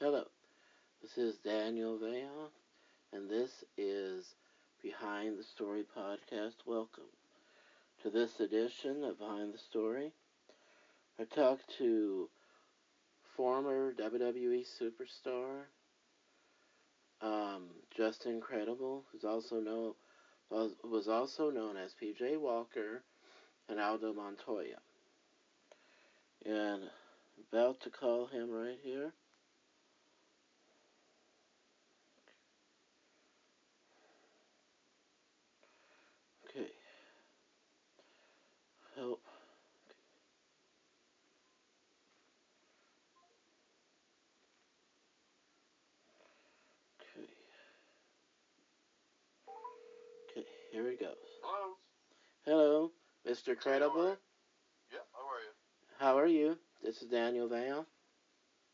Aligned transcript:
Hello, 0.00 0.22
this 1.02 1.18
is 1.18 1.38
Daniel 1.38 1.98
Vail, 1.98 2.52
and 3.12 3.28
this 3.28 3.64
is 3.76 4.36
Behind 4.80 5.36
the 5.36 5.42
Story 5.42 5.84
Podcast. 5.96 6.54
Welcome 6.64 7.10
to 8.02 8.10
this 8.10 8.38
edition 8.38 9.02
of 9.02 9.18
Behind 9.18 9.52
the 9.52 9.58
Story. 9.58 10.12
I 11.18 11.24
talked 11.24 11.76
to 11.78 12.28
former 13.36 13.92
WWE 13.92 14.64
superstar 14.80 15.64
um, 17.20 17.64
Justin 17.96 18.40
Credible, 18.40 19.04
who's 19.10 19.24
also 19.24 19.58
known 19.58 19.94
was 20.48 21.08
also 21.08 21.50
known 21.50 21.76
as 21.76 21.96
PJ 22.00 22.38
Walker 22.38 23.02
and 23.68 23.80
Aldo 23.80 24.12
Montoya. 24.12 24.78
And 26.46 26.84
about 27.52 27.80
to 27.80 27.90
call 27.90 28.26
him 28.26 28.48
right 28.52 28.78
here. 28.80 29.12
Okay. 36.50 36.66
Help. 38.96 39.20
Okay. 47.00 47.28
Okay, 50.30 50.46
here 50.72 50.90
he 50.90 50.96
goes. 50.96 51.14
Hello. 51.42 51.74
Hello, 52.44 52.90
Mr. 53.48 53.58
Credible. 53.58 54.16
Yeah, 54.92 54.98
how 55.14 55.24
are 55.24 55.40
you? 55.40 55.98
How 55.98 56.18
are 56.18 56.26
you? 56.26 56.58
This 56.82 57.00
is 57.00 57.08
Daniel 57.08 57.48
Vale. 57.48 57.86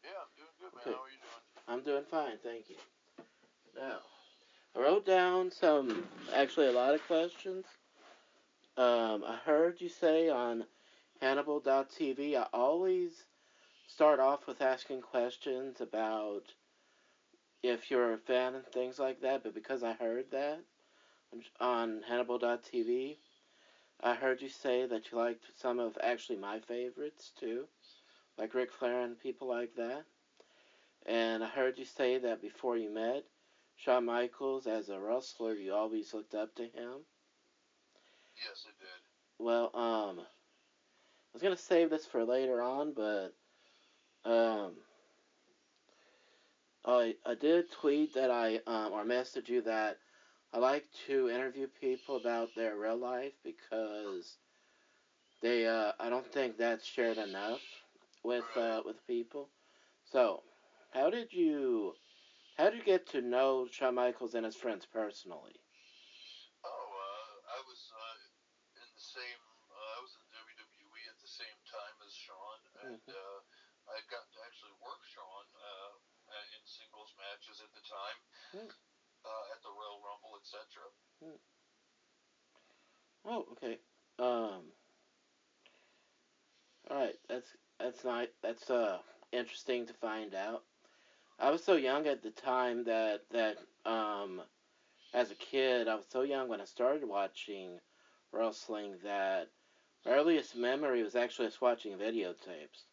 Yeah, 0.03 0.11
I'm 0.19 0.35
doing 0.37 0.51
good, 0.59 0.75
man. 0.75 0.81
Okay. 0.81 0.91
How 0.91 1.03
are 1.03 1.09
you 1.09 1.21
doing? 1.23 1.69
I'm 1.69 1.85
doing 1.85 2.05
fine, 2.11 2.39
thank 2.43 2.69
you. 2.69 2.77
Now, 3.77 3.99
I 4.75 4.81
wrote 4.81 5.07
down 5.07 5.53
some, 5.53 6.05
actually 6.35 6.67
a 6.67 6.73
lot 6.73 6.93
of 6.93 7.07
questions. 7.07 7.67
Um, 8.77 9.23
I 9.25 9.39
heard 9.45 9.81
you 9.81 9.89
say 9.89 10.29
on 10.29 10.65
Hannibal.tv, 11.21 12.37
I 12.37 12.47
always 12.53 13.13
start 13.87 14.19
off 14.19 14.49
with 14.49 14.61
asking 14.61 15.03
questions 15.03 15.81
about 15.81 16.43
if 17.63 17.93
you're 17.93 18.15
a 18.15 18.19
fan 18.19 18.57
and 18.57 18.67
things 18.67 18.99
like 18.99 19.21
that, 19.21 19.45
but 19.45 19.55
because 19.55 19.85
I 19.85 19.93
heard 19.93 20.33
that 20.33 20.59
on 21.61 22.03
Hannibal.tv, 22.09 23.19
I 24.05 24.15
heard 24.15 24.41
you 24.41 24.49
say 24.49 24.87
that 24.87 25.11
you 25.11 25.19
liked 25.19 25.51
some 25.59 25.81
of 25.81 25.99
actually 26.01 26.39
my 26.39 26.61
favorites 26.61 27.33
too, 27.37 27.69
like 28.39 28.55
Ric 28.55 28.71
Flair 28.73 29.03
and 29.03 29.19
people 29.19 29.49
like 29.49 29.75
that. 29.75 30.07
And 31.07 31.45
I 31.45 31.49
heard 31.49 31.79
you 31.79 31.85
say 31.85 32.19
that 32.19 32.41
before 32.41 32.77
you 32.77 32.91
met 32.91 33.25
Shawn 33.77 34.05
Michaels 34.07 34.67
as 34.67 34.91
a 34.91 35.01
wrestler, 35.01 35.55
you 35.55 35.75
always 35.75 36.15
looked 36.15 36.35
up 36.35 36.55
to 36.57 36.69
him. 36.69 37.07
Yes, 38.37 38.67
I 38.67 38.73
did. 38.79 39.03
Well, 39.39 39.71
um, 39.75 40.21
I 40.21 40.25
was 41.33 41.43
gonna 41.43 41.57
save 41.57 41.91
this 41.91 42.07
for 42.07 42.25
later 42.25 42.63
on, 42.63 42.93
but 42.95 43.35
um, 44.25 44.77
I 46.85 47.17
I 47.27 47.35
did 47.35 47.71
tweet 47.71 48.15
that 48.15 48.31
I 48.31 48.61
um 48.67 48.93
or 48.93 49.05
message 49.05 49.51
you 49.51 49.63
that 49.63 49.99
I 50.55 50.59
like 50.59 50.87
to 51.07 51.29
interview 51.29 51.67
people 51.69 52.17
about 52.17 52.55
their 52.55 52.79
real 52.79 52.97
life 52.97 53.35
because 53.43 54.39
they 55.43 55.67
uh 55.67 55.93
I 56.01 56.09
don't 56.09 56.27
think 56.33 56.57
that's 56.57 56.85
shared 56.85 57.19
enough 57.19 57.63
with 58.25 58.45
uh 58.57 58.83
with 58.85 59.07
people. 59.07 59.51
So, 60.05 60.43
how 60.93 61.11
did 61.11 61.33
you 61.33 61.95
how 62.57 62.71
did 62.71 62.79
you 62.79 62.85
get 62.85 63.07
to 63.09 63.23
know 63.23 63.69
Shawn 63.71 63.95
Michaels 63.97 64.35
and 64.35 64.45
his 64.45 64.57
friends 64.57 64.87
personally? 64.87 65.55
Oh, 66.65 66.89
uh, 66.91 67.57
I 67.57 67.61
was 67.67 67.81
uh, 67.93 68.17
in 68.83 68.89
the 68.95 69.03
same. 69.05 69.41
Uh, 69.71 69.91
I 69.97 70.01
was 70.03 70.15
in 70.19 70.25
WWE 70.33 71.05
at 71.11 71.19
the 71.21 71.31
same 71.31 71.59
time 71.69 71.97
as 72.07 72.13
Shawn, 72.15 72.61
and 72.83 73.01
Mhm. 73.07 73.15
uh, 73.15 73.39
I 73.91 74.01
gotten 74.11 74.31
to 74.35 74.41
actually 74.47 74.75
work 74.83 75.03
Shawn 75.05 75.47
uh, 75.61 75.93
uh, 76.35 76.45
in 76.57 76.63
singles 76.67 77.13
matches 77.19 77.61
at 77.61 77.73
the 77.75 77.85
time, 77.85 78.19
Hmm. 78.53 78.71
Uh, 79.25 79.55
at 79.55 79.63
the 79.63 79.73
Royal 79.73 80.01
Rumble, 80.05 80.35
etc. 80.41 80.61
Oh, 83.27 83.45
okay. 83.53 83.79
Um. 84.19 84.63
All 86.91 86.99
right, 86.99 87.17
that's 87.29 87.57
that's 87.81 88.05
not 88.05 88.29
that's 88.43 88.71
uh 88.71 88.99
interesting 89.33 89.87
to 89.87 89.95
find 89.95 90.35
out. 90.35 90.63
I 91.39 91.51
was 91.51 91.65
so 91.65 91.75
young 91.77 92.07
at 92.07 92.23
the 92.23 92.31
time 92.31 92.85
that 92.85 93.23
that 93.33 93.57
um 93.85 94.43
as 95.15 95.31
a 95.31 95.35
kid 95.35 95.89
I 95.89 95.95
was 95.95 96.07
so 96.11 96.23
young 96.23 96.49
when 96.49 96.61
I 96.61 96.65
started 96.65 97.09
watching 97.09 97.81
wrestling 98.33 98.97
that 99.05 99.49
my 100.05 100.13
earliest 100.13 100.57
memory 100.57 101.03
was 101.03 101.17
actually 101.17 101.47
just 101.47 101.63
watching 101.63 101.97
videotapes 101.97 102.85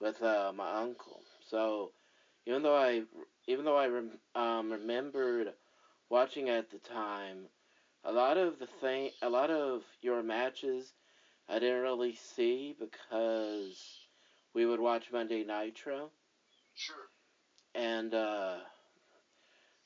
with 0.00 0.20
uh, 0.22 0.52
my 0.54 0.80
uncle. 0.80 1.20
So 1.46 1.92
even 2.46 2.62
though 2.62 2.76
I 2.76 3.02
even 3.46 3.64
though 3.64 3.76
I 3.76 3.88
rem- 3.88 4.18
um, 4.34 4.70
remembered 4.72 5.54
watching 6.08 6.48
at 6.48 6.70
the 6.70 6.78
time, 6.78 7.48
a 8.04 8.12
lot 8.12 8.36
of 8.38 8.58
the 8.58 8.66
thing 8.66 9.10
a 9.22 9.28
lot 9.30 9.50
of 9.50 9.84
your 10.00 10.22
matches 10.22 10.94
I 11.48 11.58
didn't 11.58 11.82
really 11.82 12.14
see 12.14 12.74
because 12.78 14.06
we 14.54 14.66
would 14.66 14.80
watch 14.80 15.10
Monday 15.12 15.44
Nitro. 15.44 16.12
Sure. 16.74 17.08
And 17.74 18.14
uh, 18.14 18.58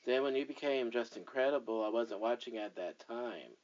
then 0.05 0.23
when 0.23 0.35
you 0.35 0.45
became 0.45 0.89
Justin 0.91 1.25
Credible, 1.25 1.83
I 1.83 1.89
wasn't 1.89 2.21
watching 2.21 2.57
at 2.57 2.75
that 2.75 2.99
time 2.99 3.57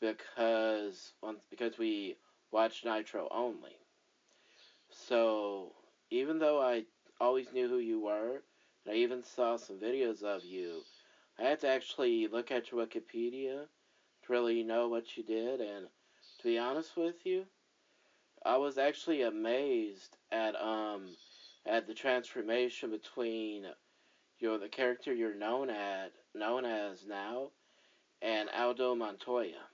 because 0.00 1.12
once 1.22 1.46
because 1.48 1.78
we 1.78 2.16
watched 2.50 2.84
Nitro 2.84 3.28
only. 3.30 3.78
So 4.90 5.74
even 6.10 6.38
though 6.38 6.60
I 6.60 6.84
always 7.20 7.52
knew 7.52 7.68
who 7.68 7.78
you 7.78 8.00
were, 8.00 8.42
I 8.88 8.94
even 8.94 9.22
saw 9.22 9.56
some 9.56 9.78
videos 9.78 10.22
of 10.22 10.44
you, 10.44 10.82
I 11.38 11.42
had 11.44 11.60
to 11.60 11.68
actually 11.68 12.26
look 12.28 12.50
at 12.50 12.70
your 12.70 12.86
Wikipedia 12.86 13.68
to 14.22 14.32
really 14.32 14.62
know 14.62 14.88
what 14.88 15.16
you 15.16 15.22
did. 15.22 15.60
And 15.60 15.88
to 16.38 16.44
be 16.44 16.58
honest 16.58 16.96
with 16.96 17.24
you, 17.24 17.46
I 18.44 18.56
was 18.56 18.78
actually 18.78 19.22
amazed 19.22 20.16
at 20.30 20.54
um 20.60 21.16
at 21.66 21.86
the 21.86 21.94
transformation 21.94 22.90
between 22.90 23.66
your 24.38 24.58
the 24.58 24.68
character 24.68 25.12
you're 25.12 25.34
known 25.34 25.70
at 25.70 26.12
known 26.34 26.64
as 26.64 27.06
now 27.06 27.52
and 28.22 28.48
Aldo 28.50 28.94
Montoya. 28.94 29.68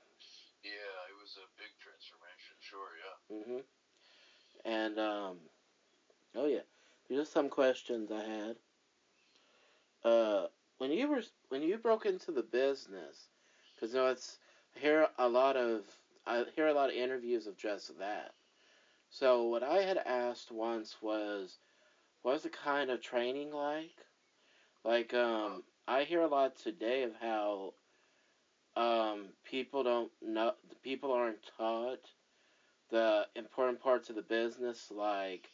Yeah, 0.64 0.70
it 1.10 1.16
was 1.20 1.36
a 1.36 1.46
big 1.58 1.70
transformation. 1.80 2.56
Sure. 2.60 2.88
Yeah. 2.98 3.36
Mhm. 3.36 3.64
And 4.64 4.98
um 4.98 5.38
oh 6.34 6.46
yeah, 6.46 6.62
these 7.08 7.18
are 7.18 7.24
some 7.24 7.48
questions 7.48 8.10
I 8.10 8.22
had. 8.22 8.56
Uh 10.08 10.46
when 10.78 10.90
you 10.92 11.08
were 11.08 11.22
when 11.48 11.62
you 11.62 11.76
broke 11.76 12.06
into 12.06 12.30
the 12.32 12.42
business 12.42 13.28
cuz 13.78 13.92
you 13.92 13.98
know 14.00 14.06
it's 14.06 14.38
I 14.74 14.78
hear 14.78 15.08
a 15.18 15.28
lot 15.28 15.56
of 15.56 15.84
I 16.24 16.44
hear 16.56 16.68
a 16.68 16.72
lot 16.72 16.90
of 16.90 16.96
interviews 16.96 17.46
of 17.46 17.56
just 17.56 17.98
that. 17.98 18.32
So 19.10 19.44
what 19.44 19.62
I 19.62 19.82
had 19.82 19.98
asked 19.98 20.50
once 20.50 21.02
was 21.02 21.58
what 22.22 22.32
was 22.32 22.42
the 22.44 22.48
kind 22.50 22.90
of 22.90 23.02
training 23.02 23.50
like? 23.52 24.06
Like 24.84 25.12
um 25.12 25.64
I 25.86 26.04
hear 26.04 26.22
a 26.22 26.34
lot 26.38 26.56
today 26.56 27.02
of 27.02 27.14
how 27.16 27.74
um 28.76 29.34
people 29.44 29.82
don't 29.82 30.12
know 30.22 30.52
people 30.82 31.12
aren't 31.12 31.42
taught 31.58 32.04
the 32.90 33.28
important 33.34 33.80
parts 33.80 34.08
of 34.08 34.16
the 34.16 34.22
business 34.22 34.90
like 34.90 35.50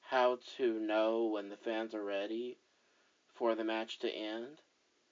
how 0.00 0.38
to 0.56 0.78
know 0.78 1.26
when 1.26 1.48
the 1.48 1.56
fans 1.56 1.94
are 1.94 2.04
ready 2.04 2.58
for 3.36 3.54
the 3.54 3.64
match 3.64 3.98
to 4.00 4.10
end 4.10 4.60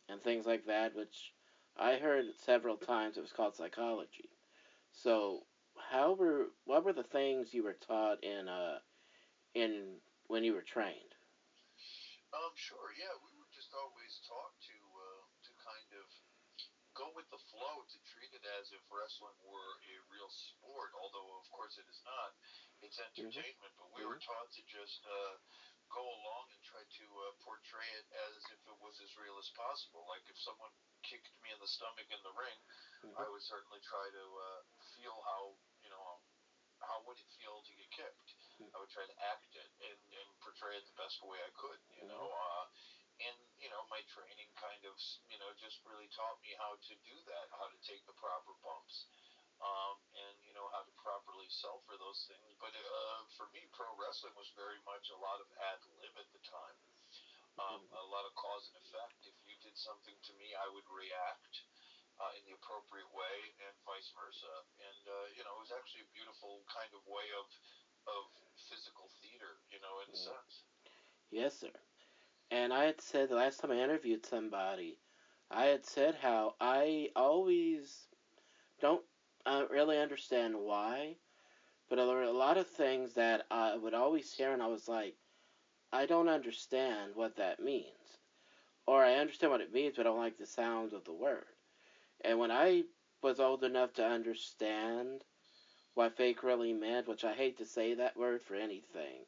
and 0.09 0.23
things 0.23 0.47
like 0.47 0.65
that 0.67 0.95
which 0.95 1.33
I 1.77 1.97
heard 1.97 2.27
several 2.37 2.77
times 2.77 3.17
it 3.17 3.23
was 3.23 3.33
called 3.33 3.57
psychology. 3.57 4.31
So 4.93 5.47
how 5.77 6.15
were 6.15 6.47
what 6.65 6.85
were 6.85 6.93
the 6.93 7.03
things 7.03 7.53
you 7.53 7.65
were 7.65 7.77
taught 7.87 8.23
in 8.23 8.49
uh 8.49 8.79
in 9.55 10.01
when 10.29 10.45
you 10.45 10.55
were 10.55 10.63
trained? 10.63 11.15
Um, 12.35 12.51
sure. 12.59 12.91
Yeah, 12.99 13.15
we 13.23 13.31
were 13.39 13.51
just 13.55 13.71
always 13.75 14.19
taught 14.27 14.55
to 14.67 14.75
uh, 14.75 15.23
to 15.47 15.51
kind 15.63 15.91
of 16.03 16.07
go 16.95 17.11
with 17.15 17.27
the 17.31 17.43
flow, 17.51 17.83
to 17.87 17.99
treat 18.07 18.31
it 18.35 18.43
as 18.59 18.71
if 18.71 18.83
wrestling 18.91 19.39
were 19.47 19.73
a 19.87 19.95
real 20.11 20.31
sport. 20.31 20.95
Although, 20.99 21.27
of 21.39 21.47
course, 21.51 21.79
it 21.79 21.87
is 21.91 22.03
not. 22.07 22.35
It's 22.83 22.99
entertainment, 22.99 23.75
but 23.79 23.91
we 23.95 24.07
were 24.07 24.19
taught 24.19 24.51
to 24.55 24.63
just 24.67 25.03
uh, 25.07 25.35
go 25.93 26.05
along 26.05 26.45
and 26.53 26.61
try 26.65 26.83
to 26.83 27.07
uh, 27.29 27.33
portray 27.45 27.89
it 27.99 28.07
as 28.29 28.41
if 28.53 28.61
it 28.65 28.77
was 28.81 28.97
as 29.03 29.13
real 29.21 29.37
as 29.41 29.49
possible. 29.57 30.05
Like 30.09 30.25
if 30.29 30.39
someone 30.41 30.73
kicked 31.05 31.31
me 31.45 31.53
in 31.53 31.61
the 31.61 31.69
stomach 31.69 32.09
in 32.09 32.21
the 32.25 32.35
ring, 32.37 32.59
I 33.17 33.29
would 33.29 33.45
certainly 33.45 33.81
try 33.85 34.07
to 34.09 34.25
uh, 34.25 34.61
feel 34.97 35.17
how 35.29 35.57
you 35.85 35.91
know 35.93 36.03
how 36.81 37.05
would 37.09 37.21
it 37.21 37.31
feel 37.37 37.61
to 37.65 37.73
get 37.77 37.91
kicked. 37.93 38.29
I 38.61 38.77
would 38.81 38.93
try 38.93 39.05
to 39.05 39.17
act 39.29 39.51
it 39.57 39.71
and, 39.83 39.99
and 40.15 40.29
portray 40.41 40.79
it 40.79 40.85
the 40.87 40.97
best 40.97 41.21
way 41.25 41.37
I 41.41 41.53
could. 41.59 41.81
You 42.01 42.07
know, 42.09 42.25
uh, 42.33 42.65
and 43.21 43.37
you 43.61 43.69
know 43.71 43.85
my 43.93 44.01
training 44.11 44.51
kind 44.57 44.83
of 44.89 44.95
you 45.29 45.39
know 45.39 45.51
just 45.61 45.79
really 45.85 46.09
taught 46.17 46.41
me 46.43 46.57
how 46.59 46.75
to 46.77 46.95
do 47.05 47.17
that, 47.29 47.47
how 47.55 47.69
to 47.69 47.79
take 47.85 48.03
the 48.09 48.17
proper 48.17 48.55
bumps. 48.65 49.07
Um, 49.65 49.97
and 50.13 50.37
you 50.45 50.53
know 50.53 50.69
how 50.77 50.85
to 50.85 50.93
properly 51.01 51.49
sell 51.49 51.81
for 51.89 51.97
those 51.97 52.29
things, 52.29 52.53
but 52.61 52.77
uh, 52.77 53.21
for 53.33 53.49
me, 53.57 53.65
pro 53.73 53.89
wrestling 53.97 54.37
was 54.37 54.53
very 54.53 54.77
much 54.85 55.09
a 55.09 55.19
lot 55.19 55.41
of 55.41 55.49
ad 55.73 55.81
lib 55.97 56.15
at 56.21 56.29
the 56.37 56.43
time 56.45 56.77
um, 57.59 57.83
a 57.95 58.07
lot 58.11 58.27
of 58.27 58.35
cause 58.35 58.67
and 58.71 58.79
effect. 58.83 59.19
If 59.27 59.37
you 59.47 59.55
did 59.63 59.77
something 59.79 60.15
to 60.15 60.33
me, 60.39 60.55
I 60.59 60.67
would 60.75 60.87
react 60.91 61.55
uh, 62.19 62.33
in 62.39 62.43
the 62.51 62.55
appropriate 62.59 63.11
way, 63.15 63.37
and 63.63 63.75
vice 63.87 64.11
versa. 64.15 64.55
And 64.83 65.03
uh, 65.07 65.27
you 65.39 65.43
know, 65.47 65.55
it 65.59 65.71
was 65.71 65.75
actually 65.75 66.07
a 66.07 66.11
beautiful 66.15 66.67
kind 66.71 66.91
of 66.95 67.03
way 67.07 67.27
of 67.39 67.47
of 68.11 68.23
physical 68.69 69.09
theater, 69.23 69.63
you 69.71 69.79
know, 69.81 70.03
in 70.05 70.09
a 70.13 70.19
sense. 70.19 70.67
Yes, 71.31 71.55
sir. 71.59 71.75
And 72.51 72.75
I 72.75 72.85
had 72.85 73.01
said 73.01 73.31
the 73.31 73.41
last 73.41 73.61
time 73.61 73.73
I 73.73 73.81
interviewed 73.81 74.27
somebody, 74.27 74.99
I 75.51 75.67
had 75.67 75.87
said 75.87 76.15
how 76.21 76.55
I 76.61 77.11
always 77.17 78.07
don't 78.81 79.03
uh, 79.47 79.65
really 79.71 79.99
understand 79.99 80.55
why, 80.57 81.17
but 81.89 81.97
there 81.97 82.07
were 82.07 82.23
a 82.23 82.33
lot 82.33 82.57
of 82.57 82.67
things 82.67 83.15
that 83.15 83.47
I 83.51 83.77
would 83.77 83.95
always 83.95 84.33
hear, 84.33 84.53
and 84.53 84.63
I 84.63 84.69
was 84.69 84.89
like, 84.89 85.15
I 85.93 86.07
don't 86.07 86.29
understand 86.29 87.13
what 87.15 87.37
that 87.37 87.61
means. 87.61 88.19
Or 88.87 89.03
I 89.05 89.15
understand 89.15 89.53
what 89.53 89.61
it 89.61 89.73
means, 89.73 89.95
but 89.97 90.07
I 90.07 90.11
don't 90.11 90.19
like 90.19 90.39
the 90.39 90.47
sound 90.47 90.93
of 90.93 91.05
the 91.05 91.13
word. 91.13 91.45
And 92.23 92.39
when 92.39 92.51
I 92.51 92.85
was 93.23 93.41
old 93.41 93.65
enough 93.65 93.95
to 93.95 94.05
understand 94.07 95.25
what 95.95 96.17
fake 96.17 96.43
really 96.43 96.73
meant, 96.73 97.09
which 97.09 97.25
I 97.25 97.33
hate 97.33 97.59
to 97.59 97.65
say 97.65 97.95
that 97.95 98.17
word 98.17 98.43
for 98.43 98.55
anything, 98.55 99.25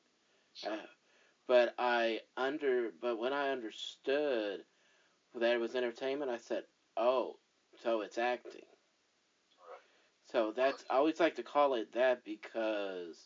uh, 0.67 0.87
but 1.47 1.75
I 1.79 2.21
under 2.37 2.91
but 3.01 3.19
when 3.19 3.33
I 3.33 3.51
understood 3.51 4.61
that 5.35 5.55
it 5.55 5.61
was 5.61 5.75
entertainment, 5.75 6.31
I 6.31 6.39
said, 6.39 6.65
"Oh, 6.97 7.39
so 7.83 8.01
it's 8.01 8.19
acting." 8.19 8.67
So 10.37 10.53
that's 10.53 10.85
I 10.91 10.97
always 10.97 11.19
like 11.19 11.37
to 11.37 11.43
call 11.43 11.73
it 11.73 11.93
that 11.95 12.23
because 12.23 13.17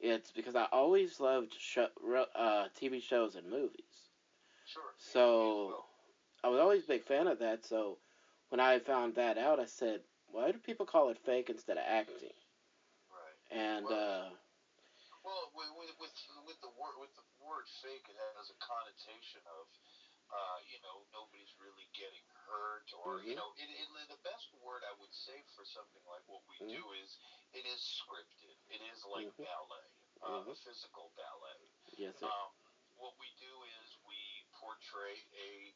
it's 0.00 0.32
because 0.32 0.56
I 0.56 0.66
always 0.72 1.20
loved 1.20 1.54
show, 1.56 1.86
uh, 2.34 2.66
TV 2.74 2.98
shows 3.00 3.36
and 3.36 3.48
movies. 3.48 4.10
Sure. 4.66 4.82
So 4.98 5.84
I 6.42 6.48
was 6.48 6.58
always 6.58 6.82
a 6.82 6.88
big 6.88 7.04
fan 7.04 7.28
of 7.28 7.38
that. 7.38 7.64
So 7.64 7.98
when 8.48 8.58
I 8.58 8.80
found 8.80 9.14
that 9.14 9.38
out, 9.38 9.60
I 9.60 9.66
said, 9.66 10.02
"Why 10.26 10.50
do 10.50 10.58
people 10.58 10.84
call 10.84 11.10
it 11.10 11.18
fake 11.24 11.48
instead 11.48 11.76
of 11.78 11.84
acting?" 11.86 12.34
Right. 13.06 13.56
And 13.56 13.86
uh, 13.86 14.34
Well, 15.22 15.46
with 15.54 15.70
with 16.00 16.10
with 16.44 16.58
the 16.60 16.74
word 16.74 16.98
with 16.98 17.14
the 17.14 17.22
word 17.38 17.70
fake, 17.86 18.10
it 18.10 18.18
has 18.34 18.50
a 18.50 18.58
connotation 18.58 19.46
of, 19.46 19.62
uh, 20.30 20.58
you 20.62 20.78
know, 20.80 21.02
nobody's 21.10 21.50
really 21.58 21.90
getting 21.92 22.22
hurt, 22.46 22.86
or 22.94 23.22
you 23.22 23.34
Mhm. 23.34 23.36
know, 23.36 23.50
it, 23.58 23.68
it, 23.70 23.88
the 24.08 24.16
best 24.22 24.52
word 24.54 24.82
I 24.86 24.92
would 24.92 25.12
say 25.12 25.42
for 25.54 25.64
something 25.64 26.02
like 26.06 26.26
what 26.26 26.46
we 26.46 26.58
Mhm. 26.58 26.68
do 26.70 26.92
is 26.92 27.18
it 27.52 27.66
is 27.66 27.80
scripted. 27.82 28.56
It 28.68 28.80
is 28.80 29.04
like 29.04 29.26
Mhm. 29.26 29.44
ballet, 29.44 29.90
uh, 30.22 30.44
Mhm. 30.44 30.56
physical 30.58 31.10
ballet. 31.16 31.70
yes, 31.96 32.16
sir. 32.18 32.26
Um, 32.26 32.54
what 32.94 33.16
we 33.18 33.30
do 33.32 33.62
is 33.64 33.96
we 34.04 34.46
portray 34.52 35.26
a 35.32 35.74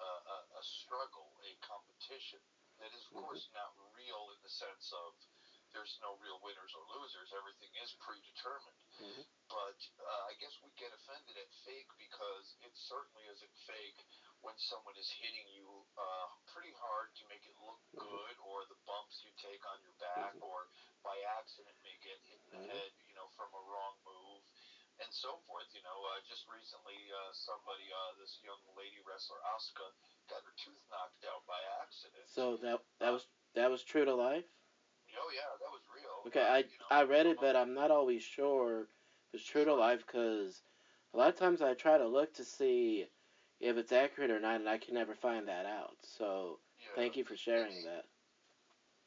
a, 0.00 0.38
a, 0.56 0.62
struggle, 0.62 1.38
a 1.44 1.54
competition 1.56 2.40
that 2.78 2.92
is, 2.94 3.04
of 3.06 3.12
Mhm. 3.12 3.20
course, 3.20 3.48
not 3.52 3.76
real 3.92 4.30
in 4.30 4.40
the 4.40 4.48
sense 4.48 4.92
of 4.92 5.14
there's 5.72 5.94
no 6.02 6.18
real 6.18 6.38
winners 6.42 6.74
or 6.74 6.82
losers. 6.90 7.30
Everything 7.34 7.70
is 7.78 7.94
predetermined. 8.02 8.80
Mhm. 8.98 9.24
But 9.48 9.78
uh, 9.98 10.30
I 10.30 10.34
guess 10.38 10.54
we 10.62 10.70
get 10.78 10.92
offended 10.92 11.36
at 11.38 11.50
fake 11.64 11.88
because 11.98 12.54
it 12.62 12.74
certainly 12.74 13.26
isn't 13.30 13.56
fake 13.66 13.98
when 14.42 14.54
someone 14.58 14.96
is 14.96 15.08
hitting 15.10 15.46
you 15.48 15.86
uh, 15.98 16.26
pretty 16.50 16.72
hard 16.72 17.14
to 17.16 17.24
make 17.26 17.44
it 17.46 17.54
look 17.60 17.80
Mhm. 17.94 17.98
good, 18.02 18.36
or 18.40 18.64
the 18.66 18.78
bumps 18.86 19.22
you 19.22 19.30
take 19.38 19.64
on 19.66 19.80
your 19.82 19.94
back, 19.94 20.34
Mhm. 20.34 20.42
or 20.42 20.68
by 21.02 21.18
accident 21.38 21.76
may 21.82 21.96
get 21.98 22.18
hit 22.20 22.40
in 22.40 22.50
the 22.50 22.58
Mhm. 22.58 22.70
head, 22.70 22.92
you 23.06 23.14
know, 23.14 23.28
from 23.36 23.52
a 23.54 23.60
wrong 23.60 23.98
move 24.04 24.42
and 24.98 25.14
so 25.14 25.38
forth. 25.46 25.72
You 25.74 25.82
know, 25.82 26.04
uh, 26.04 26.20
just 26.22 26.46
recently, 26.46 27.10
uh, 27.12 27.32
somebody, 27.32 27.90
uh, 27.92 28.12
this 28.14 28.38
young 28.42 28.60
lady 28.74 29.00
wrestler, 29.00 29.40
Asuka, 29.42 29.92
got 30.28 30.42
her 30.44 30.52
tooth 30.52 30.82
knocked 30.90 31.24
out 31.24 31.44
by 31.46 31.62
accident. 31.80 32.28
So 32.28 32.56
that 32.58 32.82
that 32.98 33.10
was 33.10 33.26
that 33.54 33.70
was 33.70 33.82
true 33.82 34.04
to 34.04 34.14
life. 34.14 34.46
Oh 35.18 35.30
yeah, 35.34 35.50
that 35.58 35.70
was 35.70 35.80
real. 35.94 36.22
Okay, 36.26 36.40
I 36.40 36.58
you 36.58 36.64
know, 36.78 36.86
I 36.90 37.02
read 37.04 37.26
it, 37.26 37.38
but 37.40 37.56
I'm 37.56 37.74
not 37.74 37.90
always 37.90 38.22
sure 38.22 38.82
if 39.28 39.40
it's 39.40 39.44
true 39.44 39.64
to 39.64 39.74
life 39.74 40.04
because 40.06 40.62
a 41.14 41.16
lot 41.18 41.28
of 41.28 41.36
times 41.36 41.60
I 41.62 41.74
try 41.74 41.98
to 41.98 42.06
look 42.06 42.32
to 42.34 42.44
see 42.44 43.06
if 43.60 43.76
it's 43.76 43.92
accurate 43.92 44.30
or 44.30 44.40
not, 44.40 44.60
and 44.60 44.68
I 44.68 44.78
can 44.78 44.94
never 44.94 45.14
find 45.14 45.48
that 45.48 45.66
out. 45.66 45.96
So 46.02 46.58
yeah. 46.78 46.86
thank 46.94 47.16
you 47.16 47.24
for 47.24 47.36
sharing 47.36 47.82
that. 47.84 48.04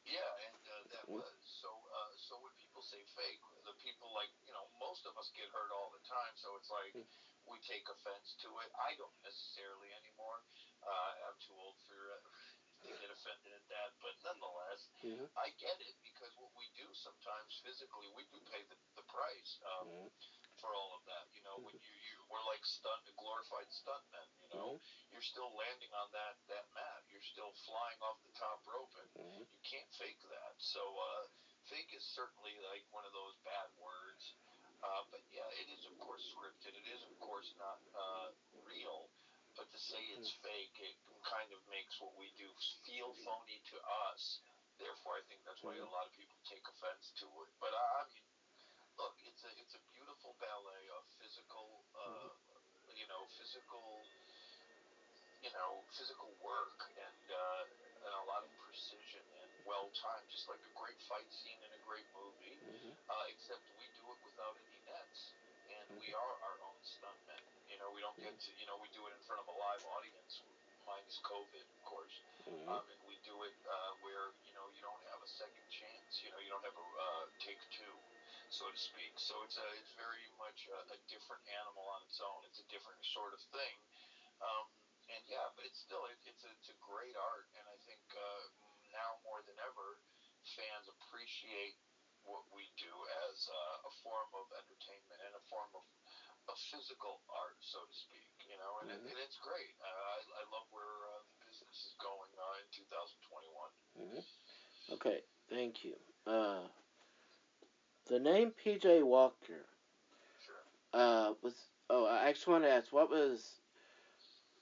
Yeah, 0.04 0.20
and 0.44 0.62
uh, 0.68 0.82
that 0.92 1.04
Mhm. 1.08 1.16
was 1.16 1.24
so. 1.42 1.70
Uh, 1.94 2.12
so 2.16 2.36
when 2.38 2.52
people 2.60 2.82
say 2.82 3.02
fake, 3.16 3.40
the 3.64 3.72
people 3.80 4.12
like 4.12 4.28
you 4.44 4.52
know 4.52 4.68
most 4.78 5.06
of 5.06 5.16
us 5.16 5.30
get 5.34 5.48
hurt 5.48 5.70
all 5.72 5.88
the 5.90 6.02
time. 6.06 6.32
So 6.36 6.54
it's 6.56 6.68
like 6.70 6.92
Mm. 6.94 7.06
we 7.46 7.58
take 7.60 7.88
offense 7.88 8.34
to 8.44 8.48
it. 8.60 8.70
I 8.76 8.94
don't 9.00 9.16
necessarily 9.24 9.92
anymore. 9.96 10.42
Uh, 10.84 11.12
I'm 11.28 11.38
too 11.40 11.56
old 11.56 11.76
for 11.88 11.96
uh, 12.12 12.20
to 12.84 12.92
get 13.00 13.10
offended 13.10 13.52
at 13.56 13.66
that, 13.72 13.90
but 14.04 14.12
nonetheless, 14.22 14.80
Mhm. 15.00 15.28
I 15.36 15.48
get 15.56 15.80
it 15.80 15.96
because 16.04 16.32
what 16.36 16.52
we 16.54 16.68
do 16.76 16.86
sometimes 16.92 17.60
physically, 17.64 18.08
we 18.12 18.24
do 18.28 18.40
pay 18.52 18.62
the, 18.68 18.76
the 18.94 19.02
price 19.08 19.58
um, 19.64 19.88
Mhm. 19.88 20.10
for 20.60 20.74
all 20.74 20.92
of 20.94 21.04
that. 21.06 21.26
You 21.32 21.42
know, 21.42 21.56
when 21.58 21.74
you, 21.80 21.92
you 21.92 22.24
we're 22.28 22.44
like 22.44 22.64
stunt 22.64 23.04
glorified 23.16 23.68
stuntmen. 23.72 24.28
You 24.40 24.48
know, 24.48 24.68
Mhm. 24.76 25.12
you're 25.12 25.22
still 25.22 25.54
landing 25.54 25.92
on 25.94 26.10
that 26.12 26.36
that 26.48 26.68
mat. 26.74 27.04
You're 27.08 27.22
still 27.22 27.52
flying 27.64 28.00
off 28.02 28.20
the 28.22 28.32
top 28.32 28.60
rope, 28.66 28.94
and 28.96 29.08
Mhm. 29.14 29.46
you 29.50 29.60
can't 29.62 29.90
fake 29.94 30.20
that. 30.28 30.54
So 30.60 30.98
uh, 30.98 31.26
fake 31.64 31.92
is 31.94 32.04
certainly 32.04 32.58
like 32.60 32.84
one 32.92 33.04
of 33.04 33.12
those 33.12 33.36
bad 33.44 33.72
words. 33.76 34.34
Uh, 34.82 35.02
but 35.10 35.20
yeah, 35.32 35.48
it 35.56 35.68
is 35.70 35.84
of 35.86 35.96
course 35.98 36.20
scripted. 36.36 36.74
It 36.76 36.86
is 36.86 37.02
of 37.02 37.18
course 37.18 37.50
not 37.56 37.80
uh, 37.94 38.32
real. 38.64 39.08
But 39.54 39.70
to 39.70 39.78
say 39.78 40.02
it's 40.18 40.34
fake, 40.42 40.74
it 40.82 40.96
kind 41.22 41.46
of 41.54 41.62
makes 41.70 41.94
what 42.02 42.10
we 42.18 42.26
do 42.34 42.50
feel 42.82 43.14
phony 43.22 43.62
to 43.70 43.76
us. 44.10 44.42
Therefore, 44.82 45.14
I 45.14 45.22
think 45.30 45.46
that's 45.46 45.62
why 45.62 45.78
a 45.78 45.86
lot 45.86 46.02
of 46.06 46.12
people 46.18 46.34
take 46.50 46.66
offense 46.66 47.14
to 47.22 47.26
it. 47.46 47.50
But 47.62 47.70
I, 47.70 47.84
I 47.98 48.02
mean, 48.10 48.26
look, 48.98 49.14
it's 49.22 49.42
a 49.46 49.50
it's 49.54 49.74
a 49.78 49.82
beautiful 49.94 50.34
ballet 50.42 50.84
of 50.98 51.06
physical, 51.22 51.86
uh, 51.94 52.34
you 52.98 53.06
know, 53.06 53.22
physical, 53.38 54.02
you 55.46 55.54
know, 55.54 55.86
physical 55.94 56.34
work 56.42 56.74
and 56.98 57.24
uh, 57.30 57.62
and 58.10 58.10
a 58.10 58.24
lot 58.26 58.42
of 58.42 58.50
precision 58.66 59.22
and 59.38 59.50
well 59.62 59.86
timed, 59.94 60.26
just 60.34 60.50
like 60.50 60.60
a 60.66 60.72
great 60.74 60.98
fight 61.06 61.30
scene 61.30 61.62
in 61.62 61.70
a 61.70 61.80
great 61.86 62.06
movie. 62.10 62.58
Mhm. 62.58 62.90
Uh, 63.06 63.24
except 63.30 63.62
we 63.78 63.86
do 63.94 64.02
it 64.10 64.18
without 64.26 64.58
any 64.58 64.80
nets, 64.90 65.30
and 65.70 65.86
we 66.02 66.10
are 66.10 66.34
our 66.42 66.58
own 66.66 66.78
stuntmen. 66.82 67.53
You 67.74 67.82
know, 67.82 67.90
we 67.90 68.06
don't 68.06 68.14
get 68.22 68.30
to, 68.30 68.50
you 68.54 68.70
know, 68.70 68.78
we 68.78 68.86
do 68.94 69.02
it 69.10 69.12
in 69.18 69.22
front 69.26 69.42
of 69.42 69.50
a 69.50 69.56
live 69.58 69.82
audience, 69.98 70.46
minus 70.86 71.18
COVID, 71.26 71.66
of 71.66 71.80
course. 71.82 72.14
Mhm. 72.46 72.70
Um, 72.70 72.86
and 72.86 73.00
we 73.02 73.18
do 73.26 73.34
it 73.42 73.56
uh, 73.66 73.92
where 73.98 74.30
you 74.46 74.54
know 74.54 74.70
you 74.70 74.78
don't 74.78 75.02
have 75.10 75.18
a 75.18 75.26
second 75.26 75.66
chance. 75.74 76.22
You 76.22 76.30
know, 76.30 76.38
you 76.38 76.54
don't 76.54 76.62
have 76.62 76.78
a 76.78 76.86
uh, 76.86 77.26
take 77.42 77.58
two, 77.74 77.98
so 78.54 78.70
to 78.70 78.78
speak. 78.78 79.18
So 79.18 79.42
it's 79.42 79.58
a 79.58 79.66
it's 79.74 79.90
very 79.98 80.22
much 80.38 80.70
a, 80.70 80.94
a 80.94 80.98
different 81.10 81.42
animal 81.50 81.82
on 81.90 81.98
its 82.06 82.22
own. 82.22 82.46
It's 82.46 82.62
a 82.62 82.68
different 82.70 83.02
sort 83.10 83.34
of 83.34 83.42
thing. 83.50 83.74
Um, 84.38 84.70
and 85.10 85.22
yeah, 85.26 85.50
but 85.58 85.66
it's 85.66 85.82
still 85.82 86.06
it, 86.06 86.18
it's 86.30 86.46
a, 86.46 86.50
it's 86.54 86.70
a 86.70 86.78
great 86.78 87.18
art, 87.18 87.50
and 87.58 87.66
I 87.66 87.78
think 87.90 88.06
uh, 88.14 88.44
now 88.94 89.18
more 89.26 89.42
than 89.50 89.58
ever, 89.58 89.98
fans 90.46 90.86
appreciate 90.86 91.74
what 92.24 92.46
we 92.56 92.70
do 92.80 92.92
as 93.28 93.36
uh, 93.50 93.88
a 93.88 93.92
form 94.00 94.30
of 94.32 94.46
entertainment 94.56 95.20
and 95.28 95.34
a 95.36 95.42
form 95.52 95.68
of, 95.76 95.84
of 96.48 96.58
physical 96.58 97.20
art, 97.30 97.56
so 97.60 97.78
to 97.84 97.94
speak. 97.94 98.30
You 98.48 98.56
know, 98.58 98.72
and, 98.80 98.90
Mhm. 98.90 99.06
it, 99.06 99.10
and 99.10 99.18
it's 99.24 99.38
great. 99.38 99.74
Uh, 99.80 99.86
I, 99.86 100.18
I 100.40 100.42
love 100.52 100.66
where 100.70 100.96
uh, 101.16 101.22
the 101.28 101.46
business 101.48 101.86
is 101.86 101.94
going 102.00 102.30
uh, 102.38 102.60
in 102.60 102.68
2021. 102.70 103.72
Mhm. 103.96 104.24
Okay, 104.94 105.24
thank 105.48 105.84
you. 105.84 105.96
Uh, 106.26 106.68
the 108.06 108.18
name 108.18 108.52
PJ 108.52 109.02
Walker 109.02 109.66
Sure. 110.44 110.64
uh, 110.92 111.34
was. 111.42 111.54
Oh, 111.90 112.04
I 112.06 112.28
actually 112.28 112.52
want 112.52 112.64
to 112.64 112.70
ask, 112.70 112.92
what 112.92 113.10
was. 113.10 113.60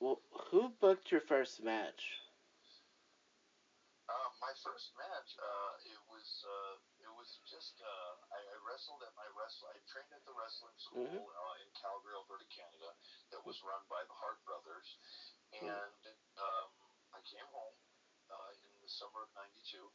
Well, 0.01 0.21
who 0.51 0.69
booked 0.81 1.11
your 1.13 1.21
first 1.21 1.63
match? 1.63 2.19
Uh, 4.09 4.29
my 4.41 4.53
first 4.63 4.91
match, 4.99 5.31
uh, 5.39 5.73
it 5.87 6.01
was 6.11 6.45
uh, 6.45 6.75
it 6.75 6.83
was 6.83 6.92
just 7.63 7.79
uh, 7.79 8.13
I, 8.35 8.43
I 8.43 8.57
wrestled 8.67 9.07
at 9.07 9.15
my 9.15 9.29
wrestle. 9.39 9.71
I 9.71 9.79
trained 9.87 10.11
at 10.11 10.27
the 10.27 10.35
wrestling 10.35 10.75
school 10.83 11.07
Mhm. 11.07 11.23
uh, 11.31 11.63
in 11.63 11.71
Calgary, 11.79 12.19
Alberta, 12.19 12.47
Canada, 12.51 12.91
that 13.31 13.47
was 13.47 13.55
run 13.63 13.87
by 13.87 14.03
the 14.03 14.19
Hart 14.19 14.43
brothers, 14.43 14.99
Mhm. 15.55 15.63
and 15.63 16.03
um, 16.43 16.69
I 17.15 17.21
came 17.23 17.47
home 17.55 17.79
uh, 18.35 18.51
in 18.67 18.81
the 18.83 18.91
summer 18.99 19.23
of 19.23 19.31
'92, 19.39 19.95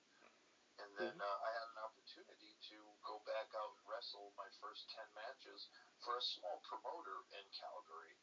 and 0.79 0.95
then 0.95 1.11
Mhm. 1.11 1.19
uh, 1.19 1.37
I 1.43 1.51
had 1.51 1.67
an 1.75 1.79
opportunity 1.83 2.55
to 2.71 2.95
go 3.03 3.19
back 3.27 3.53
out 3.53 3.75
and 3.75 3.83
wrestle 3.89 4.31
my 4.37 4.47
first 4.63 4.87
ten 4.95 5.11
matches 5.13 5.67
for 5.99 6.15
a 6.15 6.21
small 6.21 6.61
promoter 6.61 7.19
in 7.35 7.51
Calgary, 7.51 8.15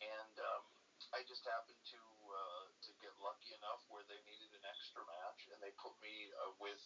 and 0.00 0.34
um, 0.40 0.66
I 1.12 1.22
just 1.22 1.44
happened 1.44 1.78
to 1.94 2.00
uh, 2.34 2.66
to 2.82 2.92
get 2.98 3.14
lucky 3.22 3.54
enough 3.54 3.86
where 3.86 4.02
they 4.04 4.20
needed 4.22 4.52
an 4.52 4.64
extra 4.64 5.04
match, 5.06 5.46
and 5.46 5.62
they 5.62 5.70
put 5.78 5.94
me 6.00 6.32
uh, 6.32 6.50
with 6.58 6.82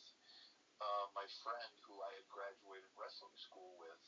uh, 0.81 1.07
my 1.15 1.27
friend 1.43 1.73
who 1.87 2.01
I 2.03 2.11
had 2.19 2.27
graduated 2.31 2.91
wrestling 2.99 3.35
school 3.39 3.75
with. 3.79 4.01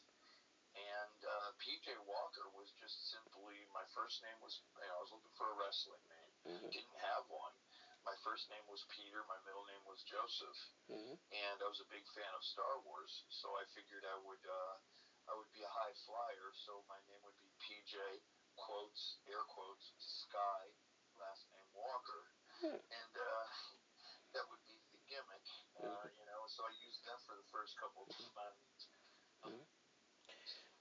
And 0.77 1.21
uh, 1.25 1.49
PJ 1.57 1.89
Walker 2.05 2.53
was 2.53 2.69
just 2.77 3.09
simply 3.09 3.65
my 3.73 3.85
first 3.97 4.21
name 4.21 4.37
was 4.45 4.61
you 4.77 4.85
know, 4.85 4.97
I 4.99 5.03
was 5.09 5.13
looking 5.15 5.33
for 5.39 5.49
a 5.49 5.57
wrestling 5.57 6.05
name, 6.05 6.33
Mhm. 6.45 6.69
didn't 6.69 7.01
have 7.01 7.25
one. 7.33 7.57
My 8.05 8.15
first 8.23 8.47
name 8.53 8.63
was 8.69 8.85
Peter, 8.93 9.25
my 9.25 9.41
middle 9.49 9.65
name 9.65 9.83
was 9.89 10.03
Joseph, 10.05 10.61
Mhm. 10.93 11.17
and 11.33 11.63
I 11.63 11.67
was 11.67 11.81
a 11.81 11.89
big 11.89 12.05
fan 12.13 12.29
of 12.37 12.45
Star 12.45 12.79
Wars, 12.85 13.25
so 13.31 13.57
I 13.57 13.65
figured 13.73 14.05
I 14.05 14.17
would 14.21 14.45
uh, 14.45 14.77
I 15.29 15.35
would 15.35 15.51
be 15.51 15.63
a 15.65 15.69
high 15.69 15.95
flyer, 16.05 16.53
so 16.53 16.85
my 16.93 17.01
name 17.09 17.23
would 17.25 17.37
be 17.41 17.49
PJ 17.65 18.21
quotes 18.57 19.17
air 19.27 19.43
quotes 19.49 19.93
Sky 19.99 20.65
last 21.19 21.49
name 21.51 21.73
Walker, 21.73 22.29
Hmm. 22.61 22.77
and 22.77 23.17
uh, 23.17 23.47
that 24.37 24.45
would 24.53 24.63
be 24.69 24.77
the 24.93 24.99
gimmick, 25.09 25.47
uh, 25.81 26.05
you 26.13 26.25
know. 26.27 26.47
So 26.53 26.63
I 26.65 26.71
used 26.85 27.01
that 27.09 27.17
for 27.25 27.33
the 27.35 27.43
first 27.45 27.65
couple 27.81 28.03
of 28.09 28.15
times. 29.45 29.61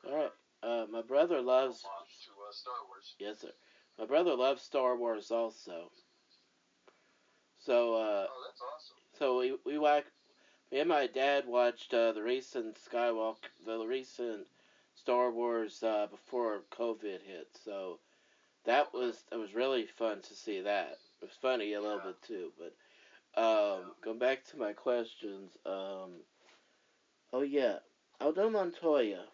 All 0.07 0.15
right. 0.15 0.31
Uh, 0.63 0.85
my 0.91 1.01
brother 1.01 1.41
loves. 1.41 1.81
to 1.81 1.87
uh, 1.87 2.51
Star 2.51 2.73
Wars. 2.87 3.15
Yes, 3.19 3.39
sir. 3.41 3.51
My 3.99 4.05
brother 4.05 4.35
loves 4.35 4.61
Star 4.61 4.95
Wars 4.97 5.31
also. 5.31 5.91
So, 7.59 7.93
uh, 7.95 8.27
Oh, 8.29 8.43
that's 8.45 8.61
awesome. 8.61 8.97
so 9.17 9.39
we 9.39 9.57
we 9.65 9.77
watch. 9.77 10.05
Me 10.71 10.79
and 10.79 10.89
my 10.89 11.07
dad 11.07 11.47
watched 11.47 11.93
uh, 11.93 12.11
the 12.11 12.23
recent 12.23 12.75
Skywalker, 12.75 13.37
the 13.65 13.85
recent 13.85 14.47
Star 14.95 15.31
Wars 15.31 15.81
uh, 15.83 16.07
before 16.09 16.63
COVID 16.71 17.21
hit. 17.21 17.47
So 17.63 17.99
that 18.65 18.93
was 18.93 19.23
it 19.31 19.37
was 19.37 19.53
really 19.53 19.85
fun 19.85 20.21
to 20.21 20.33
see 20.33 20.61
that. 20.61 20.97
It 21.21 21.25
was 21.25 21.37
funny 21.41 21.73
a 21.73 21.81
little 21.81 21.97
Yeah. 22.03 22.11
bit 22.11 22.21
too, 22.23 22.51
but 22.57 22.73
um, 23.41 23.91
going 24.03 24.19
back 24.19 24.43
to 24.45 24.57
my 24.57 24.73
questions. 24.73 25.51
Um, 25.65 26.21
oh 27.33 27.41
yeah, 27.41 27.79
Aldo 28.21 28.49
Montoya. 28.49 29.25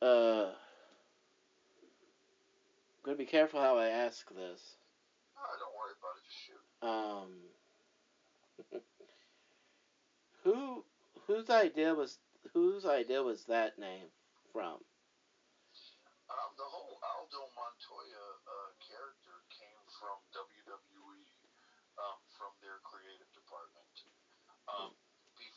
Uh, 0.00 0.50
I'm 2.96 3.02
gonna 3.04 3.16
be 3.16 3.24
careful 3.24 3.60
how 3.60 3.78
I 3.78 3.88
ask 3.88 4.28
this. 4.28 4.76
Don't 5.58 5.74
worry 5.78 5.94
about 5.98 6.16
it. 6.18 6.24
Just 6.26 6.40
shoot. 6.44 6.62
Um, 6.82 7.30
who 10.44 10.84
whose 11.26 11.50
idea 11.50 11.94
was 11.94 12.18
whose 12.52 12.84
idea 12.84 13.22
was 13.22 13.44
that 13.46 13.78
name 13.78 14.10
from? 14.52 14.78
Um, 16.26 16.50
the 16.58 16.66
whole 16.66 16.98
Aldo 17.02 17.42
Montoya 17.54 18.26
uh, 18.44 18.70
character 18.82 19.38
came 19.54 19.82
from 19.96 20.18
WWE, 20.34 21.22
um, 22.02 22.18
from 22.34 22.50
their 22.60 22.82
creative 22.82 23.30
department. 23.32 23.94
Um, 24.66 24.92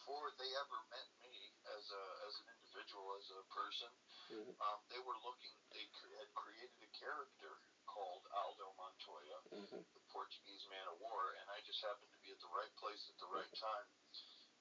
before 0.10 0.34
they 0.42 0.50
ever 0.58 0.82
met 0.90 1.06
me 1.22 1.54
as 1.70 1.86
a 1.94 2.04
as 2.26 2.34
an 2.42 2.50
individual, 2.58 3.14
as 3.14 3.30
a 3.30 3.46
person, 3.54 3.94
Mhm. 4.34 4.58
um, 4.58 4.82
they 4.90 4.98
were 5.06 5.14
looking. 5.22 5.54
They 5.70 5.86
had 6.18 6.34
created 6.34 6.82
a 6.82 6.90
character 6.98 7.62
called 7.86 8.26
Aldo 8.34 8.74
Montoya, 8.74 9.38
Mhm. 9.54 9.86
the 9.94 10.02
Portuguese 10.10 10.66
man 10.66 10.88
of 10.88 10.98
war, 10.98 11.38
and 11.38 11.46
I 11.54 11.62
just 11.62 11.80
happened 11.86 12.10
to 12.10 12.18
be 12.26 12.32
at 12.32 12.40
the 12.40 12.50
right 12.50 12.76
place 12.78 13.08
at 13.08 13.20
the 13.20 13.28
right 13.28 13.54
time. 13.54 13.86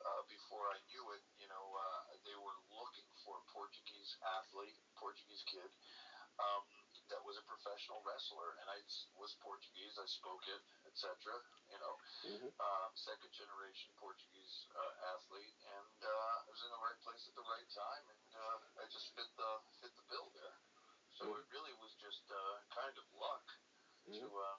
Uh, 0.05 0.23
before 0.28 0.69
I 0.71 0.78
knew 0.93 1.12
it, 1.12 1.25
you 1.38 1.49
know, 1.49 1.75
uh, 1.76 2.17
they 2.25 2.37
were 2.37 2.59
looking 2.69 3.09
for 3.25 3.38
a 3.38 3.45
Portuguese 3.50 4.17
athlete, 4.21 4.76
Portuguese 4.97 5.43
kid, 5.45 5.73
um, 6.38 6.88
that 7.09 7.23
was 7.25 7.37
a 7.41 7.45
professional 7.49 8.00
wrestler, 8.05 8.57
and 8.61 8.67
I 8.69 8.79
was 9.17 9.33
Portuguese. 9.41 9.97
I 9.97 10.07
spoke 10.07 10.45
it, 10.49 10.62
etc. 10.88 11.41
You 11.73 11.79
know, 11.81 11.95
Mhm. 12.25 12.53
um, 12.61 12.91
second 12.97 13.33
generation 13.33 13.93
Portuguese 13.97 14.67
uh, 14.77 14.93
athlete, 15.17 15.57
and 15.77 15.97
uh, 16.05 16.45
I 16.45 16.50
was 16.53 16.62
in 16.62 16.71
the 16.71 16.83
right 16.85 16.99
place 17.00 17.25
at 17.29 17.35
the 17.35 17.47
right 17.49 17.69
time, 17.73 18.05
and 18.09 18.25
uh, 18.37 18.57
I 18.81 18.85
just 18.93 19.12
fit 19.17 19.29
the 19.37 19.50
fit 19.81 19.93
the 19.97 20.07
bill 20.12 20.29
there. 20.37 20.57
So 21.19 21.25
Mhm. 21.27 21.38
it 21.41 21.47
really 21.50 21.75
was 21.81 21.93
just 21.97 22.25
uh, 22.31 22.61
kind 22.71 22.97
of 22.97 23.07
luck 23.12 23.45
to 24.07 24.25
Mhm. 24.25 24.29
uh, 24.29 24.57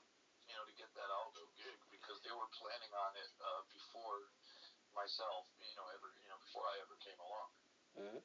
you 0.50 0.54
know 0.56 0.66
to 0.66 0.74
get 0.74 0.94
that 0.94 1.10
Aldo 1.10 1.46
gig 1.56 1.80
because 1.90 2.20
they 2.22 2.32
were 2.32 2.50
planning 2.58 2.94
on 2.94 3.16
it 3.16 3.32
uh, 3.42 3.62
before 3.70 4.30
myself, 4.94 5.46
you 5.62 5.76
know, 5.76 5.86
ever 5.94 6.10
you 6.22 6.30
know 6.30 6.38
before 6.40 6.66
I 6.68 6.76
ever 6.82 6.96
came 6.98 7.20
along. 7.20 7.50
Mhm. 7.96 8.24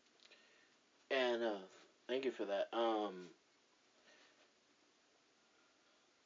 And 1.11 1.43
uh, 1.43 1.69
thank 2.09 2.25
you 2.25 2.33
for 2.33 2.47
that. 2.47 2.73
Um, 2.73 3.35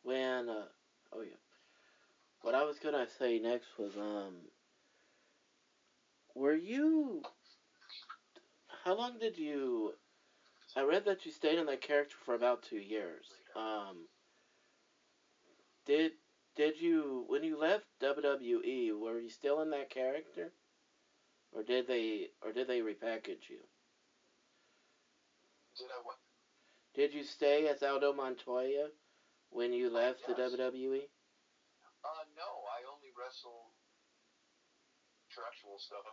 when 0.09 0.49
uh, 0.49 0.65
oh 1.12 1.21
yeah, 1.21 1.37
what 2.41 2.55
I 2.55 2.65
was 2.65 2.79
gonna 2.79 3.07
say 3.19 3.38
next 3.38 3.67
was 3.79 3.95
um, 3.99 4.49
were 6.35 6.55
you? 6.55 7.23
How 8.85 8.95
long 8.95 9.19
did 9.19 9.37
you? 9.37 9.93
I 10.75 10.83
read 10.83 11.05
that 11.05 11.27
you 11.27 11.31
stayed 11.31 11.59
in 11.59 11.67
that 11.67 11.83
character 11.83 12.17
for 12.25 12.35
about 12.35 12.62
two 12.62 12.79
years. 12.79 13.27
Um, 13.55 14.07
did 15.85 16.12
did 16.57 16.81
you 16.81 17.25
when 17.27 17.43
you 17.43 17.59
left 17.59 17.85
WWE? 18.00 18.99
Were 18.99 19.21
you 19.21 19.29
still 19.29 19.61
in 19.61 19.69
that 19.71 19.91
character, 19.91 20.53
or 21.53 21.62
did 21.62 21.87
they 21.87 22.29
or 22.43 22.50
did 22.50 22.67
they 22.67 22.81
repackage 22.81 23.50
you? 23.50 23.61
Did 25.77 25.88
I 25.95 26.00
what? 26.03 26.17
Did 26.95 27.12
you 27.12 27.25
stay 27.25 27.67
as 27.69 27.83
Aldo 27.83 28.15
Montoya 28.15 28.88
when 29.50 29.73
you 29.73 29.90
left 29.90 30.25
the 30.26 30.35
yes. 30.37 30.52
WWE? 30.55 31.02
Uh, 32.05 32.25
no, 32.38 32.50
I 32.71 32.87
only 32.88 33.11
wrestled 33.17 33.75
contractual 35.28 35.78
stuff 35.83 36.07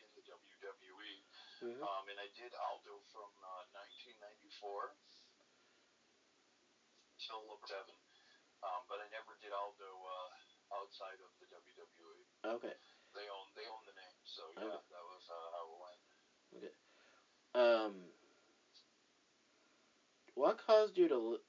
in 0.00 0.08
the 0.16 0.24
WWE. 0.24 1.14
Mhm. 1.60 1.80
Um, 1.84 2.04
and 2.08 2.18
I 2.18 2.28
did 2.36 2.52
Aldo 2.56 3.00
from 3.12 3.30
uh, 3.44 3.64
1994 4.16 4.96
till 7.20 7.60
seven. 7.68 7.96
Um, 8.60 8.84
but 8.88 9.00
I 9.00 9.08
never 9.08 9.36
did 9.40 9.52
Aldo 9.52 9.88
uh, 9.88 10.28
outside 10.80 11.16
of 11.20 11.30
the 11.40 11.48
WWE. 11.48 12.24
Okay. 12.60 12.76
They 13.16 13.26
own 13.28 13.46
they 13.56 13.66
own 13.66 13.82
the 13.88 13.96
name, 13.96 14.20
so 14.24 14.42
yeah, 14.54 14.68
Okay. 14.70 14.80
that 14.92 15.04
was 15.04 15.24
uh, 15.28 15.48
how 15.50 15.64
it 15.66 15.78
went. 15.80 16.02
Okay. 16.56 16.74
Um, 17.56 17.94
what 20.34 20.58
caused 20.64 20.96
you 20.96 21.08
to? 21.08 21.40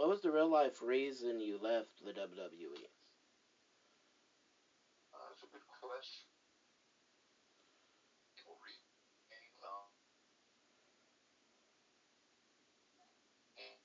What 0.00 0.08
was 0.08 0.22
the 0.22 0.30
real 0.30 0.48
life 0.48 0.80
reason 0.80 1.40
you 1.40 1.58
left 1.60 2.00
the? 2.00 2.14
WWE? 2.16 2.88
Uh, 5.12 5.28
that's 5.28 5.44
a 5.44 5.48
good 5.52 5.60
question. 5.76 6.24
People 8.32 8.56
read, 8.64 8.80
and, 13.60 13.76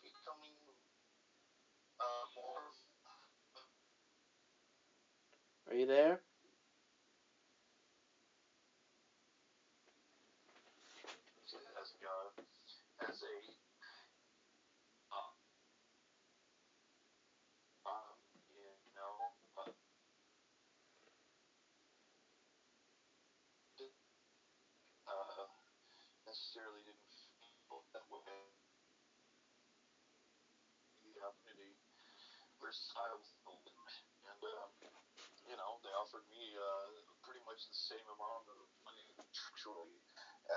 you 0.00 0.08
becoming 0.08 0.56
more 2.32 2.64
Are 5.68 5.76
you 5.76 5.84
there? 5.84 6.22
as 13.02 13.20
a 13.22 13.61
Opportunity 31.32 31.72
versatile 32.60 33.24
and 33.48 34.36
um, 34.44 34.68
you 35.48 35.56
know 35.56 35.80
they 35.80 35.88
offered 35.96 36.28
me 36.28 36.44
uh, 36.60 36.92
pretty 37.24 37.40
much 37.48 37.64
the 37.72 37.72
same 37.72 38.04
amount 38.04 38.44
of 38.52 38.60
money 38.84 39.08
actually 39.16 39.96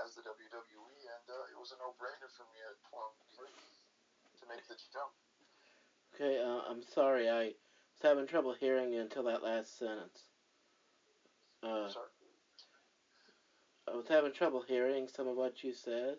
as 0.03 0.11
the 0.19 0.21
WWE, 0.27 0.99
and 1.07 1.25
uh, 1.31 1.47
it 1.53 1.55
was 1.55 1.71
a 1.71 1.77
no-brainer 1.79 2.27
for 2.35 2.43
me 2.51 2.59
at 2.67 2.75
23 2.91 3.47
to 3.47 4.43
make 4.51 4.67
the 4.67 4.75
jump. 4.91 5.13
Okay. 6.11 6.41
Uh, 6.43 6.67
I'm 6.67 6.83
sorry. 6.83 7.29
I 7.29 7.55
was 7.95 8.01
having 8.03 8.27
trouble 8.27 8.53
hearing 8.59 8.91
you 8.91 8.99
until 8.99 9.23
that 9.31 9.43
last 9.43 9.77
sentence. 9.79 10.27
Uh, 11.63 11.87
Sorry. 11.87 12.11
I 13.87 13.95
was 13.95 14.07
having 14.09 14.33
trouble 14.33 14.63
hearing 14.67 15.07
some 15.07 15.27
of 15.27 15.37
what 15.37 15.63
you 15.63 15.71
said 15.71 16.17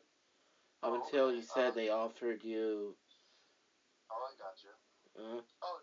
up 0.83 0.93
Oh, 0.93 1.03
until 1.05 1.33
you 1.35 1.43
said 1.43 1.69
Uh, 1.69 1.75
they 1.75 1.89
offered 1.91 2.45
you. 2.45 2.95
Oh, 4.47 4.55
I 4.55 4.55
got 4.55 4.63
you. 4.63 4.75
Uh, 5.19 5.43
Oh, 5.63 5.79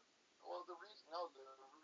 well, 0.47 0.63
the 0.63 0.75
reason, 0.79 1.03
no, 1.11 1.27
the 1.35 1.43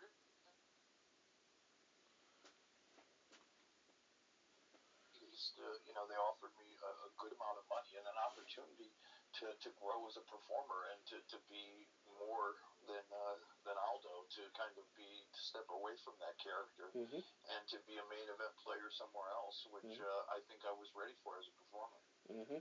know, 6.00 6.08
they 6.08 6.16
offered 6.16 6.56
me 6.56 6.64
a, 6.80 6.90
a 7.04 7.10
good 7.20 7.36
amount 7.36 7.60
of 7.60 7.68
money 7.68 7.92
and 8.00 8.08
an 8.08 8.16
opportunity 8.16 8.88
to, 9.36 9.52
to 9.60 9.68
grow 9.76 10.00
as 10.08 10.16
a 10.16 10.24
performer 10.24 10.88
and 10.88 10.98
to, 11.12 11.20
to 11.28 11.36
be 11.52 11.84
more 12.16 12.56
than 12.88 13.04
uh, 13.12 13.36
than 13.68 13.76
Aldo, 13.76 14.24
to 14.40 14.48
kind 14.56 14.72
of 14.80 14.88
be 14.96 15.04
to 15.04 15.40
step 15.44 15.68
away 15.68 15.92
from 16.00 16.16
that 16.24 16.32
character 16.40 16.88
Mhm. 16.96 17.20
and 17.52 17.62
to 17.68 17.76
be 17.84 18.00
a 18.00 18.06
main 18.08 18.24
event 18.32 18.56
player 18.64 18.88
somewhere 18.96 19.28
else, 19.36 19.68
which 19.68 19.84
Mhm. 19.84 20.00
uh, 20.00 20.22
I 20.32 20.40
think 20.48 20.64
I 20.64 20.72
was 20.72 20.88
ready 20.96 21.12
for 21.20 21.36
as 21.36 21.44
a 21.44 21.52
performer. 21.60 22.00
Mm-hmm. 22.32 22.60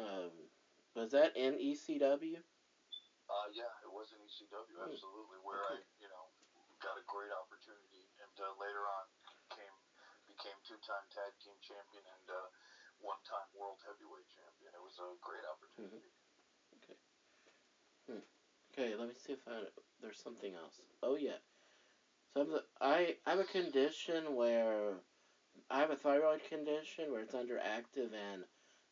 Um, 0.00 0.48
was 0.94 1.10
that 1.12 1.36
in 1.36 1.58
ECW? 1.58 2.40
Uh, 3.30 3.46
yeah, 3.54 3.70
it 3.86 3.90
was 3.94 4.10
in 4.10 4.18
ECW, 4.26 4.74
Hmm. 4.74 4.90
absolutely, 4.90 5.38
where. 5.46 5.62
I, 5.70 5.78
you 6.02 6.10
know, 6.10 6.26
got 6.82 6.98
a 6.98 7.04
great 7.06 7.30
opportunity, 7.30 8.10
and 8.18 8.34
uh, 8.42 8.50
later 8.58 8.82
on 8.82 9.06
came 9.54 9.76
became 10.26 10.58
two-time 10.66 11.06
tag 11.14 11.30
team 11.38 11.54
champion 11.62 12.02
and 12.06 12.26
uh, 12.30 12.46
one-time 12.98 13.46
world 13.54 13.78
heavyweight 13.86 14.26
champion. 14.34 14.74
It 14.74 14.82
was 14.82 14.98
a 14.98 15.14
great 15.22 15.46
opportunity. 15.46 16.10
Okay, 16.82 16.98
Okay, 18.74 18.94
let 18.96 19.06
me 19.08 19.14
see 19.14 19.32
if 19.32 19.46
I 19.46 19.70
there's 20.02 20.18
something 20.18 20.54
else. 20.54 20.80
Oh 21.02 21.14
yeah, 21.14 21.38
some 22.34 22.58
I 22.80 23.14
I 23.26 23.30
have 23.30 23.38
a 23.38 23.44
condition 23.44 24.34
where 24.34 24.98
I 25.70 25.78
have 25.78 25.90
a 25.90 25.96
thyroid 25.96 26.42
condition 26.48 27.12
where 27.12 27.22
it's 27.22 27.34
underactive 27.34 28.10
and 28.14 28.42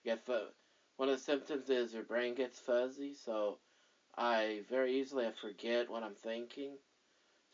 get 0.04 0.24
fu- 0.24 0.52
one 0.96 1.08
of 1.08 1.16
the 1.16 1.22
symptoms 1.22 1.70
is 1.70 1.94
your 1.94 2.02
brain 2.02 2.34
gets 2.34 2.58
fuzzy, 2.58 3.14
so 3.14 3.58
I 4.18 4.62
very 4.68 4.94
easily 5.00 5.26
I 5.26 5.32
forget 5.40 5.88
what 5.88 6.02
I'm 6.02 6.14
thinking. 6.14 6.72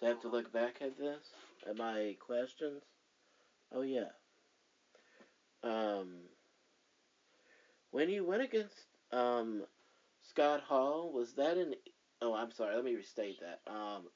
So 0.00 0.06
I 0.06 0.08
have 0.10 0.22
to 0.22 0.28
look 0.28 0.52
back 0.52 0.78
at 0.80 0.98
this 0.98 1.22
at 1.68 1.76
my 1.76 2.16
questions. 2.18 2.82
Oh 3.72 3.82
yeah. 3.82 4.10
Um, 5.62 6.08
when 7.90 8.08
you 8.08 8.24
went 8.24 8.42
against 8.42 8.86
um 9.12 9.64
Scott 10.22 10.62
Hall, 10.62 11.12
was 11.12 11.34
that 11.34 11.58
an 11.58 11.74
Oh, 12.22 12.32
I'm 12.32 12.52
sorry. 12.52 12.74
Let 12.74 12.84
me 12.84 12.94
restate 12.94 13.40
that. 13.40 13.60
Um, 13.70 14.08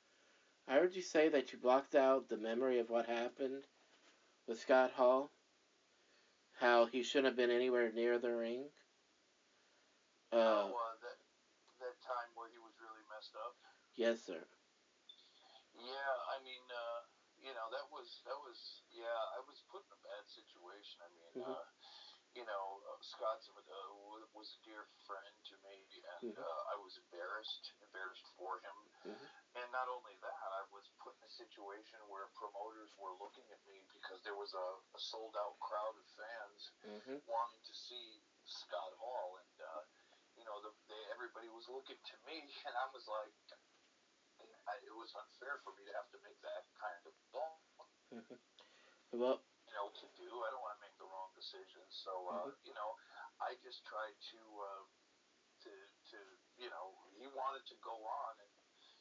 I 0.67 0.75
heard 0.81 0.95
you 0.95 1.02
say 1.02 1.28
that 1.28 1.52
you 1.52 1.59
blocked 1.59 1.95
out 1.95 2.28
the 2.28 2.38
memory 2.38 2.78
of 2.78 2.88
what 2.88 3.05
happened 3.05 3.64
with 4.47 4.61
Scott 4.61 4.93
Hall. 4.97 5.31
How 6.59 6.87
he 6.87 7.02
shouldn't 7.02 7.26
have 7.26 7.37
been 7.37 7.50
anywhere 7.50 7.93
near 7.93 8.19
the 8.19 8.35
ring. 8.35 8.64
Uh, 10.33 10.37
oh, 10.37 10.73
uh, 10.73 10.97
that 11.05 11.19
that 11.81 11.97
time 12.02 12.33
where 12.35 12.49
he 12.49 12.59
was 12.59 12.75
really 12.81 13.05
messed 13.12 13.37
up. 13.37 13.55
Yes, 13.99 14.23
sir. 14.23 14.47
Yeah, 15.75 16.12
I 16.35 16.38
mean, 16.47 16.64
uh, 16.71 17.00
you 17.43 17.52
know, 17.55 17.67
that 17.71 17.87
was 17.90 18.09
that 18.26 18.38
was 18.38 18.59
yeah, 18.95 19.19
I 19.38 19.43
was 19.47 19.59
put 19.71 19.83
in 19.87 19.93
a 19.95 20.00
bad 20.07 20.25
situation. 20.31 21.02
I 21.02 21.11
mean, 21.14 21.35
Mhm. 21.38 21.50
uh, 21.50 21.67
you 22.35 22.45
know, 22.47 22.64
uh, 22.87 22.99
Scott's 23.02 23.50
uh, 23.50 23.62
was 24.35 24.49
a 24.55 24.61
dear 24.62 24.87
friend 25.07 25.35
to 25.50 25.55
me, 25.67 25.76
and 26.23 26.35
Mhm. 26.35 26.38
uh, 26.38 26.73
I 26.73 26.76
was 26.78 26.95
embarrassed, 26.99 27.73
embarrassed 27.83 28.26
for 28.38 28.59
him. 28.62 28.76
Mhm. 29.05 29.28
And 29.59 29.73
not 29.73 29.88
only 29.88 30.14
that, 30.23 30.49
I 30.55 30.62
was 30.71 30.87
put 31.02 31.17
in 31.19 31.25
a 31.25 31.31
situation 31.31 31.99
where 32.07 32.28
promoters 32.38 32.95
were 32.99 33.14
looking 33.19 33.50
at 33.50 33.64
me 33.67 33.83
because 33.90 34.23
there 34.23 34.37
was 34.37 34.52
a, 34.55 34.69
a 34.95 35.00
sold 35.00 35.35
out 35.37 35.59
crowd 35.59 35.97
of 35.99 36.07
fans 36.14 36.71
Mhm. 36.85 37.23
wanting 37.26 37.62
to 37.64 37.75
see 37.75 38.23
Scott 38.45 38.95
Hall, 38.99 39.38
and 39.38 39.61
uh, 39.62 39.83
you 40.37 40.45
know, 40.45 40.61
the, 40.62 40.71
they, 40.87 41.02
everybody 41.11 41.49
was 41.49 41.67
looking 41.69 41.99
to 41.99 42.17
me, 42.26 42.38
and 42.67 42.76
I 42.76 42.87
was 42.93 43.07
like, 43.09 43.35
I, 44.68 44.76
it 44.84 44.94
was 44.94 45.08
unfair 45.16 45.56
for 45.64 45.72
me 45.75 45.82
to 45.88 45.92
have 45.96 46.08
to 46.12 46.18
make 46.20 46.37
that 46.44 46.62
kind 46.76 47.02
of 47.08 47.14
ball. 47.32 47.56
Well, 49.08 49.40
You 49.64 49.72
know 49.72 49.88
to 49.88 50.06
do. 50.20 50.28
I 50.44 50.52
don't 50.52 50.60
want 50.60 50.76
to 50.76 50.84
make 50.84 50.92
the 51.00 51.08
wrong 51.08 51.32
decisions, 51.32 51.88
so 52.04 52.12
uh, 52.28 52.52
you 52.60 52.76
know, 52.76 52.92
I 53.40 53.56
just 53.64 53.80
tried 53.88 54.12
to 54.37 54.40
uh, 54.60 54.84
to 55.64 55.70
to 56.12 56.18
you 56.60 56.68
know, 56.68 56.93
he 57.16 57.25
wanted 57.32 57.64
to 57.73 57.76
go 57.80 57.97
on, 57.97 58.32
and 58.36 58.52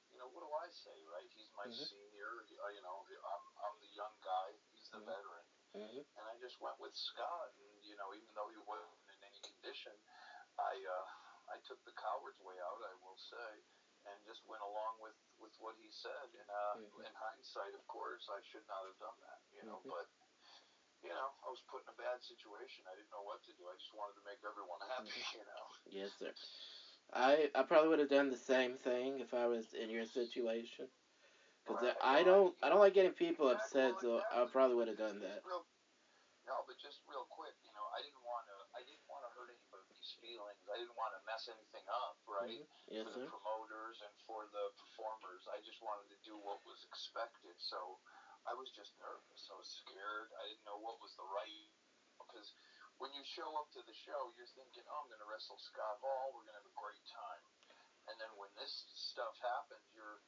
you 0.08 0.16
know, 0.16 0.32
what 0.32 0.48
do 0.48 0.52
I 0.56 0.72
say, 0.72 0.96
right? 1.12 1.28
He's 1.36 1.52
my 1.60 1.68
Mhm. 1.68 1.88
senior. 1.92 2.48
Uh, 2.64 2.72
you 2.72 2.80
know, 2.80 3.04
I'm 3.04 3.44
I'm 3.68 3.76
the 3.84 3.92
young 3.92 4.16
guy. 4.24 4.56
He's 4.72 4.88
the 4.96 5.04
Mhm. 5.04 5.12
veteran. 5.12 5.46
mhm. 5.76 6.02
and 6.18 6.26
I 6.26 6.34
just 6.42 6.58
went 6.64 6.80
with 6.80 6.96
Scott. 6.96 7.52
And 7.60 7.84
you 7.84 7.96
know, 8.00 8.10
even 8.16 8.32
though 8.34 8.48
he 8.48 8.58
wasn't 8.64 8.98
in 9.12 9.20
any 9.28 9.40
condition, 9.44 9.94
I 10.58 10.74
uh, 10.80 11.06
I 11.54 11.60
took 11.68 11.84
the 11.84 11.94
coward's 12.00 12.40
way 12.40 12.56
out, 12.60 12.80
I 12.82 12.94
will 13.04 13.20
say, 13.20 13.52
and 14.12 14.18
just 14.26 14.44
went 14.48 14.62
along 14.64 15.00
with 15.02 15.16
with 15.40 15.54
what 15.60 15.76
he 15.78 15.90
said. 15.92 16.28
And 16.34 16.50
uh, 16.50 16.74
Mhm. 16.82 17.06
in 17.06 17.14
hindsight, 17.14 17.74
of 17.76 17.86
course, 17.88 18.28
I 18.30 18.42
should 18.42 18.66
not 18.68 18.86
have 18.86 18.98
done 19.00 19.18
that. 19.22 19.40
You 19.54 19.64
know, 19.64 19.80
Mhm. 19.86 19.90
but 19.92 20.08
you 21.04 21.10
know, 21.10 21.30
I 21.46 21.50
was 21.50 21.62
put 21.70 21.84
in 21.84 21.90
a 21.90 21.94
bad 21.94 22.24
situation. 22.24 22.88
I 22.88 22.96
didn't 22.96 23.12
know 23.12 23.22
what 23.22 23.44
to 23.44 23.54
do. 23.54 23.70
I 23.70 23.76
just 23.76 23.94
wanted 23.94 24.16
to 24.16 24.22
make 24.26 24.44
everyone 24.44 24.82
happy. 24.82 25.06
Mhm. 25.10 25.14
You 25.38 25.46
know. 25.46 25.66
yes, 25.86 26.14
sir. 26.18 26.34
I 27.14 27.50
I 27.56 27.64
probably 27.64 27.90
would 27.90 28.00
have 28.00 28.10
done 28.10 28.30
the 28.30 28.38
same 28.38 28.78
thing 28.78 29.20
if 29.20 29.34
I 29.34 29.46
was 29.48 29.74
in 29.74 29.90
your 29.90 30.06
situation. 30.06 30.90
Because 31.64 31.84
Right, 31.84 31.98
I 32.02 32.24
don't 32.24 32.56
I 32.64 32.70
don't 32.70 32.80
like 32.80 32.94
getting 32.94 33.14
people 33.14 33.50
upset, 33.50 34.00
so 34.00 34.24
I 34.32 34.46
probably 34.46 34.76
would 34.76 34.88
have 34.88 34.98
done 34.98 35.20
that. 35.20 35.44
real- 35.46 35.66
no, 36.48 36.64
but 36.66 36.78
just 36.80 37.02
real 37.08 37.26
quick, 37.26 37.54
you 37.64 37.72
know, 37.74 37.86
I 37.92 38.02
didn't 38.02 38.24
want 38.24 38.48
to. 38.48 38.56
I 38.74 38.84
didn't 38.84 39.06
want 39.08 39.24
to 39.28 39.30
hurt 39.36 39.50
anybody's 39.52 40.17
feelings. 40.28 40.60
I 40.68 40.76
didn't 40.76 41.00
want 41.00 41.16
to 41.16 41.24
mess 41.24 41.48
anything 41.48 41.88
up, 41.88 42.20
right? 42.28 42.68
Mhm. 42.68 42.92
Yes, 42.92 43.04
for 43.08 43.12
the 43.16 43.24
sir. 43.24 43.32
promoters 43.32 43.96
and 44.04 44.12
for 44.28 44.44
the 44.52 44.68
performers. 44.76 45.48
I 45.48 45.64
just 45.64 45.80
wanted 45.80 46.12
to 46.12 46.20
do 46.28 46.36
what 46.36 46.60
was 46.68 46.84
expected. 46.84 47.56
So 47.64 48.00
I 48.44 48.54
was 48.54 48.68
just 48.76 48.92
nervous. 49.00 49.48
I 49.48 49.56
was 49.56 49.72
scared. 49.88 50.28
I 50.36 50.44
didn't 50.52 50.66
know 50.68 50.78
what 50.84 51.00
was 51.00 51.16
the 51.16 51.24
right 51.24 51.72
because 52.20 52.52
when 53.00 53.14
you 53.14 53.24
show 53.24 53.56
up 53.56 53.72
to 53.72 53.82
the 53.88 53.94
show, 53.94 54.34
you're 54.36 54.52
thinking, 54.58 54.84
"Oh, 54.90 55.00
I'm 55.00 55.08
going 55.08 55.20
to 55.20 55.26
wrestle 55.26 55.58
Scott 55.60 56.00
Hall. 56.04 56.34
We're 56.34 56.44
going 56.44 56.60
to 56.60 56.62
have 56.64 56.72
a 56.72 56.76
great 56.76 57.06
time." 57.08 57.44
And 58.08 58.20
then 58.20 58.36
when 58.36 58.52
this 58.56 58.86
stuff 58.96 59.38
happens, 59.40 59.84
you're 59.94 60.20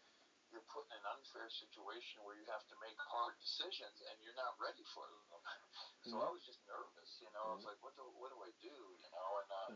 you're 0.51 0.65
put 0.69 0.85
in 0.89 0.97
an 0.97 1.05
unfair 1.17 1.47
situation 1.49 2.21
where 2.25 2.35
you 2.37 2.45
have 2.49 2.65
to 2.69 2.75
make 2.81 2.97
hard 2.97 3.33
decisions 3.39 4.01
and 4.09 4.15
you're 4.21 4.37
not 4.37 4.53
ready 4.57 4.83
for 4.93 5.05
them. 5.05 5.21
So 6.09 6.15
Mhm. 6.15 6.25
I 6.25 6.29
was 6.31 6.43
just 6.45 6.61
nervous, 6.65 7.19
you 7.21 7.29
know. 7.35 7.51
I 7.51 7.53
was 7.53 7.65
like, 7.65 7.77
"What 7.83 7.93
do 7.95 8.03
what 8.17 8.31
do 8.31 8.39
I 8.41 8.51
do?" 8.63 8.71
You 8.71 9.09
know, 9.11 9.29
and 9.37 9.49
uh, 9.51 9.69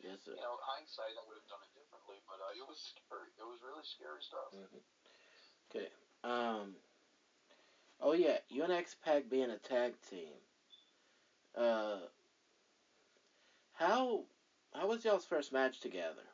Yes, 0.00 0.22
sir. 0.22 0.34
you 0.34 0.40
know, 0.40 0.56
hindsight, 0.62 1.16
I 1.18 1.22
would 1.26 1.36
have 1.36 1.46
done 1.48 1.62
it 1.62 1.72
differently, 1.74 2.22
but 2.28 2.40
uh, 2.40 2.54
it 2.54 2.64
was 2.66 2.78
scary. 2.94 3.28
It 3.36 3.42
was 3.44 3.60
really 3.60 3.82
scary 3.84 4.22
stuff. 4.22 4.52
Mhm. 4.54 4.80
Okay. 5.68 5.88
Um. 6.24 6.80
Oh 8.00 8.12
yeah, 8.12 8.38
you 8.48 8.62
and 8.62 8.72
X 8.72 8.94
Pac 8.94 9.28
being 9.28 9.50
a 9.50 9.56
tag 9.58 10.00
team. 10.02 10.38
Uh. 11.54 12.06
How 13.72 14.26
how 14.74 14.86
was 14.88 15.04
y'all's 15.04 15.24
first 15.24 15.52
match 15.52 15.80
together? 15.80 16.24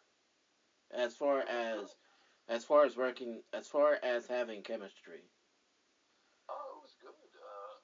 As 0.90 1.14
far 1.14 1.40
as 1.40 1.94
as 2.48 2.64
far 2.64 2.85
as 2.85 2.96
working, 2.96 3.42
as 3.52 3.68
far 3.68 3.98
as 4.02 4.26
having 4.26 4.62
chemistry. 4.62 5.30
Oh, 6.48 6.76
it 6.76 6.80
was 6.83 6.94
good. 7.00 7.14
Uh, 7.14 7.74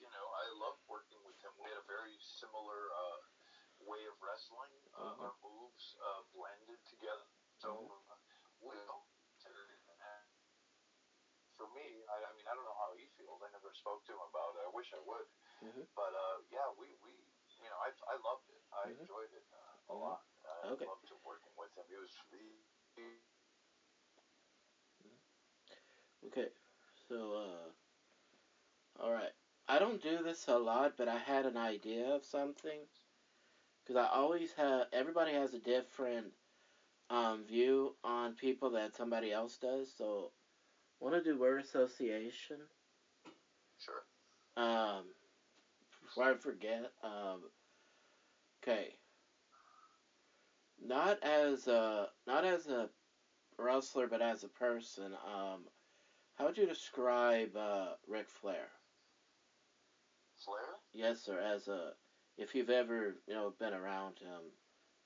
you 0.00 0.08
know, 0.08 0.26
I 0.32 0.44
loved 0.56 0.80
working 0.88 1.20
with 1.24 1.36
him. 1.44 1.52
We 1.60 1.68
had 1.68 1.78
a 1.80 1.84
very 1.88 2.16
similar 2.20 2.88
uh, 2.92 3.18
way 3.84 4.04
of 4.08 4.16
wrestling. 4.22 4.72
Uh, 4.94 5.12
Mhm. 5.12 5.20
Our 5.28 5.34
moves 5.44 5.96
uh, 6.00 6.22
blended 6.32 6.80
together. 6.86 7.26
So, 7.58 7.68
Mhm. 7.72 7.92
uh, 8.08 8.16
we 8.60 8.76
for 11.56 11.68
me, 11.72 12.04
I, 12.04 12.16
I 12.20 12.30
mean, 12.36 12.44
I 12.44 12.52
don't 12.52 12.68
know 12.68 12.76
how 12.76 12.92
he 12.92 13.08
feels. 13.16 13.40
I 13.40 13.48
never 13.48 13.72
spoke 13.72 14.04
to 14.06 14.12
him 14.12 14.20
about 14.28 14.60
it. 14.60 14.68
I 14.68 14.70
wish 14.76 14.92
I 14.92 15.00
would. 15.00 15.24
Mhm. 15.64 15.86
But 15.96 16.12
uh, 16.12 16.44
yeah, 16.52 16.68
we, 16.76 16.92
we 17.00 17.16
you 17.56 17.68
know, 17.68 17.80
I, 17.80 17.88
I 18.12 18.16
loved 18.20 18.48
it. 18.52 18.60
I 18.72 18.92
Mhm. 18.92 19.00
enjoyed 19.00 19.32
it 19.32 19.46
uh, 19.52 19.92
a 19.92 19.94
lot. 19.96 20.20
I 20.44 20.68
Okay. 20.68 20.84
loved 20.84 21.08
working 21.24 21.52
with 21.56 21.72
him. 21.74 21.84
He 21.88 21.96
was 21.96 22.12
he, 22.30 22.60
he 22.94 23.04
Okay. 26.24 26.48
So 27.08 27.32
uh. 27.34 29.02
All 29.02 29.12
right. 29.12 29.32
I 29.68 29.78
don't 29.78 30.02
do 30.02 30.22
this 30.22 30.46
a 30.48 30.56
lot, 30.56 30.94
but 30.96 31.08
I 31.08 31.18
had 31.18 31.44
an 31.44 31.56
idea 31.56 32.06
of 32.14 32.24
something. 32.24 32.78
Because 33.84 34.00
I 34.00 34.08
always 34.14 34.52
have 34.56 34.86
everybody 34.92 35.32
has 35.32 35.54
a 35.54 35.58
different 35.58 36.26
um, 37.10 37.44
view 37.44 37.94
on 38.04 38.34
people 38.34 38.70
that 38.70 38.96
somebody 38.96 39.32
else 39.32 39.58
does. 39.58 39.92
So, 39.96 40.30
want 41.00 41.14
to 41.14 41.22
do 41.22 41.38
word 41.38 41.60
association. 41.60 42.58
sure. 43.78 44.02
Um, 44.56 45.04
before 46.02 46.24
I 46.24 46.34
forget, 46.34 46.92
um, 47.04 47.42
okay. 48.62 48.94
Not 50.84 51.22
as 51.22 51.66
a 51.68 52.08
not 52.26 52.44
as 52.44 52.66
a 52.66 52.88
wrestler, 53.58 54.06
but 54.08 54.22
as 54.22 54.44
a 54.44 54.48
person. 54.48 55.12
Um, 55.26 55.64
how 56.36 56.46
would 56.46 56.58
you 56.58 56.66
describe 56.66 57.56
uh, 57.56 57.96
Ric 58.06 58.28
Flair? 58.28 58.68
Flair? 60.44 60.80
Yes, 60.92 61.20
sir. 61.20 61.40
As 61.40 61.68
a 61.68 61.96
if 62.36 62.54
you've 62.54 62.70
ever 62.70 63.16
you 63.26 63.34
know 63.34 63.50
been 63.50 63.74
around 63.74 64.18
him 64.18 64.52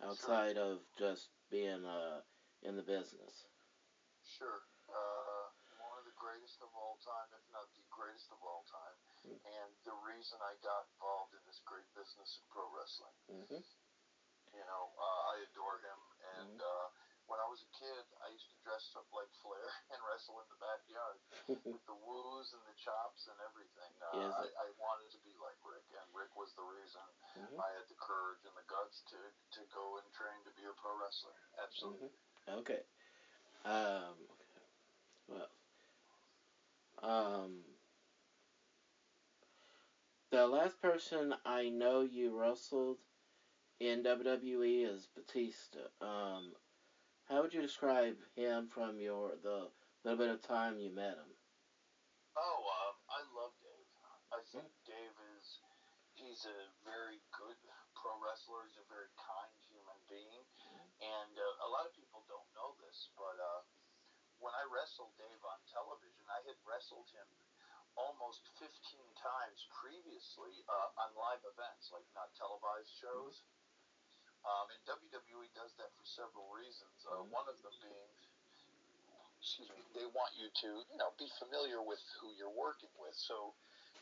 outside 0.03 0.59
of 0.59 0.83
just 0.99 1.31
being 1.51 1.85
uh, 1.85 2.21
in 2.63 2.77
the 2.77 2.83
business. 2.83 3.47
Sure. 4.23 4.61
Uh, 4.89 5.47
one 5.79 5.99
of 5.99 6.05
the 6.05 6.13
greatest 6.19 6.61
of 6.63 6.69
all 6.75 6.99
time, 7.05 7.29
if 7.33 7.43
not 7.53 7.67
the 7.75 7.87
greatest 7.91 8.31
of 8.33 8.39
all 8.43 8.65
time. 8.71 8.97
and 9.45 9.71
the 9.85 9.95
reason 9.95 10.39
I 10.43 10.55
got 10.65 10.89
involved 10.95 11.35
in 11.35 11.41
this 11.47 11.61
great 11.61 11.87
business 11.95 12.39
of 12.41 12.49
pro 12.51 12.65
wrestling. 12.75 13.15
Mhm. 13.29 13.63
You 14.53 14.65
know, 14.67 14.85
uh, 14.99 15.21
I 15.31 15.35
adore 15.47 15.79
him, 15.79 16.01
and 16.41 16.59
Mm-hmm. 16.59 16.61
uh, 16.61 16.89
when 17.31 17.39
I 17.39 17.47
was 17.47 17.63
a 17.63 17.71
kid, 17.79 18.03
I 18.19 18.27
used 18.35 18.51
to 18.51 18.59
dress 18.67 18.91
up 18.99 19.07
like 19.15 19.31
Flair 19.39 19.63
and 19.95 20.03
wrestle 20.03 20.43
in 20.43 20.49
the 20.51 20.59
backyard 20.59 21.19
with 21.71 21.85
the 21.87 21.95
woos 21.95 22.51
and 22.51 22.63
the 22.67 22.75
chops 22.75 23.31
and 23.31 23.39
everything. 23.47 23.95
Uh, 24.03 24.19
Yes. 24.19 24.35
I, 24.35 24.67
I 24.67 24.69
wanted 24.83 25.07
to 25.15 25.21
be 25.23 25.31
like 25.39 25.55
Ric, 25.63 25.87
and 25.95 26.09
Ric 26.11 26.35
was 26.35 26.51
the 26.59 26.67
reason 26.67 27.07
Mhm. 27.39 27.63
I 27.63 27.71
had 27.79 27.87
the 27.87 27.95
courage 28.03 28.43
and 28.43 28.55
the 28.59 28.67
guts 28.67 29.07
to 29.15 29.19
to 29.55 29.61
go 29.71 29.97
and 30.03 30.07
train 30.13 30.43
to 30.45 30.51
be 30.59 30.67
a 30.67 30.75
pro 30.75 30.91
wrestler. 30.99 31.39
Absolutely. 31.63 32.11
Mhm. 32.11 32.59
Okay. 32.59 32.83
Um. 33.65 34.17
Well. 35.31 35.51
Um. 37.03 37.63
The 40.31 40.47
last 40.47 40.81
person 40.83 41.35
I 41.45 41.69
know 41.69 42.01
you 42.03 42.35
wrestled 42.35 42.99
in 43.79 44.03
WWE 44.03 44.83
is 44.83 45.07
Batista. 45.15 45.87
Um. 46.01 46.55
How 47.31 47.47
would 47.47 47.55
you 47.55 47.63
describe 47.63 48.19
him 48.35 48.67
from 48.67 48.99
your 48.99 49.39
the 49.39 49.71
little 50.03 50.19
bit 50.19 50.35
of 50.35 50.43
time 50.43 50.83
you 50.83 50.91
met 50.91 51.15
him? 51.15 51.31
Oh, 52.35 52.59
um, 52.67 52.99
I 53.07 53.23
love 53.31 53.55
Dave. 53.63 53.87
I 54.35 54.43
think 54.51 54.67
Dave 54.83 55.15
is 55.39 55.63
he's 56.19 56.43
a 56.51 56.59
very 56.83 57.23
good 57.31 57.55
pro 57.95 58.19
wrestler. 58.19 58.67
He's 58.67 58.83
a 58.83 58.89
very 58.91 59.15
kind 59.15 59.55
human 59.63 59.95
being, 60.11 60.43
and 60.99 61.39
uh, 61.39 61.67
a 61.67 61.69
lot 61.71 61.87
of 61.87 61.95
people 61.95 62.27
don't 62.27 62.51
know 62.51 62.75
this, 62.83 63.15
but 63.15 63.39
uh, 63.39 63.63
when 64.43 64.51
I 64.59 64.67
wrestled 64.67 65.15
Dave 65.15 65.39
on 65.47 65.63
television, 65.71 66.27
I 66.35 66.43
had 66.51 66.59
wrestled 66.67 67.15
him 67.15 67.31
almost 67.95 68.43
15 68.59 68.75
times 69.15 69.71
previously 69.71 70.67
uh, 70.67 71.07
on 71.07 71.15
live 71.15 71.47
events, 71.47 71.95
like 71.95 72.11
not 72.11 72.35
televised 72.35 72.91
shows. 72.91 73.47
Um, 74.41 74.67
and 74.73 74.81
WWE 74.89 75.49
does 75.53 75.73
that 75.77 75.93
for 75.97 76.07
several 76.09 76.49
reasons. 76.49 76.97
Uh, 77.05 77.21
one 77.29 77.45
of 77.45 77.61
them 77.61 77.77
being, 77.85 78.13
excuse 79.37 79.69
me, 79.69 79.85
they 79.93 80.09
want 80.17 80.33
you 80.37 80.49
to, 80.65 80.71
you 80.89 80.99
know, 80.99 81.13
be 81.21 81.29
familiar 81.37 81.85
with 81.85 82.01
who 82.21 82.33
you're 82.41 82.53
working 82.53 82.93
with. 82.97 83.13
So 83.15 83.53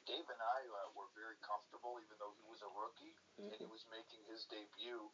Dave 0.07 0.25
and 0.31 0.39
I 0.41 0.59
uh, 0.71 0.95
were 0.95 1.11
very 1.19 1.37
comfortable, 1.43 1.99
even 2.01 2.17
though 2.23 2.33
he 2.39 2.47
was 2.47 2.63
a 2.63 2.71
rookie 2.71 3.19
and 3.37 3.55
he 3.59 3.67
Mhm. 3.67 3.75
was 3.75 3.85
making 3.91 4.23
his 4.31 4.47
debut. 4.47 5.11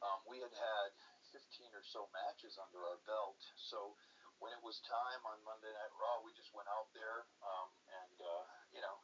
Um, 0.00 0.18
we 0.24 0.40
had 0.40 0.54
had 0.54 0.90
15 1.34 1.74
or 1.74 1.82
so 1.82 2.08
matches 2.14 2.56
under 2.56 2.80
our 2.86 2.96
belt. 3.04 3.36
So 3.56 3.96
when 4.38 4.54
it 4.54 4.62
was 4.62 4.80
time 4.86 5.20
on 5.26 5.42
Monday 5.44 5.68
Night 5.68 5.92
Raw, 5.98 6.22
we 6.24 6.32
just 6.32 6.54
went 6.54 6.68
out 6.68 6.88
there 6.94 7.26
um, 7.42 7.68
and, 7.90 8.16
uh, 8.22 8.44
you 8.72 8.80
know, 8.80 8.96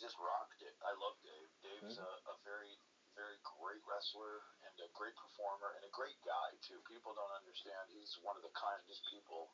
just 0.00 0.16
rocked 0.16 0.62
it. 0.64 0.72
I 0.80 0.96
love 0.96 1.20
Dave. 1.20 1.50
Dave's 1.60 1.98
a, 2.00 2.10
a 2.32 2.34
very, 2.40 2.72
very 3.20 3.36
great 3.44 3.84
wrestler 3.84 4.40
and 4.64 4.72
a 4.80 4.88
great 4.96 5.12
performer 5.12 5.76
and 5.76 5.84
a 5.84 5.92
great 5.92 6.16
guy, 6.24 6.56
too. 6.64 6.80
People 6.88 7.12
don't 7.12 7.34
understand. 7.36 7.84
He's 7.92 8.16
one 8.24 8.32
of 8.40 8.40
the 8.40 8.54
kindest 8.56 9.04
people 9.12 9.52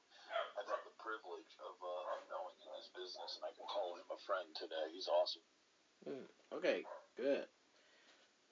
I've 0.55 0.71
had 0.71 0.83
the 0.87 0.95
privilege 1.03 1.51
of, 1.67 1.75
uh, 1.83 2.15
of 2.15 2.21
knowing 2.31 2.55
in 2.63 2.71
this 2.79 2.91
business, 2.95 3.35
and 3.35 3.43
I 3.43 3.51
can 3.59 3.67
call 3.67 3.99
him 3.99 4.07
a 4.07 4.19
friend 4.23 4.47
today. 4.55 4.87
He's 4.95 5.11
awesome. 5.11 5.43
Okay, 6.55 6.87
good. 7.17 7.47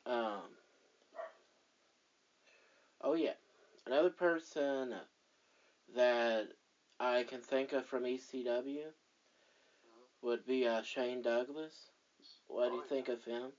Um. 0.07 0.51
Oh 3.01 3.15
yeah, 3.15 3.35
another 3.87 4.11
person 4.11 4.95
that 5.95 6.49
I 6.99 7.23
can 7.23 7.41
think 7.41 7.73
of 7.73 7.87
from 7.87 8.05
ECW 8.05 8.93
would 10.23 10.45
be 10.47 10.67
uh, 10.67 10.83
Shane 10.83 11.23
Douglas. 11.23 11.91
What 12.49 12.71
do 12.71 12.77
you 12.77 12.83
Oh, 12.83 12.89
think 12.89 13.09
of 13.09 13.25
him? 13.25 13.53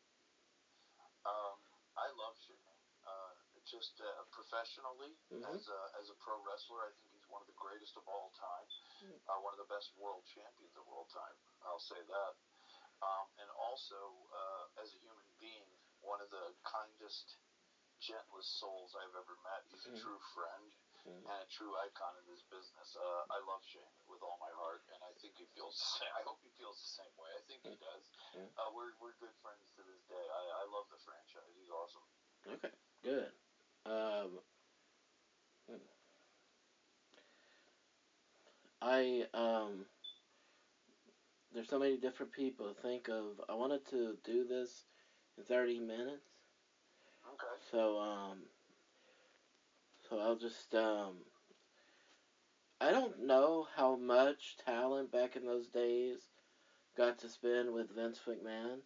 I 2.06 2.14
love 2.14 2.38
Shane. 2.46 2.62
Uh, 3.02 3.34
just 3.66 3.98
uh, 3.98 4.22
professionally, 4.30 5.18
Mhm. 5.34 5.42
as 5.58 5.66
a 5.66 5.80
as 5.98 6.10
a 6.10 6.16
pro 6.22 6.38
wrestler, 6.46 6.86
I 6.86 6.92
think 6.94 7.10
he's 7.18 7.26
one 7.30 7.42
of 7.42 7.48
the 7.50 7.58
greatest 7.58 7.98
of 7.98 8.06
all 8.08 8.30
time. 8.38 8.68
Mm. 9.02 9.18
Uh, 9.26 9.40
one 9.42 9.54
of 9.54 9.62
the 9.62 9.66
best 9.74 9.90
world 9.98 10.22
champions 10.30 10.78
of 10.78 10.86
all 10.88 11.06
time. 11.10 11.38
I'll 11.66 11.80
say 11.82 11.98
that. 12.02 12.34
Um, 13.02 13.26
and 13.42 13.50
also, 13.52 13.98
uh, 14.32 14.82
as 14.82 14.94
a 14.94 14.98
human 15.02 15.26
being, 15.42 15.70
one 16.02 16.22
of 16.22 16.30
the 16.30 16.54
kindest, 16.64 17.38
gentlest 18.00 18.60
souls 18.60 18.94
I've 18.96 19.16
ever 19.16 19.36
met. 19.42 19.66
He's 19.70 19.86
a 19.86 19.90
Mhm. 19.90 20.02
true 20.02 20.20
friend. 20.34 20.72
And 21.06 21.22
a 21.30 21.46
true 21.50 21.74
icon 21.78 22.18
in 22.18 22.26
this 22.26 22.42
business. 22.50 22.98
Uh, 22.98 23.22
I 23.30 23.38
love 23.46 23.62
Shane 23.62 23.94
with 24.10 24.22
all 24.26 24.38
my 24.42 24.50
heart, 24.58 24.82
and 24.90 25.00
I 25.06 25.14
think 25.22 25.38
he 25.38 25.46
feels 25.54 25.78
the 25.82 25.90
same. 26.02 26.14
I 26.18 26.24
hope 26.26 26.42
he 26.42 26.50
feels 26.58 26.82
the 26.82 26.92
same 27.02 27.14
way. 27.18 27.30
I 27.38 27.42
think 27.46 27.62
he 27.64 27.78
does. 27.78 28.04
Mhm. 28.34 28.50
Uh, 28.58 28.70
we're 28.74 28.94
we're 29.00 29.16
good 29.22 29.34
friends 29.42 29.70
to 29.78 29.82
this 29.86 30.02
day. 30.10 30.26
I, 30.26 30.42
I 30.62 30.64
love 30.70 30.90
the 30.90 30.98
franchise. 31.06 31.54
He's 31.58 31.70
awesome. 31.70 32.06
Okay, 32.48 32.74
good. 33.04 33.32
Um, 33.86 34.42
hmm. 35.70 35.86
I 38.82 39.26
um, 39.34 39.86
there's 41.54 41.68
so 41.70 41.80
many 41.80 41.98
different 41.98 42.32
people 42.32 42.74
to 42.74 42.82
think 42.82 43.08
of. 43.10 43.42
I 43.50 43.54
wanted 43.54 43.86
to 43.86 44.18
do 44.24 44.44
this 44.44 44.86
in 45.38 45.44
30 45.44 45.80
minutes, 45.80 46.26
Okay. 47.26 47.56
so 47.72 48.00
um, 48.00 48.50
so 50.16 50.22
I'll 50.22 50.40
just 50.40 50.74
um. 50.76 51.28
I 52.80 52.92
don't 52.92 53.26
know 53.26 53.68
how 53.76 53.96
much 53.96 54.58
talent 54.64 55.12
back 55.12 55.36
in 55.36 55.46
those 55.46 55.68
days 55.68 56.20
got 56.96 57.20
to 57.20 57.30
spend 57.30 57.72
with 57.72 57.96
Vince 57.96 58.20
McMahon 58.28 58.84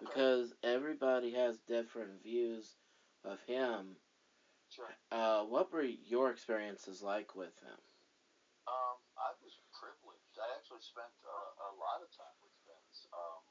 because 0.00 0.52
everybody 0.64 1.32
has 1.32 1.60
different 1.68 2.22
views 2.24 2.76
of 3.24 3.36
him. 3.44 3.96
Sure. 4.72 4.88
Uh, 5.12 5.44
what 5.44 5.72
were 5.72 5.84
your 5.84 6.30
experiences 6.32 7.02
like 7.04 7.36
with 7.36 7.52
him? 7.60 7.76
Um, 8.68 8.96
I 9.20 9.36
was 9.44 9.52
privileged. 9.76 10.36
I 10.40 10.48
actually 10.56 10.80
spent 10.80 11.12
uh, 11.24 11.68
a 11.68 11.72
lot 11.76 12.00
of 12.00 12.08
time 12.16 12.36
with 12.40 12.56
Vince 12.64 13.04
um, 13.12 13.44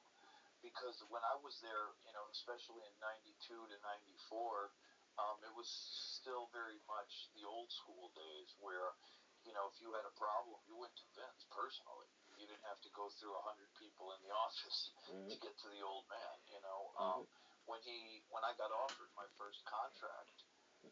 because 0.66 0.98
when 1.14 1.22
I 1.26 1.38
was 1.46 1.62
there, 1.62 1.94
you 2.06 2.14
know, 2.14 2.26
especially 2.34 2.82
in 2.86 2.94
'92 3.02 3.54
to 3.54 3.78
'94, 3.86 4.74
um, 5.20 5.38
it 5.44 5.52
was 5.52 5.68
still 6.16 6.48
very 6.56 6.80
much 6.88 7.12
the 7.36 7.44
old 7.44 7.68
school 7.72 8.08
days 8.16 8.50
where, 8.64 8.96
you 9.44 9.52
know, 9.52 9.68
if 9.68 9.76
you 9.84 9.92
had 9.92 10.08
a 10.08 10.16
problem, 10.16 10.56
you 10.64 10.80
went 10.80 10.96
to 10.96 11.06
Vince 11.16 11.44
personally. 11.52 12.08
You 12.40 12.48
didn't 12.48 12.64
have 12.64 12.80
to 12.88 12.92
go 12.96 13.12
through 13.20 13.36
a 13.36 13.44
hundred 13.44 13.68
people 13.76 14.16
in 14.16 14.20
the 14.24 14.32
office 14.48 14.92
Mhm. 15.12 15.28
to 15.28 15.36
get 15.44 15.56
to 15.60 15.68
the 15.68 15.84
old 15.84 16.08
man. 16.08 16.36
You 16.48 16.60
know, 16.64 16.80
um, 16.96 17.22
when 17.68 17.82
he 17.84 18.24
when 18.32 18.44
I 18.48 18.56
got 18.56 18.72
offered 18.72 19.12
my 19.20 19.28
first 19.36 19.60
contract, 19.68 20.44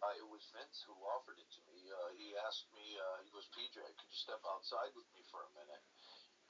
uh, 0.04 0.14
it 0.20 0.28
was 0.28 0.44
Vince 0.52 0.84
who 0.84 0.94
offered 1.08 1.40
it 1.40 1.48
to 1.56 1.62
me. 1.72 1.80
Uh, 1.88 2.12
he 2.20 2.36
asked 2.36 2.68
me, 2.76 3.00
uh, 3.00 3.24
he 3.24 3.32
goes, 3.32 3.48
PJ, 3.56 3.80
could 3.80 4.10
you 4.12 4.20
step 4.20 4.44
outside 4.44 4.92
with 4.94 5.08
me 5.16 5.24
for 5.32 5.48
a 5.48 5.52
minute? 5.56 5.84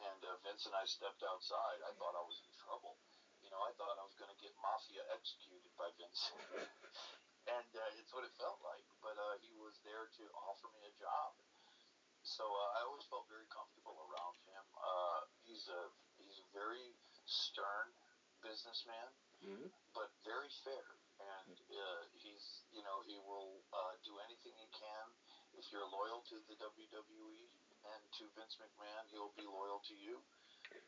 And 0.01 0.19
uh, 0.25 0.37
Vince 0.41 0.65
and 0.65 0.73
I 0.73 0.85
stepped 0.89 1.21
outside. 1.21 1.77
I 1.85 1.93
thought 2.01 2.17
I 2.17 2.25
was 2.25 2.41
in 2.41 2.49
trouble. 2.57 2.97
You 3.41 3.53
know, 3.53 3.61
I 3.61 3.71
thought 3.77 3.93
I 4.01 4.05
was 4.05 4.17
going 4.17 4.33
to 4.33 4.39
get 4.41 4.53
mafia 4.57 5.05
executed 5.13 5.69
by 5.77 5.89
Vince. 6.01 6.33
and 7.47 7.69
uh, 7.75 7.99
it's 7.99 8.11
what 8.11 8.23
it 8.27 8.33
felt 8.39 8.59
like. 8.63 8.83
But 9.01 9.15
uh, 9.15 9.35
he 9.43 9.55
was 9.57 9.75
there 9.87 10.07
to 10.07 10.23
offer 10.47 10.67
me 10.75 10.83
a 10.87 10.93
job. 10.99 11.31
So 12.23 12.43
uh, 12.43 12.77
I 12.77 12.83
always 12.83 13.07
felt 13.07 13.23
very 13.31 13.47
comfortable 13.47 13.95
around 14.03 14.35
him. 14.43 14.63
Uh, 14.75 15.19
he's 15.47 15.63
a 15.71 15.81
he's 16.19 16.37
a 16.43 16.47
very 16.51 16.91
stern 17.25 17.95
businessman 18.43 19.15
Mhm. 19.43 19.69
but 19.93 20.09
very 20.25 20.49
fair. 20.65 20.97
And 21.17 21.57
uh, 21.57 22.01
he's, 22.13 22.61
you 22.73 22.83
know, 22.83 23.01
he 23.05 23.17
will 23.17 23.61
uh, 23.73 23.93
do 24.05 24.17
anything 24.21 24.53
he 24.57 24.69
can. 24.69 25.05
If 25.57 25.65
you're 25.73 25.85
loyal 25.89 26.21
to 26.29 26.37
the 26.45 26.55
WWE 26.61 27.49
and 27.85 28.01
to 28.21 28.23
Vince 28.37 28.57
McMahon, 28.61 29.09
he'll 29.09 29.33
be 29.33 29.45
loyal 29.45 29.81
to 29.89 29.95
you. 29.97 30.21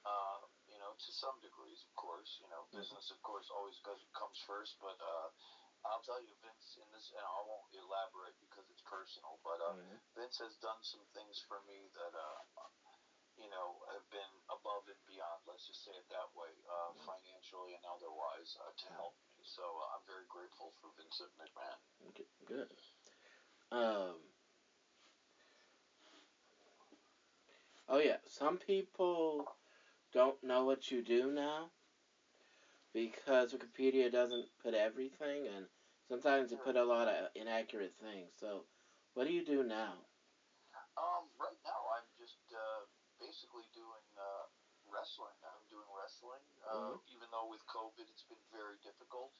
Uh, 0.06 0.40
you 0.70 0.78
know, 0.78 0.94
to 0.94 1.10
some 1.18 1.40
degrees, 1.42 1.82
of 1.82 1.94
course. 1.96 2.30
You 2.42 2.50
know, 2.50 2.68
business, 2.70 3.10
of 3.10 3.22
course, 3.26 3.50
always 3.50 3.78
goes, 3.82 4.02
comes 4.14 4.38
first. 4.46 4.78
But 4.82 4.98
uh, 5.02 5.30
I'll 5.86 6.04
tell 6.04 6.20
you, 6.22 6.36
Vince, 6.44 6.76
in 6.78 6.88
this, 6.92 7.12
and 7.16 7.24
I 7.24 7.42
won't 7.48 7.72
elaborate 7.74 8.36
because 8.40 8.68
it's 8.70 8.84
personal. 8.84 9.40
But 9.44 9.62
uh, 9.62 9.74
Mhm. 9.74 10.00
Vince 10.16 10.38
has 10.40 10.56
done 10.58 10.84
some 10.84 11.06
things 11.14 11.40
for 11.48 11.60
me 11.62 11.88
that, 11.96 12.14
uh, 12.16 12.40
you 13.38 13.48
know, 13.50 13.80
have 13.88 14.08
been 14.10 14.34
above 14.50 14.88
and 14.88 15.06
beyond. 15.06 15.42
Let's 15.48 15.66
just 15.68 15.84
say 15.84 15.92
it 15.96 16.08
that 16.10 16.34
way, 16.36 16.52
uh, 16.68 16.92
financially 17.06 17.74
and 17.74 17.86
otherwise, 17.86 18.58
uh, 18.60 18.72
to 18.76 18.88
help 18.94 19.16
me. 19.24 19.44
So 19.44 19.64
uh, 19.64 19.96
I'm 19.96 20.06
very 20.06 20.26
grateful 20.28 20.74
for 20.82 20.92
Vincent 20.98 21.32
McMahon. 21.38 21.80
Okay, 22.10 22.26
good. 22.46 22.70
Um. 23.72 24.34
Oh 27.88 27.98
yeah, 27.98 28.18
some 28.28 28.58
people 28.58 29.56
don't 30.12 30.42
know 30.44 30.64
what 30.64 30.92
you 30.92 31.02
do 31.02 31.32
now 31.32 31.72
because 32.94 33.54
Wikipedia 33.54 34.12
doesn't 34.12 34.48
put 34.62 34.74
everything, 34.74 35.48
and 35.48 35.68
sometimes 36.08 36.50
they 36.50 36.56
put 36.58 36.76
a 36.76 36.84
lot 36.84 37.08
of 37.08 37.30
inaccurate 37.36 37.94
things. 38.00 38.34
So, 38.40 38.66
what 39.14 39.26
do 39.26 39.32
you 39.32 39.42
do 39.44 39.64
now? 39.64 40.06
Um, 40.98 41.30
right 41.40 41.58
now, 41.66 41.82
I'm 41.96 42.08
just 42.18 42.40
uh, 42.54 42.84
basically 43.20 43.66
doing 43.74 44.06
uh, 44.18 44.46
wrestling. 44.90 45.36
I'm 45.44 45.66
doing 45.70 45.88
wrestling. 45.96 46.44
Uh, 46.62 46.96
Mhm. 46.96 47.00
Even 47.08 47.28
though 47.32 47.46
with 47.48 47.66
COVID, 47.68 48.06
it's 48.10 48.24
been 48.24 48.44
very 48.52 48.78
difficult. 48.84 49.32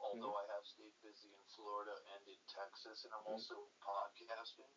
Although 0.00 0.34
I 0.36 0.44
have 0.52 0.66
stayed 0.66 0.92
busy 1.00 1.32
in 1.32 1.42
Florida 1.54 1.94
and 2.14 2.26
in 2.28 2.40
Texas, 2.50 3.04
and 3.04 3.12
I'm 3.14 3.24
Mhm. 3.24 3.32
also 3.32 3.70
podcasting 3.80 4.74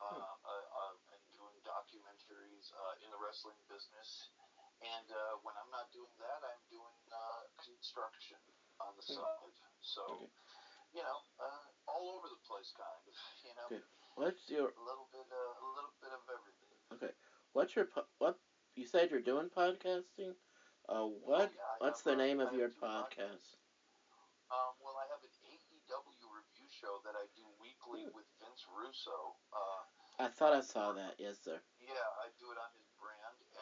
uh, 0.00 0.34
uh, 0.44 0.64
uh, 0.80 0.94
and 1.14 1.22
doing 1.32 1.56
documentaries 1.64 2.72
uh, 2.74 2.94
in 3.02 3.10
the 3.10 3.18
wrestling 3.18 3.58
business. 3.68 4.30
And 4.80 5.10
uh, 5.10 5.42
when 5.42 5.54
I'm 5.58 5.70
not 5.74 5.90
doing 5.90 6.14
that, 6.22 6.40
I'm 6.46 6.62
doing 6.70 6.98
uh, 7.10 7.42
construction 7.58 8.38
on 8.78 8.94
the 8.94 9.02
Hmm. 9.02 9.18
side. 9.18 9.54
So, 9.82 10.02
Okay. 10.06 10.30
you 10.94 11.02
know, 11.02 11.18
uh, 11.42 11.66
all 11.90 12.14
over 12.14 12.28
the 12.28 12.38
place, 12.46 12.70
kind 12.72 13.02
of. 13.06 13.14
You 13.44 13.54
know, 13.54 13.66
Okay. 13.66 13.82
What's 14.14 14.50
your 14.50 14.68
a 14.70 14.82
little 14.82 15.06
bit, 15.12 15.26
uh, 15.30 15.62
a 15.62 15.66
little 15.74 15.94
bit 16.02 16.12
of 16.12 16.22
everything. 16.30 16.74
Okay. 16.92 17.12
What's 17.52 17.74
your 17.74 17.84
po- 17.86 18.06
what 18.18 18.34
you 18.74 18.84
said 18.84 19.10
you're 19.10 19.20
doing 19.20 19.48
podcasting? 19.48 20.34
Uh, 20.88 21.04
what 21.06 21.50
Oh, 21.50 21.54
yeah, 21.54 21.74
what's 21.78 22.02
the 22.02 22.14
name 22.16 22.40
I 22.40 22.44
of 22.44 22.52
your 22.54 22.68
two 22.68 22.80
podcast? 22.80 23.54
Um, 24.50 24.72
well, 24.80 24.96
I 24.96 25.06
have 25.12 25.22
an 25.22 25.30
AEW 25.44 26.26
review 26.32 26.66
show 26.68 26.98
that 27.04 27.14
I 27.14 27.26
do 27.36 27.44
weekly 27.60 28.04
Hmm. 28.04 28.14
with 28.14 28.26
Vince 28.40 28.64
Russo. 28.66 29.36
Uh, 29.52 29.82
I 30.18 30.28
thought 30.28 30.52
I 30.52 30.60
saw 30.60 30.92
that. 30.92 31.14
Yes, 31.18 31.38
sir. 31.38 31.60
yeah, 31.78 32.08
I 32.24 32.28
do 32.40 32.50
it 32.50 32.58
on 32.58 32.70
his 32.74 32.87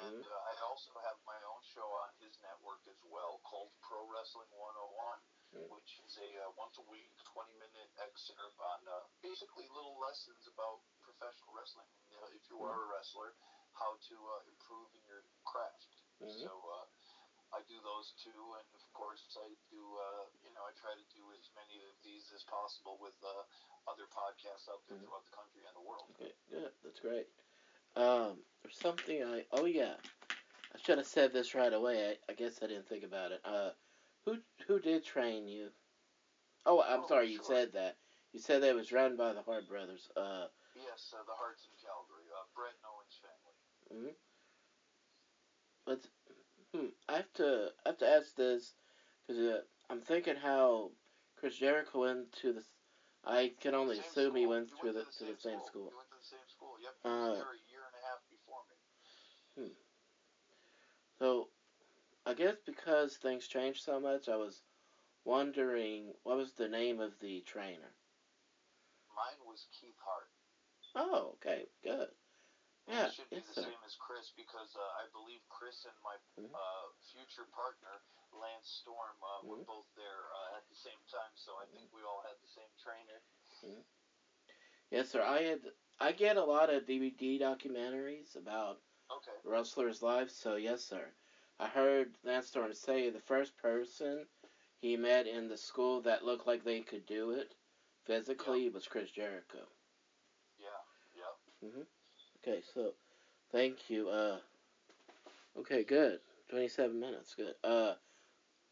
and 0.02 0.20
Mhm. 0.20 0.28
uh, 0.28 0.50
I 0.52 0.54
also 0.68 0.92
have 1.00 1.16
my 1.24 1.38
own 1.48 1.62
show 1.62 1.88
on 2.04 2.10
his 2.20 2.36
network 2.42 2.86
as 2.86 3.00
well 3.04 3.38
called 3.44 3.72
Pro 3.80 4.04
Wrestling 4.06 4.50
101, 4.52 5.20
Mhm. 5.52 5.68
which 5.70 5.98
is 6.04 6.16
a 6.18 6.28
uh, 6.44 6.50
once 6.56 6.76
a 6.78 6.82
week, 6.82 7.12
20 7.32 7.52
minute 7.56 7.90
excerpt 7.98 8.58
on 8.60 8.88
uh, 8.88 9.06
basically 9.22 9.68
little 9.68 9.98
lessons 9.98 10.46
about 10.46 10.82
professional 11.00 11.52
wrestling. 11.54 11.88
You 12.10 12.20
know, 12.20 12.26
if 12.28 12.42
you 12.50 12.62
are 12.62 12.82
a 12.82 12.86
wrestler, 12.86 13.34
how 13.72 13.96
to 13.96 14.16
uh, 14.30 14.40
improve 14.48 14.94
in 14.94 15.04
your 15.06 15.24
craft. 15.44 15.86
Mhm. 16.20 16.42
So 16.44 16.52
uh, 16.70 16.86
I 17.52 17.62
do 17.62 17.80
those 17.80 18.12
two, 18.24 18.54
and 18.58 18.66
of 18.74 18.92
course 18.92 19.22
I 19.38 19.54
do. 19.70 19.80
Uh, 19.98 20.26
you 20.42 20.50
know, 20.50 20.64
I 20.66 20.72
try 20.72 20.94
to 20.94 21.04
do 21.14 21.32
as 21.32 21.48
many 21.54 21.80
of 21.84 21.94
these 22.02 22.30
as 22.32 22.42
possible 22.44 22.98
with 22.98 23.16
uh, 23.22 23.44
other 23.86 24.06
podcasts 24.08 24.68
out 24.68 24.84
there 24.88 24.98
Mhm. 24.98 25.04
throughout 25.06 25.24
the 25.24 25.30
country 25.36 25.64
and 25.64 25.76
the 25.76 25.80
world. 25.80 26.10
Okay, 26.10 26.34
good. 26.48 26.74
That's 26.82 27.00
great. 27.00 27.28
Um, 27.96 28.36
there's 28.62 28.78
something 28.78 29.22
I. 29.22 29.44
Oh 29.52 29.64
yeah, 29.64 29.94
I 30.74 30.78
should 30.78 30.98
have 30.98 31.06
said 31.06 31.32
this 31.32 31.54
right 31.54 31.72
away. 31.72 32.10
I, 32.10 32.32
I 32.32 32.34
guess 32.34 32.58
I 32.62 32.66
didn't 32.66 32.88
think 32.88 33.04
about 33.04 33.32
it. 33.32 33.40
Uh, 33.44 33.70
who 34.24 34.38
who 34.66 34.78
did 34.78 35.02
train 35.04 35.48
you? 35.48 35.70
Oh, 36.66 36.82
I'm 36.82 37.00
Oh, 37.04 37.06
sorry. 37.06 37.28
You 37.28 37.36
sure. 37.36 37.44
said 37.46 37.72
that. 37.72 37.94
You 38.32 38.40
said 38.40 38.62
that 38.62 38.70
it 38.70 38.74
was 38.76 38.92
run 38.92 39.16
by 39.16 39.32
the 39.32 39.42
Hart 39.42 39.68
brothers. 39.68 40.08
Uh, 40.16 40.46
Yes, 40.74 41.14
uh, 41.16 41.22
the 41.24 41.32
Harts 41.32 41.64
in 41.64 41.72
Calgary, 41.80 42.28
uh, 42.36 42.44
Bret 42.54 42.74
and 42.76 42.84
Owen's 42.84 43.16
family. 43.16 43.56
Hmm. 43.88 44.12
but 45.86 46.06
hmm, 46.74 46.88
I 47.08 47.16
have 47.16 47.32
to 47.34 47.70
I 47.86 47.88
have 47.88 47.96
to 47.98 48.08
ask 48.08 48.34
this 48.36 48.74
because 49.26 49.40
uh, 49.42 49.60
I'm 49.88 50.02
thinking 50.02 50.36
how 50.36 50.90
Chris 51.36 51.56
Jericho 51.56 52.00
went 52.00 52.32
to 52.42 52.52
the. 52.52 52.62
I 53.24 53.54
can 53.58 53.74
only 53.74 53.96
Same 53.96 54.04
assume 54.04 54.34
he 54.36 54.42
school. 54.42 54.52
went 54.54 54.68
He 54.70 54.80
to 54.80 54.92
the 54.92 55.04
to 55.04 55.24
the 55.24 55.36
same 55.40 55.58
school. 55.58 55.66
school. 55.66 55.88
He 55.88 55.96
went 55.96 56.10
to 56.10 56.18
the 56.20 56.28
same 56.28 56.46
school. 56.46 56.76
Yep, 56.78 56.94
Uh, 57.04 57.34
there 57.34 57.56
a 57.56 57.62
year 57.72 57.82
and 57.88 57.96
a 57.96 58.02
half 58.06 58.20
before 58.30 58.62
me. 59.56 59.72
So, 61.18 61.48
I 62.26 62.34
guess 62.34 62.56
because 62.64 63.16
things 63.16 63.46
changed 63.46 63.82
so 63.82 63.98
much, 64.00 64.28
I 64.28 64.36
was 64.36 64.62
wondering 65.24 66.12
what 66.22 66.36
was 66.36 66.52
the 66.52 66.68
name 66.68 67.00
of 67.00 67.18
the 67.18 67.40
trainer. 67.42 67.94
Mine 69.14 69.40
was 69.44 69.66
Keith 69.72 69.98
Hart. 70.04 70.28
Oh, 70.94 71.32
okay, 71.34 71.66
good. 71.82 72.08
And 72.86 72.96
Yeah, 72.96 73.04
it 73.06 73.12
should 73.12 73.30
be 73.30 73.40
the 73.40 73.54
same 73.54 73.82
as 73.84 73.94
Chris 73.96 74.30
because 74.36 74.76
uh, 74.76 74.80
I 75.02 75.06
believe 75.12 75.40
Chris 75.48 75.84
and 75.84 75.94
my 76.02 76.16
Mhm. 76.38 76.54
uh, 76.54 76.86
future 77.12 77.44
partner 77.44 78.00
Lance 78.32 78.68
Storm 78.68 79.16
uh, 79.22 79.40
were 79.42 79.56
Mhm. 79.56 79.66
both 79.66 79.86
there 79.96 80.30
uh, 80.32 80.56
at 80.56 80.66
the 80.68 80.74
same 80.76 81.00
time. 81.10 81.32
So 81.34 81.56
I 81.58 81.66
think 81.66 81.92
we 81.92 82.02
all 82.02 82.20
had 82.22 82.36
the 82.40 82.46
same 82.48 82.70
trainer. 82.78 83.22
Yes, 84.90 85.08
sir. 85.08 85.22
I 85.22 85.40
had 85.42 85.70
I 86.00 86.12
get 86.12 86.36
a 86.36 86.44
lot 86.44 86.70
of 86.70 86.84
DVD 86.86 87.38
documentaries 87.38 88.36
about 88.36 88.78
Okay. 89.14 89.32
wrestlers' 89.44 90.02
Life, 90.02 90.30
So 90.30 90.56
yes, 90.56 90.82
sir. 90.82 91.12
I 91.58 91.66
heard 91.66 92.18
Lance 92.24 92.48
Storm 92.48 92.72
say 92.74 93.08
the 93.10 93.20
first 93.20 93.56
person 93.56 94.26
he 94.78 94.96
met 94.96 95.26
in 95.26 95.48
the 95.48 95.56
school 95.56 96.00
that 96.02 96.24
looked 96.24 96.46
like 96.46 96.64
they 96.64 96.80
could 96.80 97.06
do 97.06 97.30
it 97.30 97.54
physically 98.04 98.68
was 98.68 98.86
Chris 98.86 99.10
Jericho. 99.10 99.66
Yeah. 100.58 100.68
Yeah. 101.14 101.84
Okay, 102.42 102.62
so 102.74 102.92
thank 103.50 103.90
you. 103.90 104.08
Uh, 104.08 104.38
okay, 105.58 105.82
good. 105.84 106.20
Twenty-seven 106.48 106.98
minutes. 107.00 107.34
Good. 107.34 107.54
Uh, 107.64 107.94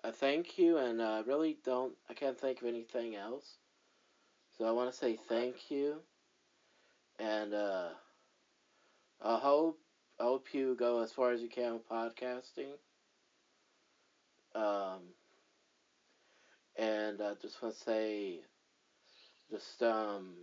I 0.05 0.11
thank 0.11 0.59
you, 0.59 0.77
and 0.79 1.03
I 1.03 1.19
uh, 1.21 1.23
really 1.23 1.59
don't. 1.65 1.95
I 2.09 2.15
can't 2.15 2.39
think 2.39 2.61
of 2.61 2.69
anything 2.69 3.17
else. 3.17 3.59
So 4.57 4.65
I 4.67 4.71
want 4.71 4.91
to 4.91 4.97
say 4.97 5.17
thank 5.17 5.71
you, 5.71 6.03
and 7.19 7.55
uh, 7.55 7.89
I 9.21 9.39
hope 9.39 9.79
I 10.19 10.25
hope 10.25 10.55
you 10.55 10.75
go 10.75 11.01
as 11.03 11.13
far 11.13 11.33
as 11.33 11.43
you 11.43 11.49
can 11.49 11.75
with 11.75 11.89
podcasting. 11.89 12.79
Um, 14.55 15.15
and 16.77 17.21
I 17.21 17.35
just 17.35 17.61
want 17.63 17.75
to 17.75 17.81
say, 17.81 18.41
just 19.51 19.83
um, 19.83 20.35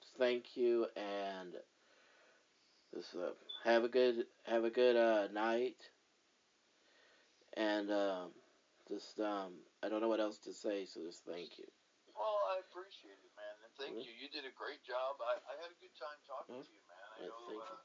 just 0.00 0.16
thank 0.16 0.56
you, 0.56 0.86
and 0.96 1.54
just 2.94 3.14
uh, 3.16 3.32
have 3.64 3.84
a 3.84 3.88
good 3.88 4.26
have 4.44 4.64
a 4.64 4.70
good 4.70 4.96
uh, 4.96 5.28
night, 5.32 5.90
and 7.56 7.90
um, 7.90 8.30
just 8.88 9.20
um, 9.20 9.54
I 9.82 9.88
don't 9.88 10.00
know 10.00 10.08
what 10.08 10.20
else 10.20 10.38
to 10.44 10.52
say, 10.52 10.86
so 10.86 11.00
just 11.02 11.24
thank 11.24 11.58
you. 11.58 11.66
Well, 12.14 12.38
I 12.50 12.58
appreciate 12.60 13.18
it, 13.18 13.32
man, 13.36 13.56
and 13.64 13.72
thank 13.76 13.96
Mhm. 13.96 14.04
you. 14.06 14.12
You 14.12 14.28
did 14.28 14.44
a 14.44 14.50
great 14.54 14.82
job. 14.82 15.20
I, 15.20 15.34
I 15.50 15.56
had 15.60 15.70
a 15.70 15.78
good 15.80 15.94
time 15.98 16.18
talking 16.26 16.56
Mhm. 16.56 16.64
to 16.66 16.72
you, 16.72 16.82
man. 16.86 17.08
I 17.16 17.26
know, 17.26 17.46
thank 17.48 17.62
uh, 17.62 17.76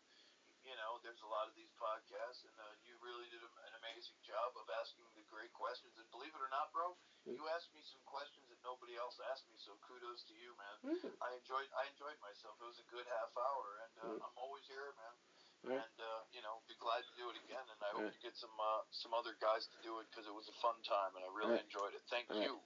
you 0.70 0.78
know, 0.78 1.02
there's 1.02 1.18
a 1.26 1.32
lot 1.34 1.50
of 1.50 1.58
these 1.58 1.74
podcasts, 1.82 2.46
and 2.46 2.54
uh, 2.62 2.70
you 2.86 2.94
really 3.02 3.26
did 3.34 3.42
an 3.42 3.74
amazing 3.82 4.22
job 4.22 4.54
of 4.54 4.70
asking 4.78 5.02
the 5.18 5.26
great 5.26 5.50
questions. 5.50 5.98
And 5.98 6.06
believe 6.14 6.30
it 6.30 6.38
or 6.38 6.54
not, 6.54 6.70
bro, 6.70 6.94
you 7.26 7.42
asked 7.58 7.74
me 7.74 7.82
some 7.90 8.06
questions 8.06 8.46
that 8.54 8.62
nobody 8.62 8.94
else 8.94 9.18
asked 9.34 9.50
me. 9.50 9.58
So 9.58 9.74
kudos 9.82 10.22
to 10.30 10.36
you, 10.38 10.54
man. 10.62 10.78
Mm. 10.94 11.10
I 11.26 11.34
enjoyed 11.42 11.66
I 11.74 11.90
enjoyed 11.90 12.22
myself. 12.22 12.54
It 12.62 12.70
was 12.70 12.78
a 12.78 12.88
good 12.94 13.10
half 13.10 13.34
hour, 13.34 13.66
and 13.82 13.94
uh, 13.98 14.08
Mm. 14.14 14.22
I'm 14.30 14.38
always 14.38 14.66
here, 14.70 14.94
man. 14.94 15.16
Right. 15.66 15.82
And 15.84 15.98
uh, 16.00 16.22
you 16.32 16.40
know, 16.46 16.62
be 16.70 16.78
glad 16.80 17.04
to 17.04 17.14
do 17.20 17.28
it 17.34 17.38
again. 17.44 17.66
And 17.66 17.80
I 17.84 17.90
hope 17.98 18.14
to 18.14 18.22
get 18.22 18.38
some 18.38 18.54
uh, 18.56 18.86
some 18.94 19.12
other 19.18 19.36
guys 19.42 19.66
to 19.74 19.78
do 19.82 20.00
it 20.00 20.08
because 20.14 20.30
it 20.30 20.34
was 20.38 20.48
a 20.48 20.58
fun 20.62 20.78
time, 20.86 21.18
and 21.18 21.26
I 21.26 21.30
really 21.34 21.60
enjoyed 21.60 21.98
it. 21.98 22.06
Thank 22.14 22.30
you. 22.32 22.62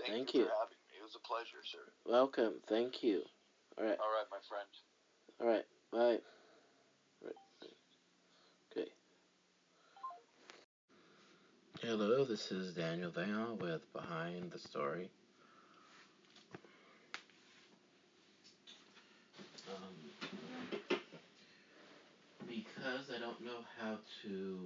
Thank, 0.00 0.10
Thank 0.10 0.28
you 0.34 0.42
you. 0.42 0.46
for 0.48 0.56
having 0.56 0.80
me. 0.88 0.98
It 0.98 1.04
was 1.04 1.14
a 1.14 1.22
pleasure, 1.22 1.60
sir. 1.68 1.84
Welcome. 2.08 2.64
Thank 2.66 3.04
you. 3.04 3.22
All 3.76 3.84
right. 3.84 4.00
All 4.00 4.10
right, 4.10 4.26
my 4.32 4.40
friend. 4.48 4.70
All 5.38 5.48
right. 5.48 5.68
Bye. 5.92 6.20
Right. 7.22 7.38
Okay. 8.72 8.90
Hello, 11.84 12.24
this 12.24 12.52
is 12.52 12.74
Daniel 12.74 13.10
Vale 13.10 13.58
with 13.60 13.92
Behind 13.92 14.52
the 14.52 14.58
Story. 14.60 15.10
Um, 19.68 20.98
because 22.46 23.10
I 23.12 23.18
don't 23.18 23.44
know 23.44 23.64
how 23.80 23.98
to 24.22 24.60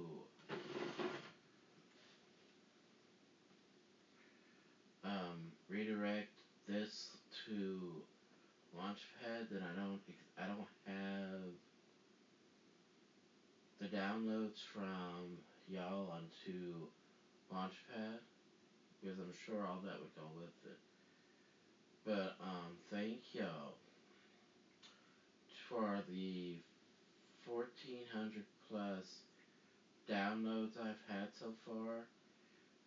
um, 5.03 5.39
redirect 5.67 6.29
this 6.69 7.07
to 7.47 7.81
Launchpad, 8.77 9.49
then 9.49 9.63
I 9.63 9.75
don't 9.75 10.01
I 10.37 10.45
don't 10.45 10.67
have 10.85 11.49
the 13.81 13.87
downloads 13.87 14.59
from 14.71 15.39
y'all 15.67 16.11
onto 16.11 16.87
Launchpad 17.51 18.21
because 19.01 19.17
I'm 19.19 19.31
sure 19.45 19.63
all 19.65 19.79
that 19.83 19.99
would 19.99 20.13
go 20.15 20.29
with 20.35 20.53
it. 20.65 20.77
But 22.05 22.33
um, 22.39 22.77
thank 22.89 23.19
y'all 23.33 23.75
for 25.67 26.01
the 26.07 26.61
1400 27.45 28.43
plus 28.69 29.21
downloads 30.09 30.77
I've 30.77 31.01
had 31.07 31.29
so 31.39 31.53
far, 31.65 32.07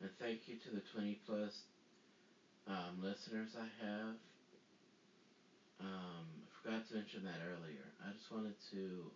and 0.01 0.11
thank 0.18 0.49
you 0.49 0.57
to 0.57 0.70
the 0.70 0.81
20 0.81 1.16
plus 1.27 1.64
um, 2.66 3.01
listeners 3.01 3.55
I 3.57 3.66
have. 3.85 4.16
Um, 5.81 6.42
I 6.44 6.49
forgot 6.62 6.85
to 6.87 6.94
mention 6.94 7.23
that 7.25 7.40
earlier. 7.40 7.92
I 8.07 8.11
just 8.12 8.31
wanted 8.31 8.55
to 8.70 9.11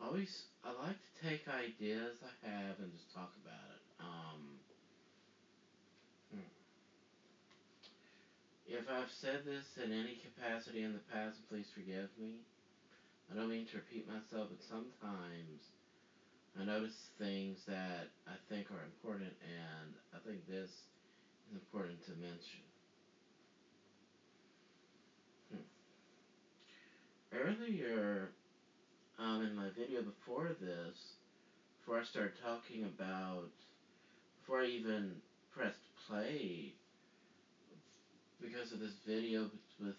always 0.00 0.46
I 0.64 0.70
like 0.70 0.96
to 1.00 1.22
take 1.22 1.46
ideas 1.48 2.16
I 2.22 2.46
have 2.46 2.78
and 2.80 2.90
just 2.92 3.10
talk 3.12 3.30
about 3.44 3.70
it. 3.70 3.77
Um, 4.00 4.40
hmm. 6.32 6.50
if 8.66 8.88
I've 8.88 9.10
said 9.20 9.44
this 9.44 9.66
in 9.76 9.92
any 9.92 10.20
capacity 10.22 10.82
in 10.82 10.92
the 10.92 11.02
past, 11.12 11.36
please 11.48 11.66
forgive 11.74 12.08
me. 12.18 12.44
I 13.30 13.36
don't 13.36 13.50
mean 13.50 13.66
to 13.66 13.76
repeat 13.76 14.08
myself, 14.08 14.48
but 14.50 14.62
sometimes 14.68 15.60
I 16.58 16.64
notice 16.64 17.10
things 17.18 17.58
that 17.66 18.08
I 18.26 18.34
think 18.48 18.70
are 18.70 18.82
important, 18.82 19.34
and 19.42 19.94
I 20.14 20.18
think 20.24 20.46
this 20.46 20.70
is 20.70 21.54
important 21.54 22.04
to 22.06 22.12
mention. 22.12 22.64
Hmm. 25.52 25.68
Earlier, 27.32 28.30
um, 29.18 29.42
in 29.42 29.54
my 29.54 29.68
video 29.76 30.02
before 30.02 30.54
this, 30.60 30.96
before 31.80 31.98
I 32.00 32.04
started 32.04 32.32
talking 32.42 32.84
about, 32.84 33.50
before 34.48 34.62
I 34.62 34.66
even 34.66 35.12
pressed 35.52 35.76
play, 36.08 36.72
because 38.40 38.72
of 38.72 38.80
this 38.80 38.94
video 39.06 39.44
with 39.78 39.94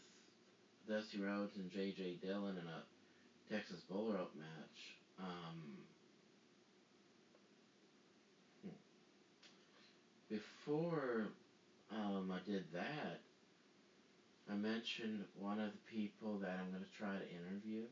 Dusty 0.88 1.22
Rhodes 1.22 1.56
and 1.56 1.70
J.J. 1.70 2.18
Dillon 2.24 2.58
in 2.58 2.66
a 2.66 3.54
Texas 3.54 3.82
Bull 3.88 4.12
Rope 4.12 4.34
match, 4.36 4.96
um, 5.20 5.70
before 10.32 11.28
um, 11.92 12.34
I 12.34 12.40
did 12.50 12.64
that, 12.74 13.22
I 14.50 14.56
mentioned 14.56 15.26
one 15.40 15.60
of 15.60 15.70
the 15.74 15.96
people 15.96 16.40
that 16.40 16.58
I'm 16.60 16.72
going 16.72 16.82
to 16.82 16.98
try 16.98 17.14
to 17.14 17.30
interview 17.30 17.86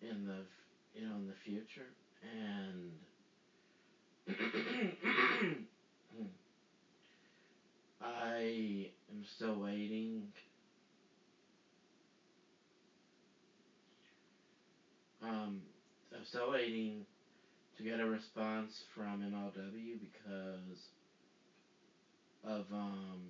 in 0.00 0.24
the 0.24 0.40
you 0.98 1.06
know 1.06 1.16
in 1.16 1.26
the 1.28 1.36
future, 1.44 1.92
and 2.22 2.96
I 8.02 8.90
am 9.10 9.24
still 9.36 9.60
waiting. 9.60 10.22
Um, 15.22 15.60
I'm 16.14 16.24
still 16.24 16.50
waiting 16.50 17.04
to 17.78 17.84
get 17.84 18.00
a 18.00 18.06
response 18.06 18.82
from 18.94 19.20
MLW 19.20 19.98
because 20.00 20.88
of 22.44 22.64
um, 22.72 23.20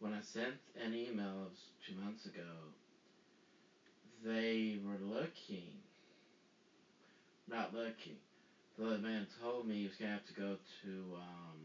when 0.00 0.12
I 0.12 0.20
sent 0.22 0.56
an 0.76 0.94
email 0.94 1.50
two 1.86 1.94
months 1.94 2.26
ago. 2.26 2.70
They 4.24 4.78
were 4.84 4.98
looking, 5.00 5.72
not 7.48 7.74
looking. 7.74 8.16
The 8.78 8.98
man 8.98 9.26
told 9.40 9.68
me 9.68 9.76
he 9.76 9.84
was 9.84 9.96
gonna 9.96 10.12
have 10.12 10.26
to 10.26 10.32
go 10.32 10.56
to 10.82 10.88
um, 11.16 11.58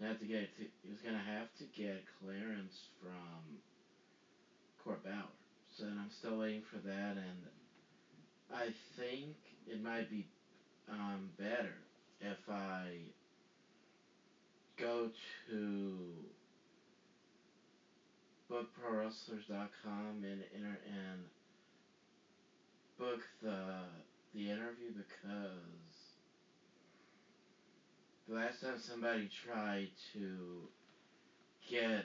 have 0.00 0.18
to 0.18 0.26
get 0.26 0.54
to, 0.56 0.62
he 0.82 0.90
was 0.90 1.00
gonna 1.00 1.18
have 1.18 1.52
to 1.58 1.64
get 1.76 2.02
clearance 2.20 2.88
from 3.00 3.58
Court 4.82 5.02
Bauer. 5.04 5.36
So 5.76 5.84
I'm 5.84 6.10
still 6.10 6.38
waiting 6.38 6.62
for 6.70 6.78
that, 6.78 7.16
and 7.16 7.46
I 8.52 8.70
think 8.96 9.34
it 9.66 9.82
might 9.82 10.08
be 10.10 10.26
um, 10.88 11.30
better 11.38 11.74
if 12.20 12.48
I 12.48 12.98
go 14.76 15.08
to 15.48 16.08
bookprowrestlers.com 18.50 20.24
and 20.24 20.42
enter 20.54 20.78
and 20.86 21.20
book 22.98 23.20
the 23.42 23.84
the 24.34 24.48
interview 24.50 24.90
because 24.94 26.16
the 28.28 28.34
last 28.34 28.60
time 28.62 28.78
somebody 28.78 29.28
tried 29.28 29.88
to 30.14 30.68
get 31.68 32.04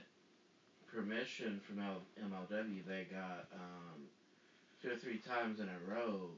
permission 0.88 1.60
from 1.66 1.78
MLW, 1.78 2.86
they 2.86 3.06
got 3.10 3.46
um, 3.54 4.10
two 4.82 4.92
or 4.92 4.96
three 4.96 5.18
times 5.20 5.60
in 5.60 5.68
a 5.70 5.80
row. 5.94 6.32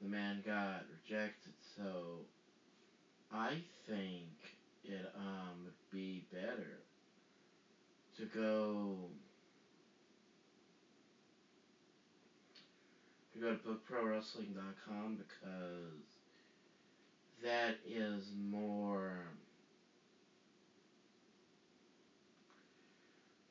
The 0.00 0.08
man 0.08 0.42
got 0.44 0.82
rejected, 0.90 1.54
so 1.76 2.26
I 3.32 3.62
think 3.86 4.26
it 4.84 5.10
um 5.16 5.64
would 5.64 5.72
be 5.90 6.22
better 6.30 6.80
to 8.18 8.26
go 8.26 9.08
to 13.36 13.42
go 13.42 13.54
to 13.54 13.58
bookprowrestling.com 13.92 15.16
because 15.16 16.02
that 17.42 17.76
is 17.86 18.30
more 18.50 19.24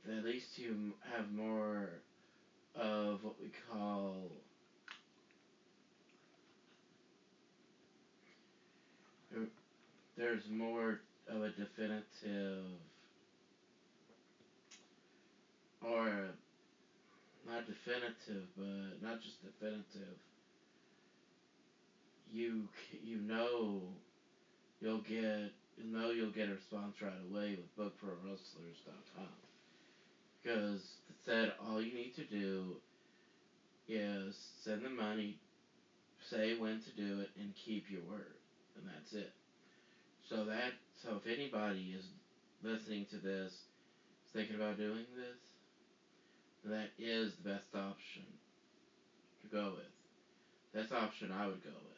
at 0.10 0.24
least 0.24 0.58
you 0.58 0.76
have 1.02 1.32
more 1.32 1.90
of 2.76 3.24
what 3.24 3.34
we 3.42 3.52
call 3.70 4.32
there's 10.18 10.50
more 10.50 11.00
of 11.28 11.42
a 11.44 11.50
definitive 11.50 12.64
or 15.84 16.30
not 17.48 17.66
definitive 17.68 18.46
but 18.58 19.02
not 19.02 19.22
just 19.22 19.42
definitive 19.44 20.18
you 22.32 22.68
you 23.04 23.18
know 23.18 23.82
you'll 24.82 25.00
get 25.00 25.52
you 25.78 25.92
know 25.92 26.10
you'll 26.10 26.32
get 26.32 26.50
a 26.50 26.54
response 26.54 26.96
right 27.02 27.14
away 27.32 27.58
with 27.58 27.70
bookprowrestlers.com 27.78 29.36
because 30.44 30.82
it 31.10 31.16
said 31.26 31.54
all 31.66 31.82
you 31.82 31.94
need 31.94 32.16
to 32.16 32.24
do 32.26 32.76
is 33.88 34.36
send 34.64 34.86
the 34.86 34.90
money, 34.90 35.38
say 36.30 36.58
when 36.58 36.82
to 36.82 36.92
do 36.96 37.20
it, 37.22 37.30
and 37.40 37.54
keep 37.66 37.90
your 37.90 38.02
word, 38.10 38.38
and 38.76 38.86
that's 38.86 39.14
it. 39.14 39.32
So 40.30 40.46
that 40.46 40.74
so 41.04 41.18
if 41.22 41.28
anybody 41.28 41.94
is 41.98 42.06
listening 42.64 43.06
to 43.12 43.18
this, 43.18 43.52
is 43.52 44.32
thinking 44.34 44.56
about 44.56 44.78
doing 44.78 45.06
this, 45.16 45.38
that 46.70 46.90
is 46.98 47.36
the 47.36 47.50
best 47.50 47.76
option 47.76 48.24
to 49.42 49.48
go 49.56 49.74
with. 49.76 49.86
That's 50.74 50.90
the 50.90 50.98
option 50.98 51.32
I 51.32 51.48
would 51.48 51.64
go 51.64 51.70
with. 51.70 51.96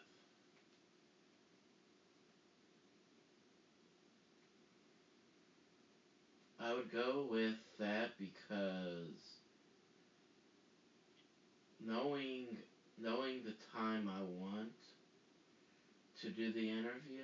I 6.60 6.74
would 6.74 6.92
go 6.92 7.28
with 7.30 7.56
that 7.80 8.12
because 8.20 9.40
knowing 11.86 12.58
knowing 13.00 13.44
the 13.44 13.54
time 13.78 14.10
I 14.10 14.22
want 14.22 14.74
to 16.22 16.30
do 16.30 16.52
the 16.52 16.70
interview, 16.70 17.24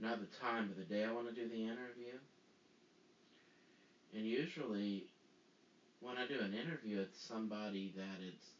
not 0.00 0.20
the 0.20 0.38
time 0.38 0.68
but 0.68 0.76
the 0.76 0.94
day 0.94 1.04
I 1.04 1.12
want 1.12 1.28
to 1.28 1.34
do 1.34 1.46
the 1.48 1.64
interview. 1.64 2.14
And 4.16 4.24
usually 4.24 5.08
when 6.04 6.18
I 6.18 6.26
do 6.26 6.40
an 6.40 6.54
interview 6.54 7.00
it's 7.00 7.18
somebody 7.28 7.92
that 7.96 8.20
it's 8.20 8.52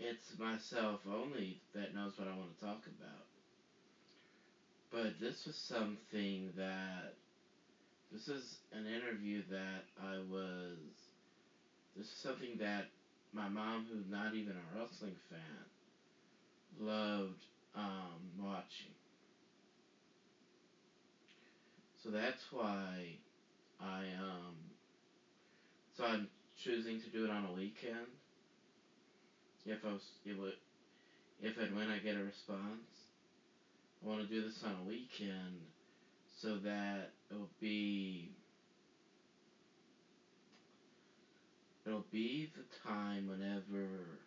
it's 0.00 0.38
myself 0.38 1.00
only 1.06 1.60
that 1.74 1.94
knows 1.94 2.18
what 2.18 2.28
I 2.28 2.36
want 2.36 2.56
to 2.58 2.64
talk 2.64 2.86
about. 2.86 3.26
But 4.92 5.20
this 5.20 5.46
was 5.46 5.56
something 5.56 6.52
that 6.56 7.14
this 8.12 8.28
is 8.28 8.58
an 8.72 8.86
interview 8.86 9.42
that 9.50 9.84
I 9.98 10.18
was. 10.18 10.78
This 11.96 12.06
is 12.06 12.18
something 12.18 12.56
that 12.58 12.86
my 13.32 13.48
mom, 13.48 13.86
who's 13.90 14.08
not 14.08 14.34
even 14.34 14.54
a 14.56 14.78
wrestling 14.78 15.16
fan, 15.30 15.66
loved 16.78 17.46
um, 17.76 18.20
watching. 18.38 18.94
So 21.96 22.10
that's 22.10 22.52
why 22.52 23.18
I 23.80 24.04
um. 24.20 24.75
So 25.96 26.04
I'm 26.04 26.28
choosing 26.56 26.98
to 27.00 27.08
do 27.08 27.24
it 27.24 27.30
on 27.30 27.44
a 27.44 27.52
weekend. 27.52 28.08
If 29.66 29.84
I 29.84 29.92
was, 29.92 30.02
it 30.26 30.36
would, 30.38 30.54
if 31.40 31.58
and 31.58 31.74
when 31.74 31.88
I 31.88 31.98
get 31.98 32.16
a 32.16 32.22
response, 32.22 32.88
I 34.02 34.08
want 34.08 34.20
to 34.20 34.26
do 34.26 34.42
this 34.42 34.62
on 34.64 34.76
a 34.76 34.82
weekend 34.82 35.62
so 36.42 36.58
that 36.58 37.10
it'll 37.32 37.50
be 37.60 38.30
it'll 41.86 42.04
be 42.12 42.48
the 42.56 42.64
time 42.88 43.26
whenever 43.28 44.20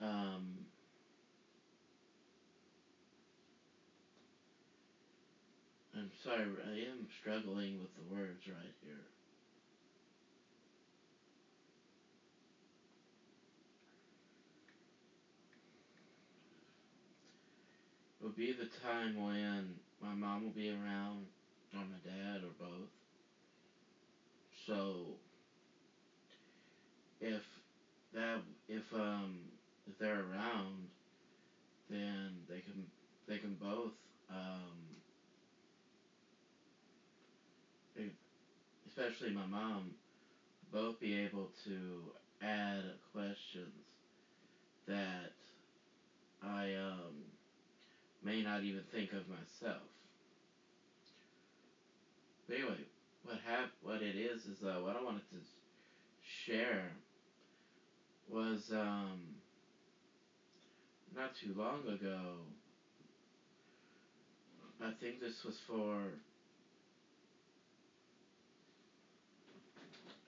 um 0.00 0.63
I'm 5.96 6.10
sorry, 6.24 6.46
I 6.66 6.90
am 6.90 7.06
struggling 7.20 7.80
with 7.80 7.94
the 7.94 8.02
words 8.14 8.40
right 8.48 8.74
here. 8.82 9.04
It'll 18.20 18.32
be 18.32 18.52
the 18.52 18.66
time 18.82 19.16
when 19.16 19.76
my 20.02 20.14
mom 20.14 20.44
will 20.44 20.50
be 20.52 20.70
around, 20.70 21.26
or 21.74 21.80
my 21.84 21.98
dad, 22.04 22.42
or 22.42 22.52
both. 22.58 22.88
So, 24.66 25.18
if 27.20 27.42
that 28.14 28.40
if 28.68 28.84
um 28.94 29.40
if 29.86 29.98
they're 29.98 30.22
around, 30.30 30.88
then 31.90 32.44
they 32.48 32.60
can 32.60 32.88
they 33.28 33.38
can 33.38 33.56
both 33.60 33.92
um 34.30 34.93
especially 38.96 39.32
my 39.32 39.44
mom 39.46 39.94
both 40.72 41.00
be 41.00 41.14
able 41.14 41.50
to 41.64 42.12
add 42.42 42.84
questions 43.12 43.72
that 44.86 45.30
I 46.42 46.74
um 46.74 47.14
may 48.24 48.42
not 48.42 48.62
even 48.62 48.82
think 48.92 49.12
of 49.12 49.28
myself. 49.28 49.88
But 52.48 52.56
anyway, 52.56 52.86
what 53.24 53.38
hap- 53.44 53.70
what 53.82 54.02
it 54.02 54.16
is 54.16 54.46
is 54.46 54.62
uh, 54.62 54.80
what 54.82 54.96
I 54.96 55.00
wanted 55.00 55.24
to 55.30 55.36
share 56.22 56.92
was 58.28 58.70
um 58.72 59.34
not 61.14 61.34
too 61.34 61.54
long 61.56 61.88
ago. 61.88 62.38
I 64.80 64.90
think 64.90 65.20
this 65.20 65.44
was 65.44 65.58
for. 65.58 66.12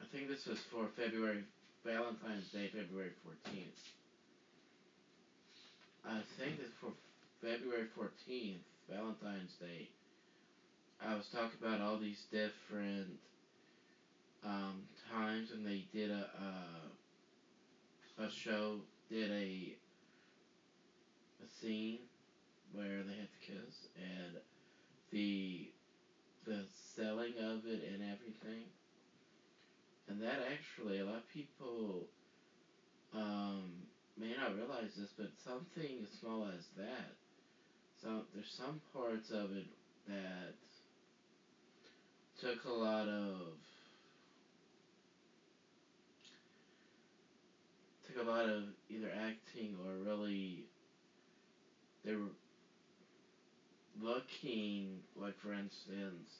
I 0.06 0.08
think 0.16 0.28
this 0.28 0.46
was 0.46 0.60
for 0.70 0.86
February 0.94 1.42
Valentine's 1.84 2.48
Day, 2.52 2.70
February 2.72 3.10
fourteenth. 3.24 3.74
I 6.04 6.20
think 6.38 6.60
it's 6.62 6.72
for 6.80 6.92
February 7.42 7.86
fourteenth, 7.92 8.62
Valentine's 8.88 9.54
Day. 9.58 9.88
I 11.02 11.16
was 11.16 11.26
talking 11.34 11.58
about 11.60 11.80
all 11.80 11.98
these 11.98 12.22
different 12.30 13.18
um, 14.44 14.86
times 15.10 15.50
when 15.50 15.64
they 15.64 15.86
did 15.92 16.12
a 16.12 16.30
uh, 16.38 16.86
a 18.26 18.30
show, 18.30 18.76
did 19.10 19.32
a 19.32 19.74
a 21.42 21.48
scene 21.60 21.98
where 22.72 23.02
they 23.02 23.16
had 23.18 23.28
to 23.28 23.40
kiss, 23.44 23.88
and 23.96 24.38
the 25.10 25.68
the 26.46 26.62
selling 26.94 27.38
of 27.38 27.66
it 27.66 27.82
and 27.92 28.02
everything. 28.04 28.66
And 30.08 30.22
that 30.22 30.38
actually, 30.52 31.00
a 31.00 31.04
lot 31.04 31.16
of 31.16 31.28
people 31.34 32.06
um, 33.14 33.72
may 34.18 34.32
not 34.36 34.54
realize 34.54 34.90
this, 34.96 35.10
but 35.18 35.26
something 35.44 35.98
as 36.02 36.20
small 36.20 36.46
as 36.46 36.64
that, 36.76 37.16
so 38.02 38.22
there's 38.34 38.54
some 38.56 38.80
parts 38.92 39.30
of 39.30 39.50
it 39.52 39.66
that 40.06 40.54
took 42.40 42.64
a 42.66 42.72
lot 42.72 43.08
of 43.08 43.56
took 48.06 48.24
a 48.24 48.30
lot 48.30 48.44
of 48.44 48.62
either 48.88 49.10
acting 49.18 49.74
or 49.84 49.92
really 50.04 50.64
they 52.04 52.12
were 52.12 52.36
looking 54.00 55.00
like 55.16 55.34
for 55.42 55.52
instance 55.52 56.30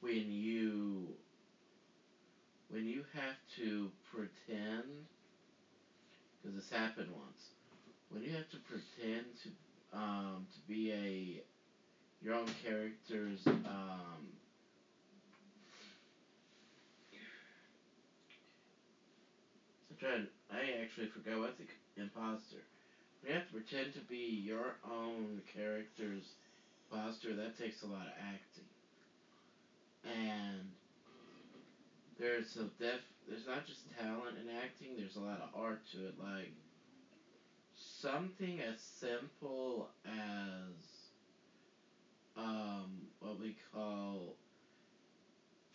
when 0.00 0.30
you 0.30 1.06
when 2.72 2.86
you 2.86 3.04
have 3.12 3.36
to 3.54 3.90
pretend 4.10 4.88
because 6.40 6.56
this 6.56 6.70
happened 6.70 7.10
once 7.12 7.52
when 8.08 8.22
you 8.22 8.30
have 8.32 8.48
to 8.48 8.56
pretend 8.64 9.36
to 9.42 9.48
um, 9.96 10.46
to 10.50 10.58
be 10.66 10.90
a 10.90 11.42
your 12.24 12.34
own 12.34 12.48
character's 12.64 13.46
um, 13.46 14.24
I'm 19.90 19.96
trying 20.00 20.26
I 20.50 20.80
actually 20.82 21.08
forgot 21.08 21.40
what 21.40 21.58
the 21.58 21.64
imposter. 22.00 22.64
When 23.20 23.32
you 23.32 23.38
have 23.38 23.48
to 23.48 23.52
pretend 23.52 23.92
to 23.94 24.00
be 24.08 24.42
your 24.44 24.76
own 24.88 25.42
character's 25.54 26.24
imposter 26.90 27.34
that 27.36 27.58
takes 27.58 27.82
a 27.82 27.86
lot 27.86 28.06
of 28.06 28.16
acting. 28.16 28.64
And 30.04 30.81
there's 32.22 32.56
a 32.56 32.66
def 32.82 33.00
there's 33.28 33.46
not 33.46 33.66
just 33.66 33.82
talent 33.98 34.36
in 34.38 34.48
acting 34.48 34.96
there's 34.96 35.16
a 35.16 35.20
lot 35.20 35.40
of 35.40 35.48
art 35.60 35.80
to 35.92 35.98
it. 36.06 36.14
Like 36.20 36.52
something 37.74 38.60
as 38.60 38.80
simple 38.80 39.88
as 40.06 41.10
um 42.36 43.08
what 43.20 43.40
we 43.40 43.56
call 43.74 44.36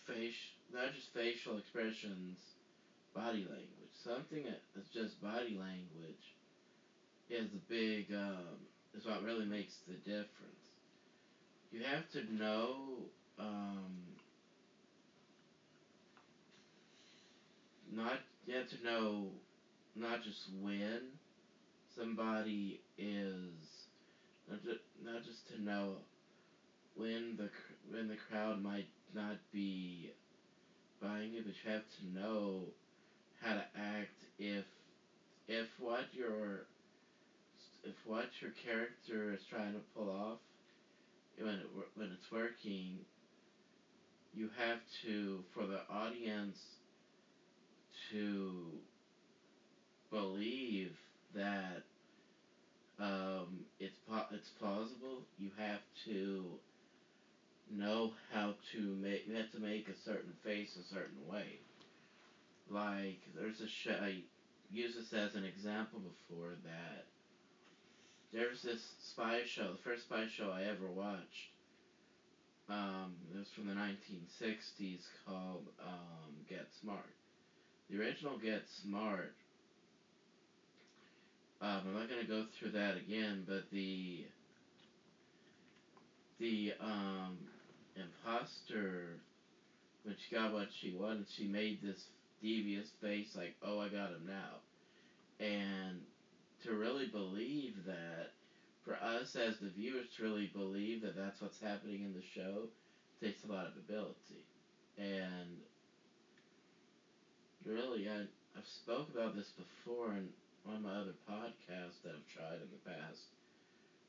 face 0.08 0.34
not 0.74 0.93
just 0.93 1.14
facial 1.14 1.58
expressions 1.58 2.39
body 3.14 3.45
language. 3.50 3.91
Something 3.91 4.45
that's 4.74 4.89
just 4.89 5.22
body 5.22 5.58
language 5.60 6.36
is 7.30 7.54
a 7.54 7.60
big 7.70 8.14
um 8.14 8.56
is 8.95 9.06
what 9.06 9.22
really 9.22 9.45
makes 9.45 9.80
the 9.88 9.95
difference. 9.95 10.72
You 11.72 11.84
have 11.84 12.08
to 12.12 12.24
know 12.34 13.10
um 13.38 14.07
not 17.91 18.19
have 18.49 18.67
to 18.69 18.83
know 18.83 19.27
not 19.95 20.21
just 20.23 20.49
when 20.61 21.11
somebody 21.95 22.79
is 22.97 23.88
not 24.49 24.63
just, 24.63 24.79
not 25.03 25.23
just 25.23 25.47
to 25.49 25.61
know 25.61 25.95
when 26.95 27.35
the 27.38 27.49
when 27.91 28.07
the 28.07 28.17
crowd 28.29 28.61
might 28.63 28.88
not 29.15 29.38
be 29.53 30.11
buying 31.01 31.35
it, 31.35 31.45
but 31.45 31.53
you 31.65 31.71
have 31.71 31.83
to 31.99 32.19
know 32.19 32.73
how 33.41 33.53
to 33.55 33.65
act 33.75 34.25
if 34.39 34.65
if 35.49 35.67
what 35.79 36.05
your 36.13 36.65
if 37.83 37.95
what 38.05 38.27
your 38.41 38.51
character 38.65 39.33
is 39.33 39.41
trying 39.49 39.73
to 39.73 39.81
pull 39.95 40.09
off 40.09 40.38
when 41.39 41.59
it 41.59 41.67
when 41.95 42.11
it's 42.11 42.31
working, 42.31 43.05
you 44.33 44.49
have 44.57 44.79
to 45.03 45.43
for 45.53 45.65
the 45.65 45.81
audience 45.89 46.76
to 48.12 48.72
believe 50.12 50.95
that 51.36 51.84
um, 52.99 53.66
it's 53.80 53.97
po- 54.10 54.26
it's 54.32 54.49
plausible. 54.60 55.24
You 55.38 55.51
have 55.58 55.82
to 56.05 56.60
know 57.72 58.14
how 58.34 58.53
to 58.74 58.80
make. 59.01 59.28
You 59.28 59.36
have 59.36 59.51
to 59.51 59.60
make 59.60 59.88
a 59.89 59.95
certain 60.05 60.34
face 60.43 60.78
a 60.78 60.93
certain 60.93 61.28
way. 61.30 61.60
Like 62.70 63.20
there's 63.36 63.62
a 63.62 63.68
show. 63.68 63.95
I 64.01 64.24
used 64.72 64.97
this 64.97 65.14
as 65.14 65.36
an 65.36 65.45
example 65.45 65.99
before 65.99 66.53
that. 66.64 67.05
There's 68.34 68.62
this 68.62 68.82
spy 68.99 69.43
show. 69.45 69.72
The 69.72 69.89
first 69.89 70.03
spy 70.03 70.26
show 70.28 70.51
I 70.51 70.64
ever 70.64 70.89
watched. 70.89 71.51
Um, 72.70 73.16
it 73.34 73.38
was 73.38 73.47
from 73.55 73.68
the 73.68 73.74
1960s 73.74 75.08
called 75.26 75.70
um, 75.80 76.34
Get 76.49 76.68
Smart. 76.82 77.16
The 77.89 77.99
original 77.99 78.38
Get 78.38 78.67
Smart 78.67 79.33
um, 81.61 81.81
I'm 81.88 81.93
not 81.95 82.09
gonna 82.09 82.23
go 82.23 82.43
through 82.59 82.71
that 82.71 82.97
again, 82.97 83.45
but 83.47 83.63
the 83.71 84.25
the 86.39 86.73
um, 86.79 87.38
imposter 87.95 89.21
when 90.03 90.15
she 90.17 90.35
got 90.35 90.53
what 90.53 90.67
she 90.71 90.91
wanted, 90.91 91.25
she 91.27 91.47
made 91.47 91.81
this 91.81 92.07
devious 92.41 92.91
face 93.01 93.35
like, 93.35 93.53
"Oh, 93.63 93.79
I 93.79 93.89
got 93.89 94.11
him 94.11 94.25
now," 94.27 94.59
and 95.39 96.03
to 96.63 96.75
really 96.75 97.05
believe 97.05 97.73
that, 97.88 98.29
for 98.85 98.95
us 99.03 99.35
as 99.35 99.57
the 99.59 99.69
viewers 99.69 100.05
to 100.17 100.23
really 100.23 100.45
believe 100.45 101.01
that 101.01 101.15
that's 101.15 101.41
what's 101.41 101.59
happening 101.59 102.01
in 102.01 102.13
the 102.13 102.21
show, 102.21 102.69
takes 103.19 103.43
a 103.43 103.47
lot 103.47 103.65
of 103.65 103.75
ability, 103.77 104.45
and 104.97 105.63
really, 107.68 108.07
I 108.09 108.26
I've 108.57 108.65
spoke 108.65 109.09
about 109.13 109.36
this 109.36 109.51
before 109.53 110.13
in 110.13 110.30
one 110.63 110.78
of 110.78 110.82
my 110.82 110.97
other 110.97 111.13
podcasts 111.30 112.01
that 112.03 112.13
I've 112.15 112.34
tried 112.34 112.57
in 112.57 112.70
the 112.74 112.89
past. 112.89 113.22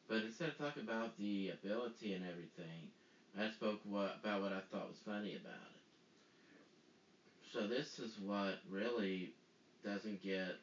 But 0.09 0.25
instead 0.25 0.49
of 0.49 0.59
talking 0.59 0.83
about 0.85 1.19
the 1.19 1.51
ability 1.51 2.15
and 2.15 2.25
everything, 2.25 2.89
I 3.39 3.51
spoke 3.51 3.81
what, 3.85 4.17
about 4.21 4.41
what 4.41 4.53
I 4.53 4.63
thought 4.73 4.89
was 4.89 4.97
funny 5.05 5.37
about 5.37 5.69
it. 5.69 5.83
So 7.53 7.67
this 7.67 7.99
is 7.99 8.17
what 8.25 8.57
really 8.71 9.33
doesn't 9.85 10.23
get 10.23 10.57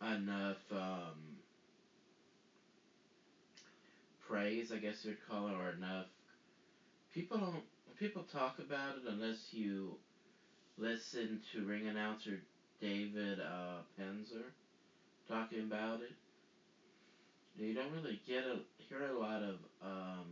enough 0.00 0.62
um, 0.70 1.18
praise, 4.28 4.70
I 4.72 4.78
guess 4.78 5.04
you'd 5.04 5.18
call 5.28 5.48
it, 5.48 5.54
or 5.54 5.70
enough. 5.70 6.06
People 7.12 7.38
don't. 7.38 7.64
People 7.98 8.24
talk 8.30 8.58
about 8.58 8.96
it 8.96 9.02
unless 9.08 9.48
you 9.52 9.96
listen 10.78 11.40
to 11.52 11.64
ring 11.64 11.86
announcer 11.86 12.38
David 12.80 13.40
uh, 13.40 13.80
Penzer 13.98 14.52
talking 15.28 15.60
about 15.60 16.00
it. 16.00 16.12
You 17.58 17.74
don't 17.74 17.92
really 17.92 18.20
get 18.26 18.44
a 18.44 18.58
hear 18.76 19.02
a 19.02 19.18
lot 19.18 19.42
of 19.42 19.56
um, 19.82 20.26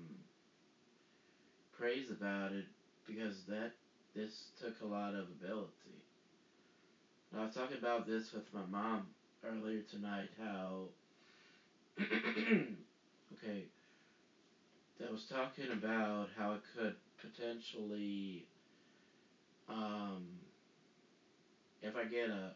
praise 1.77 2.11
about 2.11 2.53
it 2.53 2.67
because 3.07 3.45
that 3.49 3.73
this 4.15 4.51
took 4.61 4.81
a 4.83 4.87
lot 4.87 5.15
of 5.15 5.27
ability. 5.41 5.71
I 7.37 7.43
was 7.43 7.55
talking 7.55 7.77
about 7.79 8.07
this 8.07 8.33
with 8.33 8.53
my 8.53 8.63
mom 8.71 9.07
earlier 9.45 9.81
tonight. 9.91 10.31
How 10.39 10.89
okay, 12.01 13.65
I 15.05 15.11
was 15.11 15.25
talking 15.25 15.71
about 15.71 16.29
how 16.37 16.53
it 16.53 16.61
could 16.77 16.95
potentially, 17.21 18.47
um, 19.69 20.23
if 21.83 21.97
I 21.97 22.05
get 22.05 22.31
a 22.31 22.53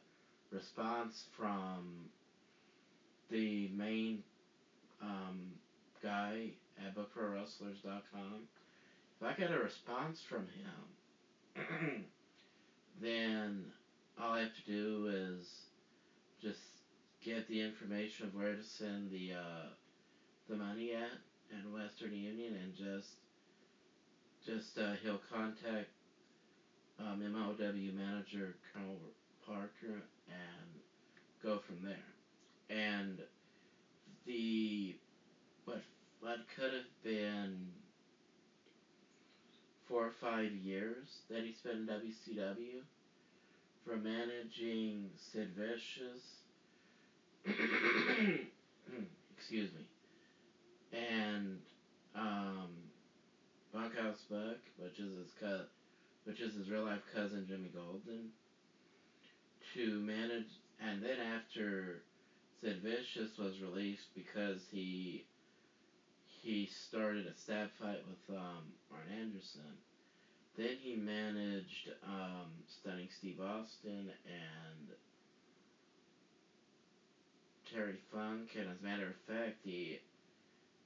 response 0.50 1.26
from 1.36 2.10
the 3.30 3.68
main 3.76 4.22
um, 5.02 5.58
guy 6.02 6.52
at 6.78 6.94
BookProWrestlers.com, 6.94 8.46
if 9.20 9.26
I 9.26 9.34
get 9.34 9.50
a 9.50 9.58
response 9.58 10.22
from 10.28 10.46
him, 10.46 12.04
then 13.02 13.64
all 14.18 14.32
I 14.32 14.40
have 14.40 14.54
to 14.54 14.72
do 14.72 15.06
is 15.08 15.66
just 16.40 16.58
get 17.24 17.46
the 17.48 17.60
information 17.60 18.26
of 18.26 18.34
where 18.34 18.54
to 18.54 18.62
send 18.62 19.10
the 19.10 19.32
uh, 19.32 19.66
the 20.48 20.56
money 20.56 20.94
at 20.94 21.18
in 21.50 21.72
Western 21.72 22.12
Union 22.12 22.54
and 22.62 22.74
just 22.74 23.16
just 24.46 24.78
uh, 24.78 24.92
he'll 25.02 25.20
contact 25.30 25.88
um, 26.98 27.20
MLW 27.20 27.94
manager 27.94 28.54
Col. 28.74 28.98
Parker 29.48 30.04
and 30.28 30.68
go 31.42 31.58
from 31.66 31.82
there. 31.82 31.96
And 32.68 33.18
the 34.26 34.94
what 35.64 35.80
what 36.20 36.40
could 36.54 36.74
have 36.74 37.02
been 37.02 37.72
four 39.86 40.04
or 40.04 40.12
five 40.20 40.52
years 40.52 41.06
that 41.30 41.44
he 41.44 41.54
spent 41.54 41.76
in 41.78 41.86
WCW 41.86 42.82
from 43.86 44.02
managing 44.02 45.08
Sid 45.32 45.48
Vicious 45.56 46.20
excuse 49.38 49.70
me 49.72 49.88
and 50.92 51.58
um, 52.14 52.68
Bunkhouse 53.72 54.24
Buck, 54.30 54.58
which 54.78 54.98
is 54.98 55.16
his 55.16 55.32
co- 55.40 55.64
which 56.28 56.40
is 56.40 56.54
his 56.54 56.68
real 56.68 56.82
life 56.82 57.00
cousin 57.14 57.46
Jimmy 57.48 57.70
Golden, 57.74 58.28
to 59.72 59.98
manage, 60.00 60.60
and 60.78 61.02
then 61.02 61.18
after 61.18 62.02
Sid 62.60 62.82
Vicious 62.84 63.38
was 63.38 63.62
released 63.62 64.14
because 64.14 64.60
he 64.70 65.24
he 66.26 66.66
started 66.66 67.26
a 67.26 67.32
stab 67.32 67.70
fight 67.80 68.04
with 68.06 68.36
um, 68.36 68.64
Arn 68.92 69.08
Anderson. 69.18 69.80
Then 70.54 70.76
he 70.78 70.96
managed 70.96 71.92
um, 72.04 72.50
Stunning 72.66 73.08
Steve 73.18 73.40
Austin 73.40 74.10
and 74.26 74.96
Terry 77.72 78.00
Funk, 78.12 78.50
and 78.58 78.68
as 78.68 78.80
a 78.80 78.84
matter 78.84 79.06
of 79.06 79.34
fact, 79.34 79.60
he 79.64 79.98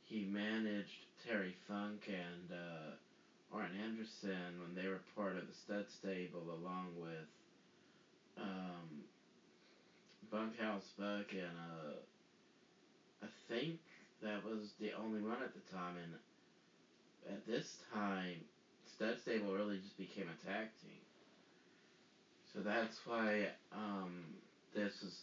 he 0.04 0.24
managed 0.24 1.06
Terry 1.26 1.56
Funk 1.66 2.06
and 2.06 2.52
uh, 2.52 2.94
Arn 3.54 3.70
Anderson 3.84 4.60
when 4.60 4.74
they 4.74 4.88
were 4.88 5.00
part 5.14 5.36
of 5.36 5.46
the 5.46 5.54
Stud 5.54 5.86
Stable, 5.88 6.40
along 6.40 6.96
with 7.00 7.28
um, 8.38 9.04
Bunkhouse 10.30 10.92
Buck, 10.98 11.32
and 11.32 11.56
uh, 11.56 12.00
I 13.22 13.28
think 13.48 13.78
that 14.22 14.44
was 14.44 14.72
the 14.80 14.92
only 14.94 15.20
one 15.20 15.42
at 15.42 15.52
the 15.52 15.74
time. 15.74 15.96
And 16.02 17.34
at 17.34 17.46
this 17.46 17.78
time, 17.92 18.40
Stud 18.86 19.18
Stable 19.20 19.52
really 19.52 19.78
just 19.78 19.98
became 19.98 20.26
a 20.28 20.46
tag 20.46 20.68
team. 20.80 21.00
So 22.54 22.60
that's 22.60 23.00
why 23.06 23.48
um, 23.72 24.24
this 24.74 25.02
was 25.02 25.22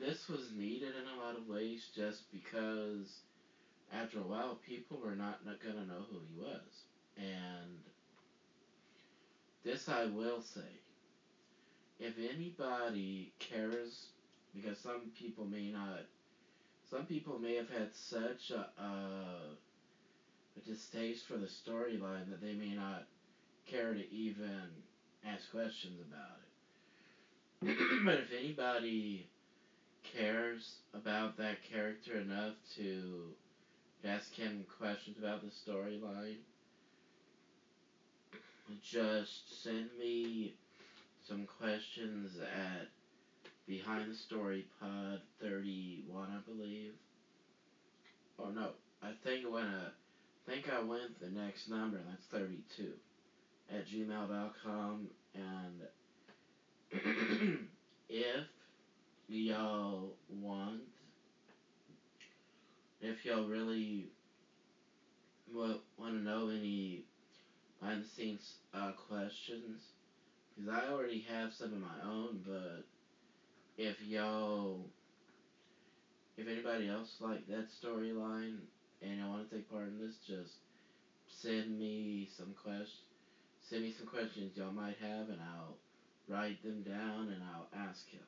this 0.00 0.28
was 0.28 0.52
needed 0.56 0.94
in 0.94 1.06
a 1.06 1.20
lot 1.20 1.34
of 1.34 1.48
ways, 1.48 1.90
just 1.94 2.30
because 2.30 3.20
after 3.92 4.18
a 4.18 4.22
while, 4.22 4.58
people 4.66 4.98
were 4.98 5.16
not, 5.16 5.44
not 5.44 5.58
gonna 5.60 5.86
know 5.86 6.06
who 6.10 6.18
he 6.28 6.40
was. 6.40 6.87
And 7.18 7.82
this 9.64 9.88
I 9.88 10.06
will 10.06 10.40
say. 10.40 10.60
If 12.00 12.14
anybody 12.18 13.32
cares, 13.40 14.06
because 14.54 14.78
some 14.78 15.10
people 15.18 15.46
may 15.46 15.70
not, 15.70 16.06
some 16.88 17.06
people 17.06 17.38
may 17.38 17.56
have 17.56 17.68
had 17.68 17.92
such 17.92 18.52
a, 18.52 18.70
uh, 18.80 19.54
a 20.56 20.60
distaste 20.64 21.26
for 21.26 21.36
the 21.36 21.46
storyline 21.46 22.30
that 22.30 22.40
they 22.40 22.54
may 22.54 22.74
not 22.74 23.06
care 23.66 23.92
to 23.92 24.14
even 24.14 24.68
ask 25.26 25.50
questions 25.50 26.00
about 26.00 26.38
it. 26.40 26.44
but 28.04 28.14
if 28.14 28.32
anybody 28.38 29.28
cares 30.04 30.76
about 30.94 31.36
that 31.36 31.62
character 31.62 32.16
enough 32.16 32.54
to 32.76 33.32
ask 34.04 34.32
him 34.34 34.64
questions 34.78 35.18
about 35.18 35.42
the 35.42 35.48
storyline, 35.48 36.38
just 38.82 39.62
send 39.62 39.90
me 39.98 40.54
some 41.26 41.46
questions 41.58 42.38
at 42.40 42.88
Behind 43.66 44.10
the 44.10 44.14
Story 44.14 44.66
Pod 44.80 45.20
31, 45.40 46.28
I 46.30 46.50
believe. 46.50 46.92
Oh 48.38 48.50
no, 48.50 48.70
I 49.02 49.10
think 49.24 49.50
went 49.50 49.66
a, 49.66 49.92
I 49.92 50.50
think 50.50 50.72
I 50.72 50.80
went 50.80 51.20
the 51.20 51.28
next 51.28 51.68
number, 51.68 51.98
that's 52.08 52.26
32, 52.26 52.92
at 53.70 53.86
gmail.com, 53.86 55.08
and 55.34 55.82
if 58.08 58.46
y'all 59.28 60.14
want 60.40 60.80
if 63.00 63.24
y'all 63.24 63.48
really 63.48 64.08
want 65.54 66.14
to 66.14 66.20
know 66.20 66.48
any 66.48 67.04
behind 67.80 68.02
the 68.02 68.08
scenes 68.08 68.54
uh, 68.74 68.92
questions, 69.08 69.82
because 70.54 70.70
I 70.70 70.88
already 70.90 71.24
have 71.28 71.52
some 71.52 71.72
of 71.72 71.80
my 71.80 72.08
own, 72.08 72.40
but 72.46 72.84
if 73.76 73.96
y'all, 74.06 74.86
if 76.36 76.48
anybody 76.48 76.88
else 76.88 77.16
like 77.20 77.46
that 77.48 77.68
storyline 77.68 78.58
and 79.02 79.18
y'all 79.18 79.30
want 79.30 79.48
to 79.48 79.54
take 79.54 79.70
part 79.70 79.86
in 79.86 79.98
this, 79.98 80.16
just 80.26 80.54
send 81.28 81.78
me 81.78 82.28
some 82.36 82.54
questions. 82.62 83.02
Send 83.60 83.82
me 83.82 83.92
some 83.96 84.06
questions 84.06 84.56
y'all 84.56 84.72
might 84.72 84.96
have, 85.00 85.28
and 85.28 85.38
I'll 85.40 85.76
write 86.26 86.62
them 86.62 86.82
down 86.82 87.28
and 87.28 87.42
I'll 87.42 87.68
ask 87.88 88.08
him. 88.08 88.22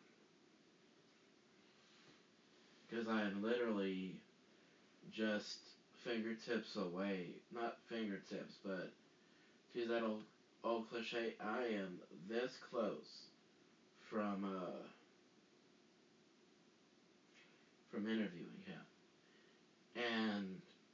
Because 2.89 3.09
I 3.09 3.23
am 3.23 3.43
literally 3.43 4.21
just 5.11 5.59
fingertips 6.05 6.77
away. 6.77 7.29
Not 7.53 7.77
fingertips, 7.89 8.55
but 8.65 8.93
to 9.75 9.87
that 9.87 10.03
old, 10.03 10.23
old 10.65 10.89
cliche, 10.89 11.35
I 11.41 11.63
am 11.63 11.99
this 12.29 12.59
close 12.71 13.27
from 14.11 14.45
uh, 14.45 14.83
from 17.91 18.09
interviewing 18.09 18.63
him. 18.67 18.81
And 19.97 20.47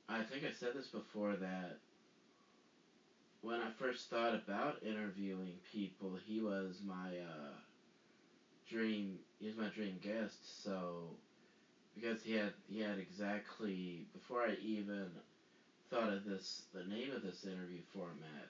I 0.09 0.23
think 0.23 0.45
I 0.45 0.51
said 0.51 0.75
this 0.75 0.89
before 0.89 1.35
that 1.37 1.79
when 3.43 3.61
I 3.61 3.71
first 3.79 4.11
thought 4.11 4.35
about 4.35 4.83
interviewing 4.83 5.55
people, 5.73 6.17
he 6.27 6.41
was 6.41 6.81
my 6.87 7.19
uh, 7.19 7.55
dream. 8.69 9.19
He 9.39 9.47
was 9.47 9.57
my 9.57 9.69
dream 9.69 9.99
guest. 10.03 10.65
So 10.65 11.17
because 11.95 12.23
he 12.23 12.33
had 12.33 12.53
he 12.67 12.81
had 12.81 12.99
exactly 12.99 14.07
before 14.13 14.43
I 14.43 14.55
even 14.61 15.09
thought 15.91 16.13
of 16.13 16.25
this 16.25 16.65
the 16.75 16.85
name 16.85 17.13
of 17.13 17.23
this 17.23 17.45
interview 17.45 17.83
format, 17.93 18.49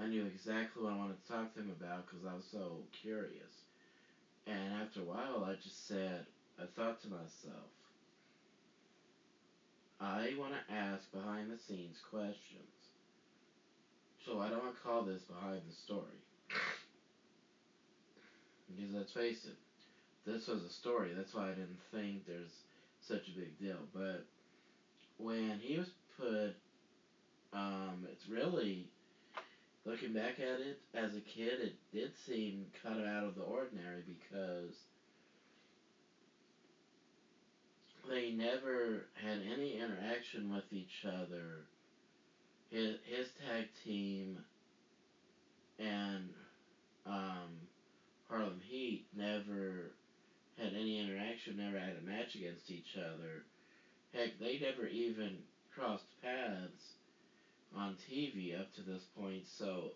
I 0.00 0.06
knew 0.06 0.24
exactly 0.24 0.82
what 0.82 0.92
I 0.92 0.96
wanted 0.96 1.22
to 1.22 1.32
talk 1.32 1.54
to 1.54 1.60
him 1.60 1.70
about 1.70 2.06
because 2.06 2.24
I 2.24 2.34
was 2.34 2.44
so 2.44 2.82
curious. 2.92 3.62
And 4.46 4.72
after 4.74 5.00
a 5.00 5.04
while, 5.04 5.44
I 5.44 5.54
just 5.54 5.86
said, 5.86 6.26
I 6.60 6.64
thought 6.76 7.00
to 7.02 7.08
myself, 7.08 7.70
I 10.00 10.34
want 10.36 10.54
to 10.54 10.74
ask 10.74 11.10
behind 11.12 11.50
the 11.50 11.56
scenes 11.56 12.00
questions. 12.10 12.90
So 14.24 14.40
I 14.40 14.50
don't 14.50 14.74
call 14.82 15.02
this 15.02 15.22
behind 15.22 15.62
the 15.68 15.72
story. 15.74 16.20
Because 18.76 18.92
let's 18.94 19.12
face 19.12 19.44
it, 19.44 19.56
this 20.24 20.48
was 20.48 20.62
a 20.64 20.70
story. 20.70 21.12
That's 21.14 21.34
why 21.34 21.46
I 21.50 21.52
didn't 21.52 21.80
think 21.92 22.24
there's 22.26 22.62
such 23.00 23.28
a 23.28 23.32
big 23.32 23.56
deal. 23.58 23.86
But 23.92 24.24
when 25.18 25.58
he 25.58 25.76
was 25.76 25.90
put, 26.16 26.54
um, 27.52 28.04
it's 28.10 28.26
really 28.26 28.88
looking 29.86 30.12
back 30.12 30.40
at 30.40 30.60
it 30.60 30.78
as 30.94 31.14
a 31.16 31.20
kid, 31.20 31.60
it 31.60 31.74
did 31.92 32.16
seem 32.26 32.66
kind 32.82 33.00
of 33.00 33.06
out 33.06 33.24
of 33.24 33.34
the 33.34 33.42
ordinary 33.42 34.02
because 34.06 34.74
they 38.08 38.30
never 38.30 39.06
had 39.14 39.40
any 39.52 39.78
interaction 39.78 40.52
with 40.52 40.72
each 40.72 41.04
other. 41.06 41.64
His, 42.70 42.96
his 43.04 43.28
tag 43.44 43.66
team 43.84 44.38
and 45.78 46.30
um, 47.06 47.50
Harlem 48.28 48.60
Heat 48.66 49.04
never 49.16 49.92
had 50.58 50.72
any 50.72 50.98
interaction, 51.00 51.56
never 51.56 51.78
had 51.78 51.96
a 51.96 52.06
match 52.06 52.34
against 52.36 52.70
each 52.70 52.96
other. 52.96 53.42
Heck, 54.12 54.38
they 54.40 54.58
never 54.58 54.86
even 54.86 55.42
crossed 55.74 56.06
paths 56.22 56.94
on 57.76 57.96
TV 58.10 58.58
up 58.58 58.72
to 58.74 58.82
this 58.82 59.02
point, 59.18 59.42
so 59.46 59.90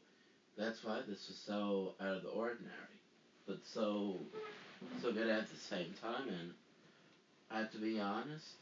that's 0.56 0.82
why 0.84 1.00
this 1.06 1.28
was 1.28 1.36
so 1.46 1.94
out 2.00 2.16
of 2.16 2.22
the 2.22 2.30
ordinary. 2.30 2.72
But 3.46 3.58
so 3.64 4.16
so 5.02 5.12
good 5.12 5.28
at 5.28 5.48
the 5.48 5.56
same 5.56 5.92
time 6.00 6.28
and 6.28 6.52
I 7.50 7.60
have 7.60 7.72
to 7.72 7.78
be 7.78 7.98
honest, 7.98 8.54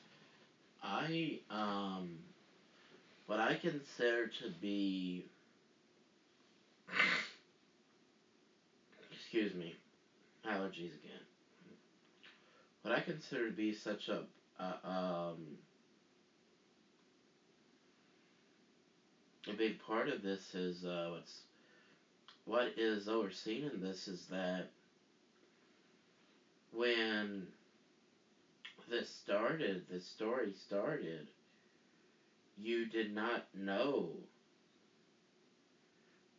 I 0.83 1.41
um 1.51 2.19
what 3.27 3.41
I 3.41 3.55
consider 3.55 4.29
to 4.29 4.51
be 4.61 5.27
excuse 9.13 9.55
me, 9.55 9.75
allergies 10.47 10.95
again. 10.95 11.25
What 12.83 12.95
I 12.95 13.01
consider 13.01 13.51
to 13.51 13.57
be 13.57 13.75
such 13.75 14.09
a 14.09 14.23
uh, 14.61 14.89
um 14.89 15.59
a 19.49 19.53
big 19.53 19.79
part 19.79 20.09
of 20.09 20.23
this 20.23 20.55
is 20.55 20.85
uh, 20.85 21.09
what's 21.13 21.43
what 22.45 22.69
is 22.77 23.09
overseen 23.09 23.65
in 23.65 23.81
this 23.81 24.09
is 24.09 24.27
that 24.27 24.69
when 26.73 27.47
this 28.89 29.09
started, 29.09 29.83
this 29.89 30.05
story 30.05 30.53
started, 30.53 31.29
you 32.57 32.87
did 32.87 33.15
not 33.15 33.43
know 33.55 34.11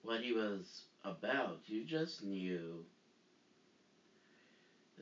what 0.03 0.21
he 0.21 0.31
was 0.31 0.83
about. 1.03 1.59
You 1.67 1.83
just 1.83 2.23
knew 2.23 2.83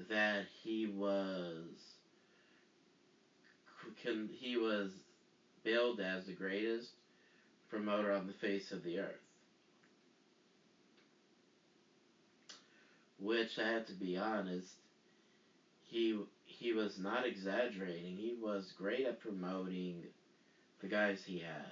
that 0.10 0.46
he 0.64 0.86
was 0.88 1.96
he 4.32 4.58
was 4.58 4.92
billed 5.64 6.00
as 6.00 6.26
the 6.26 6.34
greatest 6.34 6.92
promoter 7.76 8.14
on 8.14 8.26
the 8.26 8.34
face 8.48 8.72
of 8.72 8.84
the 8.84 9.00
earth. 9.00 9.20
Which 13.20 13.60
I 13.60 13.68
have 13.70 13.86
to 13.88 13.94
be 13.94 14.18
honest, 14.18 14.68
he 15.84 16.24
he 16.46 16.72
was 16.72 16.98
not 16.98 17.26
exaggerating. 17.26 18.16
He 18.16 18.38
was 18.42 18.74
great 18.78 19.06
at 19.06 19.20
promoting 19.20 20.04
the 20.82 20.88
guys 20.88 21.22
he 21.26 21.40
had. 21.40 21.72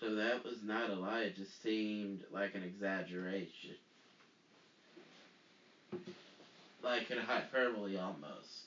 So 0.00 0.14
that 0.14 0.44
was 0.44 0.58
not 0.64 0.90
a 0.90 0.94
lie, 0.94 1.20
it 1.20 1.36
just 1.36 1.62
seemed 1.62 2.20
like 2.32 2.54
an 2.54 2.62
exaggeration. 2.62 3.76
Like 6.82 7.10
a 7.10 7.20
hyperbole 7.20 7.96
almost. 7.96 8.63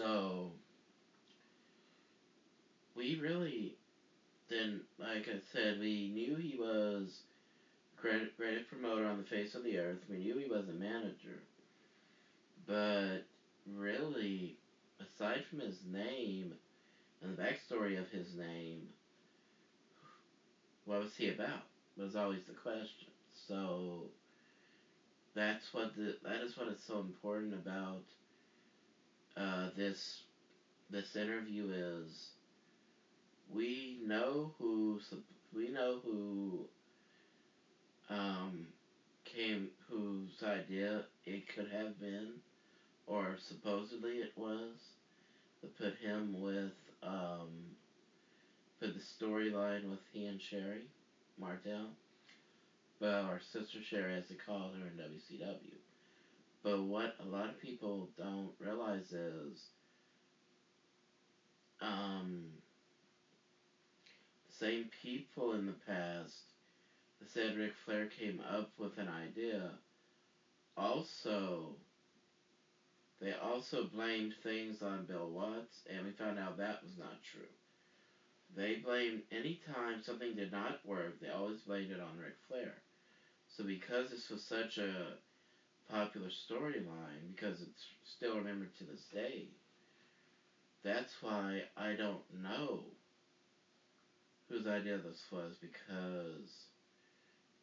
So 0.00 0.52
we 2.94 3.16
really 3.20 3.76
then 4.48 4.80
like 4.98 5.28
I 5.28 5.38
said, 5.52 5.78
we 5.78 6.08
knew 6.14 6.36
he 6.36 6.56
was 6.56 7.22
great 7.96 8.68
promoter 8.68 9.06
on 9.06 9.18
the 9.18 9.24
face 9.24 9.54
of 9.54 9.62
the 9.62 9.78
earth. 9.78 10.00
We 10.08 10.16
knew 10.18 10.36
he 10.38 10.46
was 10.46 10.68
a 10.68 10.72
manager. 10.72 11.42
But 12.66 13.18
really, 13.66 14.56
aside 15.00 15.44
from 15.44 15.58
his 15.58 15.82
name 15.84 16.54
and 17.22 17.36
the 17.36 17.42
backstory 17.42 18.00
of 18.00 18.08
his 18.08 18.34
name, 18.34 18.80
what 20.86 21.00
was 21.00 21.14
he 21.16 21.28
about? 21.28 21.66
Was 21.98 22.16
always 22.16 22.44
the 22.46 22.54
question. 22.54 23.08
So 23.32 24.10
that's 25.34 25.74
what 25.74 25.94
the 25.94 26.14
that 26.22 26.40
is 26.40 26.56
what 26.56 26.68
is 26.68 26.80
so 26.80 26.98
important 27.00 27.52
about 27.52 28.04
uh, 29.36 29.70
this 29.76 30.22
this 30.90 31.16
interview 31.16 31.70
is. 31.70 32.30
We 33.52 33.98
know 34.04 34.52
who 34.58 35.00
we 35.54 35.70
know 35.70 36.00
who 36.04 36.66
um, 38.08 38.66
came 39.24 39.68
whose 39.88 40.42
idea 40.42 41.04
it 41.24 41.44
could 41.54 41.68
have 41.72 41.98
been, 42.00 42.34
or 43.06 43.36
supposedly 43.48 44.18
it 44.18 44.32
was, 44.36 44.76
to 45.62 45.68
put 45.68 45.94
him 45.96 46.40
with 46.40 46.72
um, 47.02 47.48
put 48.80 48.94
the 48.94 49.00
storyline 49.00 49.88
with 49.88 50.00
he 50.12 50.26
and 50.26 50.40
Sherri 50.40 50.84
Martel. 51.38 51.88
Well, 53.00 53.24
our 53.24 53.40
sister 53.52 53.78
Sherri 53.82 54.14
as 54.14 54.28
they 54.28 54.36
call 54.36 54.70
her 54.78 54.86
in 54.86 54.96
WCW. 54.96 55.89
But 56.62 56.82
what 56.82 57.14
a 57.20 57.24
lot 57.24 57.48
of 57.48 57.58
people 57.58 58.10
don't 58.18 58.52
realize 58.58 59.12
is, 59.12 59.70
um, 61.80 62.44
the 64.46 64.52
same 64.52 64.90
people 65.02 65.54
in 65.54 65.66
the 65.66 65.74
past 65.86 66.52
that 67.18 67.30
said 67.30 67.56
Ric 67.56 67.72
Flair 67.84 68.06
came 68.06 68.40
up 68.40 68.70
with 68.78 68.98
an 68.98 69.08
idea, 69.08 69.70
also, 70.76 71.76
they 73.20 73.32
also 73.32 73.84
blamed 73.84 74.34
things 74.42 74.82
on 74.82 75.06
Bill 75.06 75.30
Watts, 75.30 75.82
and 75.88 76.04
we 76.04 76.12
found 76.12 76.38
out 76.38 76.58
that 76.58 76.82
was 76.82 76.98
not 76.98 77.22
true. 77.22 77.40
They 78.54 78.76
blamed 78.76 79.22
anytime 79.30 80.02
something 80.02 80.34
did 80.34 80.52
not 80.52 80.84
work, 80.84 81.20
they 81.20 81.30
always 81.30 81.60
blamed 81.60 81.92
it 81.92 82.00
on 82.00 82.18
Ric 82.18 82.34
Flair. 82.48 82.74
So 83.48 83.64
because 83.64 84.10
this 84.10 84.28
was 84.28 84.42
such 84.42 84.78
a 84.78 85.16
popular 85.90 86.28
storyline, 86.28 87.34
because 87.34 87.60
it's 87.60 87.84
still 88.16 88.36
remembered 88.36 88.70
to 88.78 88.84
this 88.84 89.04
day, 89.12 89.48
that's 90.84 91.12
why 91.20 91.62
I 91.76 91.94
don't 91.94 92.22
know 92.42 92.80
whose 94.48 94.66
idea 94.66 94.98
this 94.98 95.20
was 95.30 95.54
because 95.60 96.50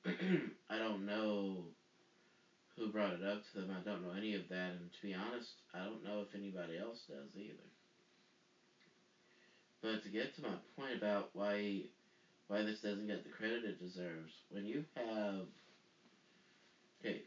I 0.70 0.78
don't 0.80 1.06
know 1.06 1.66
who 2.76 2.92
brought 2.92 3.14
it 3.14 3.24
up 3.26 3.42
to 3.52 3.60
them. 3.60 3.76
I 3.76 3.84
don't 3.84 4.04
know 4.04 4.14
any 4.16 4.36
of 4.36 4.48
that, 4.50 4.72
and 4.80 4.92
to 4.94 5.02
be 5.02 5.14
honest, 5.14 5.50
I 5.74 5.84
don't 5.84 6.04
know 6.04 6.22
if 6.22 6.36
anybody 6.36 6.78
else 6.78 7.02
does 7.10 7.36
either. 7.36 7.68
But 9.82 10.04
to 10.04 10.10
get 10.10 10.36
to 10.36 10.42
my 10.42 10.56
point 10.78 10.98
about 10.98 11.30
why 11.34 11.82
why 12.48 12.64
this 12.64 12.80
doesn't 12.80 13.08
get 13.08 13.24
the 13.24 13.30
credit 13.30 13.66
it 13.66 13.80
deserves, 13.80 14.32
when 14.50 14.66
you 14.66 14.86
have 14.96 15.46
okay, 17.02 17.22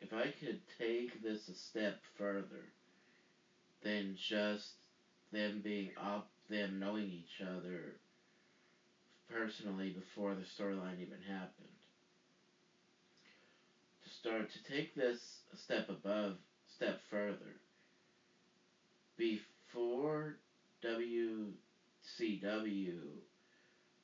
if 0.00 0.12
I 0.12 0.28
could 0.28 0.60
take 0.78 1.22
this 1.22 1.48
a 1.48 1.54
step 1.54 1.98
further 2.16 2.72
than 3.82 4.14
just 4.14 4.74
them 5.32 5.60
being 5.62 5.90
up 5.96 6.28
them 6.48 6.78
knowing 6.78 7.08
each 7.08 7.40
other 7.40 7.96
personally 9.28 9.90
before 9.90 10.34
the 10.34 10.42
storyline 10.42 11.00
even 11.00 11.20
happened. 11.26 11.68
To 14.04 14.08
start 14.10 14.50
to 14.50 14.62
take 14.62 14.94
this 14.94 15.40
a 15.52 15.56
step 15.56 15.88
above, 15.88 16.36
step 16.66 17.00
further. 17.10 17.56
Before 19.16 20.36
WCW 20.82 21.52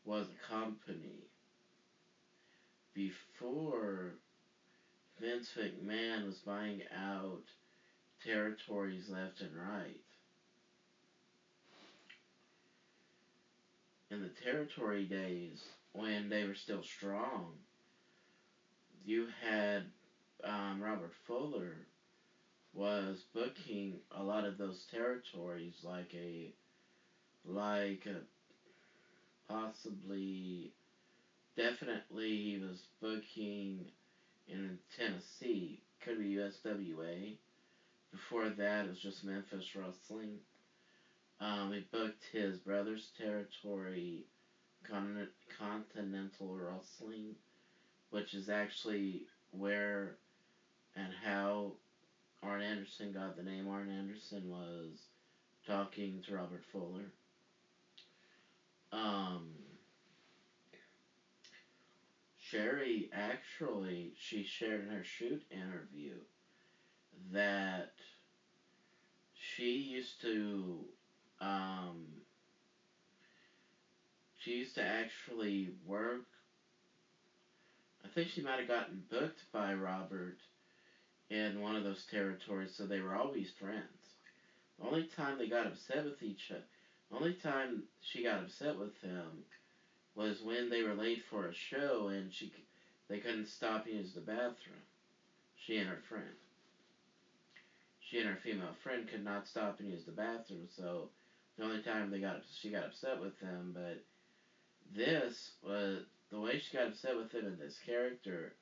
was 0.05 0.27
a 0.29 0.47
company, 0.47 1.29
before 2.95 4.17
Vince 5.23 5.53
McMahon 5.57 6.27
was 6.27 6.39
buying 6.41 6.83
out 6.93 7.45
territories 8.25 9.09
left 9.09 9.41
and 9.41 9.57
right, 9.57 10.01
in 14.11 14.21
the 14.21 14.29
territory 14.31 15.05
days 15.05 15.63
when 15.93 16.29
they 16.29 16.45
were 16.45 16.55
still 16.55 16.83
strong, 16.83 17.53
you 19.05 19.29
had 19.41 19.85
um, 20.43 20.83
Robert 20.83 21.13
Fuller 21.25 21.87
was 22.75 23.25
booking 23.33 24.01
a 24.11 24.25
lot 24.25 24.45
of 24.45 24.59
those 24.59 24.85
territories 24.91 25.85
like 25.85 26.13
a 26.15 26.53
like 27.47 28.07
a 28.07 28.23
possibly 29.53 30.73
definitely 31.57 32.43
he 32.43 32.59
was 32.59 32.89
booking 33.01 33.87
in 34.49 34.79
Tennessee 34.97 35.81
could 36.01 36.19
be 36.19 36.35
USWA 36.35 37.37
before 38.11 38.49
that 38.51 38.85
it 38.85 38.91
was 38.91 38.99
just 38.99 39.25
Memphis 39.25 39.75
Wrestling 39.75 40.39
um, 41.43 41.73
he 41.73 41.85
booked 41.91 42.23
his 42.31 42.59
brother's 42.59 43.11
territory, 43.19 44.27
Con- 44.89 45.27
Continental 45.59 46.55
Wrestling, 46.55 47.35
which 48.11 48.33
is 48.33 48.49
actually 48.49 49.27
where 49.51 50.15
and 50.95 51.13
how 51.25 51.73
Arn 52.45 52.63
Anderson 52.63 53.13
got 53.13 53.37
the 53.37 53.43
name. 53.43 53.67
Arn 53.67 53.89
Anderson 53.91 54.49
was 54.49 55.07
talking 55.67 56.23
to 56.27 56.35
Robert 56.35 56.63
Fuller. 56.71 57.11
Um, 58.93 59.49
Sherri 62.53 63.09
actually 63.15 64.13
she 64.15 64.45
shared 64.45 64.85
in 64.85 64.91
her 64.91 65.03
shoot 65.03 65.43
interview 65.51 66.17
that 67.33 67.95
she 69.33 69.71
used 69.73 70.21
to 70.21 70.85
um, 71.41 72.05
she 74.37 74.51
used 74.59 74.75
to 74.75 74.85
actually 74.85 75.73
work 75.87 76.27
I 78.05 78.09
think 78.09 78.29
she 78.29 78.43
might 78.43 78.59
have 78.59 78.69
gotten 78.69 79.03
booked 79.09 79.51
by 79.51 79.73
Robert 79.73 80.37
in 81.31 81.63
one 81.63 81.77
of 81.77 81.85
those 81.85 82.05
territories, 82.05 82.75
so 82.77 82.85
they 82.85 83.01
were 83.01 83.15
always 83.15 83.49
friends. 83.49 84.17
The 84.79 84.85
only 84.85 85.05
time 85.05 85.39
they 85.39 85.49
got 85.49 85.69
upset 85.69 86.05
with 86.05 86.23
each 86.23 86.51
other, 86.51 86.61
the 87.11 87.17
only 87.17 87.33
time 87.33 87.85
she 88.03 88.23
got 88.23 88.41
upset 88.41 88.79
with 88.79 89.01
him 89.01 89.45
was 90.15 90.43
when 90.43 90.69
they 90.69 90.83
were 90.83 90.95
late 90.95 91.23
for 91.31 91.47
a 91.47 91.55
show 91.55 92.09
and 92.09 92.33
she 92.33 92.53
they 93.09 93.19
couldn't 93.19 93.49
stop 93.49 93.87
and 93.87 93.97
use 93.97 94.13
the 94.15 94.21
bathroom. 94.21 94.83
She 95.57 95.79
and 95.79 95.89
her 95.89 95.99
friend. 96.09 96.25
She 98.01 98.19
and 98.19 98.29
her 98.29 98.39
female 98.43 98.75
friend 98.83 99.09
could 99.09 99.25
not 99.25 99.47
stop 99.47 99.81
and 99.81 99.91
use 99.91 100.05
the 100.05 100.13
bathroom, 100.13 100.67
so 100.69 101.09
the 101.57 101.65
only 101.65 101.83
time 101.83 102.11
they 102.11 102.21
got 102.21 102.43
she 102.61 102.71
got 102.71 102.85
upset 102.85 103.21
with 103.21 103.39
them, 103.41 103.73
but 103.75 104.03
this 104.95 105.53
was 105.63 106.03
the 106.31 106.41
way 106.41 106.59
she 106.59 106.77
got 106.77 106.89
upset 106.89 107.17
with 107.17 107.33
him 107.33 107.47
in 107.47 107.59
this 107.59 107.79
character 107.85 108.53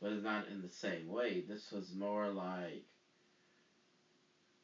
was 0.00 0.22
not 0.22 0.48
in 0.48 0.62
the 0.62 0.68
same 0.68 1.08
way. 1.08 1.44
This 1.46 1.70
was 1.70 1.94
more 1.94 2.28
like 2.28 2.84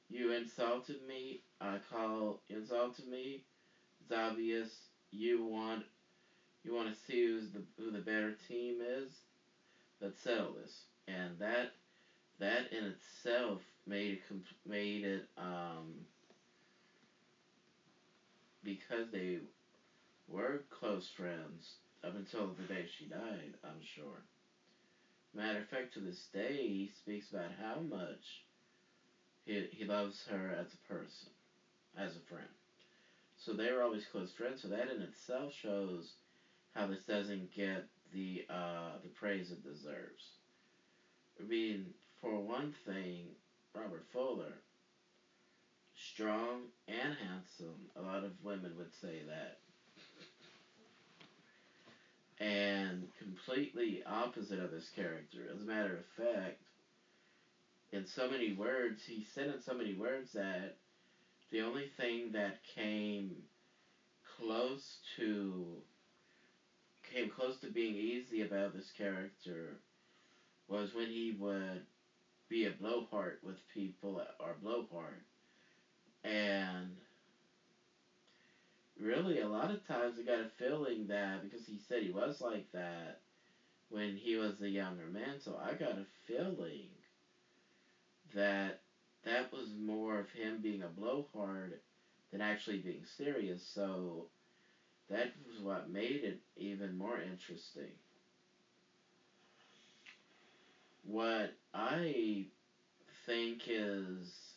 you 0.08 0.32
insulted 0.32 1.06
me, 1.06 1.40
I 1.60 1.78
call 1.90 2.40
insulted 2.48 3.08
me. 3.08 3.42
It's 4.00 4.12
obvious 4.12 4.70
you 5.10 5.44
want 5.44 5.84
you 6.66 6.74
want 6.74 6.88
to 6.88 7.00
see 7.06 7.24
who's 7.24 7.50
the 7.52 7.62
who 7.78 7.92
the 7.92 8.00
better 8.00 8.34
team 8.48 8.80
is. 8.82 9.08
Let's 10.00 10.20
settle 10.20 10.54
this, 10.60 10.82
and 11.06 11.38
that 11.38 11.70
that 12.40 12.72
in 12.72 12.84
itself 12.84 13.62
made 13.86 14.12
it 14.12 14.20
made 14.68 15.04
it 15.04 15.28
um, 15.38 15.94
because 18.64 19.10
they 19.12 19.38
were 20.28 20.64
close 20.70 21.08
friends 21.16 21.76
up 22.04 22.16
until 22.16 22.48
the 22.58 22.64
day 22.64 22.84
she 22.98 23.06
died, 23.06 23.54
I'm 23.64 23.80
sure. 23.80 24.22
Matter 25.34 25.60
of 25.60 25.66
fact, 25.66 25.94
to 25.94 26.00
this 26.00 26.26
day, 26.32 26.56
he 26.56 26.90
speaks 26.96 27.30
about 27.30 27.50
how 27.60 27.80
much 27.80 28.42
he, 29.44 29.68
he 29.70 29.84
loves 29.84 30.26
her 30.30 30.50
as 30.58 30.66
a 30.74 30.92
person, 30.92 31.28
as 31.96 32.16
a 32.16 32.20
friend. 32.28 32.48
So 33.36 33.52
they 33.52 33.70
were 33.70 33.82
always 33.82 34.06
close 34.10 34.32
friends, 34.32 34.62
so 34.62 34.68
that 34.68 34.88
in 34.88 35.00
itself 35.00 35.52
shows 35.52 36.14
how 36.76 36.86
this 36.86 37.04
doesn't 37.04 37.52
get 37.52 37.86
the 38.12 38.44
uh, 38.50 38.98
the 39.02 39.08
praise 39.08 39.50
it 39.50 39.64
deserves. 39.64 40.36
I 41.40 41.44
mean, 41.44 41.86
for 42.20 42.40
one 42.40 42.72
thing, 42.84 43.28
Robert 43.74 44.04
Fuller, 44.12 44.60
strong 45.94 46.66
and 46.86 47.14
handsome. 47.14 47.88
A 47.96 48.02
lot 48.02 48.24
of 48.24 48.32
women 48.44 48.72
would 48.76 48.92
say 48.92 49.22
that 49.26 49.58
and 52.38 53.06
completely 53.18 54.02
opposite 54.06 54.60
of 54.60 54.70
his 54.70 54.88
character. 54.90 55.38
As 55.54 55.62
a 55.62 55.66
matter 55.66 55.96
of 55.96 56.04
fact, 56.04 56.60
in 57.92 58.04
so 58.04 58.28
many 58.28 58.52
words, 58.52 59.02
he 59.06 59.24
said 59.24 59.48
in 59.48 59.60
so 59.60 59.74
many 59.74 59.94
words 59.94 60.32
that 60.32 60.76
the 61.50 61.62
only 61.62 61.88
thing 61.96 62.32
that 62.32 62.62
came 62.74 63.36
close 64.38 64.98
to 65.16 65.64
came 67.16 67.28
close 67.28 67.56
to 67.58 67.68
being 67.68 67.94
easy 67.96 68.40
about 68.42 68.72
this 68.72 68.90
character 68.90 69.78
was 70.68 70.92
when 70.92 71.08
he 71.08 71.30
would 71.32 71.82
be 72.48 72.64
a 72.64 72.70
blowhard 72.70 73.36
with 73.42 73.66
people 73.68 74.22
or 74.40 74.54
blowhard 74.54 75.22
and 76.24 77.00
really 78.98 79.38
a 79.38 79.46
lot 79.46 79.70
of 79.70 79.82
times 79.82 80.18
I 80.18 80.22
got 80.22 80.40
a 80.40 80.46
feeling 80.46 81.06
that 81.06 81.40
because 81.40 81.64
he 81.64 81.78
said 81.78 82.02
he 82.02 82.10
was 82.10 82.40
like 82.40 82.64
that 82.72 83.16
when 83.88 84.14
he 84.16 84.36
was 84.36 84.60
a 84.60 84.68
younger 84.68 85.08
man, 85.08 85.38
so 85.38 85.56
I 85.58 85.74
got 85.74 85.98
a 85.98 86.04
feeling 86.26 86.88
that 88.34 88.76
that 89.24 89.50
was 89.52 89.74
more 89.74 90.18
of 90.18 90.28
him 90.30 90.58
being 90.60 90.82
a 90.82 90.88
blowhard 90.88 91.78
than 92.30 92.40
actually 92.40 92.78
being 92.78 93.04
serious. 93.04 93.62
So 93.62 94.26
that 95.10 95.32
was 95.46 95.62
what 95.62 95.90
made 95.90 96.24
it 96.24 96.40
even 96.56 96.98
more 96.98 97.18
interesting. 97.20 97.92
What 101.04 101.54
I 101.72 102.46
think 103.26 103.62
is 103.68 104.56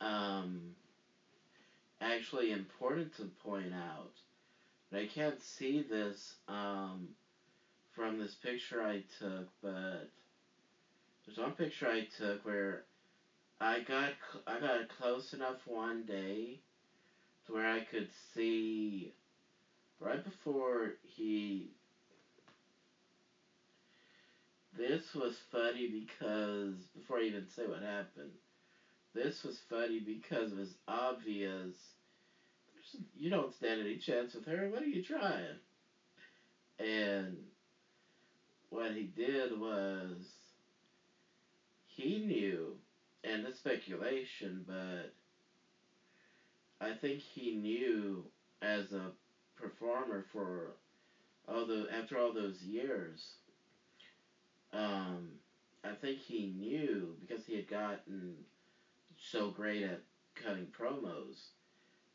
um, 0.00 0.60
actually 2.00 2.52
important 2.52 3.12
to 3.14 3.24
point 3.42 3.72
out. 3.74 4.12
But 4.90 5.00
I 5.00 5.06
can't 5.06 5.40
see 5.40 5.82
this 5.82 6.36
um, 6.46 7.08
from 7.92 8.18
this 8.18 8.34
picture 8.34 8.82
I 8.82 9.02
took, 9.18 9.48
but 9.62 10.08
there's 11.24 11.38
one 11.38 11.52
picture 11.52 11.88
I 11.88 12.06
took 12.16 12.44
where 12.44 12.84
I 13.60 13.80
got 13.80 14.12
I 14.46 14.60
got 14.60 14.88
close 14.96 15.32
enough 15.32 15.66
one 15.66 16.04
day 16.04 16.60
to 17.46 17.52
where 17.52 17.66
I 17.68 17.80
could 17.80 18.08
see 18.10 19.12
right 20.00 20.22
before 20.22 20.92
he. 21.02 21.70
This 24.76 25.14
was 25.14 25.36
funny 25.50 25.86
because 25.86 26.90
before 26.94 27.18
I 27.18 27.22
even 27.22 27.46
say 27.46 27.66
what 27.66 27.82
happened, 27.82 28.32
this 29.14 29.42
was 29.42 29.58
funny 29.70 29.98
because 29.98 30.52
it 30.52 30.58
was 30.58 30.74
obvious 30.88 31.96
you 33.14 33.30
don't 33.30 33.52
stand 33.52 33.80
any 33.80 33.96
chance 33.96 34.34
with 34.34 34.44
her. 34.46 34.68
What 34.68 34.82
are 34.82 34.86
you 34.86 35.00
trying? 35.00 35.58
And 36.78 37.38
what 38.70 38.92
he 38.92 39.04
did 39.04 39.58
was 39.58 40.28
he 41.86 42.18
knew, 42.18 42.76
and 43.24 43.46
it's 43.46 43.58
speculation, 43.58 44.64
but 44.66 45.10
I 46.80 46.92
think 46.92 47.20
he 47.20 47.54
knew 47.54 48.24
as 48.62 48.92
a 48.92 49.12
performer 49.56 50.24
for 50.32 50.74
all 51.48 51.64
the 51.64 51.88
after 51.90 52.18
all 52.18 52.32
those 52.32 52.62
years. 52.62 53.36
Um, 54.72 55.30
I 55.84 55.92
think 55.92 56.18
he 56.18 56.52
knew 56.58 57.16
because 57.20 57.46
he 57.46 57.54
had 57.54 57.68
gotten 57.68 58.34
so 59.16 59.50
great 59.50 59.84
at 59.84 60.02
cutting 60.34 60.68
promos 60.78 61.48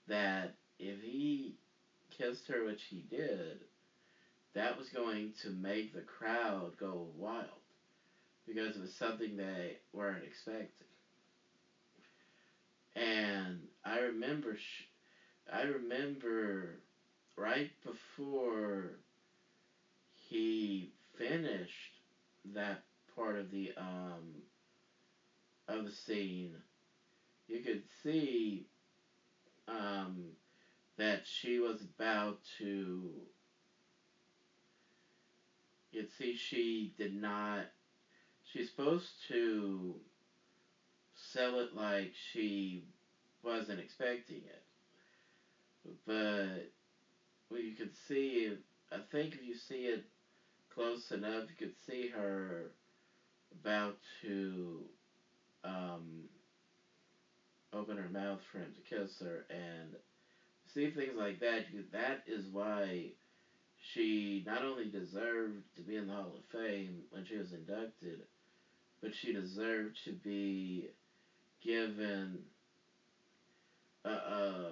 that 0.08 0.54
if 0.78 1.02
he 1.02 1.56
kissed 2.12 2.48
her, 2.48 2.64
which 2.64 2.84
he 2.84 3.04
did, 3.10 3.66
that 4.54 4.78
was 4.78 4.90
going 4.90 5.32
to 5.42 5.50
make 5.50 5.94
the 5.94 6.02
crowd 6.02 6.78
go 6.78 7.08
wild 7.18 7.48
because 8.46 8.76
it 8.76 8.82
was 8.82 8.94
something 8.94 9.38
they 9.38 9.78
weren't 9.94 10.24
expecting. 10.24 10.91
And 12.96 13.68
I 13.84 13.98
remember, 13.98 14.56
sh- 14.56 14.84
I 15.50 15.62
remember 15.64 16.80
right 17.38 17.70
before 17.82 19.00
he 20.14 20.90
finished 21.16 22.00
that 22.46 22.82
part 23.16 23.36
of 23.36 23.50
the 23.50 23.72
um 23.78 24.44
of 25.68 25.84
the 25.84 25.90
scene, 25.90 26.62
you 27.48 27.60
could 27.60 27.82
see 28.04 28.66
um 29.68 30.34
that 30.98 31.26
she 31.26 31.60
was 31.60 31.82
about 31.82 32.42
to. 32.58 33.26
You'd 35.92 36.10
see 36.10 36.34
she 36.34 36.92
did 36.98 37.12
not. 37.14 37.68
She's 38.44 38.68
supposed 38.68 39.24
to 39.28 40.00
sell 41.34 41.60
it 41.60 41.76
like 41.76 42.12
she 42.32 42.84
wasn't 43.44 43.80
expecting 43.80 44.42
it. 44.44 44.64
But 46.06 46.72
well, 47.50 47.60
you 47.60 47.74
could 47.74 47.96
see, 48.08 48.58
I 48.92 48.98
think 49.12 49.36
if 49.36 49.44
you 49.44 49.56
see 49.56 49.88
it 49.88 50.04
close 50.74 51.12
enough, 51.12 51.50
you 51.50 51.56
could 51.68 51.76
see 51.86 52.08
her 52.10 52.72
about 53.62 53.96
to 54.22 54.80
um, 55.64 56.28
open 57.74 57.98
her 57.98 58.10
mouth 58.10 58.40
for 58.52 58.60
him 58.60 58.72
to 58.74 58.96
kiss 58.96 59.20
her, 59.20 59.46
and 59.50 59.96
see 60.74 60.90
things 60.92 61.16
like 61.18 61.40
that. 61.40 61.64
That 61.92 62.22
is 62.28 62.46
why 62.52 63.12
she 63.78 64.44
not 64.46 64.64
only 64.64 64.90
deserved 64.90 65.64
to 65.76 65.82
be 65.82 65.98
in 65.98 66.08
the 66.08 66.14
Hall 66.14 66.34
of 66.38 66.60
Fame 66.60 67.02
when 67.10 67.26
she 67.26 67.38
was 67.38 67.52
inducted, 67.52 68.22
but 69.02 69.14
she 69.14 69.34
deserved 69.34 70.04
to 70.06 70.12
be 70.12 70.90
given 71.62 72.40
uh, 74.04 74.08
uh 74.10 74.70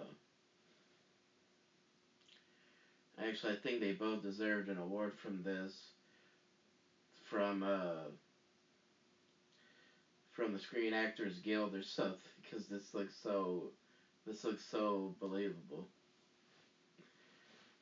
actually 3.18 3.54
I 3.54 3.56
think 3.56 3.80
they 3.80 3.92
both 3.92 4.22
deserved 4.22 4.68
an 4.68 4.78
award 4.78 5.14
from 5.14 5.44
this 5.44 5.92
from 7.24 7.64
uh 7.64 8.10
from 10.32 10.52
the 10.52 10.58
Screen 10.58 10.94
Actors 10.94 11.38
Guild 11.40 11.74
or 11.74 11.82
something 11.82 12.32
because 12.42 12.66
this 12.66 12.94
looks 12.94 13.14
so 13.14 13.72
this 14.26 14.44
looks 14.44 14.64
so 14.64 15.14
believable. 15.20 15.88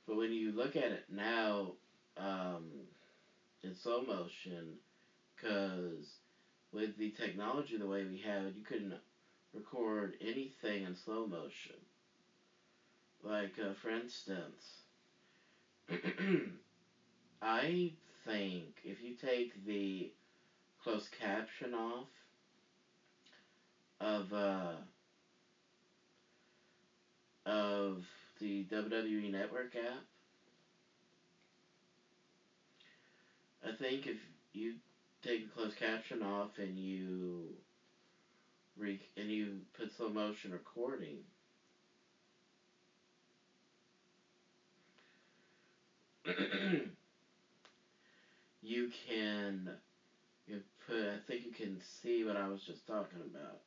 But 0.07 0.15
when 0.15 0.31
you 0.31 0.51
look 0.51 0.75
at 0.75 0.91
it 0.91 1.03
now 1.09 1.73
um, 2.15 2.63
in 3.61 3.73
slow 3.73 4.01
motion, 4.01 4.77
because 5.35 6.19
with 6.71 6.95
the 6.97 7.09
technology 7.09 7.77
the 7.77 7.87
way 7.87 8.03
we 8.05 8.17
have 8.17 8.45
it, 8.45 8.55
you 8.55 8.63
couldn't 8.63 8.93
record 9.53 10.15
anything 10.21 10.83
in 10.83 10.95
slow 10.95 11.25
motion. 11.25 11.75
Like, 13.21 13.59
uh, 13.59 13.73
for 13.73 13.89
instance, 13.89 14.81
I 17.41 17.93
think 18.25 18.79
if 18.83 19.01
you 19.01 19.11
take 19.11 19.63
the 19.65 20.11
closed 20.79 21.11
caption 21.11 21.73
off 21.73 22.07
of 23.99 24.31
uh, 24.33 24.75
of 27.45 28.05
the 28.39 28.63
WWE 28.63 29.29
Network 29.29 29.75
app, 29.75 30.03
I 33.63 33.71
think 33.71 34.07
if 34.07 34.17
you 34.53 34.73
take 35.27 35.43
the 35.43 35.53
closed 35.53 35.75
caption 35.75 36.23
off 36.23 36.57
and 36.57 36.77
you 36.79 37.53
re- 38.77 38.99
and 39.17 39.29
you 39.29 39.57
put 39.77 39.91
slow 39.91 40.09
motion 40.09 40.51
recording 40.53 41.17
you 48.61 48.89
can 49.07 49.69
you 50.47 50.61
put 50.87 50.95
I 50.95 51.17
think 51.27 51.45
you 51.45 51.51
can 51.51 51.79
see 51.81 52.23
what 52.23 52.37
I 52.37 52.47
was 52.49 52.61
just 52.61 52.87
talking 52.87 53.19
about. 53.21 53.59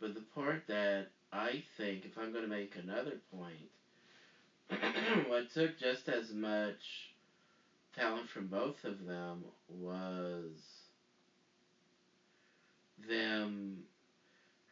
But 0.00 0.14
the 0.14 0.24
part 0.34 0.62
that 0.68 1.06
I 1.32 1.62
think 1.78 2.04
if 2.04 2.18
I'm 2.18 2.32
going 2.32 2.44
to 2.44 2.50
make 2.50 2.76
another 2.76 3.18
point 3.32 3.70
what 5.28 5.48
took 5.50 5.78
just 5.78 6.08
as 6.08 6.32
much 6.32 7.09
talent 7.92 8.26
from 8.26 8.48
both 8.48 8.84
of 8.84 9.04
them 9.04 9.44
was 9.68 10.88
them 12.98 13.84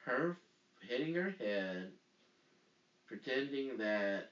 her 0.04 0.36
hitting 0.80 1.14
her 1.14 1.32
head 1.38 1.90
pretending 3.06 3.76
that 3.78 4.26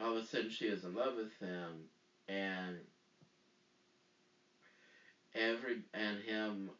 all 0.00 0.10
of 0.10 0.16
a 0.16 0.22
sudden 0.22 0.48
she 0.50 0.68
was 0.68 0.84
in 0.84 0.94
love 0.94 1.14
with 1.14 1.32
him 1.40 1.86
and 2.28 2.76
every 5.34 5.82
and 5.94 6.18
him 6.18 6.70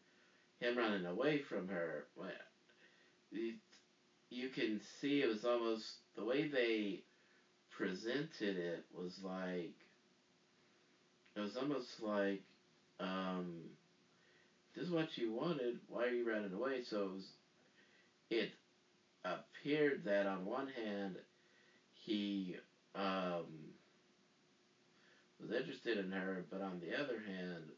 him 0.61 0.76
running 0.76 1.05
away 1.05 1.38
from 1.38 1.68
her. 1.68 2.05
You, 3.30 3.53
you 4.30 4.49
can 4.49 4.78
see 4.80 5.22
it 5.22 5.26
was 5.26 5.45
almost 5.45 5.97
the 6.14 6.24
way 6.24 6.45
they 6.45 7.01
presented 7.70 8.57
it 8.57 8.82
was 8.93 9.20
like 9.22 9.72
it 11.37 11.41
was 11.41 11.57
almost 11.57 12.01
like 12.01 12.41
um 13.01 13.70
this 14.74 14.85
is 14.85 14.91
what 14.91 15.16
you 15.16 15.31
wanted 15.31 15.76
why 15.89 16.05
are 16.05 16.11
you 16.11 16.26
running 16.26 16.53
away 16.53 16.78
so 16.81 17.05
it 17.07 17.12
was 17.12 17.33
it 18.31 18.51
appeared 19.24 20.05
that 20.05 20.26
on 20.26 20.45
one 20.45 20.68
hand 20.68 21.18
he 21.93 22.57
um 22.95 23.72
was 25.41 25.51
interested 25.51 25.97
in 25.97 26.11
her, 26.12 26.45
but 26.51 26.61
on 26.61 26.81
the 26.81 26.93
other 26.95 27.18
hand, 27.18 27.72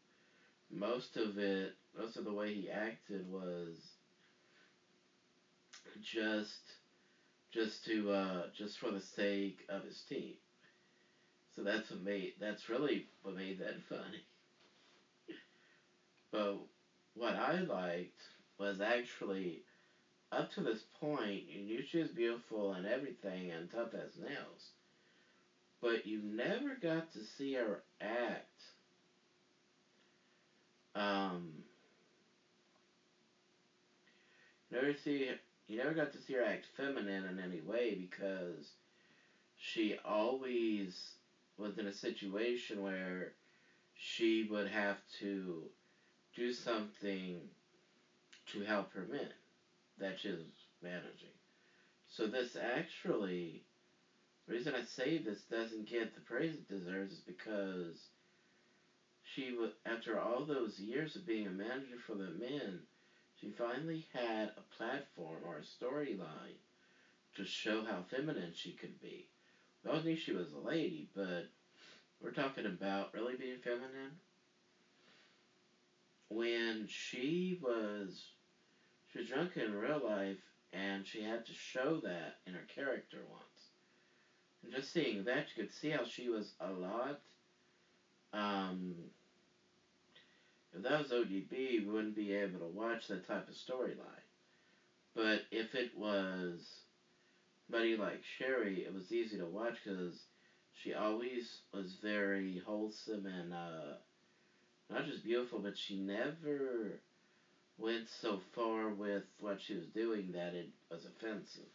most 0.71 1.17
of 1.17 1.39
it, 1.39 1.73
most 1.97 2.17
of 2.17 2.25
the 2.25 2.33
way 2.33 2.53
he 2.53 2.69
acted 2.69 3.23
was 3.25 3.97
just, 6.01 6.77
just 7.51 7.85
to, 7.85 8.11
uh, 8.11 8.47
just 8.53 8.79
for 8.79 8.91
the 8.91 9.01
sake 9.01 9.65
of 9.69 9.83
his 9.85 10.03
team. 10.03 10.35
So 11.55 11.63
that's 11.63 11.91
what 11.91 12.01
made, 12.01 12.33
that's 12.41 12.69
really 12.69 13.07
what 13.23 13.35
made 13.35 13.59
that 13.59 13.81
funny. 13.89 14.23
but 16.33 16.59
what 17.15 17.35
I 17.37 17.61
liked 17.61 18.29
was 18.59 18.81
actually, 18.81 19.63
up 20.33 20.51
to 20.51 20.63
this 20.63 20.85
point, 21.01 21.45
you 21.49 21.61
knew 21.61 21.83
she 21.83 21.99
was 21.99 22.11
beautiful 22.11 22.73
and 22.73 22.87
everything 22.87 23.51
and 23.51 23.71
tough 23.71 23.95
as 23.95 24.17
nails 24.17 24.73
but 25.83 26.07
you 26.07 26.19
never 26.23 26.75
got 26.75 27.09
to 27.11 27.23
see 27.23 27.55
her 27.55 27.79
act. 28.01 28.73
Um, 30.95 31.65
never 34.71 34.93
see 34.93 35.33
you 35.69 35.77
never 35.77 35.93
got 35.93 36.11
to 36.13 36.19
see 36.21 36.35
her 36.35 36.43
act 36.43 36.67
feminine 36.77 37.25
in 37.25 37.39
any 37.39 37.61
way 37.61 37.95
because 37.95 38.75
she 39.57 39.95
always 40.05 41.17
was 41.63 41.79
in 41.79 41.87
a 41.87 41.93
situation 41.93 42.83
where 42.83 43.33
she 43.95 44.45
would 44.51 44.69
have 44.69 44.99
to 45.21 45.71
do 46.35 46.53
something 46.53 47.49
to 48.47 48.61
help 48.61 48.93
her 48.93 49.05
men 49.05 49.31
that 49.99 50.19
she 50.19 50.31
was 50.31 50.67
managing. 50.83 51.35
So 52.09 52.27
this 52.27 52.57
actually 52.57 53.63
the 54.47 54.55
reason 54.55 54.75
I 54.75 54.83
say 54.83 55.19
this 55.19 55.43
doesn't 55.43 55.87
get 55.87 56.15
the 56.15 56.21
praise 56.21 56.57
it 56.57 56.69
deserves 56.69 57.13
is 57.13 57.21
because 57.21 58.11
she, 59.23 59.57
after 59.87 60.19
all 60.19 60.45
those 60.45 60.79
years 60.81 61.17
of 61.17 61.25
being 61.27 61.47
a 61.47 61.53
manager 61.53 61.97
for 61.97 62.15
the 62.17 62.31
men, 62.31 62.83
she 63.35 63.51
finally 63.51 64.07
had 64.13 64.51
a 64.57 64.63
platform 64.77 65.45
or 65.45 65.59
a 65.59 65.63
storyline 65.63 66.59
to 67.35 67.45
show 67.45 67.83
how 67.83 68.03
feminine 68.03 68.53
she 68.53 68.73
could 68.73 69.01
be. 69.01 69.32
We 69.85 69.91
all 69.91 70.01
knew 70.03 70.17
she 70.17 70.33
was 70.33 70.53
a 70.53 70.67
lady, 70.67 71.09
but 71.15 71.49
we're 72.21 72.31
talking 72.31 72.67
about 72.67 73.13
really 73.15 73.35
being 73.35 73.59
feminine. 73.59 74.19
When 76.29 76.87
she 76.87 77.59
was, 77.61 78.31
she 79.11 79.19
was 79.19 79.29
drunk 79.29 79.57
in 79.57 79.77
real 79.77 79.99
life, 79.99 80.39
and 80.73 81.05
she 81.05 81.23
had 81.23 81.45
to 81.47 81.53
show 81.53 81.99
that 81.99 82.37
in 82.47 82.55
her 82.55 82.65
character 82.75 83.19
once. 83.29 83.71
And 84.63 84.73
just 84.73 84.93
seeing 84.93 85.25
that, 85.25 85.47
you 85.49 85.65
could 85.65 85.73
see 85.73 85.91
how 85.91 86.05
she 86.05 86.29
was 86.29 86.55
a 86.61 86.71
lot. 86.71 87.19
Um, 88.33 88.95
if 90.73 90.83
that 90.83 90.99
was 90.99 91.11
ODB, 91.11 91.51
we 91.51 91.81
wouldn't 91.81 92.15
be 92.15 92.33
able 92.33 92.61
to 92.61 92.67
watch 92.67 93.09
that 93.09 93.27
type 93.27 93.49
of 93.49 93.55
storyline. 93.55 94.27
But 95.15 95.43
if 95.51 95.75
it 95.75 95.89
was 95.95 96.82
somebody 97.71 97.97
like 97.97 98.23
Sherri, 98.23 98.85
it 98.85 98.95
was 98.95 99.13
easy 99.13 99.39
to 99.39 99.47
watch 99.47 99.79
because 99.85 100.27
she 100.73 100.95
always 100.95 101.61
was 101.73 101.95
very 102.03 102.63
wholesome 102.65 103.27
and 103.27 103.53
uh, 103.53 103.95
not 104.91 105.05
just 105.07 105.23
beautiful, 105.25 105.61
but 105.61 105.77
she 105.77 105.97
never 105.97 107.01
went 107.79 108.09
so 108.09 108.39
far 108.55 108.91
with 108.91 109.25
what 109.41 109.61
she 109.61 109.75
was 109.75 109.87
doing 109.87 110.33
that 110.33 110.55
it 110.55 110.69
was 110.91 111.05
offensive. 111.05 111.69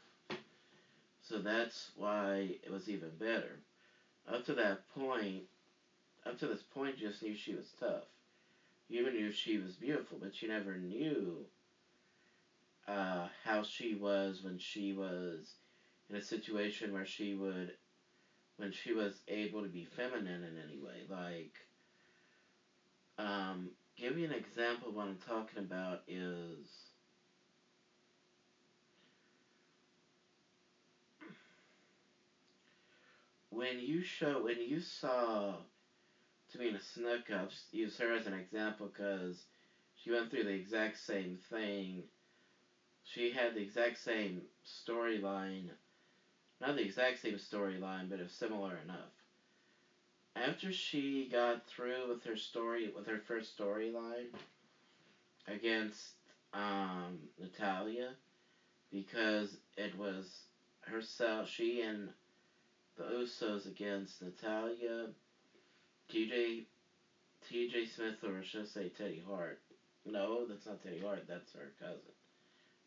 So 1.21 1.39
that's 1.39 1.91
why 1.95 2.55
it 2.63 2.71
was 2.71 2.89
even 2.89 3.09
better. 3.19 3.59
Up 4.27 4.45
to 4.45 4.53
that 4.55 4.87
point, 4.93 5.43
up 6.25 6.37
to 6.39 6.47
this 6.47 6.63
point, 6.63 6.97
just 6.97 7.21
knew 7.21 7.35
she 7.35 7.53
was 7.53 7.73
tough. 7.79 8.05
You 8.89 9.01
even 9.01 9.13
knew 9.13 9.31
she 9.31 9.57
was 9.57 9.75
beautiful, 9.75 10.17
but 10.21 10.41
you 10.41 10.47
never 10.47 10.77
knew 10.77 11.45
uh, 12.87 13.27
how 13.43 13.63
she 13.63 13.95
was 13.95 14.41
when 14.41 14.57
she 14.57 14.93
was 14.93 15.55
in 16.09 16.15
a 16.15 16.21
situation 16.21 16.91
where 16.91 17.05
she 17.05 17.33
would, 17.33 17.73
when 18.57 18.71
she 18.71 18.91
was 18.91 19.21
able 19.27 19.61
to 19.61 19.67
be 19.69 19.83
feminine 19.83 20.43
in 20.43 20.57
any 20.57 20.77
way. 20.77 21.03
Like, 21.07 21.65
um, 23.17 23.71
give 23.95 24.17
you 24.17 24.23
an 24.25 24.31
example. 24.31 24.91
What 24.91 25.07
I'm 25.07 25.17
talking 25.17 25.57
about 25.59 25.99
is 26.07 26.91
when 33.49 33.77
you 33.79 34.01
show 34.01 34.39
when 34.39 34.59
you 34.61 34.79
saw 34.79 35.57
Tamina 36.51 36.77
Snuka, 36.79 37.31
I'll 37.35 37.47
just 37.47 37.73
use 37.73 37.97
her 37.97 38.11
as 38.11 38.25
an 38.25 38.33
example 38.33 38.87
because 38.87 39.45
she 39.95 40.11
went 40.11 40.29
through 40.29 40.43
the 40.43 40.53
exact 40.53 40.97
same 40.97 41.35
thing. 41.37 42.07
She 43.03 43.29
had 43.29 43.53
the 43.55 43.61
exact 43.61 43.97
same 43.97 44.45
storyline, 44.63 45.73
not 46.61 46.75
the 46.75 46.81
exact 46.83 47.17
same 47.17 47.35
storyline, 47.35 48.07
but 48.09 48.19
it 48.19 48.23
was 48.23 48.31
similar 48.31 48.75
enough. 48.77 49.11
After 50.37 50.71
she 50.71 51.25
got 51.25 51.65
through 51.65 52.07
with 52.07 52.23
her 52.23 52.35
story, 52.37 52.87
with 52.87 53.05
her 53.07 53.17
first 53.17 53.53
storyline, 53.57 54.31
against 55.47 56.13
um, 56.53 57.27
Natalya 57.37 58.15
because 58.91 59.57
it 59.77 59.93
was 59.95 60.45
herself, 60.85 61.47
she 61.47 61.81
and 61.81 62.11
the 62.95 63.03
Usos 63.03 63.65
against 63.65 64.21
Natalya, 64.21 65.09
TJ, 66.07 66.63
TJ 67.41 67.83
Smith, 67.85 68.23
or 68.23 68.41
should 68.41 68.61
I 68.61 68.63
say 68.63 68.87
Teddy 68.89 69.21
Hart? 69.25 69.57
No, 70.05 70.45
that's 70.45 70.65
not 70.65 70.79
Teddy 70.79 70.99
Hart. 70.99 71.23
That's 71.27 71.51
her 71.53 71.71
cousin, 71.79 72.11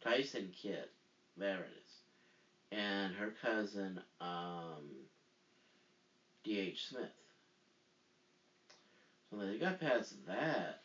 Tyson 0.00 0.50
Kidd. 0.52 0.86
There 1.36 1.62
it 1.62 1.72
is, 1.84 1.89
and 2.72 3.14
her 3.14 3.32
cousin, 3.42 4.00
um, 4.20 4.84
D.H. 6.44 6.88
Smith. 6.88 7.10
So 9.30 9.36
they 9.38 9.58
got 9.58 9.80
past 9.80 10.14
that, 10.26 10.80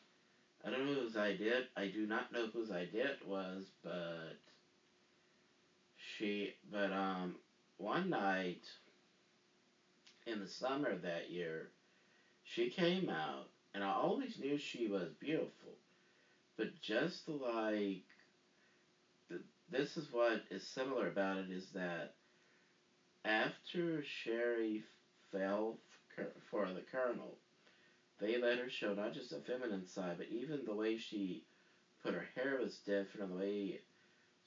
I 0.65 0.71
don't 0.71 0.87
know 0.87 0.93
whose 0.93 1.15
idea. 1.15 1.61
I 1.77 1.87
do 1.87 2.07
not 2.07 2.33
know 2.33 2.47
whose 2.51 2.71
idea 2.71 3.05
it 3.05 3.27
was, 3.27 3.65
but 3.83 4.37
she. 5.95 6.53
But 6.71 6.91
um, 6.91 7.35
one 7.77 8.09
night 8.09 8.65
in 10.25 10.39
the 10.39 10.47
summer 10.47 10.89
of 10.89 11.03
that 11.03 11.29
year, 11.29 11.69
she 12.43 12.69
came 12.69 13.09
out, 13.09 13.49
and 13.75 13.83
I 13.83 13.91
always 13.91 14.39
knew 14.39 14.57
she 14.57 14.87
was 14.87 15.09
beautiful, 15.19 15.77
but 16.57 16.79
just 16.81 17.29
like. 17.29 18.01
This 19.69 19.97
is 19.97 20.11
what 20.11 20.41
is 20.49 20.63
similar 20.63 21.07
about 21.07 21.39
it 21.39 21.51
is 21.51 21.69
that 21.71 22.13
after 23.25 24.01
Sherri 24.03 24.83
fell 25.31 25.79
for 26.49 26.71
the 26.71 26.81
Colonel, 26.81 27.37
they 28.19 28.37
let 28.37 28.59
her 28.59 28.69
show 28.69 28.93
not 28.93 29.13
just 29.13 29.33
a 29.33 29.39
feminine 29.39 29.85
side, 29.85 30.17
but 30.17 30.29
even 30.29 30.65
the 30.65 30.73
way 30.75 30.95
she 30.95 31.43
put 32.03 32.13
her 32.13 32.25
hair 32.35 32.57
was 32.57 32.79
different, 32.79 33.29
the 33.29 33.35
way 33.37 33.79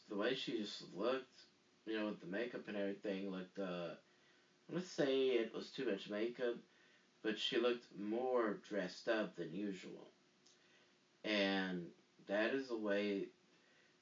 the 0.09 0.17
way 0.17 0.35
she 0.35 0.57
just 0.57 0.83
looked, 0.95 1.45
you 1.87 1.97
know, 1.97 2.07
with 2.07 2.21
the 2.21 2.27
makeup 2.27 2.69
and 2.69 2.77
everything, 2.77 3.31
looked. 3.31 3.59
Uh, 3.59 3.95
I'm 4.69 4.75
gonna 4.75 4.83
say 4.83 5.31
it 5.31 5.53
was 5.55 5.71
too 5.71 5.85
much 5.85 6.09
makeup, 6.09 6.57
but 7.23 7.39
she 7.39 7.59
looked 7.59 7.89
more 7.97 8.55
dressed 8.69 9.09
up 9.09 9.37
than 9.37 9.53
usual, 9.53 10.11
and 11.25 11.91
that 12.27 12.53
is 12.53 12.69
the 12.69 12.77
way. 12.77 13.29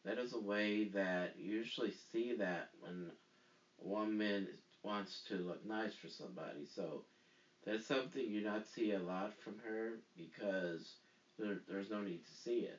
That 0.06 0.18
is 0.18 0.34
a 0.34 0.38
way 0.38 0.84
that 0.94 1.34
you 1.36 1.56
usually 1.56 1.90
see 1.90 2.32
that 2.34 2.68
when 2.80 3.10
a 3.82 3.88
woman 3.88 4.46
wants 4.84 5.24
to 5.28 5.34
look 5.34 5.66
nice 5.66 5.94
for 5.94 6.08
somebody. 6.08 6.64
So 6.64 7.02
that's 7.64 7.84
something 7.84 8.24
you 8.24 8.40
not 8.40 8.66
see 8.66 8.92
a 8.92 9.00
lot 9.00 9.32
from 9.42 9.58
her 9.64 9.94
because 10.16 10.94
there, 11.40 11.58
there's 11.68 11.90
no 11.90 12.00
need 12.02 12.24
to 12.24 12.32
see 12.32 12.60
it. 12.60 12.78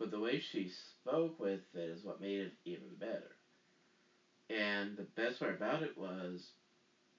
But 0.00 0.10
the 0.10 0.18
way 0.18 0.40
she 0.40 0.68
spoke 0.68 1.38
with 1.38 1.60
it 1.74 1.88
is 1.88 2.04
what 2.04 2.20
made 2.20 2.40
it 2.40 2.52
even 2.64 2.96
better. 2.98 3.30
And 4.50 4.96
the 4.96 5.06
best 5.16 5.38
part 5.38 5.54
about 5.54 5.82
it 5.82 5.96
was 5.96 6.50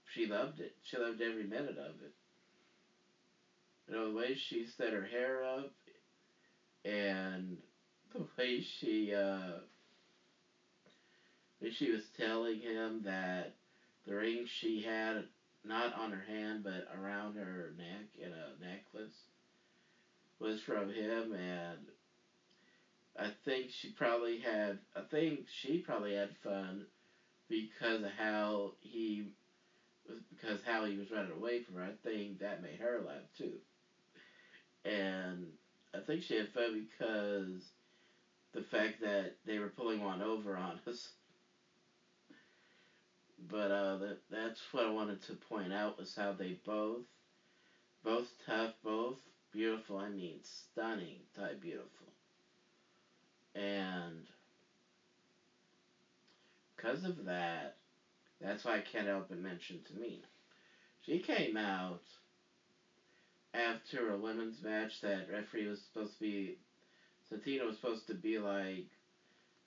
she 0.04 0.26
loved 0.26 0.60
it. 0.60 0.74
She 0.82 0.98
loved 0.98 1.22
every 1.22 1.46
minute 1.46 1.78
of 1.78 2.02
it. 2.04 2.12
You 3.88 3.96
know, 3.96 4.10
the 4.10 4.18
way 4.18 4.36
she 4.36 4.66
set 4.66 4.94
her 4.94 5.06
hair 5.06 5.44
up 5.44 5.72
and 6.86 7.58
way 8.38 8.60
she 8.60 9.14
uh 9.14 9.60
she 11.70 11.90
was 11.90 12.10
telling 12.10 12.58
him 12.60 13.02
that 13.04 13.54
the 14.06 14.14
ring 14.14 14.46
she 14.46 14.82
had 14.82 15.26
not 15.64 15.94
on 15.94 16.12
her 16.12 16.24
hand 16.24 16.64
but 16.64 16.86
around 16.94 17.36
her 17.36 17.72
neck 17.78 18.08
in 18.18 18.32
a 18.32 18.54
necklace 18.64 19.26
was 20.40 20.60
from 20.60 20.90
him 20.90 21.34
and 21.34 21.92
I 23.18 23.30
think 23.44 23.70
she 23.70 23.90
probably 23.90 24.38
had 24.38 24.78
I 24.96 25.02
think 25.02 25.46
she 25.48 25.78
probably 25.78 26.14
had 26.14 26.34
fun 26.44 26.86
because 27.50 28.04
of 28.04 28.10
how 28.12 28.72
he 28.80 29.30
because 30.30 30.62
how 30.62 30.86
he 30.86 30.96
was 30.96 31.12
running 31.12 31.32
away 31.32 31.60
from 31.60 31.76
her. 31.76 31.84
I 31.84 31.94
think 32.04 32.40
that 32.40 32.62
made 32.62 32.80
her 32.80 33.00
laugh 33.00 33.28
too. 33.38 33.60
And 34.86 35.54
I 35.94 36.00
think 36.00 36.22
she 36.22 36.36
had 36.36 36.48
fun 36.50 36.74
because 36.74 37.72
the 38.54 38.62
fact 38.62 39.02
that 39.02 39.36
they 39.46 39.60
were 39.60 39.70
pulling 39.70 40.02
one 40.04 40.22
over 40.22 40.58
on 40.58 40.80
us. 40.88 41.10
But 43.50 43.72
uh, 43.72 43.98
that 43.98 44.18
that's 44.30 44.62
what 44.74 44.86
I 44.86 44.92
wanted 44.92 45.22
to 45.24 45.34
point 45.34 45.74
out 45.74 45.98
was 45.98 46.16
how 46.16 46.34
they 46.34 46.60
both, 46.66 47.06
both 48.04 48.32
tough, 48.46 48.74
both 48.84 49.18
beautiful. 49.52 49.98
I 49.98 50.10
mean, 50.10 50.40
stunning 50.44 51.18
type 51.36 51.62
beautiful. 51.62 52.08
And 53.56 54.26
because 56.76 57.04
of 57.04 57.26
that, 57.26 57.76
that's 58.42 58.66
why 58.66 58.76
I 58.76 58.80
can't 58.80 59.08
help 59.08 59.30
but 59.30 59.40
mention 59.40 59.82
Tamina. 59.84 60.26
She 61.02 61.20
came 61.20 61.58
out 61.58 62.02
after 63.54 64.12
a 64.12 64.18
women's 64.18 64.62
match 64.62 65.02
that 65.02 65.30
referee 65.32 65.68
was 65.68 65.82
supposed 65.82 66.14
to 66.14 66.20
be. 66.20 66.58
Santino 67.32 67.68
was 67.68 67.76
supposed 67.76 68.08
to 68.08 68.16
be 68.16 68.40
like, 68.40 68.86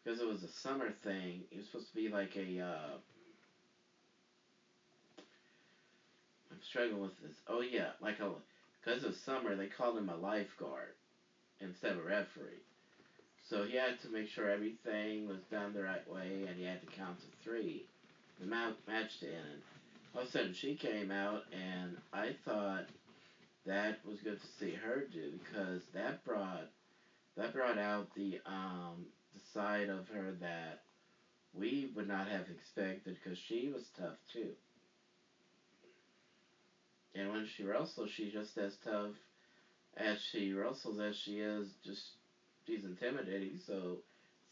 because 0.02 0.20
it 0.20 0.26
was 0.26 0.42
a 0.42 0.48
summer 0.48 0.90
thing. 1.02 1.42
it 1.50 1.58
was 1.58 1.66
supposed 1.66 1.90
to 1.90 1.96
be 1.96 2.08
like 2.08 2.36
a. 2.36 2.60
Uh, 2.60 2.96
I'm 6.50 6.60
struggling 6.60 7.00
with 7.00 7.20
this. 7.22 7.36
Oh 7.48 7.60
yeah, 7.60 7.90
like 8.00 8.20
a 8.20 8.30
because 8.84 9.04
of 9.04 9.14
summer 9.14 9.54
they 9.54 9.68
called 9.68 9.96
him 9.96 10.08
a 10.08 10.16
lifeguard 10.16 10.94
instead 11.60 11.92
of 11.92 11.98
a 11.98 12.02
referee. 12.02 12.62
So 13.48 13.64
he 13.64 13.76
had 13.76 14.00
to 14.00 14.08
make 14.08 14.28
sure 14.28 14.48
everything 14.48 15.28
was 15.28 15.42
done 15.50 15.72
the 15.72 15.82
right 15.82 16.08
way, 16.10 16.44
and 16.48 16.56
he 16.56 16.64
had 16.64 16.80
to 16.80 16.86
count 16.86 17.20
to 17.20 17.26
three. 17.42 17.86
The 18.40 18.46
match 18.46 19.20
to 19.20 19.26
end. 19.26 19.62
All 20.14 20.22
of 20.22 20.26
a 20.26 20.30
sudden, 20.30 20.52
she 20.52 20.74
came 20.74 21.10
out, 21.10 21.42
and 21.52 21.96
I 22.12 22.34
thought 22.44 22.86
that 23.66 23.98
was 24.06 24.20
good 24.20 24.40
to 24.40 24.46
see 24.46 24.74
her 24.74 25.04
do 25.12 25.30
because 25.44 25.82
that 25.94 26.24
brought 26.24 26.68
that 27.36 27.52
brought 27.52 27.78
out 27.78 28.14
the 28.14 28.38
um 28.46 29.06
the 29.32 29.40
side 29.52 29.88
of 29.88 30.08
her 30.08 30.32
that 30.40 30.80
we 31.54 31.92
would 31.94 32.08
not 32.08 32.28
have 32.28 32.48
expected 32.48 33.16
because 33.22 33.38
she 33.38 33.70
was 33.70 33.88
tough 33.96 34.16
too. 34.32 34.50
And 37.14 37.30
when 37.30 37.44
she 37.44 37.64
wrestles, 37.64 38.10
she's 38.10 38.32
just 38.32 38.56
as 38.58 38.76
tough 38.76 39.12
as 39.96 40.18
she 40.20 40.52
wrestles 40.52 40.98
as 41.00 41.14
she 41.14 41.40
is 41.40 41.76
just 41.84 42.12
she's 42.66 42.84
intimidating. 42.84 43.58
So 43.58 43.98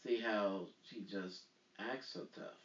see 0.03 0.19
how 0.19 0.67
she 0.83 1.01
just 1.01 1.41
acts 1.79 2.13
so 2.13 2.21
tough. 2.35 2.59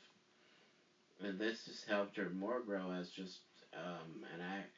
And 1.22 1.38
this 1.38 1.64
just 1.64 1.88
helped 1.88 2.16
her 2.16 2.28
more 2.30 2.60
grow 2.60 2.90
as 2.90 3.08
just 3.08 3.40
um, 3.74 4.24
an 4.34 4.40
act, 4.40 4.68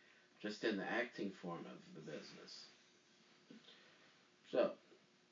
just 0.41 0.64
in 0.64 0.76
the 0.76 0.89
acting 0.89 1.32
form 1.43 1.66
of 1.66 1.78
the 1.95 2.01
business. 2.01 2.66
So, 4.51 4.70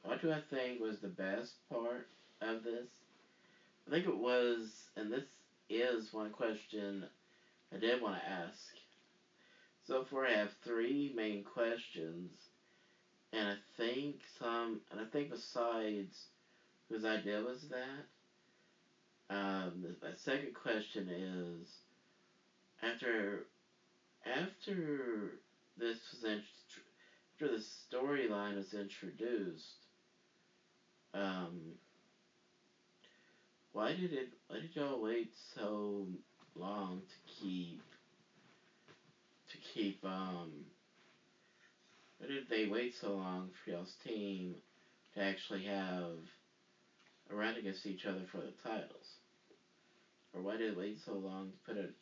what 0.07 0.23
do 0.23 0.33
I 0.33 0.41
think 0.51 0.81
was 0.81 1.01
the 1.01 1.09
best 1.09 1.57
part 1.69 2.07
of 2.41 2.63
this? 2.63 2.89
I 3.87 3.91
think 3.91 4.07
it 4.07 4.17
was, 4.17 4.89
and 4.97 5.13
this 5.13 5.25
is 5.69 6.13
one 6.13 6.31
question 6.31 7.05
I 7.75 7.79
did 7.79 8.01
want 8.01 8.15
to 8.15 8.29
ask. 8.29 8.77
So 9.83 10.05
far, 10.05 10.27
I 10.27 10.31
have 10.31 10.53
three 10.65 11.13
main 11.17 11.45
questions, 11.45 12.31
and 13.33 13.49
I 13.49 13.55
think 13.77 14.21
some, 14.39 14.81
and 14.93 15.01
I 15.01 15.05
think 15.13 15.31
besides 15.31 16.27
whose 16.89 17.05
idea 17.05 17.43
was 17.43 17.69
that, 17.69 18.07
um, 19.29 19.85
the 20.01 20.17
second 20.17 20.55
question 20.55 21.09
is 21.09 21.79
after 22.81 23.47
after 24.25 25.41
this 25.77 25.99
was 26.13 26.25
int- 26.25 26.43
after 27.35 27.51
the 27.51 27.63
storyline 27.63 28.57
was 28.57 28.73
introduced, 28.73 29.86
um, 31.17 31.75
why 33.73 33.93
did 33.93 34.13
it? 34.13 34.27
Why 34.49 34.59
did 34.59 34.75
y'all 34.77 35.01
wait 35.01 35.29
so 35.55 36.07
long 36.55 37.03
to 37.09 37.17
keep? 37.27 37.81
To 39.49 39.59
keep 39.59 40.05
um. 40.05 40.65
Why 42.19 42.27
did 42.27 42.49
they 42.49 42.65
wait 42.67 42.93
so 42.93 43.13
long 43.13 43.51
for 43.53 43.71
y'all's 43.71 43.95
team 44.03 44.57
to 45.15 45.21
actually 45.21 45.63
have 45.63 46.17
a 47.31 47.35
run 47.35 47.57
against 47.57 47.87
each 47.87 48.05
other 48.07 48.25
for 48.31 48.39
the 48.39 48.53
titles? 48.63 49.19
Or 50.35 50.43
why 50.43 50.57
did 50.57 50.69
it 50.69 50.77
wait 50.77 50.99
so 50.99 51.15
long 51.17 51.51
to 51.51 51.57
put 51.65 51.77
it? 51.77 51.93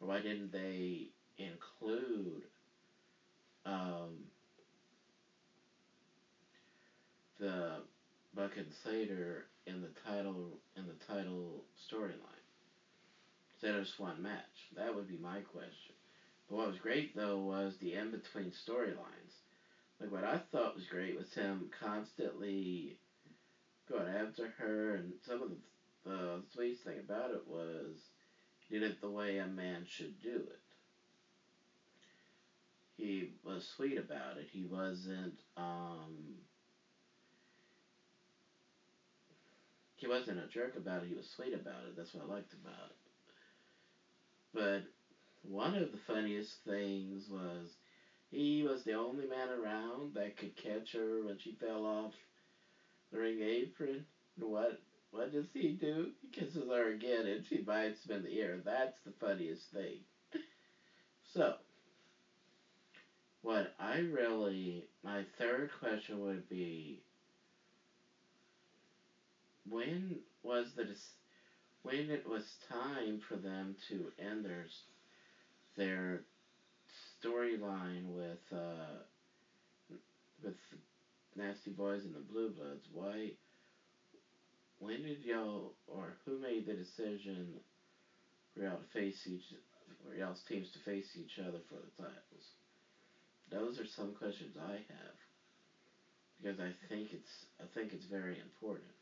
Or 0.00 0.08
why 0.08 0.20
didn't 0.20 0.52
they 0.52 1.08
include 1.38 2.46
um, 3.64 4.24
the 7.38 7.82
Buck 8.34 8.56
and 8.56 8.72
Slater 8.72 9.46
in 9.66 9.80
the 9.80 9.90
title 10.04 10.60
in 10.76 10.86
the 10.86 11.04
title 11.06 11.64
storyline 11.90 12.44
instead 13.52 13.74
of 13.74 13.84
just 13.84 13.98
one 13.98 14.22
match? 14.22 14.68
That 14.76 14.94
would 14.94 15.08
be 15.08 15.18
my 15.18 15.40
question. 15.40 15.94
But 16.48 16.56
what 16.56 16.68
was 16.68 16.78
great 16.78 17.16
though 17.16 17.38
was 17.38 17.76
the 17.78 17.94
in 17.94 18.10
between 18.10 18.50
storylines. 18.50 19.42
Like 20.00 20.12
what 20.12 20.24
I 20.24 20.38
thought 20.38 20.76
was 20.76 20.86
great 20.86 21.16
was 21.16 21.34
him 21.34 21.68
constantly 21.78 22.96
going 23.88 24.08
after 24.08 24.48
her, 24.58 24.94
and 24.94 25.14
some 25.26 25.42
of 25.42 25.48
the, 25.50 25.56
the 26.04 26.42
sweetest 26.52 26.84
thing 26.84 26.98
about 26.98 27.32
it 27.32 27.42
was 27.46 28.10
he 28.68 28.78
did 28.78 28.90
it 28.90 29.00
the 29.00 29.08
way 29.08 29.38
a 29.38 29.46
man 29.46 29.84
should 29.86 30.20
do 30.20 30.36
it. 30.36 30.60
He 32.96 33.32
was 33.44 33.64
sweet 33.64 33.96
about 33.96 34.36
it. 34.36 34.48
He 34.50 34.64
wasn't 34.64 35.40
um, 35.56 36.34
he 39.98 40.06
wasn't 40.06 40.38
a 40.38 40.46
jerk 40.46 40.76
about 40.76 41.02
it. 41.02 41.08
He 41.08 41.14
was 41.14 41.28
sweet 41.28 41.52
about 41.52 41.84
it. 41.86 41.96
That's 41.96 42.14
what 42.14 42.24
I 42.24 42.26
liked 42.28 42.52
about 42.52 42.90
it. 42.90 42.96
But 44.54 44.82
one 45.42 45.74
of 45.74 45.90
the 45.90 45.98
funniest 45.98 46.64
things 46.64 47.28
was 47.28 47.76
he 48.30 48.62
was 48.62 48.84
the 48.84 48.94
only 48.94 49.26
man 49.26 49.50
around 49.50 50.14
that 50.14 50.36
could 50.36 50.54
catch 50.56 50.92
her 50.92 51.24
when 51.24 51.36
she 51.36 51.56
fell 51.60 51.84
off 51.84 52.12
the 53.10 53.18
ring 53.18 53.40
apron. 53.40 54.04
What 54.38 54.78
what 55.10 55.32
does 55.32 55.46
he 55.52 55.72
do? 55.72 56.10
He 56.20 56.28
kisses 56.28 56.68
her 56.68 56.88
again 56.90 57.26
and 57.26 57.44
she 57.44 57.58
bites 57.58 58.04
him 58.06 58.16
in 58.16 58.22
the 58.22 58.38
ear. 58.38 58.60
That's 58.64 59.00
the 59.04 59.12
funniest 59.18 59.72
thing. 59.72 59.98
So, 61.24 61.54
what 63.42 63.72
I 63.78 63.98
really, 63.98 64.86
my 65.02 65.24
third 65.38 65.70
question 65.80 66.20
would 66.20 66.48
be 66.48 67.02
when 69.70 70.20
was 70.42 70.74
the 70.76 70.86
when 71.82 72.10
it 72.10 72.26
was 72.26 72.44
time 72.68 73.18
for 73.28 73.36
them 73.36 73.74
to 73.88 74.10
end 74.18 74.44
their 74.44 74.66
their 75.76 76.20
storyline 77.22 78.14
with 78.14 78.42
uh, 78.52 79.02
with 80.42 80.54
Nasty 81.36 81.70
Boys 81.70 82.04
and 82.04 82.14
the 82.14 82.20
Blue 82.20 82.50
Bloods. 82.50 82.88
Why? 82.92 83.32
When 84.78 85.02
did 85.02 85.24
y'all 85.24 85.74
or 85.86 86.16
who 86.24 86.38
made 86.38 86.66
the 86.66 86.74
decision 86.74 87.60
for 88.54 88.60
y'all 88.62 88.78
to 88.78 88.86
face 88.92 89.26
each 89.26 89.54
for 90.04 90.14
y'all's 90.14 90.42
teams 90.48 90.70
to 90.72 90.78
face 90.78 91.16
each 91.16 91.38
other 91.38 91.58
for 91.68 91.74
the 91.74 92.02
titles? 92.02 92.46
Those 93.50 93.78
are 93.78 93.86
some 93.86 94.12
questions 94.12 94.56
I 94.56 94.74
have 94.74 95.16
because 96.40 96.60
I 96.60 96.70
think 96.88 97.12
it's 97.12 97.46
I 97.60 97.64
think 97.74 97.92
it's 97.92 98.06
very 98.06 98.38
important. 98.38 98.97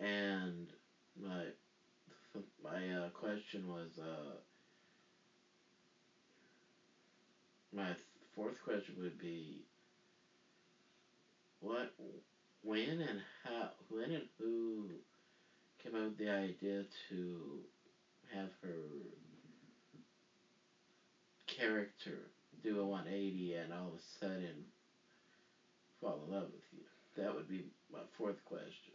And 0.00 0.72
my 1.20 1.44
my 2.62 2.90
uh, 2.90 3.08
question 3.10 3.68
was 3.68 3.98
uh, 3.98 4.38
my 7.74 7.94
fourth 8.34 8.60
question 8.62 8.94
would 9.00 9.18
be 9.18 9.64
what 11.60 11.92
when 12.62 13.00
and 13.00 13.20
how 13.44 13.68
when 13.88 14.10
and 14.12 14.24
who 14.38 14.88
came 15.82 15.94
up 15.94 16.04
with 16.06 16.18
the 16.18 16.30
idea 16.30 16.84
to 17.08 17.58
have 18.32 18.50
her 18.62 18.76
character 21.46 22.30
do 22.62 22.80
a 22.80 22.84
180 22.86 23.54
and 23.54 23.72
all 23.72 23.88
of 23.88 23.94
a 23.94 23.98
sudden 23.98 24.64
fall 26.00 26.22
in 26.24 26.30
love 26.32 26.48
with 26.52 26.64
you? 26.72 26.82
That 27.16 27.34
would 27.34 27.48
be 27.48 27.64
my 27.92 28.00
fourth 28.16 28.44
question. 28.44 28.94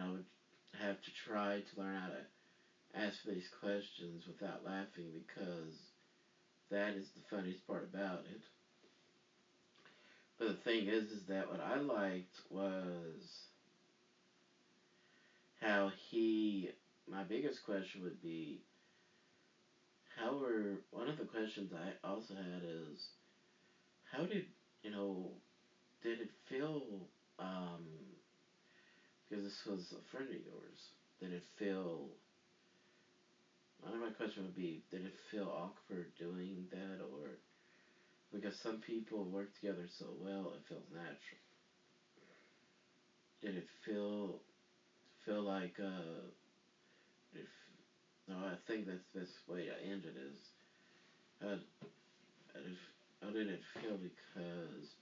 I 0.00 0.10
would 0.10 0.24
have 0.78 1.00
to 1.00 1.10
try 1.12 1.60
to 1.60 1.80
learn 1.80 1.94
how 1.94 2.08
to 2.08 2.24
ask 2.94 3.22
these 3.24 3.48
questions 3.60 4.26
without 4.26 4.64
laughing 4.64 5.10
because 5.12 5.90
that 6.70 6.94
is 6.94 7.10
the 7.10 7.20
funniest 7.30 7.66
part 7.66 7.84
about 7.84 8.24
it. 8.24 8.40
But 10.38 10.46
the 10.46 10.54
thing 10.54 10.86
is, 10.86 11.10
is 11.10 11.26
that 11.26 11.48
what 11.48 11.60
I 11.60 11.76
liked 11.76 12.40
was 12.50 13.48
how 15.60 15.88
he. 15.88 16.70
My 17.08 17.22
biggest 17.22 17.62
question 17.62 18.02
would 18.02 18.20
be, 18.20 18.60
how 20.16 20.34
were 20.36 20.80
one 20.90 21.08
of 21.08 21.16
the 21.16 21.24
questions 21.24 21.72
I 21.72 21.92
also 22.06 22.34
had 22.34 22.62
is, 22.62 23.10
how 24.04 24.26
did 24.26 24.44
you 24.82 24.90
know, 24.90 25.32
did 26.02 26.20
it 26.20 26.30
feel 26.48 27.08
um, 27.38 28.09
because 29.30 29.44
this 29.44 29.66
was 29.66 29.94
a 29.96 30.02
friend 30.10 30.28
of 30.30 30.36
yours. 30.36 30.90
Did 31.20 31.32
it 31.32 31.44
feel? 31.56 32.08
I 33.86 33.96
my 33.96 34.10
question 34.10 34.42
would 34.44 34.54
be: 34.54 34.82
Did 34.90 35.04
it 35.04 35.16
feel 35.16 35.48
awkward 35.48 36.10
doing 36.16 36.68
that, 36.70 37.00
or 37.00 37.38
because 38.32 38.54
some 38.56 38.78
people 38.78 39.26
work 39.28 39.52
together 39.54 39.86
so 39.86 40.06
well, 40.18 40.52
it 40.54 40.62
feels 40.68 40.90
natural? 40.92 41.40
Did 43.42 43.56
it 43.56 43.66
feel 43.84 44.40
feel 45.24 45.42
like 45.42 45.78
uh? 45.80 46.28
If 47.32 47.48
no, 48.28 48.36
I 48.38 48.56
think 48.66 48.86
that's 48.86 49.06
the 49.12 49.20
best 49.20 49.48
way 49.48 49.66
to 49.66 49.80
end 49.80 50.06
it 50.06 50.16
is. 50.16 50.52
How, 51.42 51.56
how 53.22 53.30
did 53.30 53.48
it 53.48 53.62
feel? 53.62 53.96
Because 53.96 54.94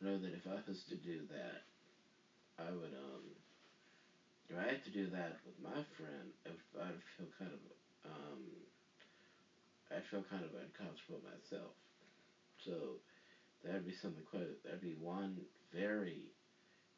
I 0.00 0.04
know 0.06 0.18
that 0.18 0.34
if 0.34 0.46
I 0.46 0.60
was 0.66 0.84
to 0.84 0.96
do 0.96 1.24
that, 1.30 1.62
I 2.58 2.70
would 2.70 2.94
um 2.94 3.34
if 4.48 4.56
I 4.58 4.68
had 4.68 4.82
to 4.84 4.90
do 4.90 5.08
that 5.08 5.36
with 5.44 5.58
my 5.62 5.80
friend, 5.96 6.30
if 6.44 6.60
I'd 6.78 7.00
feel 7.16 7.26
kind 7.38 7.50
of, 7.50 8.10
um, 8.10 8.42
I'd 9.90 10.04
feel 10.04 10.24
kind 10.28 10.44
of 10.44 10.50
uncomfortable 10.54 11.20
myself. 11.24 11.72
So 12.58 12.98
that'd 13.64 13.86
be 13.86 13.92
something 13.92 14.22
quite, 14.30 14.62
that'd 14.64 14.80
be 14.80 14.94
one 14.94 15.40
very 15.72 16.30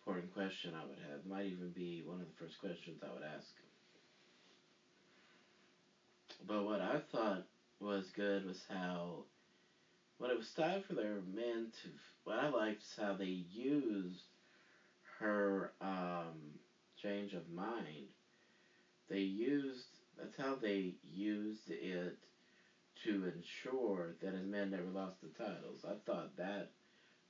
important 0.00 0.32
question 0.32 0.74
I 0.74 0.84
would 0.84 0.98
have. 0.98 1.20
It 1.24 1.28
might 1.28 1.46
even 1.46 1.70
be 1.70 2.02
one 2.04 2.20
of 2.20 2.26
the 2.26 2.34
first 2.34 2.58
questions 2.58 2.98
I 3.02 3.12
would 3.12 3.22
ask. 3.22 3.54
But 6.46 6.64
what 6.64 6.80
I 6.80 6.98
thought 6.98 7.42
was 7.80 8.10
good 8.10 8.44
was 8.44 8.64
how, 8.68 9.24
when 10.18 10.30
it 10.30 10.36
was 10.36 10.50
time 10.50 10.80
for 10.80 10.94
their 10.94 11.20
men 11.34 11.68
to, 11.82 11.88
what 12.24 12.36
I 12.36 12.46
liked 12.46 12.82
is 12.82 12.94
how 12.98 13.14
they 13.14 13.26
used 13.26 14.24
her 15.18 15.72
um, 15.80 16.58
change 16.96 17.34
of 17.34 17.48
mind 17.48 18.06
they 19.08 19.20
used 19.20 19.86
that's 20.18 20.36
how 20.36 20.56
they 20.56 20.94
used 21.12 21.70
it 21.70 22.16
to 23.04 23.24
ensure 23.36 24.14
that 24.22 24.34
his 24.34 24.46
men 24.46 24.70
never 24.70 24.90
lost 24.94 25.20
the 25.20 25.28
titles. 25.28 25.84
I 25.84 25.94
thought 26.06 26.36
that 26.38 26.70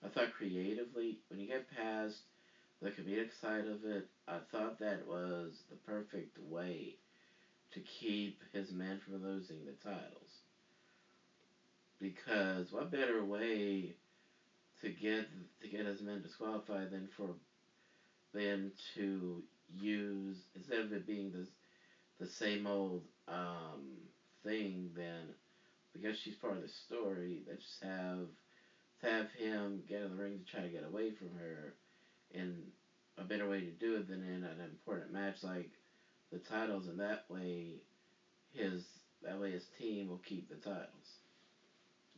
I 0.05 0.09
thought 0.09 0.33
creatively 0.33 1.19
when 1.29 1.41
you 1.41 1.47
get 1.47 1.69
past 1.75 2.23
the 2.81 2.91
comedic 2.91 3.33
side 3.41 3.67
of 3.67 3.85
it, 3.85 4.07
I 4.29 4.39
thought 4.53 4.79
that 4.79 5.09
was 5.09 5.63
the 5.71 5.77
perfect 5.91 6.39
way 6.39 6.97
to 7.73 7.81
keep 7.81 8.43
his 8.53 8.73
men 8.73 9.01
from 9.05 9.23
losing 9.23 9.65
the 9.65 9.73
titles. 9.73 10.31
Because 11.99 12.73
what 12.73 12.93
better 12.93 13.25
way 13.25 13.97
to 14.83 14.91
get 14.91 15.27
to 15.63 15.69
get 15.69 15.87
his 15.87 16.03
men 16.03 16.23
disqualified 16.23 16.91
than 16.91 17.09
for 17.17 17.35
them 18.37 18.73
to 18.95 19.43
use 19.69 20.39
instead 20.55 20.81
of 20.81 20.93
it 20.93 21.07
being 21.07 21.33
this 21.33 21.49
the 22.21 22.27
same 22.27 22.67
old 22.67 23.03
um, 23.29 23.97
thing, 24.45 24.91
then 24.97 25.35
because 25.93 26.19
she's 26.19 26.37
part 26.37 26.57
of 26.57 26.63
the 26.63 26.69
story, 26.69 27.43
let's 27.49 27.63
just 27.63 27.83
have 27.83 28.29
have 29.03 29.31
him 29.33 29.83
get 29.89 30.03
in 30.03 30.11
the 30.11 30.17
ring 30.17 30.39
to 30.39 30.51
try 30.51 30.63
to 30.63 30.69
get 30.69 30.85
away 30.85 31.11
from 31.11 31.29
her, 31.39 31.75
and 32.35 32.63
a 33.19 33.25
better 33.25 33.49
way 33.49 33.61
to 33.61 33.71
do 33.73 33.97
it 33.97 34.09
than 34.09 34.23
in 34.23 34.45
an 34.45 34.61
important 34.61 35.13
match 35.13 35.43
like 35.43 35.71
the 36.33 36.39
titles, 36.39 36.89
and 36.89 37.01
that 37.01 37.25
way 37.29 37.81
his 38.53 38.85
that 39.23 39.41
way 39.41 39.53
his 39.53 39.67
team 39.79 40.09
will 40.09 40.21
keep 40.25 40.49
the 40.49 40.57
titles. 40.57 41.19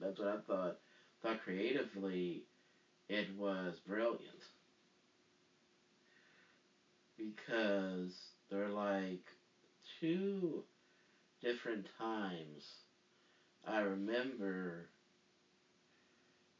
That's 0.01 0.19
what 0.19 0.29
I 0.29 0.39
thought. 0.47 0.79
Thought 1.23 1.43
creatively, 1.43 2.45
it 3.09 3.27
was 3.37 3.81
brilliant 3.85 4.45
because 7.19 8.33
they're 8.51 8.71
like 8.71 9.35
two 10.01 10.63
different 11.43 11.89
times 11.99 12.85
I 13.65 13.81
remember 13.81 14.89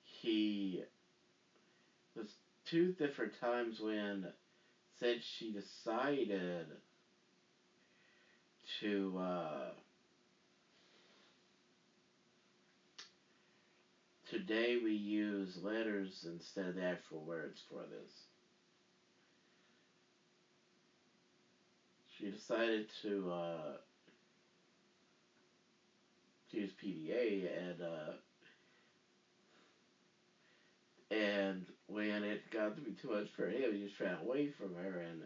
he 0.03 0.83
was 2.17 2.35
two 2.67 2.91
different 2.91 3.33
times 3.41 3.81
when 3.81 4.31
said 5.01 5.23
she 5.23 5.51
decided 5.51 6.67
to 8.81 9.19
uh, 9.19 9.73
today 14.27 14.77
we 14.77 14.93
use 14.93 15.59
letters 15.61 16.25
instead 16.29 16.67
of 16.69 16.77
the 16.77 16.85
actual 16.85 17.25
words 17.25 17.65
for 17.69 17.85
this. 17.87 18.28
She 22.19 22.31
decided 22.31 22.87
to 23.03 23.33
uh, 23.33 23.77
use 26.51 26.73
PDA 26.83 27.47
and 27.69 27.81
uh, 27.81 28.13
and 31.11 31.65
when 31.87 32.25
it 32.25 32.41
got 32.51 32.75
to 32.75 32.83
be 32.83 32.93
too 32.93 33.11
much 33.11 33.29
for 33.37 33.47
him, 33.47 33.73
he 33.73 33.85
just 33.85 34.01
ran 34.01 34.19
away 34.21 34.49
from 34.49 34.75
her. 34.75 35.05
And 35.09 35.23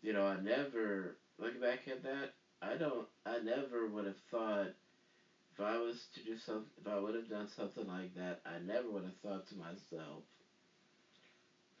you 0.00 0.14
know, 0.14 0.24
I 0.24 0.40
never 0.40 1.16
looking 1.38 1.60
back 1.60 1.86
at 1.88 2.02
that. 2.04 2.30
I 2.62 2.76
don't. 2.76 3.06
I 3.26 3.38
never 3.38 3.86
would 3.86 4.06
have 4.06 4.18
thought 4.30 4.70
if 5.52 5.60
I 5.60 5.76
was 5.76 6.06
to 6.14 6.22
do 6.22 6.38
something. 6.38 6.70
If 6.80 6.88
I 6.88 6.98
would 6.98 7.14
have 7.14 7.28
done 7.28 7.48
something 7.48 7.86
like 7.86 8.14
that, 8.14 8.40
I 8.46 8.58
never 8.66 8.90
would 8.90 9.04
have 9.04 9.16
thought 9.22 9.46
to 9.48 9.56
myself, 9.56 10.22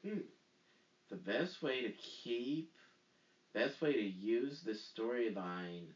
hmm, 0.04 0.18
the 1.08 1.16
best 1.16 1.62
way 1.62 1.82
to 1.82 1.90
keep, 1.90 2.72
best 3.54 3.80
way 3.80 3.94
to 3.94 4.02
use 4.02 4.60
this 4.64 4.92
storyline 4.96 5.86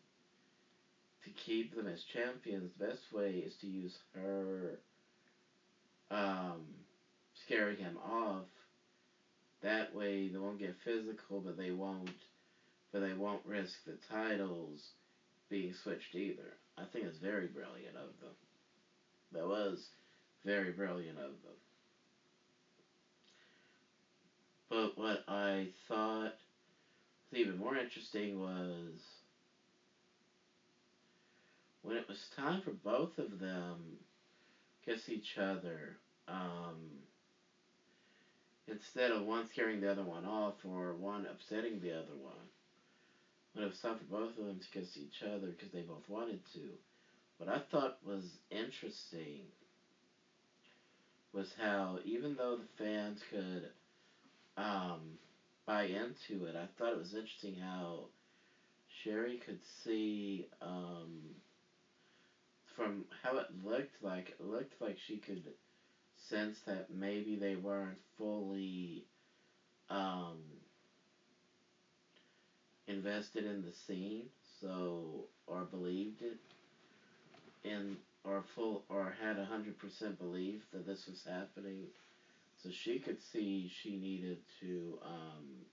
to 1.24 1.30
keep 1.30 1.74
them 1.74 1.86
as 1.86 2.02
champions, 2.12 2.70
the 2.78 2.86
best 2.86 3.12
way 3.12 3.38
is 3.38 3.54
to 3.60 3.66
use 3.66 3.98
her 4.14 4.78
um, 6.10 6.62
scaring 7.34 7.76
him 7.76 7.96
off. 8.04 8.44
That 9.62 9.94
way 9.94 10.28
they 10.28 10.38
won't 10.38 10.60
get 10.60 10.76
physical, 10.84 11.40
but 11.40 11.56
they 11.56 11.72
won't 11.72 12.10
but 12.92 13.00
they 13.00 13.14
won't 13.14 13.44
risk 13.44 13.84
the 13.84 13.96
titles 14.08 14.80
being 15.50 15.74
switched 15.82 16.14
either. 16.14 16.56
I 16.78 16.84
think 16.92 17.04
it's 17.04 17.18
very 17.18 17.46
brilliant 17.46 17.96
of 17.96 18.08
them. 18.20 18.32
That 19.32 19.46
was 19.46 19.88
very 20.44 20.70
brilliant 20.70 21.18
of 21.18 21.32
them. 21.42 21.56
But 24.70 24.96
what 24.96 25.24
I 25.28 25.68
thought 25.88 26.32
even 27.32 27.58
more 27.58 27.76
interesting 27.76 28.38
was 28.38 29.00
when 31.82 31.96
it 31.96 32.04
was 32.08 32.28
time 32.36 32.60
for 32.60 32.72
both 32.72 33.18
of 33.18 33.38
them 33.38 33.96
kiss 34.84 35.08
each 35.08 35.38
other. 35.38 35.96
Um, 36.28 36.98
instead 38.68 39.12
of 39.12 39.24
one 39.24 39.44
scaring 39.44 39.80
the 39.80 39.90
other 39.90 40.04
one 40.04 40.24
off 40.24 40.54
or 40.64 40.94
one 40.94 41.26
upsetting 41.26 41.80
the 41.80 41.92
other 41.92 42.14
one, 42.14 42.50
when 43.52 43.64
it 43.64 43.68
was 43.68 43.78
time 43.78 43.96
for 43.96 44.04
both 44.04 44.36
of 44.36 44.44
them 44.44 44.58
to 44.58 44.68
kiss 44.68 44.96
each 44.96 45.22
other 45.22 45.48
because 45.48 45.70
they 45.70 45.82
both 45.82 46.08
wanted 46.08 46.38
to, 46.52 46.60
what 47.38 47.48
I 47.48 47.58
thought 47.58 47.92
was 48.04 48.38
interesting 48.50 49.42
was 51.32 51.52
how 51.56 51.98
even 52.04 52.36
though 52.36 52.54
the 52.54 52.64
fans 52.76 53.22
could 53.30 53.68
um, 54.56 55.18
buy 55.66 55.82
into 55.84 56.44
it, 56.46 56.56
I 56.56 56.66
thought 56.76 56.92
it 56.92 56.98
was 56.98 57.14
interesting 57.14 57.54
how 57.54 58.08
Sherri 58.88 59.36
could 59.36 59.62
see 59.62 60.46
um, 60.62 61.34
from 62.64 63.04
how 63.22 63.36
it 63.36 63.46
looked 63.64 64.02
like 64.02 64.30
it 64.30 64.40
looked 64.40 64.80
like 64.80 64.96
she 64.98 65.18
could 65.18 65.52
sense 66.16 66.60
that 66.66 66.90
maybe 66.90 67.36
they 67.36 67.56
weren't 67.56 67.98
fully 68.16 69.04
um, 69.90 70.36
invested 72.88 73.44
in 73.44 73.62
the 73.62 73.72
scene, 73.72 74.28
so 74.60 75.26
or 75.46 75.64
believed 75.64 76.22
it 76.22 76.38
in 77.64 77.96
or 78.24 78.42
full 78.42 78.82
or 78.88 79.10
had 79.20 79.38
a 79.38 79.44
hundred 79.44 79.78
percent 79.78 80.18
belief 80.18 80.62
that 80.72 80.86
this 80.86 81.06
was 81.06 81.22
happening. 81.24 81.88
So 82.66 82.72
she 82.72 82.98
could 82.98 83.20
see 83.20 83.68
she 83.70 83.94
needed 83.94 84.38
to 84.58 84.98
um, 85.00 85.66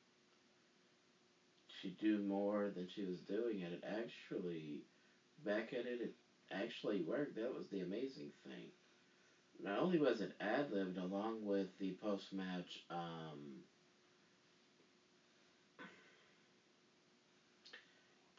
she 1.66 1.90
do 1.90 2.20
more 2.20 2.70
than 2.70 2.86
she 2.86 3.04
was 3.04 3.20
doing, 3.22 3.64
and 3.64 3.74
it 3.74 3.84
actually 3.84 4.84
back 5.44 5.74
at 5.74 5.88
it, 5.88 6.02
it 6.02 6.12
actually 6.52 7.02
worked. 7.02 7.34
That 7.34 7.52
was 7.52 7.66
the 7.72 7.80
amazing 7.80 8.30
thing. 8.44 8.68
Not 9.60 9.80
only 9.80 9.98
was 9.98 10.20
it 10.20 10.34
ad 10.40 10.70
libbed 10.70 10.98
along 10.98 11.44
with 11.44 11.66
the 11.80 11.94
post 11.94 12.32
match 12.32 12.78
um, 12.92 13.64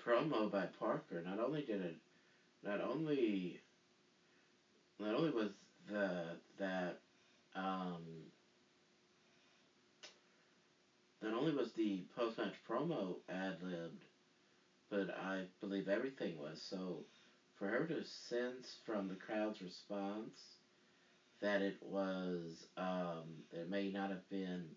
promo 0.01 0.49
by 0.49 0.67
Parker, 0.67 1.21
not 1.25 1.41
only 1.41 1.61
did 1.61 1.81
it, 1.81 1.97
not 2.63 2.79
only, 2.79 3.59
not 5.01 5.17
only 5.17 5.31
was 5.31 5.57
the 5.89 6.37
that 6.57 6.95
um, 7.57 8.29
not 11.25 11.33
only 11.33 11.53
was 11.53 11.71
the 11.71 12.05
post 12.15 12.37
match 12.37 12.53
promo 12.69 13.17
ad 13.31 13.63
libbed, 13.63 14.05
but 14.91 15.09
I 15.17 15.47
believe 15.59 15.89
everything 15.89 16.37
was. 16.39 16.59
So 16.61 17.03
for 17.55 17.67
her 17.67 17.87
to 17.87 18.03
sense 18.03 18.77
from 18.85 19.09
the 19.09 19.15
crowd's 19.15 19.63
response 19.63 20.59
that 21.41 21.63
it 21.63 21.77
was, 21.81 22.67
um, 22.77 23.43
it 23.51 23.67
may 23.67 23.89
not 23.89 24.11
have 24.11 24.29
been 24.29 24.75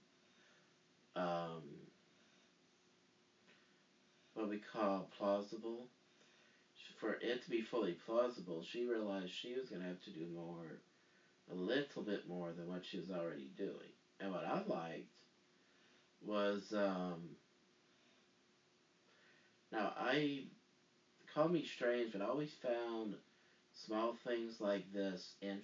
um, 1.18 1.64
what 4.34 4.48
we 4.48 4.56
call 4.56 5.06
plausible. 5.10 5.90
For 6.95 7.18
it 7.19 7.41
to 7.41 7.49
be 7.49 7.60
fully 7.60 7.91
plausible, 7.91 8.61
she 8.61 8.86
realized 8.86 9.32
she 9.32 9.53
was 9.53 9.68
going 9.68 9.82
to 9.82 9.88
have 9.88 9.99
to 10.02 10.11
do 10.11 10.26
more, 10.34 10.80
a 11.52 11.53
little 11.53 12.02
bit 12.02 12.26
more 12.26 12.53
than 12.53 12.68
what 12.69 12.86
she 12.86 12.98
was 12.98 13.10
already 13.10 13.49
doing. 13.57 13.91
And 14.19 14.32
what 14.32 14.45
I 14.45 14.60
liked 14.60 15.16
was, 16.26 16.73
um, 16.76 17.35
now 19.72 19.94
I, 19.98 20.44
call 21.34 21.49
me 21.49 21.64
strange, 21.64 22.14
but 22.14 22.22
I 22.22 22.26
always 22.26 22.53
found 22.53 23.15
small 23.73 24.15
things 24.26 24.60
like 24.60 24.91
this 24.94 25.34
and 25.41 25.61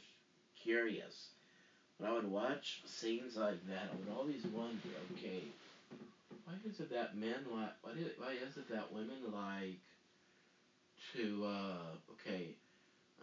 curious. 0.55 1.29
When 1.97 2.09
I 2.09 2.13
would 2.13 2.29
watch 2.29 2.81
scenes 2.85 3.37
like 3.37 3.65
that, 3.67 3.89
I 3.91 3.95
would 3.95 4.17
always 4.17 4.43
wonder, 4.45 4.89
okay, 5.13 5.43
why 6.43 6.53
is 6.67 6.79
it 6.79 6.89
that 6.91 7.17
men 7.17 7.45
like? 7.51 7.73
Why, 7.81 7.91
why 8.17 8.31
is 8.33 8.57
it 8.57 8.69
that 8.69 8.91
women 8.91 9.31
like 9.31 9.79
to? 11.13 11.45
Uh, 11.45 12.11
okay, 12.11 12.55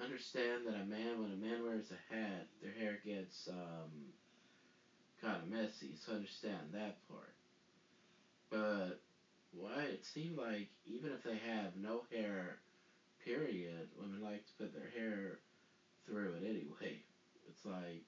understand 0.03 0.67
that 0.67 0.75
a 0.75 0.85
man 0.85 1.21
when 1.21 1.33
a 1.33 1.37
man 1.37 1.63
wears 1.65 1.91
a 1.91 2.15
hat, 2.15 2.47
their 2.63 2.73
hair 2.73 2.99
gets 3.05 3.49
um, 3.49 3.91
kind 5.23 5.43
of 5.43 5.51
messy. 5.51 5.95
So 5.97 6.13
understand 6.13 6.73
that 6.73 6.97
part. 7.09 7.35
But 8.51 9.01
why 9.53 9.83
it 9.85 10.05
seemed 10.05 10.39
like 10.39 10.69
even 10.87 11.13
if 11.13 11.23
they 11.23 11.37
have 11.37 11.77
no 11.77 12.05
hair, 12.11 12.59
period, 13.25 13.89
women 13.99 14.23
like 14.23 14.47
to 14.47 14.53
put 14.59 14.73
their 14.73 14.91
hair 14.91 15.39
through 16.07 16.35
it 16.41 16.45
anyway. 16.45 17.03
It's 17.49 17.65
like 17.65 18.05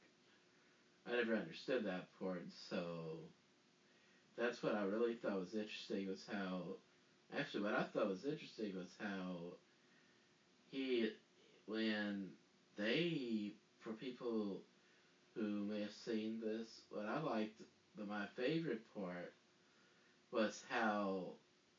I 1.07 1.17
never 1.17 1.35
understood 1.35 1.85
that 1.85 2.07
part, 2.19 2.45
so 2.49 3.19
that's 4.37 4.63
what 4.63 4.75
I 4.75 4.83
really 4.83 5.15
thought 5.15 5.41
was 5.41 5.55
interesting 5.55 6.09
was 6.09 6.25
how 6.31 6.77
actually 7.37 7.65
what 7.65 7.75
I 7.75 7.85
thought 7.85 8.09
was 8.09 8.25
interesting 8.25 8.73
was 8.77 8.97
how 8.99 9.57
he 10.71 11.11
when 11.67 12.31
they 12.77 13.53
for 13.79 13.93
people 13.93 14.63
who 15.35 15.65
may 15.65 15.81
have 15.81 15.93
seen 15.93 16.41
this, 16.41 16.81
what 16.91 17.07
I 17.07 17.19
liked 17.19 17.63
the 17.97 18.05
my 18.05 18.27
favorite 18.27 18.81
part 18.95 19.31
was 20.33 20.63
how 20.69 21.35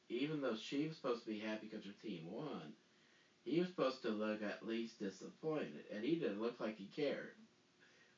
even 0.10 0.42
though 0.42 0.54
she 0.54 0.86
was 0.86 0.96
supposed 0.96 1.22
to 1.24 1.30
be 1.30 1.38
happy 1.38 1.68
because 1.68 1.84
her 1.84 1.92
team 1.92 2.24
won, 2.26 2.74
he 3.44 3.60
was 3.60 3.70
supposed 3.70 4.02
to 4.04 4.12
look 4.12 4.42
at 4.42 4.62
least 4.64 5.00
disappointed, 5.00 5.86
and 5.90 6.04
he 6.04 6.16
didn't 6.16 6.40
look 6.42 6.60
like 6.60 6.76
he 6.78 6.88
cared 6.88 7.34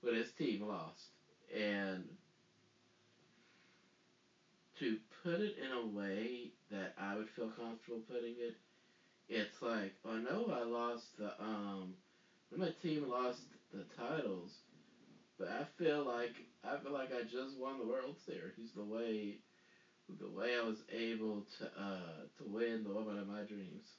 when 0.02 0.14
his 0.14 0.32
team 0.32 0.62
lost. 0.62 1.10
And 1.54 2.18
to 4.76 4.98
put 5.24 5.40
it 5.40 5.56
in 5.56 5.72
a 5.72 5.82
way 5.82 6.50
that 6.70 6.92
I 6.98 7.16
would 7.16 7.30
feel 7.30 7.50
comfortable 7.50 8.02
putting 8.08 8.38
it, 8.40 8.56
it's 9.30 9.62
like, 9.62 9.94
I 10.06 10.18
know 10.18 10.50
I 10.50 10.62
lost 10.64 11.18
the 11.18 11.34
um, 11.42 11.96
when 12.50 12.60
my 12.60 12.70
team 12.70 13.04
lost 13.08 13.46
the 13.72 13.84
titles, 13.86 14.65
but 15.38 15.48
I 15.48 15.64
feel 15.64 16.04
like 16.04 16.44
I 16.64 16.78
feel 16.78 16.92
like 16.92 17.12
I 17.12 17.22
just 17.24 17.56
won 17.58 17.78
the 17.78 17.86
World 17.86 18.18
Series 18.18 18.72
the 18.74 18.84
way 18.84 19.40
the 20.20 20.30
way 20.30 20.56
I 20.56 20.62
was 20.62 20.84
able 20.90 21.44
to 21.60 21.66
uh 21.80 22.26
to 22.38 22.44
win 22.46 22.84
the 22.84 22.92
woman 22.92 23.18
of 23.18 23.26
my 23.28 23.44
dreams. 23.44 23.96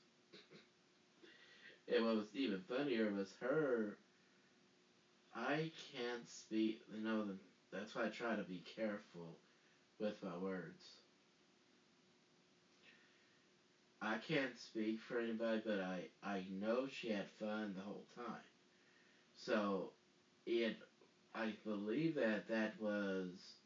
and 1.89 2.03
what 2.05 2.15
was 2.15 2.35
even 2.35 2.61
funnier 2.61 3.11
was 3.11 3.33
her. 3.41 3.97
I 5.35 5.71
can't 5.93 6.27
speak. 6.29 6.81
You 6.93 7.01
know, 7.01 7.25
that's 7.71 7.95
why 7.95 8.05
I 8.05 8.09
try 8.09 8.35
to 8.35 8.43
be 8.43 8.61
careful 8.61 9.39
with 10.01 10.23
my 10.23 10.37
words. 10.37 10.99
I 14.01 14.17
can't 14.17 14.57
speak 14.57 14.99
for 15.01 15.19
anybody, 15.19 15.61
but 15.63 15.79
I, 15.81 16.07
I 16.23 16.47
know 16.49 16.87
she 16.87 17.09
had 17.11 17.29
fun 17.29 17.75
the 17.75 17.83
whole 17.83 18.05
time. 18.15 18.41
So, 19.35 19.93
it, 20.47 20.77
I 21.37 21.53
believe 21.67 22.15
that 22.15 22.49
that 22.49 22.81
was, 22.81 23.57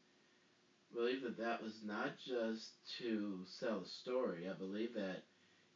believe 0.93 1.23
that 1.23 1.37
that 1.37 1.63
was 1.63 1.83
not 1.85 2.17
just 2.17 2.73
to 2.99 3.45
sell 3.45 3.81
a 3.81 3.85
story. 3.85 4.49
I 4.49 4.53
believe 4.53 4.93
that 4.95 5.23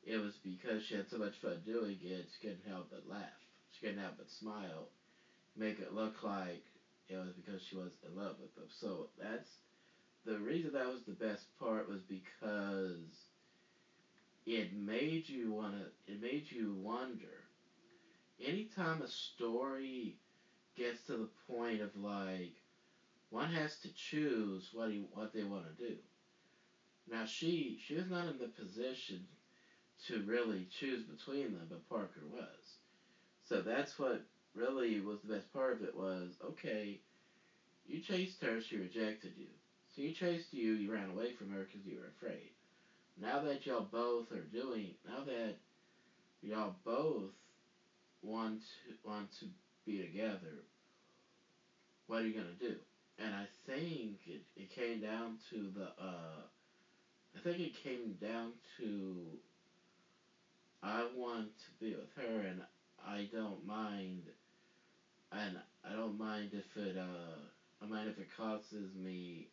it 0.03 0.17
was 0.17 0.37
because 0.43 0.83
she 0.83 0.95
had 0.95 1.09
so 1.09 1.17
much 1.17 1.37
fun 1.37 1.61
doing 1.65 1.97
it, 2.01 2.27
she 2.29 2.47
couldn't 2.47 2.67
help 2.67 2.87
but 2.91 3.07
laugh. 3.09 3.39
She 3.71 3.79
couldn't 3.79 4.01
help 4.01 4.15
but 4.17 4.29
smile, 4.29 4.89
make 5.57 5.79
it 5.79 5.93
look 5.93 6.21
like 6.23 6.63
it 7.07 7.17
was 7.17 7.33
because 7.33 7.61
she 7.61 7.77
was 7.77 7.93
in 8.05 8.15
love 8.17 8.35
with 8.41 8.57
him. 8.57 8.67
So 8.69 9.07
that's 9.17 9.61
the 10.25 10.39
reason 10.39 10.73
that 10.73 10.89
was 10.89 11.03
the 11.03 11.13
best 11.13 11.47
part 11.59 11.87
was 11.87 12.03
because 12.03 13.29
it 14.47 14.73
made 14.73 15.29
you 15.29 15.51
wanna 15.53 15.87
it 16.07 16.19
made 16.19 16.51
you 16.51 16.73
wonder. 16.75 17.45
Anytime 18.39 19.01
a 19.01 19.07
story 19.07 20.17
gets 20.75 21.01
to 21.03 21.13
the 21.13 21.29
point 21.47 21.81
of 21.81 21.95
like 21.95 22.55
one 23.29 23.49
has 23.49 23.77
to 23.79 23.93
choose 23.93 24.69
what 24.73 24.89
he 24.89 25.05
what 25.13 25.33
they 25.33 25.43
want 25.43 25.65
to 25.65 25.83
do. 25.87 25.95
Now 27.07 27.25
she 27.25 27.77
she 27.79 27.95
was 27.95 28.09
not 28.09 28.27
in 28.27 28.39
the 28.39 28.47
position 28.47 29.25
to 30.07 30.23
really 30.23 30.67
choose 30.69 31.03
between 31.03 31.53
them, 31.53 31.67
but 31.69 31.87
Parker 31.89 32.23
was. 32.31 32.77
So 33.43 33.61
that's 33.61 33.97
what 33.99 34.21
really 34.53 34.99
was 34.99 35.21
the 35.21 35.33
best 35.33 35.51
part 35.53 35.73
of 35.73 35.83
it 35.83 35.95
was 35.95 36.37
okay. 36.43 36.99
You 37.85 37.99
chased 37.99 38.41
her, 38.41 38.59
she 38.61 38.77
rejected 38.77 39.33
you. 39.37 39.47
So 39.95 40.01
you 40.01 40.11
chased 40.11 40.53
you, 40.53 40.73
you 40.73 40.91
ran 40.91 41.09
away 41.09 41.31
from 41.31 41.49
her 41.51 41.59
because 41.63 41.85
you 41.85 41.97
were 41.97 42.07
afraid. 42.07 42.51
Now 43.17 43.39
that 43.39 43.65
y'all 43.65 43.87
both 43.91 44.31
are 44.31 44.43
doing, 44.43 44.95
now 45.07 45.23
that 45.25 45.55
y'all 46.41 46.75
both 46.83 47.31
want 48.21 48.61
to 48.61 49.09
want 49.09 49.31
to 49.39 49.45
be 49.85 50.01
together, 50.01 50.63
what 52.07 52.21
are 52.21 52.25
you 52.27 52.33
gonna 52.33 52.53
do? 52.59 52.75
And 53.17 53.33
I 53.33 53.45
think 53.65 54.27
it, 54.27 54.41
it 54.55 54.69
came 54.69 54.99
down 54.99 55.37
to 55.49 55.69
the 55.73 55.85
uh, 55.97 56.43
I 57.35 57.39
think 57.39 57.59
it 57.59 57.73
came 57.73 58.15
down 58.21 58.53
to 58.77 59.39
I 60.83 61.03
want 61.15 61.57
to 61.59 61.71
be 61.79 61.95
with 61.95 62.11
her 62.15 62.41
and 62.41 62.61
I 63.03 63.27
don't 63.31 63.65
mind 63.65 64.31
and 65.31 65.57
I 65.83 65.93
don't 65.93 66.17
mind 66.17 66.53
if 66.53 66.77
it 66.77 66.97
uh 66.97 67.39
I 67.81 67.85
mind 67.85 68.09
if 68.09 68.17
it 68.17 68.29
causes 68.35 68.95
me 68.95 69.49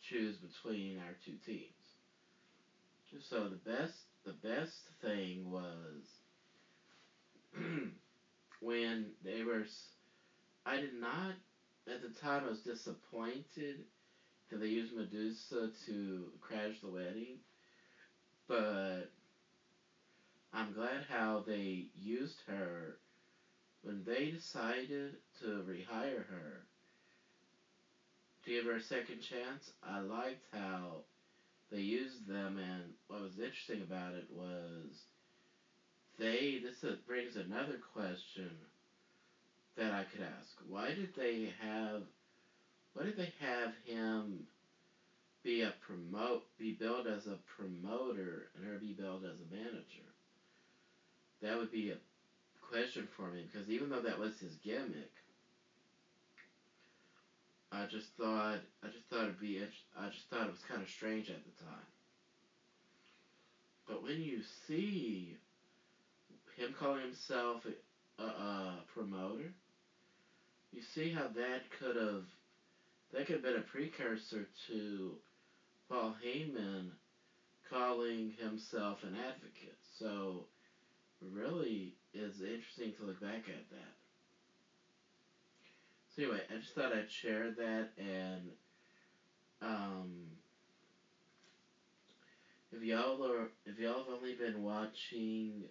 choose 0.00 0.36
between 0.36 0.98
our 0.98 1.14
two 1.24 1.36
teams. 1.44 1.96
So 3.20 3.48
the 3.48 3.56
best 3.56 4.06
the 4.24 4.32
best 4.32 4.88
thing 5.00 5.50
was 5.50 6.20
when 8.64 9.12
they 9.24 9.42
were 9.42 9.64
I 10.66 10.78
did 10.78 10.94
not 10.94 11.34
at 11.88 12.00
the 12.00 12.08
time 12.08 12.44
I 12.44 12.48
was 12.50 12.60
disappointed 12.60 13.84
that 14.50 14.60
they 14.60 14.68
used 14.68 14.92
Medusa 14.94 15.70
to 15.86 16.30
crash 16.40 16.80
the 16.80 16.88
wedding, 16.88 17.40
but 18.48 19.04
I'm 20.54 20.72
glad 20.72 21.04
how 21.08 21.42
they 21.46 21.88
used 21.94 22.42
her 22.46 22.96
when 23.82 24.04
they 24.04 24.30
decided 24.30 25.16
to 25.40 25.64
rehire 25.68 26.24
her 26.26 26.64
to 28.44 28.50
give 28.50 28.64
her 28.66 28.74
a 28.74 28.80
second 28.80 29.20
chance. 29.20 29.70
I 29.82 30.00
liked 30.00 30.46
how 30.52 31.02
they 31.70 31.80
used 31.80 32.26
them, 32.28 32.58
and 32.58 32.92
what 33.08 33.22
was 33.22 33.38
interesting 33.38 33.82
about 33.82 34.14
it 34.14 34.26
was 34.30 35.04
they. 36.18 36.60
This 36.62 36.84
brings 37.06 37.36
another 37.36 37.78
question 37.92 38.50
that 39.76 39.92
I 39.92 40.04
could 40.04 40.20
ask. 40.20 40.56
Why 40.68 40.92
did 40.92 41.14
they 41.16 41.52
have? 41.60 42.02
Why 42.94 43.04
did 43.04 43.16
they 43.16 43.32
have 43.40 43.72
him 43.84 44.46
be 45.42 45.62
a 45.62 45.74
promote, 45.86 46.42
be 46.58 46.72
billed 46.72 47.06
as 47.06 47.26
a 47.26 47.38
promoter, 47.56 48.48
and 48.54 48.64
her 48.64 48.78
be 48.78 48.92
billed 48.92 49.24
as 49.24 49.36
a 49.40 49.54
manager? 49.54 50.08
That 51.42 51.58
would 51.58 51.70
be 51.70 51.90
a 51.90 51.96
question 52.60 53.06
for 53.16 53.30
me 53.30 53.46
because 53.50 53.68
even 53.68 53.90
though 53.90 54.00
that 54.00 54.18
was 54.18 54.38
his 54.38 54.54
gimmick, 54.56 55.10
I 57.72 57.86
just 57.86 58.08
thought 58.16 58.58
I 58.82 58.88
just 58.88 59.04
thought 59.10 59.24
it'd 59.24 59.40
be 59.40 59.60
I 59.98 60.08
just 60.08 60.30
thought 60.30 60.46
it 60.46 60.50
was 60.50 60.62
kind 60.68 60.80
of 60.80 60.88
strange 60.88 61.28
at 61.28 61.42
the 61.44 61.64
time. 61.64 61.90
But 63.86 64.02
when 64.02 64.20
you 64.20 64.40
see 64.66 65.36
him 66.56 66.74
calling 66.78 67.02
himself 67.02 67.66
a, 68.18 68.22
a, 68.22 68.82
promoter, 68.94 69.52
you 70.72 70.82
see 70.82 71.10
how 71.10 71.28
that 71.36 71.62
could 71.78 71.96
have 71.96 72.24
that 73.12 73.26
could 73.26 73.36
have 73.36 73.42
been 73.42 73.56
a 73.56 73.60
precursor 73.60 74.46
to 74.66 75.12
Paul 75.88 76.16
Heyman 76.24 76.90
calling 77.70 78.32
himself 78.38 79.04
an 79.04 79.14
advocate. 79.14 79.78
So 79.98 80.46
really 81.32 81.94
is 82.12 82.40
interesting 82.40 82.92
to 82.94 83.04
look 83.04 83.20
back 83.20 83.48
at 83.48 83.70
that. 83.70 83.94
So 86.14 86.22
anyway, 86.22 86.42
I 86.52 86.56
just 86.56 86.74
thought 86.74 86.92
I'd 86.92 87.10
share 87.10 87.50
that 87.50 87.88
and 87.96 88.50
um, 89.62 90.08
if 92.72 92.82
y'all 92.82 93.24
are 93.24 93.48
if 93.66 93.78
y'all 93.78 93.98
have 93.98 94.12
only 94.12 94.34
been 94.34 94.62
watching 94.62 95.64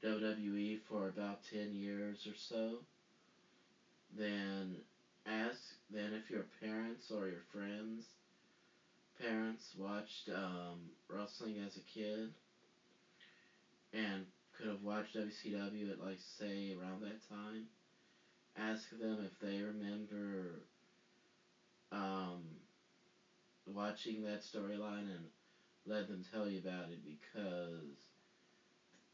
WWE 0.00 0.76
for 0.76 1.06
about 1.06 1.42
ten 1.42 1.72
years 1.72 2.26
or 2.26 2.34
so, 2.34 2.84
then 4.14 4.80
ask 5.26 5.74
then 5.88 6.12
if 6.12 6.30
your 6.30 6.42
parents 6.60 7.10
or 7.10 7.26
your 7.26 7.38
friends 7.38 8.14
parents 9.16 9.74
watched 9.76 10.28
um, 10.28 10.90
wrestling 11.08 11.58
as 11.58 11.76
a 11.76 11.80
kid 11.80 12.30
and 13.92 14.26
could 14.52 14.66
have 14.66 14.80
watched 14.82 15.14
WCW 15.14 15.90
at 15.90 15.98
like 15.98 16.18
say 16.18 16.72
around 16.72 17.00
that 17.00 17.20
time, 17.20 17.66
ask 18.56 18.90
them 18.90 19.20
if 19.20 19.38
they 19.38 19.60
remember 19.60 20.62
um, 21.92 22.56
watching 23.66 24.22
that 24.22 24.40
storyline 24.40 25.06
and 25.06 25.28
let 25.86 26.06
them 26.06 26.22
tell 26.22 26.46
you 26.46 26.58
about 26.58 26.88
it 26.88 27.00
because 27.02 28.09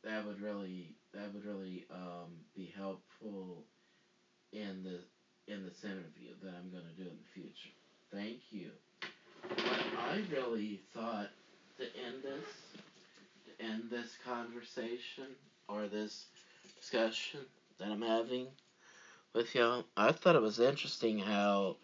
that 0.07 0.25
would 0.25 0.41
really 0.41 0.95
that 1.13 1.33
would 1.35 1.45
really 1.45 1.85
um, 1.93 2.31
be 2.55 2.73
helpful 2.77 3.65
in 4.53 4.85
the 4.85 5.01
in 5.53 5.65
this 5.65 5.85
interview 5.85 6.31
that 6.43 6.55
I'm 6.59 6.71
going 6.71 6.85
to 6.85 7.03
do 7.03 7.09
in 7.09 7.17
the 7.17 7.33
future. 7.35 7.71
Thank 8.13 8.39
you. 8.51 8.71
What 9.43 9.81
I 10.11 10.23
really 10.33 10.81
thought 10.95 11.29
to 11.79 11.85
end 11.85 12.23
this 12.23 12.81
to 13.47 13.65
end 13.65 13.85
this 13.91 14.17
conversation 14.25 15.27
or 15.69 15.87
this 15.89 16.27
discussion 16.79 17.41
that 17.79 17.89
I'm 17.89 18.03
having 18.03 18.47
with 19.35 19.55
y'all, 19.55 19.85
I 19.97 20.13
thought 20.13 20.37
it 20.37 20.43
was 20.43 20.61
interesting 20.61 21.19
how 21.19 21.77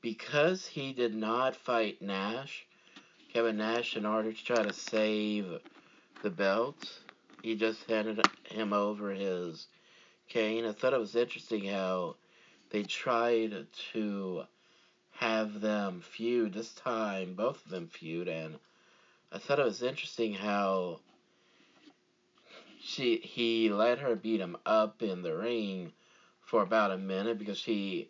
because 0.00 0.66
he 0.66 0.92
did 0.92 1.14
not 1.14 1.54
fight 1.54 2.02
Nash, 2.02 2.66
Kevin 3.32 3.58
Nash, 3.58 3.96
in 3.96 4.04
order 4.04 4.32
to 4.32 4.44
try 4.44 4.62
to 4.62 4.72
save 4.72 5.60
the 6.22 6.30
belt, 6.30 6.88
he 7.42 7.56
just 7.56 7.84
handed 7.90 8.24
him 8.44 8.72
over 8.72 9.10
his 9.10 9.66
cane. 10.28 10.64
I 10.64 10.72
thought 10.72 10.94
it 10.94 11.00
was 11.00 11.16
interesting 11.16 11.64
how 11.64 12.16
they 12.70 12.84
tried 12.84 13.66
to 13.92 14.44
have 15.10 15.60
them 15.60 16.00
feud 16.00 16.54
this 16.54 16.72
time, 16.72 17.34
both 17.34 17.64
of 17.64 17.70
them 17.70 17.88
feud, 17.88 18.28
and 18.28 18.58
I 19.30 19.38
thought 19.38 19.58
it 19.58 19.64
was 19.64 19.82
interesting 19.82 20.34
how 20.34 21.00
she 22.80 23.18
he 23.18 23.70
let 23.70 23.98
her 23.98 24.16
beat 24.16 24.40
him 24.40 24.56
up 24.66 25.02
in 25.02 25.22
the 25.22 25.36
ring 25.36 25.92
for 26.40 26.62
about 26.62 26.90
a 26.90 26.98
minute 26.98 27.38
because 27.38 27.62
he 27.64 28.08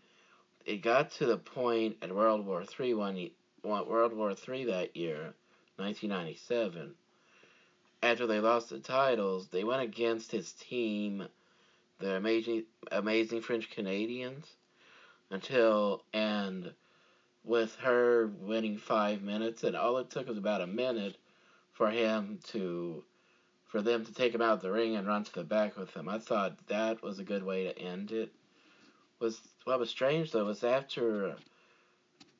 it 0.65 0.83
got 0.83 1.11
to 1.13 1.27
the 1.27 1.37
point 1.37 1.97
at 2.03 2.15
World 2.15 2.47
War 2.47 2.65
Three 2.65 2.95
when 2.95 3.17
he 3.17 3.33
World 3.63 4.15
War 4.15 4.35
Three 4.35 4.65
that 4.65 4.97
year, 4.97 5.35
1997. 5.77 6.95
After 8.03 8.27
they 8.27 8.41
lost 8.41 8.71
the 8.71 8.81
titles, 8.81 9.49
they 9.49 9.63
went 9.63 9.83
against 9.83 10.33
his 10.33 10.53
team, 10.53 11.29
the 12.01 12.17
amazing 12.17 12.65
amazing 12.91 13.43
French 13.43 13.71
Canadians, 13.71 14.57
until 15.31 16.03
and 16.13 16.73
with 17.45 17.77
her 17.77 18.27
winning 18.27 18.77
five 18.77 19.23
minutes, 19.23 19.63
and 19.63 19.77
all 19.77 19.99
it 19.99 20.11
took 20.11 20.27
was 20.27 20.39
about 20.39 20.61
a 20.61 20.67
minute 20.67 21.17
for 21.73 21.91
him 21.91 22.41
to 22.49 23.05
for 23.67 23.81
them 23.81 24.05
to 24.05 24.13
take 24.13 24.35
him 24.35 24.43
out 24.43 24.55
of 24.55 24.63
the 24.63 24.71
ring 24.71 24.97
and 24.97 25.07
run 25.07 25.25
to 25.25 25.33
the 25.33 25.45
back 25.45 25.77
with 25.77 25.95
him. 25.95 26.09
I 26.09 26.19
thought 26.19 26.67
that 26.67 27.03
was 27.03 27.19
a 27.19 27.25
good 27.25 27.43
way 27.43 27.65
to 27.65 27.79
end 27.79 28.13
it. 28.13 28.33
Was 29.21 29.41
what 29.65 29.79
was 29.79 29.91
strange 29.91 30.33
though 30.33 30.45
was 30.45 30.65
after 30.65 31.37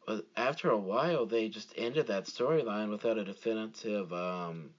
was 0.09 0.23
after 0.37 0.71
a 0.71 0.79
while 0.79 1.27
they 1.27 1.49
just 1.49 1.73
ended 1.77 2.09
that 2.09 2.25
storyline 2.25 2.91
without 2.91 3.19
a 3.19 3.25
definitive 3.25 4.13
um, 4.13 4.71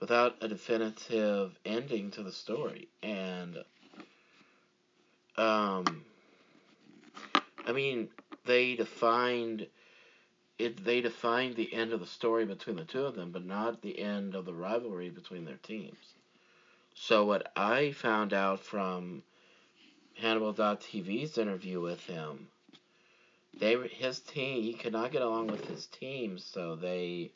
without 0.00 0.36
a 0.40 0.48
definitive 0.48 1.58
ending 1.64 2.10
to 2.10 2.22
the 2.22 2.32
story 2.32 2.88
and 3.02 3.56
um 5.36 6.04
I 7.66 7.72
mean 7.72 8.08
they 8.44 8.74
defined 8.74 9.66
it 10.58 10.84
they 10.84 11.00
defined 11.00 11.54
the 11.54 11.72
end 11.72 11.92
of 11.92 12.00
the 12.00 12.06
story 12.06 12.44
between 12.44 12.76
the 12.76 12.84
two 12.84 13.04
of 13.04 13.14
them, 13.14 13.30
but 13.30 13.44
not 13.44 13.80
the 13.80 13.98
end 13.98 14.34
of 14.34 14.44
the 14.44 14.52
rivalry 14.52 15.08
between 15.08 15.44
their 15.44 15.58
teams. 15.62 16.14
So 16.94 17.24
what 17.24 17.52
I 17.56 17.92
found 17.92 18.32
out 18.32 18.60
from 18.60 19.22
Hannibal.tv's 20.16 21.38
interview 21.38 21.80
with 21.80 22.04
him, 22.06 22.48
they 23.58 23.76
his 23.88 24.18
team 24.18 24.62
he 24.62 24.72
could 24.72 24.92
not 24.92 25.12
get 25.12 25.22
along 25.22 25.46
with 25.46 25.64
his 25.68 25.86
team, 25.86 26.38
so 26.38 26.74
they 26.74 27.30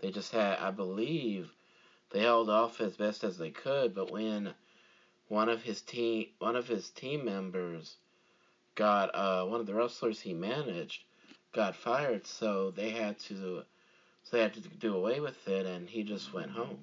they 0.00 0.10
just 0.10 0.32
had 0.32 0.58
I 0.58 0.72
believe 0.72 1.52
they 2.14 2.20
held 2.20 2.48
off 2.48 2.80
as 2.80 2.96
best 2.96 3.24
as 3.24 3.38
they 3.38 3.50
could, 3.50 3.92
but 3.92 4.12
when 4.12 4.54
one 5.26 5.48
of 5.48 5.62
his 5.62 5.82
team 5.82 6.28
one 6.38 6.54
of 6.54 6.68
his 6.68 6.90
team 6.90 7.24
members 7.24 7.96
got 8.76 9.12
uh, 9.14 9.44
one 9.44 9.58
of 9.58 9.66
the 9.66 9.74
wrestlers 9.74 10.20
he 10.20 10.32
managed 10.32 11.02
got 11.52 11.74
fired, 11.74 12.24
so 12.24 12.70
they 12.70 12.90
had 12.90 13.18
to 13.18 13.64
so 14.22 14.36
they 14.36 14.42
had 14.42 14.54
to 14.54 14.60
do 14.60 14.94
away 14.94 15.18
with 15.18 15.48
it, 15.48 15.66
and 15.66 15.88
he 15.88 16.04
just 16.04 16.32
went 16.32 16.52
home 16.52 16.78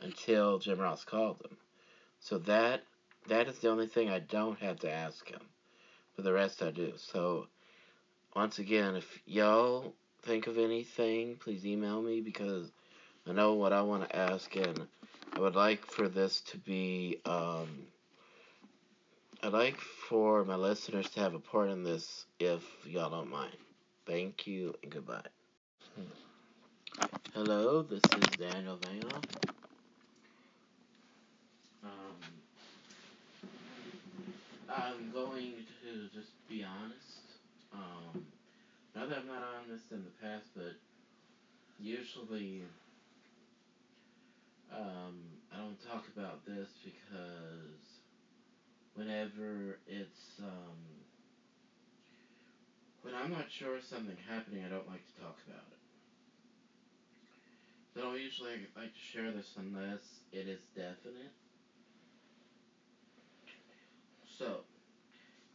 until 0.00 0.58
Jim 0.58 0.80
Ross 0.80 1.04
called 1.04 1.42
him. 1.44 1.58
So 2.20 2.38
that 2.38 2.82
that 3.28 3.48
is 3.48 3.58
the 3.58 3.68
only 3.68 3.88
thing 3.88 4.08
I 4.08 4.20
don't 4.20 4.58
have 4.60 4.80
to 4.80 4.90
ask 4.90 5.28
him. 5.28 5.42
For 6.16 6.22
the 6.22 6.32
rest, 6.32 6.62
I 6.62 6.70
do. 6.70 6.94
So 6.96 7.46
once 8.34 8.58
again, 8.58 8.96
if 8.96 9.20
y'all 9.26 9.92
think 10.22 10.46
of 10.46 10.56
anything, 10.56 11.36
please 11.36 11.66
email 11.66 12.00
me 12.00 12.22
because 12.22 12.72
I 13.28 13.32
know 13.32 13.54
what 13.54 13.72
I 13.72 13.82
want 13.82 14.08
to 14.08 14.16
ask, 14.16 14.54
and 14.56 14.86
I 15.32 15.40
would 15.40 15.54
like 15.54 15.86
for 15.86 16.08
this 16.08 16.40
to 16.50 16.58
be. 16.58 17.18
Um, 17.24 17.86
I'd 19.44 19.52
like 19.52 19.80
for 19.80 20.44
my 20.44 20.56
listeners 20.56 21.08
to 21.10 21.20
have 21.20 21.34
a 21.34 21.38
part 21.38 21.70
in 21.70 21.84
this 21.84 22.26
if 22.38 22.62
y'all 22.84 23.10
don't 23.10 23.30
mind. 23.30 23.56
Thank 24.06 24.46
you 24.46 24.74
and 24.82 24.92
goodbye. 24.92 25.22
Hello, 27.34 27.82
this 27.82 28.02
is 28.16 28.36
Daniel 28.38 28.76
Vela. 28.76 29.20
Um, 31.84 31.90
I'm 34.68 35.12
going 35.12 35.54
to 35.82 36.08
just 36.14 36.32
be 36.48 36.64
honest. 36.64 37.20
Um, 37.72 38.26
not 38.94 39.08
that 39.08 39.18
I'm 39.18 39.26
not 39.26 39.42
honest 39.64 39.84
in 39.90 40.04
the 40.04 40.26
past, 40.26 40.46
but 40.54 40.74
usually 41.80 42.62
um, 44.72 45.14
I 45.52 45.58
don't 45.58 45.78
talk 45.78 46.08
about 46.14 46.44
this 46.44 46.68
because 46.84 48.00
whenever 48.94 49.76
it's 49.86 50.40
um, 50.40 50.76
when 53.02 53.14
I'm 53.14 53.30
not 53.30 53.50
sure 53.50 53.78
something 53.80 54.16
happening, 54.28 54.62
I 54.64 54.68
don't 54.68 54.88
like 54.88 55.04
to 55.04 55.20
talk 55.20 55.36
about 55.46 55.64
it. 55.70 55.78
So 57.94 58.00
I 58.00 58.04
don't 58.04 58.18
usually 58.18 58.66
like 58.76 58.92
to 58.92 58.98
share 58.98 59.30
this 59.30 59.54
unless 59.58 60.20
it 60.32 60.46
is 60.46 60.60
definite. 60.74 61.32
So, 64.38 64.60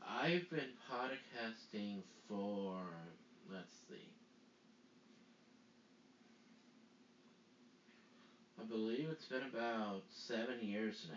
I've 0.01 0.49
been 0.49 0.73
podcasting 0.91 2.01
for, 2.27 2.83
let's 3.51 3.73
see, 3.89 4.16
I 8.59 8.63
believe 8.63 9.07
it's 9.11 9.25
been 9.25 9.43
about 9.43 10.01
seven 10.27 10.59
years 10.61 11.07
now. 11.09 11.15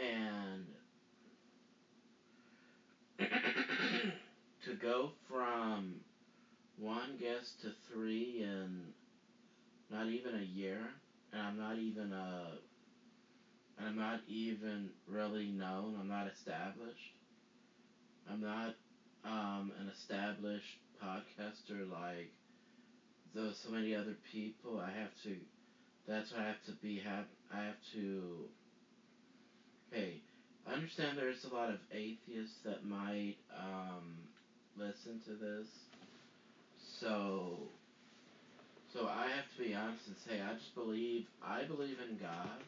And 0.00 0.66
to 4.64 4.74
go 4.82 5.12
from 5.28 6.00
one 6.78 7.16
guest 7.20 7.62
to 7.62 7.70
three 7.88 8.42
in 8.42 8.80
not 9.90 10.08
even 10.08 10.34
a 10.34 10.42
year, 10.42 10.80
and 11.32 11.40
I'm 11.40 11.56
not 11.56 11.78
even 11.78 12.12
a 12.12 12.58
and 13.78 13.88
I'm 13.88 13.96
not 13.96 14.20
even 14.28 14.90
really 15.08 15.48
known. 15.48 15.96
I'm 16.00 16.08
not 16.08 16.26
established. 16.28 17.14
I'm 18.30 18.40
not 18.40 18.74
um, 19.24 19.72
an 19.80 19.90
established 19.92 20.78
podcaster 21.02 21.90
like 21.90 22.32
those 23.34 23.58
so 23.58 23.70
many 23.70 23.94
other 23.94 24.16
people. 24.32 24.80
I 24.80 24.90
have 24.98 25.10
to. 25.24 25.36
That's 26.06 26.32
why 26.32 26.40
I 26.40 26.46
have 26.46 26.64
to 26.66 26.72
be. 26.72 27.00
Have 27.00 27.26
I 27.52 27.64
have 27.64 27.80
to. 27.94 28.22
Hey, 29.90 30.20
I 30.68 30.74
understand 30.74 31.18
there's 31.18 31.44
a 31.44 31.54
lot 31.54 31.70
of 31.70 31.78
atheists 31.92 32.58
that 32.64 32.84
might 32.84 33.36
um, 33.56 34.16
listen 34.76 35.20
to 35.26 35.32
this. 35.32 35.68
So. 37.00 37.58
So 38.92 39.08
I 39.08 39.26
have 39.26 39.50
to 39.56 39.62
be 39.64 39.74
honest 39.74 40.06
and 40.06 40.16
say 40.24 40.40
I 40.40 40.54
just 40.54 40.72
believe 40.76 41.26
I 41.42 41.64
believe 41.64 41.98
in 41.98 42.16
God 42.16 42.62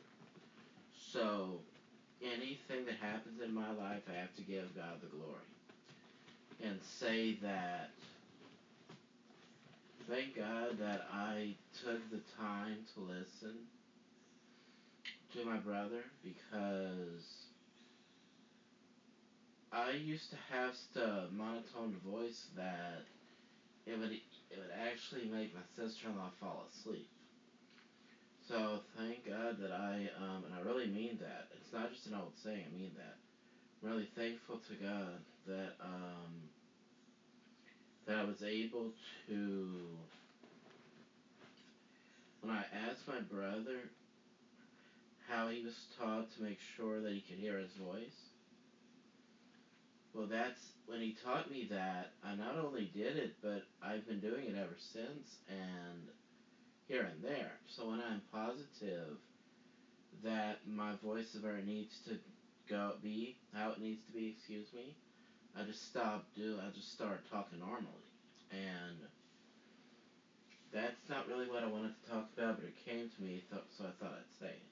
so, 1.17 1.61
anything 2.21 2.85
that 2.85 2.97
happens 3.01 3.41
in 3.41 3.55
my 3.55 3.71
life, 3.73 4.03
I 4.07 4.21
have 4.21 4.35
to 4.37 4.43
give 4.43 4.75
God 4.77 5.01
the 5.01 5.09
glory. 5.17 5.49
And 6.63 6.79
say 6.83 7.39
that, 7.43 7.91
thank 10.09 10.37
God 10.37 10.79
that 10.79 11.07
I 11.13 11.55
took 11.85 12.11
the 12.11 12.21
time 12.39 12.79
to 12.95 13.01
listen 13.01 13.57
to 15.35 15.45
my 15.45 15.57
brother 15.57 16.03
because 16.23 17.47
I 19.73 19.91
used 19.91 20.31
to 20.31 20.37
have 20.51 20.75
a 20.97 21.27
monotone 21.33 21.97
voice 22.07 22.47
that 22.57 23.05
it 23.87 23.99
would 23.99 24.13
it 24.13 24.59
would 24.59 24.75
actually 24.79 25.29
make 25.29 25.55
my 25.55 25.61
sister-in-law 25.75 26.31
fall 26.41 26.67
asleep. 26.71 27.09
So 28.49 28.79
thank 28.97 29.27
God 29.27 29.59
that 29.59 29.73
I, 29.73 30.07
um, 30.23 30.45
and 30.47 30.55
I 30.55 30.63
really 30.63 30.87
mean 30.87 31.19
that. 31.21 31.49
It's 31.59 31.73
not 31.73 31.91
just 31.93 32.07
an 32.07 32.15
old 32.15 32.33
saying. 32.45 32.63
I 32.63 32.79
mean 32.79 32.93
that. 32.97 33.19
I'm 33.83 33.91
really 33.91 34.09
thankful 34.15 34.61
to 34.71 34.75
God 34.79 35.19
that 35.47 35.75
um, 35.83 36.47
that 38.07 38.17
I 38.17 38.25
was 38.25 38.43
able 38.43 38.93
to. 39.29 39.69
When 42.41 42.55
I 42.55 42.65
asked 42.89 43.09
my 43.09 43.21
brother 43.21 43.91
how 45.29 45.49
he 45.49 45.65
was 45.65 45.75
taught 45.99 46.31
to 46.37 46.43
make 46.43 46.59
sure 46.77 47.01
that 47.01 47.13
he 47.13 47.21
could 47.21 47.39
hear 47.39 47.59
his 47.59 47.73
voice, 47.73 48.31
well, 50.15 50.27
that's 50.31 50.61
when 50.87 51.01
he 51.01 51.17
taught 51.25 51.51
me 51.51 51.67
that. 51.71 52.13
I 52.25 52.37
not 52.37 52.57
only 52.57 52.91
did 52.95 53.17
it, 53.17 53.35
but 53.43 53.63
I've 53.83 54.07
been 54.07 54.21
doing 54.21 54.47
it 54.47 54.57
ever 54.57 54.77
since, 54.93 55.37
and 55.49 56.09
here 56.89 57.03
and 57.03 57.23
there. 57.23 57.53
So 57.77 57.89
when 57.91 58.01
I'm 58.01 58.23
positive 58.33 59.19
that 60.25 60.59
my 60.67 60.93
voice 61.05 61.37
voiceover 61.37 61.65
needs 61.67 61.99
to 62.07 62.17
go 62.69 62.93
be 63.03 63.37
how 63.53 63.71
it 63.71 63.81
needs 63.81 64.01
to 64.07 64.13
be, 64.13 64.35
excuse 64.37 64.67
me, 64.73 64.95
I 65.59 65.65
just 65.65 65.89
stop 65.89 66.25
do 66.37 66.59
I 66.61 66.71
just 66.75 66.93
start 66.93 67.21
talking 67.31 67.61
normally. 67.61 68.07
And 68.53 68.97
that's 70.73 71.09
not 71.09 71.27
really 71.29 71.49
what 71.49 71.65
I 71.65 71.69
wanted 71.69 71.93
to 72.03 72.11
talk 72.11 72.29
about, 72.37 72.57
but 72.61 72.67
it 72.69 72.77
came 72.85 73.09
to 73.09 73.23
me, 73.23 73.43
so 73.51 73.85
I 73.85 73.93
thought 73.99 74.13
I'd 74.13 74.39
say 74.41 74.53
it. 74.53 74.69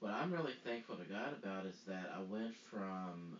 What 0.00 0.12
I'm 0.12 0.32
really 0.32 0.54
thankful 0.64 0.96
to 0.96 1.04
God 1.04 1.32
about 1.32 1.64
is 1.64 1.78
that 1.86 2.12
I 2.14 2.20
went 2.30 2.52
from 2.70 3.38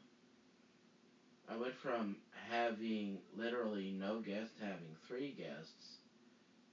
I 1.49 1.57
went 1.57 1.74
from 1.82 2.16
having 2.49 3.19
literally 3.36 3.94
no 3.99 4.20
guests 4.20 4.55
having 4.61 4.97
three 5.07 5.32
guests 5.32 5.99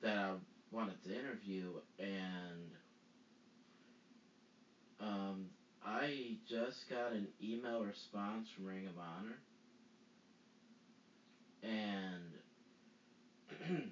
that 0.02 0.16
I 0.16 0.34
wanted 0.72 1.04
to 1.04 1.10
interview, 1.10 1.74
and 1.98 2.70
um, 5.02 5.50
I 5.84 6.38
just 6.48 6.90
got 6.90 7.12
an 7.12 7.28
email 7.44 7.84
response 7.84 8.48
from 8.56 8.68
Ring 8.68 8.86
of 8.86 8.98
Honor, 8.98 9.40
and 11.64 12.32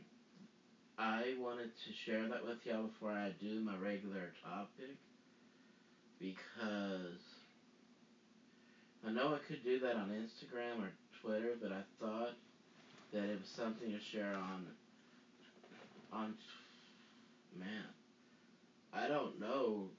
I 0.97 1.35
wanted 1.39 1.71
to 1.85 1.93
share 1.93 2.27
that 2.27 2.45
with 2.45 2.65
y'all 2.65 2.83
before 2.83 3.11
I 3.11 3.33
do 3.39 3.61
my 3.61 3.75
regular 3.75 4.33
topic 4.43 4.97
because 6.19 7.21
I 9.05 9.11
know 9.11 9.35
I 9.35 9.39
could 9.47 9.63
do 9.63 9.79
that 9.79 9.95
on 9.95 10.09
Instagram 10.09 10.81
or 10.81 10.91
Twitter, 11.21 11.53
but 11.61 11.71
I 11.71 11.83
thought 11.99 12.33
that 13.13 13.23
it 13.23 13.39
was 13.39 13.49
something 13.49 13.91
to 13.91 13.99
share 13.99 14.33
on 14.35 14.67
on 16.11 16.33
man. 17.57 17.67
I 18.93 19.07
don't 19.07 19.39
know 19.39 19.89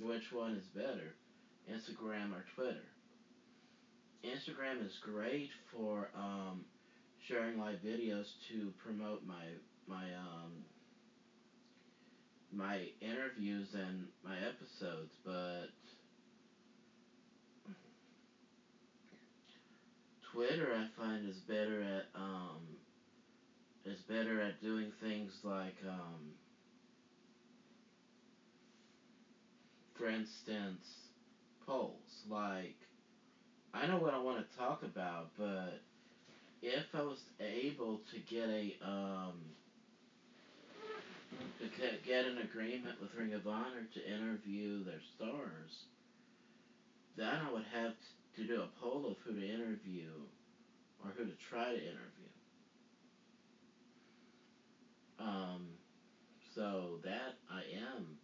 which 0.00 0.32
one 0.32 0.52
is 0.52 0.64
better, 0.66 1.14
Instagram 1.70 2.32
or 2.32 2.44
Twitter. 2.54 2.84
Instagram 4.28 4.84
is 4.84 4.98
great 4.98 5.50
for 5.72 6.08
um, 6.14 6.64
sharing 7.26 7.58
live 7.58 7.78
videos 7.84 8.26
to 8.48 8.72
promote 8.82 9.26
my 9.26 9.44
my 9.86 10.04
um, 10.14 10.52
my 12.52 12.88
interviews 13.00 13.74
and 13.74 14.06
my 14.24 14.36
episodes, 14.38 15.12
but 15.24 15.68
Twitter, 20.32 20.74
I 20.74 21.00
find, 21.00 21.26
is 21.26 21.38
better 21.48 21.80
at 21.82 22.04
um, 22.14 22.60
is 23.86 24.00
better 24.02 24.40
at 24.42 24.60
doing 24.60 24.92
things 25.00 25.32
like, 25.42 25.76
um, 25.88 26.32
for 29.94 30.08
instance, 30.08 30.84
polls. 31.64 32.24
Like, 32.28 32.85
I 33.76 33.86
know 33.86 33.98
what 33.98 34.14
I 34.14 34.18
want 34.18 34.38
to 34.38 34.58
talk 34.58 34.82
about, 34.82 35.28
but 35.36 35.80
if 36.62 36.94
I 36.94 37.02
was 37.02 37.20
able 37.40 38.00
to 38.10 38.18
get 38.20 38.48
a 38.48 38.74
um, 38.82 39.34
get 42.06 42.24
an 42.24 42.38
agreement 42.38 42.96
with 43.00 43.14
Ring 43.14 43.34
of 43.34 43.46
Honor 43.46 43.86
to 43.92 44.00
interview 44.00 44.82
their 44.84 45.02
stars, 45.14 45.84
then 47.16 47.28
I 47.28 47.52
would 47.52 47.64
have 47.74 47.92
to 48.36 48.46
do 48.46 48.62
a 48.62 48.80
poll 48.80 49.06
of 49.10 49.16
who 49.24 49.34
to 49.34 49.46
interview 49.46 50.08
or 51.04 51.10
who 51.14 51.24
to 51.24 51.36
try 51.50 51.68
to 51.68 51.76
interview. 51.76 52.32
Um, 55.18 55.66
so 56.54 56.98
that 57.04 57.36
I 57.50 57.60
am, 57.92 58.16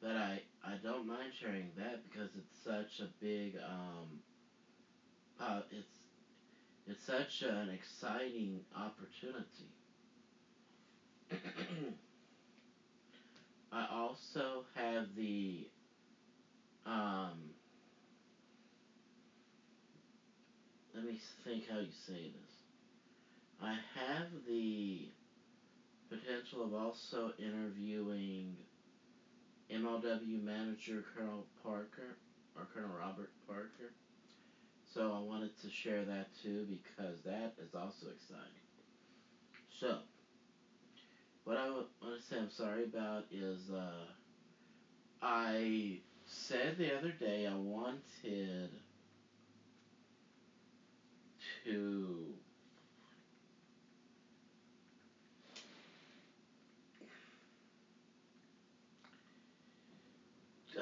but 0.00 0.16
I 0.16 0.40
I 0.64 0.74
don't 0.82 1.06
mind 1.06 1.30
sharing 1.40 1.70
that 1.76 2.02
because 2.10 2.30
it's 2.36 2.56
such 2.64 3.06
a 3.06 3.10
big 3.22 3.54
um, 3.64 4.18
uh, 5.40 5.60
it's 5.70 5.98
it's 6.86 7.04
such 7.04 7.42
an 7.42 7.70
exciting 7.70 8.60
opportunity. 8.76 9.70
I 13.72 13.86
also 13.92 14.64
have 14.74 15.14
the 15.16 15.68
um, 16.84 17.38
let 20.94 21.04
me 21.04 21.18
think 21.44 21.64
how 21.70 21.78
you 21.78 21.92
say 22.06 22.30
this. 22.30 22.52
I 23.62 23.76
have 23.94 24.26
the 24.46 25.08
potential 26.10 26.64
of 26.64 26.74
also 26.74 27.32
interviewing 27.38 28.56
MLW 29.70 30.42
manager 30.44 31.04
Colonel 31.16 31.46
Parker 31.62 32.16
or 32.56 32.66
Colonel 32.74 32.90
Robert 32.98 33.30
Parker. 33.46 33.92
So 34.92 35.10
I 35.10 35.26
wanted 35.26 35.58
to 35.62 35.70
share 35.70 36.04
that 36.04 36.26
too 36.42 36.66
because 36.68 37.22
that 37.24 37.54
is 37.64 37.74
also 37.74 38.08
exciting. 38.08 38.60
So, 39.80 39.96
what 41.44 41.56
I 41.56 41.70
want 41.70 41.86
to 42.18 42.22
say 42.22 42.36
I'm 42.38 42.50
sorry 42.50 42.82
about 42.82 43.24
is 43.30 43.70
uh, 43.70 44.04
I 45.22 46.00
said 46.26 46.76
the 46.76 46.94
other 46.94 47.12
day 47.12 47.46
I 47.46 47.54
wanted 47.56 48.68
to 51.64 52.34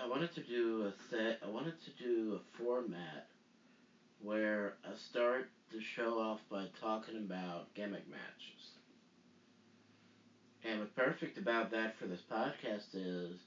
I 0.02 0.08
wanted 0.08 0.34
to 0.34 0.40
do 0.40 0.82
a 0.82 0.92
set 1.10 1.38
I 1.44 1.48
wanted 1.48 1.74
to 1.84 1.90
do 2.02 2.34
a 2.34 2.58
format 2.58 3.29
where 4.20 4.74
I 4.84 4.94
start 4.94 5.46
the 5.70 5.80
show 5.80 6.18
off 6.18 6.44
by 6.48 6.66
talking 6.80 7.16
about 7.16 7.74
gimmick 7.74 8.08
matches. 8.08 8.78
And 10.64 10.78
what's 10.78 10.90
perfect 10.92 11.38
about 11.38 11.70
that 11.70 11.94
for 11.94 12.06
this 12.06 12.22
podcast 12.22 12.94
is 12.94 13.46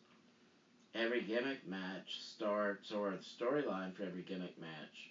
every 0.93 1.21
gimmick 1.21 1.65
match 1.65 2.19
starts, 2.19 2.91
or 2.91 3.11
the 3.15 3.17
storyline 3.23 3.93
for 3.93 4.03
every 4.03 4.21
gimmick 4.23 4.57
match 4.57 5.09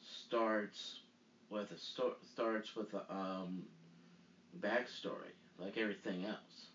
starts 0.00 1.00
with 1.50 1.70
a 1.70 1.76
sto- 1.76 2.16
starts 2.22 2.74
with 2.76 2.92
a 2.94 3.12
um, 3.12 3.66
backstory, 4.60 5.32
like 5.58 5.76
everything 5.78 6.24
else. 6.24 6.68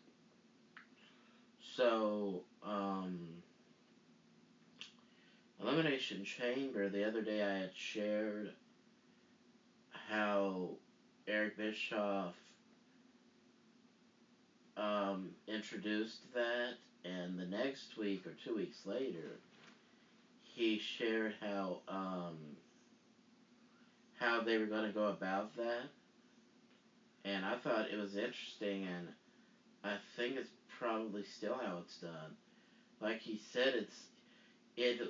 So, 1.60 2.44
um, 2.64 3.42
Elimination 5.66 6.24
Chamber. 6.24 6.90
The 6.90 7.08
other 7.08 7.24
day, 7.24 7.44
I 7.44 7.58
had 7.58 7.72
shared 7.74 8.52
how 10.08 10.70
Eric 11.28 11.58
Bischoff 11.58 12.36
um, 14.78 15.32
introduced 15.48 16.32
that, 16.36 16.74
and 17.04 17.40
the 17.40 17.46
next 17.46 17.98
week 17.98 18.28
or 18.28 18.34
two 18.44 18.56
weeks 18.56 18.86
later, 18.86 19.40
he 20.44 20.78
shared 20.78 21.34
how 21.42 21.80
um, 21.88 22.38
how 24.20 24.42
they 24.42 24.58
were 24.58 24.68
going 24.68 24.86
to 24.86 24.94
go 24.94 25.08
about 25.08 25.56
that, 25.56 25.90
and 27.24 27.44
I 27.44 27.56
thought 27.56 27.90
it 27.92 28.00
was 28.00 28.16
interesting, 28.16 28.86
and 28.86 29.08
I 29.84 29.96
think 30.16 30.36
it's 30.36 30.52
probably 30.78 31.24
still 31.24 31.56
how 31.56 31.80
it's 31.82 31.98
done. 31.98 32.36
Like 33.02 33.18
he 33.18 33.42
said, 33.52 33.74
it's 33.74 34.04
it. 34.78 35.02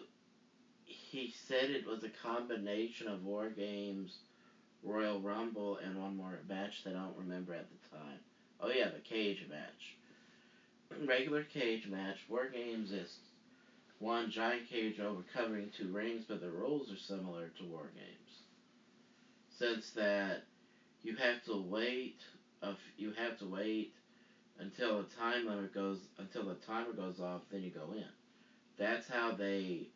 He 1.15 1.29
said 1.29 1.69
it 1.69 1.87
was 1.87 2.03
a 2.03 2.09
combination 2.09 3.07
of 3.07 3.23
War 3.23 3.47
Games, 3.47 4.19
Royal 4.83 5.21
Rumble, 5.21 5.77
and 5.77 5.97
one 5.97 6.17
more 6.17 6.41
match 6.45 6.83
that 6.83 6.93
I 6.93 7.03
don't 7.03 7.15
remember 7.15 7.53
at 7.53 7.67
the 7.69 7.97
time. 7.97 8.19
Oh 8.59 8.67
yeah, 8.67 8.89
the 8.89 8.99
cage 8.99 9.45
match. 9.49 9.95
Regular 11.07 11.43
cage 11.43 11.87
match. 11.87 12.25
War 12.27 12.47
Games 12.47 12.91
is 12.91 13.19
one 13.99 14.29
giant 14.29 14.65
cage 14.65 14.99
over 14.99 15.21
covering 15.21 15.69
two 15.69 15.87
rings, 15.87 16.25
but 16.27 16.41
the 16.41 16.49
rules 16.49 16.91
are 16.91 16.97
similar 16.97 17.47
to 17.59 17.63
War 17.63 17.89
Games. 17.95 18.41
Since 19.47 19.91
that 19.91 20.41
you 21.01 21.15
have 21.15 21.41
to 21.43 21.55
wait 21.55 22.25
of 22.61 22.77
you 22.97 23.11
have 23.11 23.37
to 23.37 23.45
wait 23.45 23.93
until 24.59 24.97
the 24.97 25.05
time 25.05 25.45
limit 25.45 25.71
goes 25.71 26.09
until 26.17 26.43
the 26.43 26.55
timer 26.55 26.91
goes 26.91 27.21
off, 27.21 27.43
then 27.49 27.61
you 27.61 27.71
go 27.71 27.93
in. 27.93 28.03
That's 28.77 29.07
how 29.07 29.31
they 29.31 29.87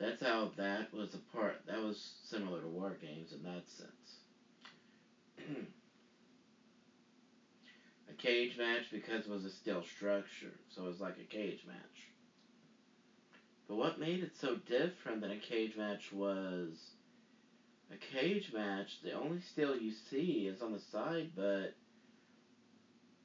that's 0.00 0.22
how 0.22 0.50
that 0.56 0.92
was 0.94 1.14
a 1.14 1.36
part 1.36 1.60
that 1.66 1.82
was 1.82 2.14
similar 2.24 2.60
to 2.62 2.66
War 2.66 2.96
Games 3.00 3.32
in 3.32 3.42
that 3.42 3.68
sense. 3.68 4.16
A 8.08 8.12
cage 8.14 8.56
match 8.58 8.90
because 8.90 9.26
it 9.26 9.30
was 9.30 9.44
a 9.44 9.50
steel 9.50 9.84
structure, 9.84 10.52
so 10.68 10.82
it 10.82 10.88
was 10.88 11.00
like 11.00 11.18
a 11.20 11.32
cage 11.32 11.64
match. 11.64 12.08
But 13.68 13.76
what 13.76 14.00
made 14.00 14.24
it 14.24 14.34
so 14.34 14.56
different 14.56 15.20
than 15.20 15.30
a 15.30 15.36
cage 15.36 15.76
match 15.76 16.10
was 16.12 16.90
a 17.92 17.96
cage 17.96 18.52
match, 18.52 19.00
the 19.02 19.12
only 19.12 19.40
steel 19.40 19.76
you 19.76 19.92
see 19.92 20.48
is 20.48 20.60
on 20.60 20.72
the 20.72 20.80
side, 20.80 21.30
but 21.36 21.74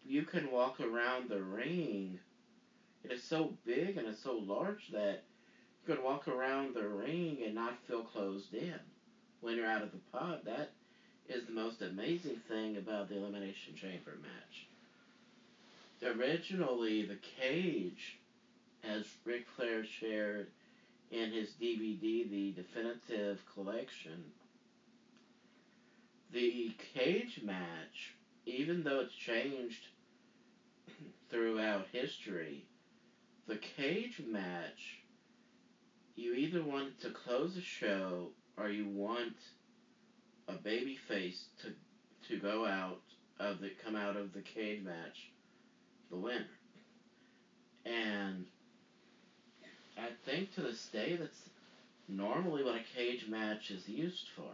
you 0.03 0.22
can 0.22 0.52
walk 0.52 0.80
around 0.80 1.30
the 1.30 1.41
ring. 1.41 2.19
It 3.03 3.11
is 3.11 3.23
so 3.23 3.57
big 3.65 3.97
and 3.97 4.07
it's 4.07 4.22
so 4.22 4.34
large 4.34 4.89
that 4.91 5.23
you 5.86 5.95
can 5.95 6.03
walk 6.03 6.28
around 6.28 6.74
the 6.74 6.88
ring 6.88 7.40
and 7.45 7.56
not 7.56 7.78
feel 7.88 8.03
closed 8.03 8.53
in 8.53 8.80
when 9.41 9.56
you're 9.56 9.66
out 9.66 9.84
of 9.84 9.91
the 9.91 9.99
pod. 10.12 10.41
That 10.45 10.72
is 11.30 11.45
the 11.45 11.53
most 11.53 11.82
amazing 11.82 12.40
thing 12.48 12.78
about 12.78 13.10
the 13.10 13.18
Elimination 13.18 13.76
Chamber 13.76 14.18
match 14.22 14.68
originally 16.06 17.06
the 17.06 17.18
cage, 17.40 18.20
as 18.84 19.06
Ric 19.24 19.45
Flair 19.56 19.84
shared 19.84 20.48
in 21.12 21.32
his 21.32 21.49
DVD, 21.62 22.30
the 22.30 22.52
Definitive 22.52 23.41
Collection, 23.53 24.24
the 26.32 26.74
cage 26.94 27.40
match, 27.44 28.16
even 28.45 28.84
though 28.84 28.99
it's 28.99 29.16
changed 29.16 29.88
throughout 31.30 31.88
history, 31.91 32.66
the 33.48 33.57
cage 33.57 34.22
match, 34.26 34.99
you 36.15 36.33
either 36.33 36.63
want 36.63 36.99
to 37.01 37.09
close 37.09 37.57
a 37.57 37.61
show 37.61 38.29
or 38.57 38.69
you 38.69 38.87
want 38.87 39.35
a 40.47 40.53
baby 40.53 40.97
face 41.07 41.45
to 41.61 41.73
to 42.27 42.39
go 42.39 42.65
out 42.65 43.01
of 43.39 43.59
the 43.59 43.69
come 43.83 43.95
out 43.95 44.15
of 44.15 44.33
the 44.33 44.41
cage 44.41 44.83
match 44.83 45.29
the 46.09 46.17
winner. 46.17 46.45
And 47.85 48.45
I 49.97 50.09
think 50.25 50.53
to 50.55 50.61
this 50.61 50.87
day 50.87 51.15
that's 51.15 51.49
normally 52.07 52.63
what 52.63 52.75
a 52.75 52.97
cage 52.97 53.25
match 53.27 53.71
is 53.71 53.87
used 53.87 54.29
for. 54.35 54.53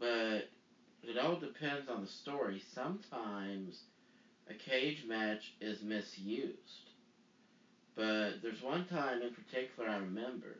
But 0.00 0.48
it 1.02 1.18
all 1.18 1.36
depends 1.36 1.88
on 1.88 2.02
the 2.02 2.08
story. 2.08 2.62
Sometimes 2.74 3.80
a 4.48 4.54
cage 4.54 5.04
match 5.06 5.54
is 5.60 5.82
misused. 5.82 6.83
But 7.96 8.42
there's 8.42 8.62
one 8.62 8.86
time 8.86 9.22
in 9.22 9.34
particular 9.34 9.88
I 9.88 9.98
remember. 9.98 10.58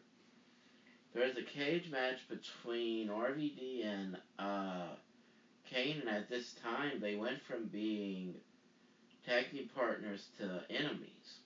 There 1.12 1.27
was 1.27 1.36
a 1.36 1.43
cage 1.43 1.90
match 1.90 2.19
between 2.28 3.09
RVD 3.09 3.86
and 3.86 4.16
uh, 4.39 4.94
Kane, 5.70 6.01
and 6.01 6.09
at 6.09 6.28
this 6.28 6.55
time 6.62 7.01
they 7.01 7.15
went 7.15 7.40
from 7.48 7.66
being 7.66 8.35
tag 9.27 9.51
team 9.51 9.70
partners 9.74 10.27
to 10.39 10.62
enemies. 10.70 11.39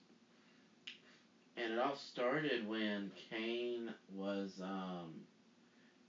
And 1.55 1.73
it 1.73 1.79
all 1.79 1.95
started 1.95 2.67
when 2.67 3.11
Kane 3.29 3.93
was 4.15 4.59
um, 4.63 5.13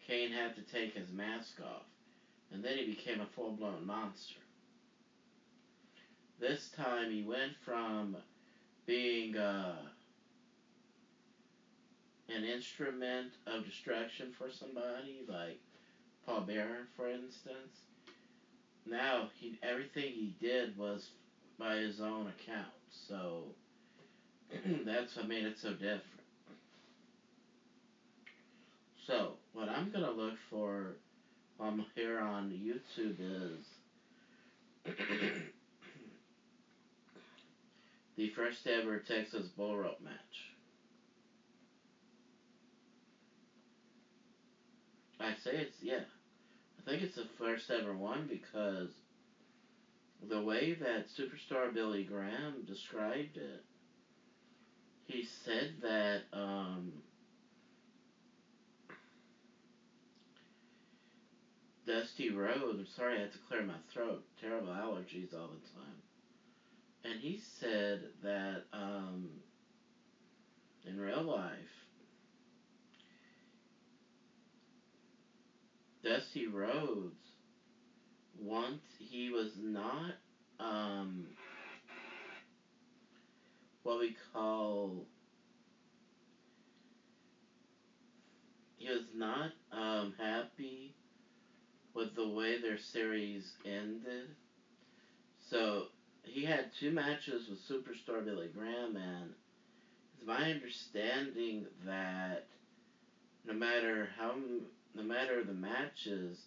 Kane 0.07 0.33
had 0.33 0.57
to 0.57 0.63
take 0.63 0.95
his 0.95 1.11
mask 1.13 1.61
off, 1.61 1.87
and 2.53 2.65
then 2.65 2.77
he 2.77 2.87
became 2.87 3.21
a 3.21 3.27
full 3.27 3.53
blown 3.53 3.87
monster. 3.87 4.41
This 6.39 6.71
time 6.77 7.11
he 7.11 7.23
went 7.23 7.53
from 7.65 8.17
being 8.87 9.37
uh, 9.37 9.77
an 12.29 12.45
instrument 12.45 13.33
of 13.47 13.65
destruction 13.65 14.33
for 14.39 14.51
somebody, 14.51 15.25
like 15.29 15.59
Paul 16.27 16.43
Bearer, 16.43 16.87
for 16.97 17.09
instance. 17.09 17.83
Now 18.87 19.29
he 19.39 19.59
everything 19.63 20.13
he 20.13 20.35
did 20.41 20.77
was 20.79 21.11
by 21.59 21.77
his 21.77 22.01
own 22.01 22.27
account, 22.29 22.73
so 22.89 23.45
that's 24.85 25.17
what 25.17 25.29
made 25.29 25.45
it 25.45 25.59
so 25.59 25.73
different. 25.73 26.03
So 29.07 29.35
what 29.53 29.69
I'm 29.69 29.91
gonna 29.91 30.11
look 30.11 30.37
for 30.49 30.97
um 31.59 31.85
here 31.95 32.19
on 32.19 32.51
YouTube 32.51 33.17
is 33.21 33.67
the 38.21 38.27
first 38.27 38.67
ever 38.67 38.99
Texas 38.99 39.49
bull 39.49 39.75
rope 39.75 39.97
match. 39.99 40.53
I 45.19 45.33
say 45.33 45.57
it's 45.57 45.77
yeah. 45.81 46.03
I 46.79 46.83
think 46.83 47.01
it's 47.01 47.15
the 47.15 47.25
first 47.39 47.71
ever 47.71 47.95
one 47.95 48.27
because 48.27 48.91
the 50.29 50.39
way 50.39 50.75
that 50.75 51.05
superstar 51.07 51.73
Billy 51.73 52.03
Graham 52.03 52.63
described 52.67 53.39
it, 53.39 53.63
he 55.07 55.23
said 55.23 55.71
that 55.81 56.21
um, 56.35 57.01
Dusty 61.87 62.29
Rhodes. 62.29 62.79
I'm 62.79 62.85
sorry, 62.85 63.17
I 63.17 63.21
had 63.21 63.33
to 63.33 63.39
clear 63.39 63.63
my 63.63 63.79
throat. 63.91 64.21
Terrible 64.39 64.69
allergies 64.69 65.33
all 65.33 65.49
the 65.49 65.69
time. 65.71 66.10
And 67.05 67.19
he 67.19 67.37
said 67.37 68.09
that 68.23 68.63
um, 68.73 69.41
in 70.85 70.99
real 70.99 71.23
life, 71.23 71.87
Dusty 76.03 76.47
Rhodes, 76.47 77.37
once 78.39 78.97
he 78.99 79.29
was 79.31 79.59
not 79.59 80.15
um, 80.59 81.27
what 83.83 83.99
we 83.99 84.13
call 84.33 85.07
he 88.77 88.89
was 88.91 89.13
not 89.15 89.51
um, 89.71 90.13
happy 90.19 90.93
with 91.95 92.15
the 92.15 92.27
way 92.27 92.57
their 92.57 92.77
series 92.77 93.53
ended. 93.65 94.35
So 95.39 95.87
he 96.23 96.45
had 96.45 96.73
two 96.79 96.91
matches 96.91 97.49
with 97.49 97.59
superstar 97.59 98.25
Billy 98.25 98.49
Graham, 98.49 98.97
and 98.97 99.35
it's 100.15 100.27
my 100.27 100.51
understanding 100.51 101.67
that 101.85 102.47
no 103.45 103.55
matter 103.55 104.09
how 104.17 104.35
no 104.95 105.03
matter 105.03 105.43
the 105.43 105.53
matches, 105.53 106.47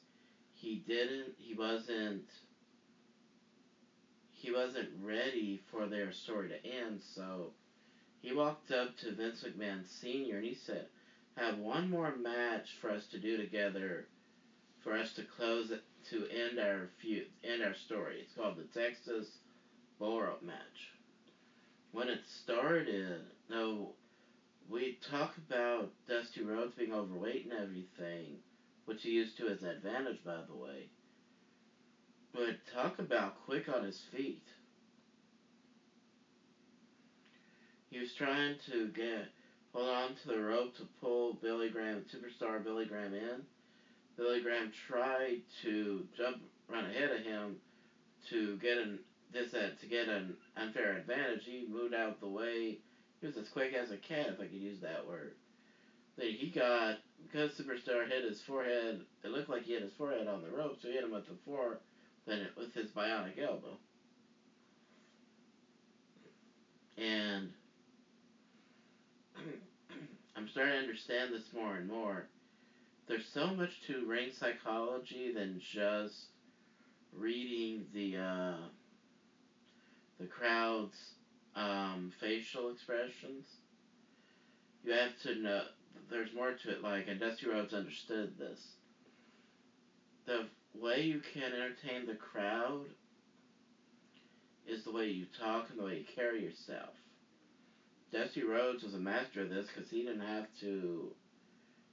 he 0.53 0.83
didn't, 0.87 1.33
he 1.37 1.53
wasn't, 1.53 2.23
he 4.31 4.51
wasn't 4.51 4.89
ready 5.01 5.59
for 5.71 5.87
their 5.87 6.11
story 6.11 6.49
to 6.49 6.65
end. 6.65 7.01
So 7.01 7.51
he 8.21 8.31
walked 8.31 8.71
up 8.71 8.95
to 8.97 9.11
Vince 9.11 9.43
McMahon 9.43 9.85
Sr. 9.85 10.35
and 10.35 10.45
he 10.45 10.53
said, 10.53 10.87
"Have 11.37 11.57
one 11.57 11.89
more 11.89 12.11
match 12.11 12.75
for 12.81 12.89
us 12.89 13.05
to 13.07 13.17
do 13.17 13.37
together, 13.37 14.05
for 14.83 14.93
us 14.93 15.11
to 15.13 15.23
close 15.23 15.71
it, 15.71 15.81
to 16.03 16.25
end 16.29 16.59
our 16.59 16.87
feud, 16.99 17.25
end 17.43 17.63
our 17.63 17.73
story. 17.73 18.17
It's 18.19 18.33
called 18.33 18.55
the 18.55 18.65
Texas 18.65 19.39
Rope 20.03 20.41
match." 20.41 20.91
When 21.91 22.09
it 22.09 22.25
started, 22.25 23.21
no, 23.49 23.95
we 24.67 24.97
talk 25.01 25.37
about 25.37 25.93
Dusty 26.07 26.41
Rhodes 26.41 26.73
being 26.73 26.93
overweight 26.93 27.45
and 27.45 27.53
everything, 27.53 28.41
which 28.83 29.03
he 29.03 29.11
used 29.11 29.37
to 29.37 29.45
his 29.45 29.63
advantage, 29.63 30.21
by 30.25 30.41
the 30.41 30.55
way. 30.55 30.89
But 32.33 32.65
talk 32.65 32.99
about 32.99 33.45
quick 33.45 33.69
on 33.69 33.83
his 33.83 34.01
feet. 34.11 34.43
He 37.89 37.99
was 37.99 38.13
trying 38.13 38.57
to 38.65 38.89
get 38.89 39.29
hold 39.71 39.87
on 39.87 40.13
to 40.15 40.27
the 40.27 40.41
rope 40.41 40.75
to 40.75 40.87
pull 40.99 41.35
Billy 41.41 41.69
Graham, 41.69 42.01
superstar 42.01 42.61
Billy 42.61 42.85
Graham 42.85 43.13
in. 43.13 43.45
Billy 44.17 44.41
Graham 44.41 44.69
tried 44.69 45.39
to 45.61 46.05
jump 46.17 46.41
run 46.67 46.85
ahead 46.85 47.11
of 47.11 47.21
him 47.21 47.57
to 48.29 48.57
get 48.57 48.77
an 48.77 48.99
this 49.33 49.53
uh, 49.53 49.69
to 49.79 49.87
get 49.87 50.07
an 50.07 50.35
unfair 50.55 50.97
advantage. 50.97 51.45
He 51.45 51.67
moved 51.69 51.93
out 51.93 52.19
the 52.19 52.27
way 52.27 52.77
he 53.19 53.27
was 53.27 53.37
as 53.37 53.49
quick 53.49 53.73
as 53.73 53.91
a 53.91 53.97
cat, 53.97 54.27
if 54.29 54.39
I 54.39 54.45
could 54.45 54.53
use 54.53 54.81
that 54.81 55.07
word. 55.07 55.33
Then 56.17 56.27
he 56.37 56.51
got, 56.51 56.97
because 57.23 57.51
Superstar 57.51 58.07
hit 58.07 58.23
his 58.23 58.41
forehead, 58.41 59.01
it 59.23 59.31
looked 59.31 59.49
like 59.49 59.63
he 59.63 59.73
hit 59.73 59.81
his 59.81 59.93
forehead 59.93 60.27
on 60.27 60.43
the 60.43 60.51
rope, 60.51 60.77
so 60.81 60.87
he 60.87 60.93
hit 60.93 61.03
him 61.03 61.11
with 61.11 61.27
the 61.27 61.37
floor, 61.43 61.79
then 62.27 62.39
it, 62.39 62.51
with 62.57 62.73
his 62.73 62.91
bionic 62.91 63.41
elbow. 63.41 63.77
And 66.97 67.49
I'm 70.35 70.47
starting 70.49 70.73
to 70.73 70.79
understand 70.79 71.33
this 71.33 71.51
more 71.53 71.75
and 71.75 71.89
more. 71.89 72.27
There's 73.07 73.27
so 73.33 73.47
much 73.47 73.71
to 73.87 74.05
ring 74.05 74.29
psychology 74.31 75.33
than 75.33 75.59
just 75.59 76.27
reading 77.11 77.85
the 77.93 78.17
uh, 78.17 78.57
the 80.19 80.25
crowd's 80.25 80.97
um, 81.55 82.11
facial 82.19 82.69
expressions. 82.71 83.45
You 84.83 84.93
have 84.93 85.17
to 85.23 85.35
know, 85.35 85.61
there's 86.09 86.33
more 86.35 86.51
to 86.51 86.71
it, 86.71 86.83
like, 86.83 87.07
and 87.07 87.19
Dusty 87.19 87.47
Rhodes 87.47 87.73
understood 87.73 88.37
this. 88.37 88.59
The 90.25 90.45
way 90.75 91.01
you 91.01 91.19
can 91.33 91.53
entertain 91.53 92.05
the 92.05 92.15
crowd 92.15 92.85
is 94.67 94.83
the 94.83 94.91
way 94.91 95.07
you 95.07 95.25
talk 95.39 95.69
and 95.69 95.79
the 95.79 95.83
way 95.83 95.97
you 95.97 96.05
carry 96.15 96.41
yourself. 96.41 96.93
Dusty 98.11 98.43
Rhodes 98.43 98.83
was 98.83 98.93
a 98.93 98.99
master 98.99 99.41
of 99.41 99.49
this 99.49 99.67
because 99.73 99.89
he 99.89 100.03
didn't 100.03 100.21
have 100.21 100.45
to, 100.61 101.11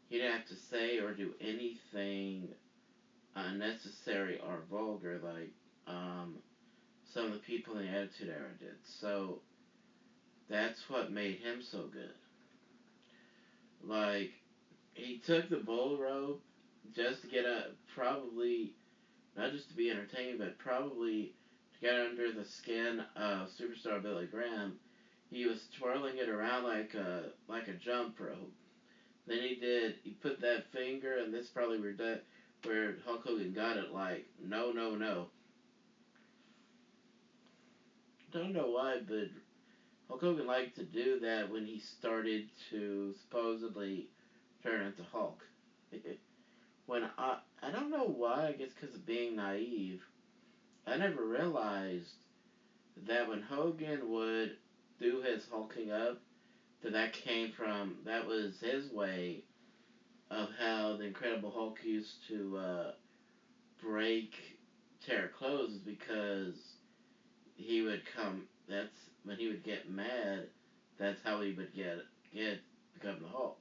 he 0.09 0.19
didn't 0.19 0.37
have 0.37 0.49
to 0.49 0.57
say 0.71 0.99
or 0.99 1.13
do 1.13 1.33
anything 1.41 2.49
unnecessary 3.35 4.41
or 4.47 4.63
vulgar 4.71 5.19
like 5.23 5.53
um, 5.87 6.37
some 7.13 7.27
of 7.27 7.33
the 7.33 7.39
people 7.39 7.77
in 7.77 7.87
the 7.87 7.93
Attitude 7.93 8.29
Era 8.29 8.51
did. 8.59 8.77
So 9.01 9.41
that's 10.49 10.79
what 10.89 11.13
made 11.13 11.39
him 11.39 11.63
so 11.63 11.85
good. 11.93 12.15
Like, 13.83 14.31
he 14.95 15.21
took 15.27 15.49
the 15.49 15.57
bull 15.57 15.99
rope 15.99 16.43
just 16.95 17.23
to 17.23 17.29
get 17.29 17.45
a, 17.45 17.67
probably, 17.95 18.75
not 19.37 19.53
just 19.53 19.69
to 19.71 19.77
be 19.77 19.91
entertained, 19.91 20.39
but 20.39 20.59
probably 20.59 21.35
to 21.75 21.81
get 21.81 21.95
under 21.95 22.33
the 22.33 22.45
skin 22.45 23.01
of 23.17 23.49
superstar 23.59 24.03
Billy 24.03 24.27
Graham. 24.27 24.75
He 25.31 25.47
was 25.47 25.61
twirling 25.79 26.19
it 26.19 26.29
around 26.29 26.65
like 26.65 26.95
a, 26.95 27.31
like 27.49 27.69
a 27.69 27.75
jump 27.75 28.19
rope. 28.19 28.53
Then 29.27 29.39
he 29.39 29.55
did, 29.55 29.95
he 30.03 30.11
put 30.11 30.41
that 30.41 30.73
finger, 30.73 31.19
and 31.19 31.33
this 31.33 31.49
probably 31.49 31.81
where, 31.81 31.93
that, 31.93 32.23
where 32.65 32.97
Hulk 33.07 33.25
Hogan 33.25 33.53
got 33.53 33.77
it, 33.77 33.93
like, 33.93 34.27
no, 34.45 34.73
no, 34.73 34.97
no. 34.97 35.29
Don't 38.33 38.53
know 38.53 38.69
why, 38.69 39.01
but 39.09 39.29
Hulk 40.07 40.21
Hogan 40.21 40.47
liked 40.47 40.77
to 40.77 40.85
do 40.85 41.19
that 41.21 41.51
when 41.51 41.65
he 41.65 41.81
started 41.81 42.49
to 42.71 43.13
supposedly 43.23 44.09
turn 44.63 44.83
into 44.83 45.03
Hulk. 45.03 45.43
when 46.87 47.09
I 47.19 47.39
I 47.61 47.71
don't 47.71 47.91
know 47.91 48.05
why, 48.05 48.47
I 48.49 48.53
guess 48.53 48.71
because 48.73 48.95
of 48.95 49.07
being 49.07 49.37
naive, 49.37 50.01
I 50.87 50.97
never 50.97 51.25
realized 51.25 52.15
that 53.07 53.29
when 53.29 53.43
Hogan 53.43 54.09
would 54.11 54.57
do 55.01 55.21
his 55.21 55.49
hulking 55.51 55.91
up, 55.91 56.21
that 56.83 56.93
that 56.93 57.13
came 57.13 57.51
from 57.51 57.97
that 58.05 58.27
was 58.27 58.61
his 58.61 58.91
way 58.91 59.43
of 60.31 60.51
how 60.59 60.97
the 60.97 61.05
Incredible 61.05 61.51
Hulk 61.51 61.79
used 61.83 62.27
to 62.29 62.57
uh, 62.57 62.93
break 63.83 64.59
tear 65.01 65.31
clothes 65.37 65.79
because 65.79 66.80
he 67.61 67.83
would 67.83 68.03
come. 68.17 68.43
That's 68.69 68.89
when 69.25 69.37
he 69.37 69.49
would 69.49 69.65
get 69.65 69.91
mad, 69.91 70.47
that's 70.99 71.19
how 71.25 71.41
he 71.41 71.53
would 71.53 71.75
get 71.75 71.99
get 72.33 72.59
become 72.95 73.17
the 73.21 73.29
Hulk. 73.29 73.59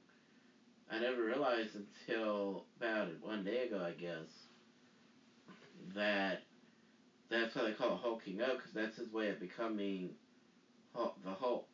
I 0.90 0.98
never 0.98 1.22
realized 1.22 1.76
until 1.76 2.64
about 2.76 3.08
one 3.22 3.44
day 3.44 3.66
ago, 3.68 3.84
I 3.84 3.92
guess, 3.92 4.28
that 5.94 6.42
that's 7.28 7.54
why 7.54 7.62
they 7.64 7.72
call 7.72 7.94
it 7.94 8.00
hulking 8.02 8.40
up 8.40 8.56
because 8.56 8.72
that's 8.74 8.96
his 8.96 9.12
way 9.12 9.28
of 9.28 9.40
becoming 9.40 10.10
Hulk, 10.94 11.16
the 11.24 11.30
Hulk. 11.30 11.68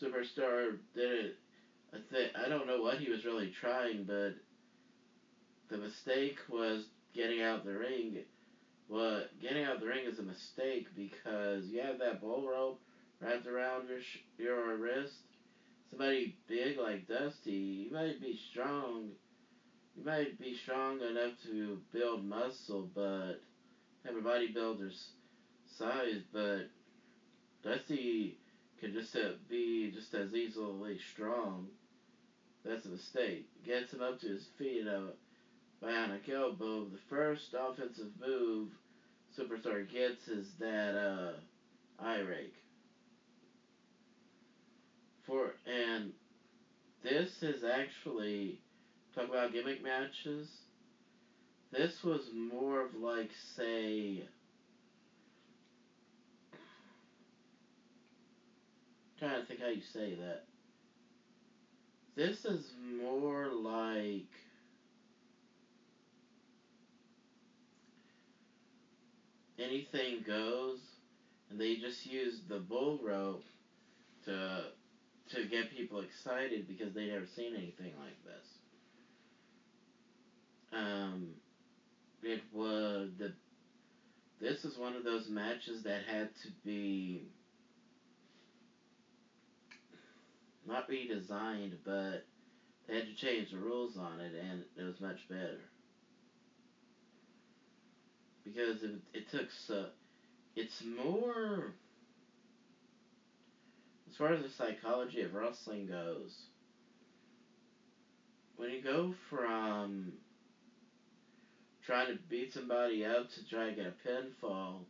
Superstar 0.00 0.76
did 0.94 1.10
it 1.10 1.36
I 1.94 1.98
think 2.10 2.32
I 2.34 2.48
don't 2.48 2.66
know 2.66 2.82
what 2.82 2.98
he 2.98 3.08
was 3.08 3.24
really 3.24 3.52
trying, 3.60 4.04
but 4.04 4.34
the 5.70 5.78
mistake 5.78 6.38
was 6.48 6.86
getting 7.14 7.40
out 7.40 7.60
of 7.60 7.64
the 7.64 7.78
ring. 7.78 8.18
What 8.94 9.40
getting 9.40 9.64
out 9.64 9.80
the 9.80 9.88
ring 9.88 10.04
is 10.04 10.20
a 10.20 10.22
mistake 10.22 10.86
because 10.94 11.66
you 11.66 11.80
have 11.80 11.98
that 11.98 12.20
bull 12.20 12.48
rope 12.48 12.78
wrapped 13.20 13.48
around 13.48 13.88
your 13.88 13.98
sh- 13.98 14.20
your 14.38 14.76
wrist. 14.76 15.22
Somebody 15.90 16.36
big 16.46 16.78
like 16.78 17.08
Dusty, 17.08 17.50
you 17.50 17.92
might 17.92 18.20
be 18.20 18.36
strong. 18.36 19.08
You 19.96 20.04
might 20.04 20.38
be 20.38 20.54
strong 20.54 21.00
enough 21.00 21.32
to 21.42 21.80
build 21.90 22.24
muscle, 22.24 22.88
but 22.94 23.40
have 24.04 24.14
a 24.14 24.20
bodybuilder's 24.20 25.10
size. 25.66 26.22
But 26.32 26.66
Dusty 27.64 28.38
can 28.78 28.92
just 28.92 29.16
be 29.48 29.90
just 29.90 30.14
as 30.14 30.32
easily 30.32 30.98
strong. 30.98 31.66
That's 32.64 32.86
a 32.86 32.90
mistake. 32.90 33.48
Gets 33.64 33.92
him 33.92 34.02
up 34.02 34.20
to 34.20 34.28
his 34.28 34.46
feet. 34.56 34.86
Uh, 34.86 35.14
bionic 35.82 36.28
elbow. 36.28 36.84
The 36.84 36.98
first 37.08 37.56
offensive 37.58 38.10
move 38.20 38.68
Superstar 39.36 39.86
gets 39.86 40.28
is 40.28 40.54
that 40.58 40.94
uh, 40.94 41.32
eye 41.98 42.18
rake. 42.18 42.62
For 45.22 45.52
and 45.66 46.12
this 47.02 47.42
is 47.42 47.64
actually 47.64 48.58
talk 49.14 49.28
about 49.28 49.50
gimmick 49.50 49.82
matches. 49.82 50.66
This 51.70 52.02
was 52.02 52.30
more 52.32 52.80
of 52.80 52.94
like 52.94 53.32
say 53.32 54.24
trying 59.16 59.40
to 59.40 59.46
think 59.46 59.60
how 59.60 59.66
you 59.66 59.80
say 59.80 60.14
that. 60.14 60.42
This 62.14 62.44
is 62.44 62.72
more 62.76 63.48
like 63.48 64.43
anything 69.64 70.22
goes, 70.26 70.78
and 71.50 71.60
they 71.60 71.76
just 71.76 72.06
use 72.06 72.40
the 72.48 72.58
bull 72.58 73.00
rope 73.02 73.44
to 74.24 74.64
to 75.30 75.46
get 75.46 75.70
people 75.70 76.00
excited 76.00 76.68
because 76.68 76.94
they 76.94 77.08
never 77.08 77.26
seen 77.34 77.54
anything 77.54 77.92
like 77.98 78.16
this. 78.24 78.58
Um, 80.72 81.28
it 82.22 82.40
was 82.52 83.10
the. 83.18 83.32
This 84.40 84.64
is 84.64 84.76
one 84.76 84.96
of 84.96 85.04
those 85.04 85.28
matches 85.28 85.84
that 85.84 86.02
had 86.06 86.28
to 86.42 86.48
be 86.64 87.28
not 90.66 90.88
redesigned, 90.88 91.76
but 91.84 92.24
they 92.86 92.96
had 92.96 93.06
to 93.06 93.14
change 93.14 93.52
the 93.52 93.58
rules 93.58 93.96
on 93.96 94.20
it, 94.20 94.32
and 94.34 94.64
it 94.76 94.82
was 94.84 95.00
much 95.00 95.28
better 95.28 95.60
because 98.44 98.82
it, 98.82 98.94
it 99.12 99.28
took 99.28 99.50
so 99.50 99.86
it's 100.56 100.82
more 100.84 101.74
as 104.08 104.16
far 104.16 104.32
as 104.32 104.42
the 104.42 104.48
psychology 104.48 105.22
of 105.22 105.34
wrestling 105.34 105.86
goes 105.86 106.46
when 108.56 108.70
you 108.70 108.80
go 108.82 109.12
from 109.28 110.12
trying 111.82 112.08
to 112.08 112.18
beat 112.28 112.52
somebody 112.52 113.04
up 113.04 113.30
to 113.30 113.46
try 113.48 113.70
to 113.70 113.76
get 113.76 113.86
a 113.86 114.08
pinfall 114.08 114.80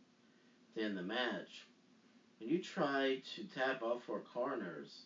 to 0.75 0.83
end 0.83 0.97
the 0.97 1.01
match 1.01 1.65
when 2.39 2.49
you 2.49 2.61
try 2.61 3.19
to 3.35 3.43
tap 3.43 3.81
all 3.81 3.99
four 4.05 4.19
corners 4.19 5.03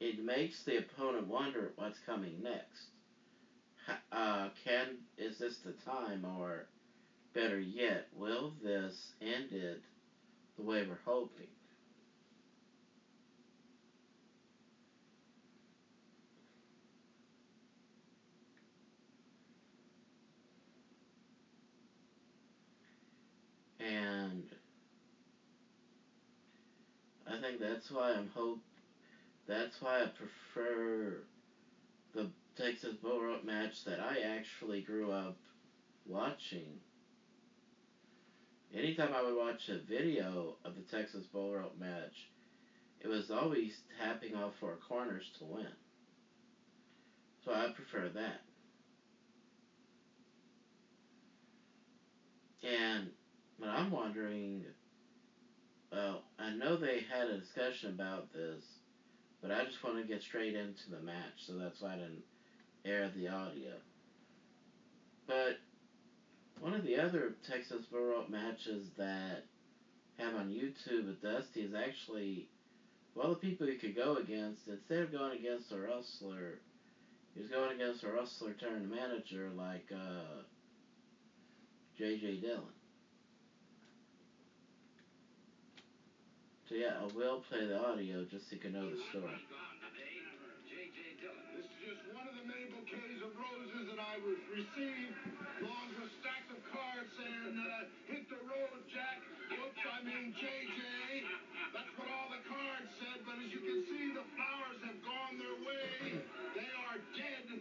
it 0.00 0.24
makes 0.24 0.62
the 0.62 0.78
opponent 0.78 1.28
wonder 1.28 1.72
what's 1.76 1.98
coming 1.98 2.42
next. 2.42 2.88
Uh, 4.10 4.48
can 4.64 4.96
is 5.18 5.38
this 5.38 5.58
the 5.58 5.72
time 5.72 6.24
or 6.24 6.64
Better 7.32 7.60
yet, 7.60 8.08
will 8.16 8.54
this 8.62 9.12
end 9.22 9.52
it 9.52 9.82
the 10.56 10.62
way 10.64 10.82
we're 10.82 10.98
hoping? 11.04 11.46
And 23.78 24.44
I 27.26 27.40
think 27.40 27.60
that's 27.60 27.90
why 27.90 28.12
I'm 28.12 28.28
hope 28.34 28.58
that's 29.46 29.80
why 29.80 30.02
I 30.02 30.06
prefer 30.06 31.22
the 32.14 32.30
Texas 32.56 32.94
Bull 33.02 33.22
Rope 33.22 33.44
match 33.44 33.84
that 33.84 34.00
I 34.00 34.20
actually 34.20 34.82
grew 34.82 35.10
up 35.12 35.36
watching 36.06 36.78
anytime 38.74 39.12
I 39.14 39.22
would 39.22 39.36
watch 39.36 39.68
a 39.68 39.78
video 39.88 40.56
of 40.64 40.74
the 40.74 40.96
Texas 40.96 41.24
Bull 41.32 41.52
Rope 41.52 41.78
match, 41.78 42.28
it 43.00 43.08
was 43.08 43.30
always 43.30 43.72
tapping 43.98 44.34
off 44.34 44.52
four 44.60 44.76
corners 44.88 45.24
to 45.38 45.44
win. 45.44 45.66
So 47.44 47.52
I 47.52 47.72
prefer 47.74 48.10
that. 48.14 48.42
And 52.62 53.08
but 53.58 53.68
I'm 53.68 53.90
wondering, 53.90 54.64
well, 55.92 56.22
I 56.38 56.50
know 56.50 56.76
they 56.76 57.00
had 57.12 57.28
a 57.28 57.38
discussion 57.38 57.90
about 57.90 58.32
this, 58.32 58.62
but 59.42 59.50
I 59.50 59.64
just 59.64 59.82
want 59.84 59.96
to 59.96 60.04
get 60.04 60.22
straight 60.22 60.54
into 60.54 60.90
the 60.90 61.00
match, 61.04 61.46
so 61.46 61.54
that's 61.58 61.80
why 61.80 61.94
I 61.94 61.96
didn't 61.96 62.22
air 62.84 63.10
the 63.14 63.28
audio. 63.28 63.72
But 65.26 65.58
one 66.60 66.74
of 66.74 66.84
the 66.84 66.98
other 66.98 67.32
Texas 67.48 67.82
Rope 67.90 68.28
matches 68.28 68.86
that 68.98 69.44
have 70.18 70.34
on 70.34 70.50
YouTube 70.50 71.06
with 71.06 71.22
Dusty 71.22 71.62
is 71.62 71.74
actually 71.74 72.48
well 73.14 73.30
the 73.30 73.36
people 73.36 73.66
he 73.66 73.76
could 73.76 73.96
go 73.96 74.16
against 74.16 74.68
instead 74.68 75.02
of 75.02 75.12
going 75.12 75.38
against 75.38 75.72
a 75.72 75.78
wrestler, 75.78 76.60
he 77.34 77.40
was 77.40 77.48
going 77.48 77.72
against 77.72 78.04
a 78.04 78.10
wrestler 78.10 78.52
turned 78.52 78.90
manager 78.90 79.48
like 79.56 79.86
uh, 79.92 80.42
J.J. 81.96 82.40
Dillon. 82.40 82.62
So 86.68 86.74
yeah, 86.74 87.00
I 87.00 87.16
will 87.16 87.42
play 87.48 87.66
the 87.66 87.82
audio 87.82 88.24
just 88.30 88.48
so 88.48 88.56
you 88.56 88.60
can 88.60 88.74
know 88.74 88.88
the 88.90 89.00
story. 89.10 89.32
I 94.00 94.16
was 94.24 94.40
received 94.48 95.12
along 95.60 95.92
with 96.00 96.08
stacks 96.24 96.48
of 96.48 96.60
cards 96.72 97.12
saying, 97.20 97.52
uh, 97.52 97.84
hit 98.08 98.24
the 98.32 98.40
road, 98.48 98.80
Jack. 98.88 99.20
Whoops, 99.52 99.84
I 99.84 100.00
mean 100.08 100.32
JJ. 100.40 100.80
That's 101.76 101.92
what 102.00 102.08
all 102.08 102.32
the 102.32 102.40
cards 102.48 102.88
said, 102.96 103.20
but 103.28 103.36
as 103.44 103.52
you 103.52 103.60
can 103.60 103.80
see, 103.84 104.16
the 104.16 104.24
flowers 104.24 104.80
have 104.88 105.00
gone 105.04 105.36
their 105.36 105.58
way. 105.68 106.16
They 106.56 106.70
are 106.88 106.96
dead. 107.12 107.60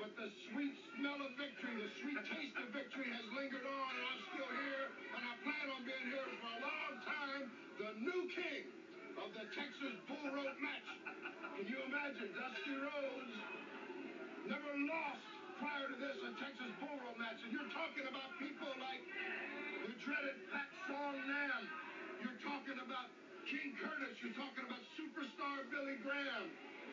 But 0.00 0.16
the 0.16 0.32
sweet 0.48 0.72
smell 0.96 1.20
of 1.20 1.36
victory, 1.36 1.84
the 1.84 1.92
sweet 2.00 2.20
taste 2.32 2.56
of 2.64 2.72
victory 2.72 3.12
has 3.12 3.28
lingered 3.36 3.68
on, 3.68 3.90
and 3.92 4.04
I'm 4.08 4.22
still 4.32 4.48
here, 4.48 4.86
and 4.88 5.20
I 5.20 5.32
plan 5.44 5.66
on 5.68 5.80
being 5.84 6.06
here 6.08 6.28
for 6.40 6.48
a 6.48 6.60
long 6.64 6.94
time. 7.04 7.44
The 7.76 7.92
new 8.08 8.22
king 8.32 8.72
of 9.20 9.36
the 9.36 9.44
Texas 9.52 10.00
Bull 10.08 10.32
Rope 10.32 10.58
match. 10.64 10.88
Can 11.60 11.66
you 11.68 11.78
imagine 11.92 12.32
Dusty 12.32 12.72
Rhodes 12.72 13.36
never 14.48 14.72
lost 14.88 15.37
prior 15.58 15.86
to 15.90 15.96
this 15.98 16.18
a 16.22 16.30
Texas 16.38 16.72
Bull 16.78 16.98
match? 17.18 17.38
And 17.42 17.50
you're 17.50 17.72
talking 17.74 18.06
about 18.06 18.30
people 18.38 18.70
like 18.78 19.02
the 19.86 19.94
dreaded 20.06 20.38
Pat 20.54 20.70
Song 20.86 21.18
Nam. 21.26 21.62
You're 22.22 22.40
talking 22.46 22.78
about 22.78 23.10
King 23.46 23.74
Curtis. 23.74 24.14
You're 24.22 24.38
talking 24.38 24.64
about 24.66 24.82
superstar 24.94 25.66
Billy 25.70 25.98
Graham. 26.06 26.46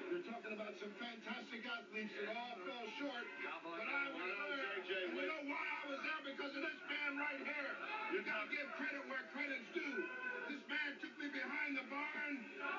You're 0.09 0.25
talking 0.25 0.53
about 0.53 0.73
some 0.81 0.93
fantastic 0.97 1.61
athletes 1.65 2.13
that 2.25 2.33
all 2.33 2.57
fell 2.65 2.85
short. 3.01 3.25
But 3.65 3.85
I 3.85 4.05
was 4.13 4.33
there. 4.49 4.69
And 4.81 5.13
you 5.13 5.25
know 5.29 5.43
why 5.49 5.65
I 5.65 5.83
was 5.89 6.01
there? 6.01 6.21
Because 6.25 6.53
of 6.57 6.61
this 6.65 6.81
man 6.89 7.11
right 7.21 7.41
here. 7.41 7.73
You 8.13 8.19
got 8.25 8.45
to 8.45 8.49
give 8.49 8.67
credit 8.81 9.03
where 9.09 9.25
credit's 9.33 9.69
due. 9.77 9.97
This 10.45 10.61
man 10.69 10.89
took 11.01 11.13
me 11.17 11.27
behind 11.33 11.73
the 11.73 11.85
barn, 11.89 12.33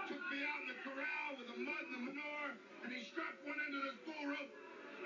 took 0.06 0.22
me 0.30 0.38
out 0.46 0.60
in 0.62 0.68
the 0.70 0.78
corral 0.86 1.30
with 1.34 1.50
the 1.50 1.58
mud 1.66 1.82
and 1.82 1.94
the 1.98 2.02
manure, 2.14 2.50
and 2.86 2.94
he 2.94 3.02
strapped 3.10 3.42
one 3.42 3.58
end 3.58 3.74
of 3.74 3.82
this 3.90 3.98
bull 4.06 4.22
rope, 4.22 4.54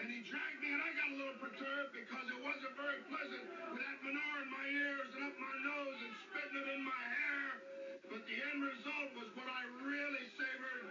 and 0.00 0.08
he 0.08 0.24
dragged 0.24 0.60
me, 0.64 0.72
and 0.72 0.80
I 0.80 0.90
got 0.96 1.08
a 1.12 1.16
little 1.20 1.38
perturbed 1.44 1.92
because 1.92 2.26
it 2.32 2.40
wasn't 2.40 2.72
very 2.72 3.00
pleasant 3.12 3.44
with 3.68 3.80
that 3.84 3.98
manure 4.00 4.38
in 4.40 4.48
my 4.48 4.66
ears 4.72 5.10
and 5.12 5.22
up 5.28 5.36
my 5.36 5.54
nose 5.60 5.98
and 6.00 6.12
spitting 6.24 6.56
it 6.56 6.68
in 6.72 6.82
my 6.88 7.04
hair. 7.04 7.44
But 8.08 8.24
the 8.24 8.36
end 8.40 8.58
result 8.64 9.08
was 9.20 9.28
what 9.36 9.48
I 9.52 9.62
really 9.84 10.24
savored 10.40 10.84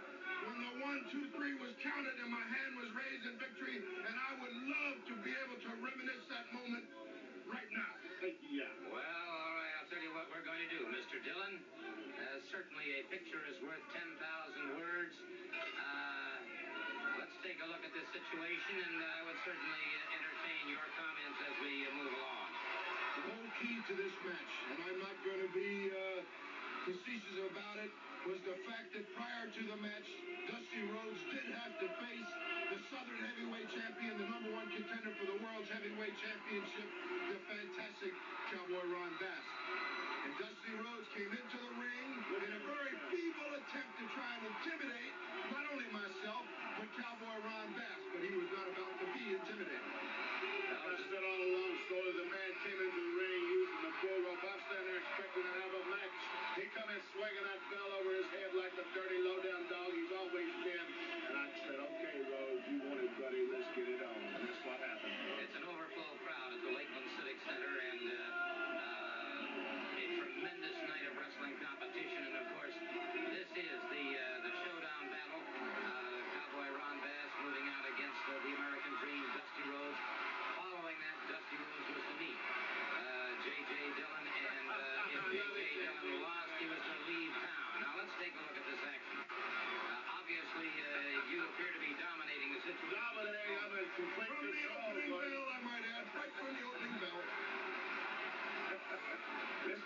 when 0.46 0.58
the 0.62 0.72
one, 0.86 1.00
two, 1.10 1.26
three 1.34 1.58
was 1.58 1.74
counted 1.82 2.16
and 2.22 2.30
my 2.30 2.46
hand 2.54 2.78
was 2.78 2.88
raised 2.94 3.24
in 3.26 3.34
victory, 3.34 3.82
and 3.82 4.14
I 4.14 4.30
would 4.46 4.56
love 4.70 4.96
to 5.10 5.14
be 5.26 5.32
able 5.42 5.58
to 5.58 5.70
reminisce 5.82 6.26
that 6.30 6.46
moment 6.54 6.86
right 7.50 7.70
now. 7.74 7.92
Yeah. 8.46 8.70
Well, 8.94 9.26
all 9.26 9.54
right, 9.58 9.74
I'll 9.82 9.90
tell 9.90 10.02
you 10.06 10.14
what 10.14 10.30
we're 10.30 10.46
going 10.46 10.62
to 10.62 10.70
do, 10.70 10.86
Mr. 10.86 11.18
Dillon. 11.26 11.58
Uh, 12.14 12.38
certainly 12.54 13.02
a 13.02 13.02
picture 13.10 13.42
is 13.50 13.58
worth 13.58 13.82
10,000 13.90 14.78
words. 14.78 15.14
Uh, 15.50 16.29
competition, 17.40 19.00
and 19.00 19.00
I 19.00 19.20
would 19.24 19.40
certainly 19.48 19.86
uh, 19.96 20.16
entertain 20.20 20.62
your 20.68 20.86
comments 20.92 21.38
as 21.40 21.54
we 21.64 21.72
uh, 21.88 21.98
move 21.98 22.12
along. 22.12 22.50
The 23.16 23.22
whole 23.32 23.50
key 23.58 23.76
to 23.80 23.94
this 23.96 24.14
match, 24.28 24.52
and 24.70 24.78
I'm 24.84 25.00
not 25.00 25.16
going 25.24 25.40
to 25.40 25.50
be 25.56 25.72
uh, 25.88 26.20
facetious 26.84 27.38
about 27.48 27.76
it, 27.80 27.90
was 28.28 28.40
the 28.44 28.56
fact 28.68 28.92
that 28.92 29.04
prior 29.16 29.46
to 29.48 29.62
the 29.72 29.78
match, 29.80 30.08
Dusty 30.52 30.82
Rhodes 30.92 31.22
did 31.32 31.48
have 31.56 31.74
to 31.80 31.88
face 31.88 32.30
the 32.76 32.78
Southern 32.92 33.20
Heavyweight 33.24 33.68
Champion, 33.72 34.20
the 34.20 34.28
number 34.28 34.52
one 34.52 34.68
contender 34.76 35.12
for 35.16 35.26
the 35.26 35.38
World's 35.40 35.70
Heavyweight 35.72 36.16
Championship, 36.20 36.88
the 37.32 37.38
fantastic 37.48 38.12
Cowboy 38.52 38.84
Ron 38.84 39.12
Bass. 39.16 39.46
And 40.28 40.32
Dusty 40.36 40.72
Rhodes 40.76 41.08
came 41.16 41.32
into 41.32 41.56
the 41.56 41.72
ring 41.80 42.08
in 42.44 42.52
a 42.52 42.62
very 42.68 42.94
feeble 43.08 43.50
attempt 43.56 43.92
to 43.96 44.04
try 44.12 44.28
and 44.28 44.44
intimidate 44.52 45.14
not 45.48 45.64
only 45.72 45.88
myself, 45.88 46.44
but 46.80 46.88
Cowboy 46.96 47.36
Ron 47.44 47.68
Bass, 47.76 48.00
but 48.08 48.24
he 48.24 48.32
was 48.40 48.48
not 48.56 48.64
about 48.72 48.94
to 49.04 49.06
be 49.12 49.24
intimidated. 49.36 49.84
I 49.84 50.96
said 51.12 51.20
all 51.20 51.40
along, 51.44 51.72
Sawyer, 51.92 52.14
the 52.16 52.28
man 52.32 52.52
came 52.64 52.80
into 52.80 53.00
the 53.04 53.14
ring 53.20 53.42
using 53.52 53.80
the 53.84 53.92
bull 54.00 54.22
standing 54.40 54.88
there 54.88 55.00
expecting 55.04 55.44
to 55.44 55.54
have 55.60 55.72
a 55.76 55.82
match. 55.92 56.16
He 56.56 56.64
come 56.72 56.88
in 56.88 57.02
swinging 57.12 57.44
that 57.52 57.60
bell 57.68 57.90
over 58.00 58.12
his 58.16 58.28
head 58.32 58.50
like 58.56 58.72
the 58.80 58.86
dirty 58.96 59.20
low-down 59.20 59.62
dog 59.68 59.92
he's 59.92 60.12
always 60.24 60.52
been. 60.64 60.79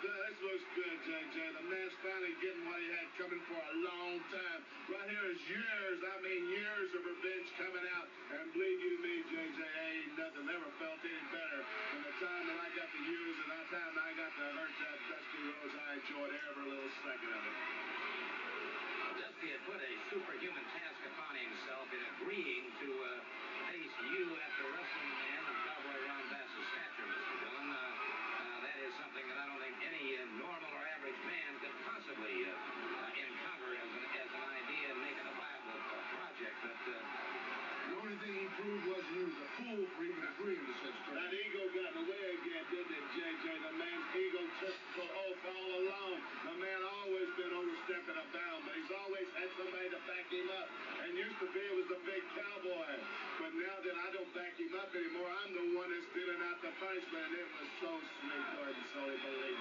This, 0.04 0.12
uh, 0.12 0.20
this 0.28 0.40
looks 0.44 0.66
good, 0.76 0.98
JJ. 1.08 1.36
The 1.56 1.64
man's 1.64 1.96
finally 2.04 2.36
getting 2.44 2.60
what 2.68 2.76
he 2.76 2.92
had 2.92 3.08
coming 3.16 3.40
for 3.48 3.56
a 3.56 3.76
long 3.88 4.20
time. 4.28 4.60
Right 4.92 5.08
here 5.08 5.26
is 5.32 5.40
years, 5.48 5.96
I 6.04 6.16
mean 6.20 6.44
years 6.52 6.92
of 6.92 7.08
revenge 7.08 7.48
coming 7.56 7.88
out. 7.96 8.04
And 8.36 8.52
believe 8.52 8.84
you 8.84 9.00
me, 9.00 9.24
JJ, 9.32 9.64
ain't 9.64 10.12
nothing 10.20 10.44
ever 10.44 10.70
felt 10.76 11.00
any 11.00 11.24
better 11.32 11.60
than 11.64 12.00
the 12.04 12.14
time 12.20 12.44
that 12.52 12.58
I 12.60 12.68
got 12.76 12.84
to 12.92 13.00
use 13.00 13.36
and 13.48 13.48
that 13.48 13.66
time 13.72 13.92
that 13.96 14.04
I 14.04 14.12
got 14.12 14.28
to 14.28 14.44
hurt 14.60 14.74
that 14.76 14.98
Dusty 15.08 15.40
Rhodes. 15.40 15.72
I 15.72 15.88
enjoyed 15.96 16.32
every 16.52 16.66
little 16.68 16.92
second 17.00 17.30
of 17.32 17.40
it. 17.48 17.56
Dusty 19.24 19.56
had 19.56 19.62
put 19.64 19.80
a 19.80 19.92
superhuman 20.12 20.66
task 20.76 21.00
upon 21.16 21.32
himself 21.32 21.88
in 21.96 22.02
agreeing 22.20 22.68
to 22.84 22.88
to 40.44 40.76
such 40.84 40.98
That 41.16 41.32
ego 41.32 41.62
got 41.72 41.96
in 41.96 42.04
the 42.04 42.04
way 42.04 42.24
again, 42.36 42.64
didn't 42.68 42.92
it, 42.92 43.04
JJ? 43.16 43.44
The 43.64 43.74
man's 43.80 44.08
ego 44.12 44.42
took 44.60 44.76
the 44.92 45.06
oath 45.08 45.40
all 45.48 45.70
along. 45.80 46.16
The 46.20 46.54
man 46.60 46.80
always 47.00 47.28
been 47.40 47.48
overstepping 47.48 48.12
a 48.12 48.26
bound, 48.28 48.60
but 48.68 48.76
he's 48.76 48.92
always 48.92 49.24
had 49.40 49.48
somebody 49.56 49.88
to 49.88 50.00
back 50.04 50.28
him 50.28 50.44
up. 50.52 50.68
And 51.00 51.16
used 51.16 51.40
to 51.40 51.48
be 51.48 51.64
it 51.64 51.74
was 51.80 51.88
the 51.96 52.00
big 52.04 52.20
cowboy. 52.36 52.92
But 53.40 53.56
now 53.56 53.76
that 53.88 53.96
I 53.96 54.08
don't 54.12 54.32
back 54.36 54.52
him 54.60 54.72
up 54.76 54.92
anymore, 54.92 55.32
I'm 55.32 55.52
the 55.56 55.64
one 55.80 55.88
that's 55.88 56.12
dealing 56.12 56.40
out 56.44 56.60
the 56.60 56.72
punishment. 56.76 57.28
It 57.40 57.48
was 57.48 57.70
so 57.80 57.92
sweet, 57.96 58.44
Gordon 58.52 58.84
Solie, 58.92 59.20
believe 59.24 59.53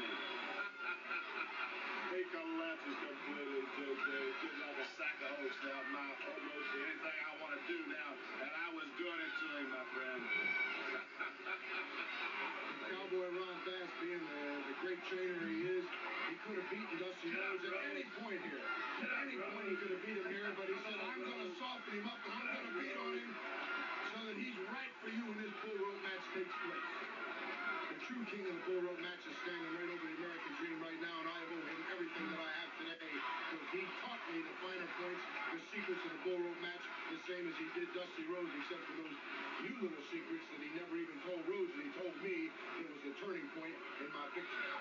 secrets 35.94 36.10
of 36.10 36.18
the 36.18 36.26
bull 36.26 36.42
rope 36.42 36.62
match, 36.66 36.82
the 37.14 37.22
same 37.30 37.46
as 37.46 37.54
he 37.62 37.70
did 37.78 37.86
Dusty 37.94 38.26
Rhodes, 38.26 38.50
except 38.66 38.82
for 38.82 38.98
those 38.98 39.14
few 39.62 39.78
little 39.78 40.06
secrets 40.10 40.42
that 40.50 40.58
he 40.66 40.74
never 40.74 40.98
even 40.98 41.14
told 41.22 41.38
Rhodes, 41.46 41.70
and 41.70 41.86
he 41.86 41.92
told 41.94 42.18
me 42.26 42.50
that 42.50 42.90
was 42.90 43.02
the 43.06 43.14
turning 43.22 43.46
point 43.54 43.78
in 44.02 44.10
my 44.10 44.26
victory. 44.34 44.74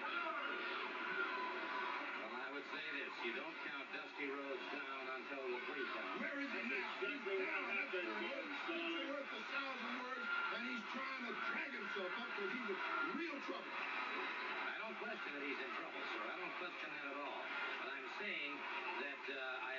well, 2.16 2.32
I 2.32 2.48
would 2.56 2.64
say 2.64 2.80
this: 2.96 3.12
you 3.28 3.36
don't 3.36 3.52
count 3.60 3.84
Dusty 3.92 4.24
Rhodes 4.24 4.64
down 4.72 5.02
until 5.20 5.44
the 5.52 5.60
three 5.68 5.84
count. 5.92 6.16
Where 6.16 6.38
is 6.40 6.48
he 6.48 6.62
now? 6.72 6.80
He's 6.80 7.20
down. 7.28 7.60
That's 7.76 7.92
the 7.92 8.08
words. 8.08 8.48
It's 8.72 9.04
worth 9.12 9.36
a 9.36 9.42
thousand 9.52 9.92
words, 10.00 10.28
and 10.32 10.62
he's 10.64 10.86
trying 10.96 11.24
to 11.28 11.32
drag 11.44 11.70
himself 11.76 12.12
up 12.24 12.28
because 12.40 12.56
he's 12.56 12.68
in 12.72 12.80
real 13.20 13.36
trouble. 13.52 13.68
I 13.68 14.80
don't 14.80 14.96
question 14.96 15.28
that 15.36 15.44
he's 15.44 15.60
in 15.60 15.72
trouble, 15.76 16.02
sir. 16.08 16.24
I 16.24 16.36
don't 16.40 16.56
question 16.56 16.88
that 16.88 17.04
at 17.04 17.20
all. 17.20 17.44
But 17.84 18.00
I'm 18.00 18.08
saying 18.16 18.52
that 19.04 19.24
uh, 19.28 19.68
I 19.68 19.71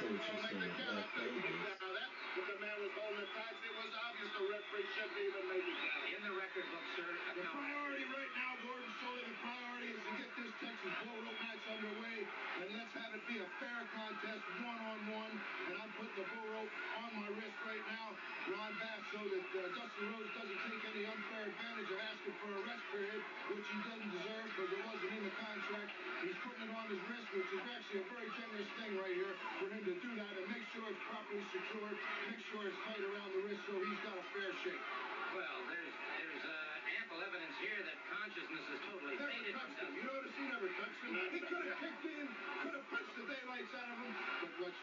gonna 0.00 0.18
interesting. 0.18 0.58
Make 0.60 0.74
the 0.76 0.84
that 0.84 0.86
count. 0.86 0.98
I 0.98 1.06
couldn't 1.14 1.42
that 1.42 1.44
get 1.44 1.54
is. 1.54 1.78
down 1.78 1.92
that, 1.94 2.10
but 2.34 2.44
the 2.50 2.56
man 2.62 2.76
was 2.82 2.92
holding 2.98 3.20
the 3.22 3.28
tights. 3.34 3.60
It 3.64 3.74
was 3.74 3.92
obvious 3.94 4.30
the 4.34 4.44
referee 4.50 4.88
shouldn't 4.94 5.20
even 5.24 5.44
make 5.50 5.64
the 5.64 5.74
count. 5.84 6.04
In 6.14 6.20
the 6.24 6.34
record 6.38 6.66
book, 6.70 6.86
sir, 6.94 7.08
a 7.08 7.14
The 7.14 7.18
count 7.18 7.38
of 7.38 7.46
priority 7.54 8.04
right 8.14 8.32
now, 8.38 8.50
Gordon 8.64 8.92
Solie, 9.02 9.26
the 9.26 9.36
priority 9.42 9.88
is 9.94 10.00
to 10.04 10.12
get 10.20 10.30
this 10.38 10.52
Texas 10.62 10.94
bull 11.04 11.18
rope 11.24 11.40
match 11.42 11.64
underway, 11.70 12.18
and 12.62 12.68
let's 12.78 12.94
have 12.94 13.12
it 13.16 13.24
be 13.26 13.36
a 13.42 13.48
fair 13.58 13.80
contest, 13.94 14.42
one-on-one, 14.62 15.34
and 15.70 15.74
I'm 15.82 15.90
putting 15.98 16.16
the 16.18 16.26
bull 16.30 16.48
rope 16.54 16.72
on 17.02 17.10
my 17.18 17.28
wrist 17.34 17.58
right 17.66 17.86
now, 17.90 18.06
Ron 18.54 18.72
Bass, 18.78 19.02
so 19.14 19.20
that 19.24 19.42
uh, 19.54 19.70
Dusty 19.70 20.02
Rhodes 20.10 20.32
doesn't 20.34 20.60
take 20.66 20.82
any 20.90 21.02
unfair 21.06 21.46
advantage 21.46 21.90
of 21.94 21.98
asking 22.02 22.34
for 22.42 22.50
a 22.50 22.60
rest 22.66 22.84
period, 22.90 23.22
which 23.54 23.66
he 23.70 23.78
doesn't 23.86 24.10
deserve 24.10 24.46
because 24.50 24.70
it 24.74 24.82
wasn't 24.82 25.12
in 25.14 25.22
the 25.30 25.34
contract. 25.38 25.90
He's 26.26 26.38
putting 26.42 26.66
it 26.66 26.72
on 26.74 26.86
his 26.90 27.02
wrist, 27.06 27.28
which 27.38 27.50
is 27.54 27.62
actually 27.70 28.00
a 28.02 28.06
very 28.10 28.28
generous 28.34 28.70
thing 28.82 28.92
right 28.98 29.14
here 29.14 29.34
for 29.62 29.66
him 29.70 29.82
to 29.86 29.94
do 29.94 30.10
that 30.18 30.32
and 30.34 30.46
make 30.50 30.66
sure 30.74 30.84
it's 30.90 31.04
properly 31.06 31.44
secured, 31.54 31.96
make 32.30 32.42
sure 32.50 32.62
it's 32.66 32.80
tight 32.82 33.02
around 33.06 33.30
the 33.30 33.42
wrist 33.46 33.62
so 33.70 33.72
he's 33.78 34.02
got 34.02 34.16
a 34.18 34.26
fair 34.34 34.50
shake. 34.66 34.84
Well, 35.38 35.58
there's 35.70 35.94
there's 36.18 36.44
uh, 36.46 36.98
ample 36.98 37.18
evidence 37.22 37.56
here 37.62 37.78
that 37.78 37.98
consciousness 38.10 38.66
is 38.74 38.80
totally 38.90 39.14
Never 39.18 39.30
faded 39.34 39.54
from 39.54 39.70
touched 39.70 39.82
him. 39.82 39.90
Dusty. 39.90 39.98
You 39.98 40.04
notice 40.10 40.34
he 40.34 40.44
never 40.50 40.68
touched 40.78 41.00
him. 41.02 41.12
He 41.30 41.40
could 41.42 41.62
have 41.62 41.78
kicked 41.78 42.06
in, 42.06 42.26
could 42.62 42.74
have 42.74 42.86
punched 42.90 43.14
the 43.18 43.24
daylights 43.30 43.72
out 43.74 43.88
of 43.90 43.98
him. 44.02 44.12
But 44.42 44.52
what's 44.62 44.80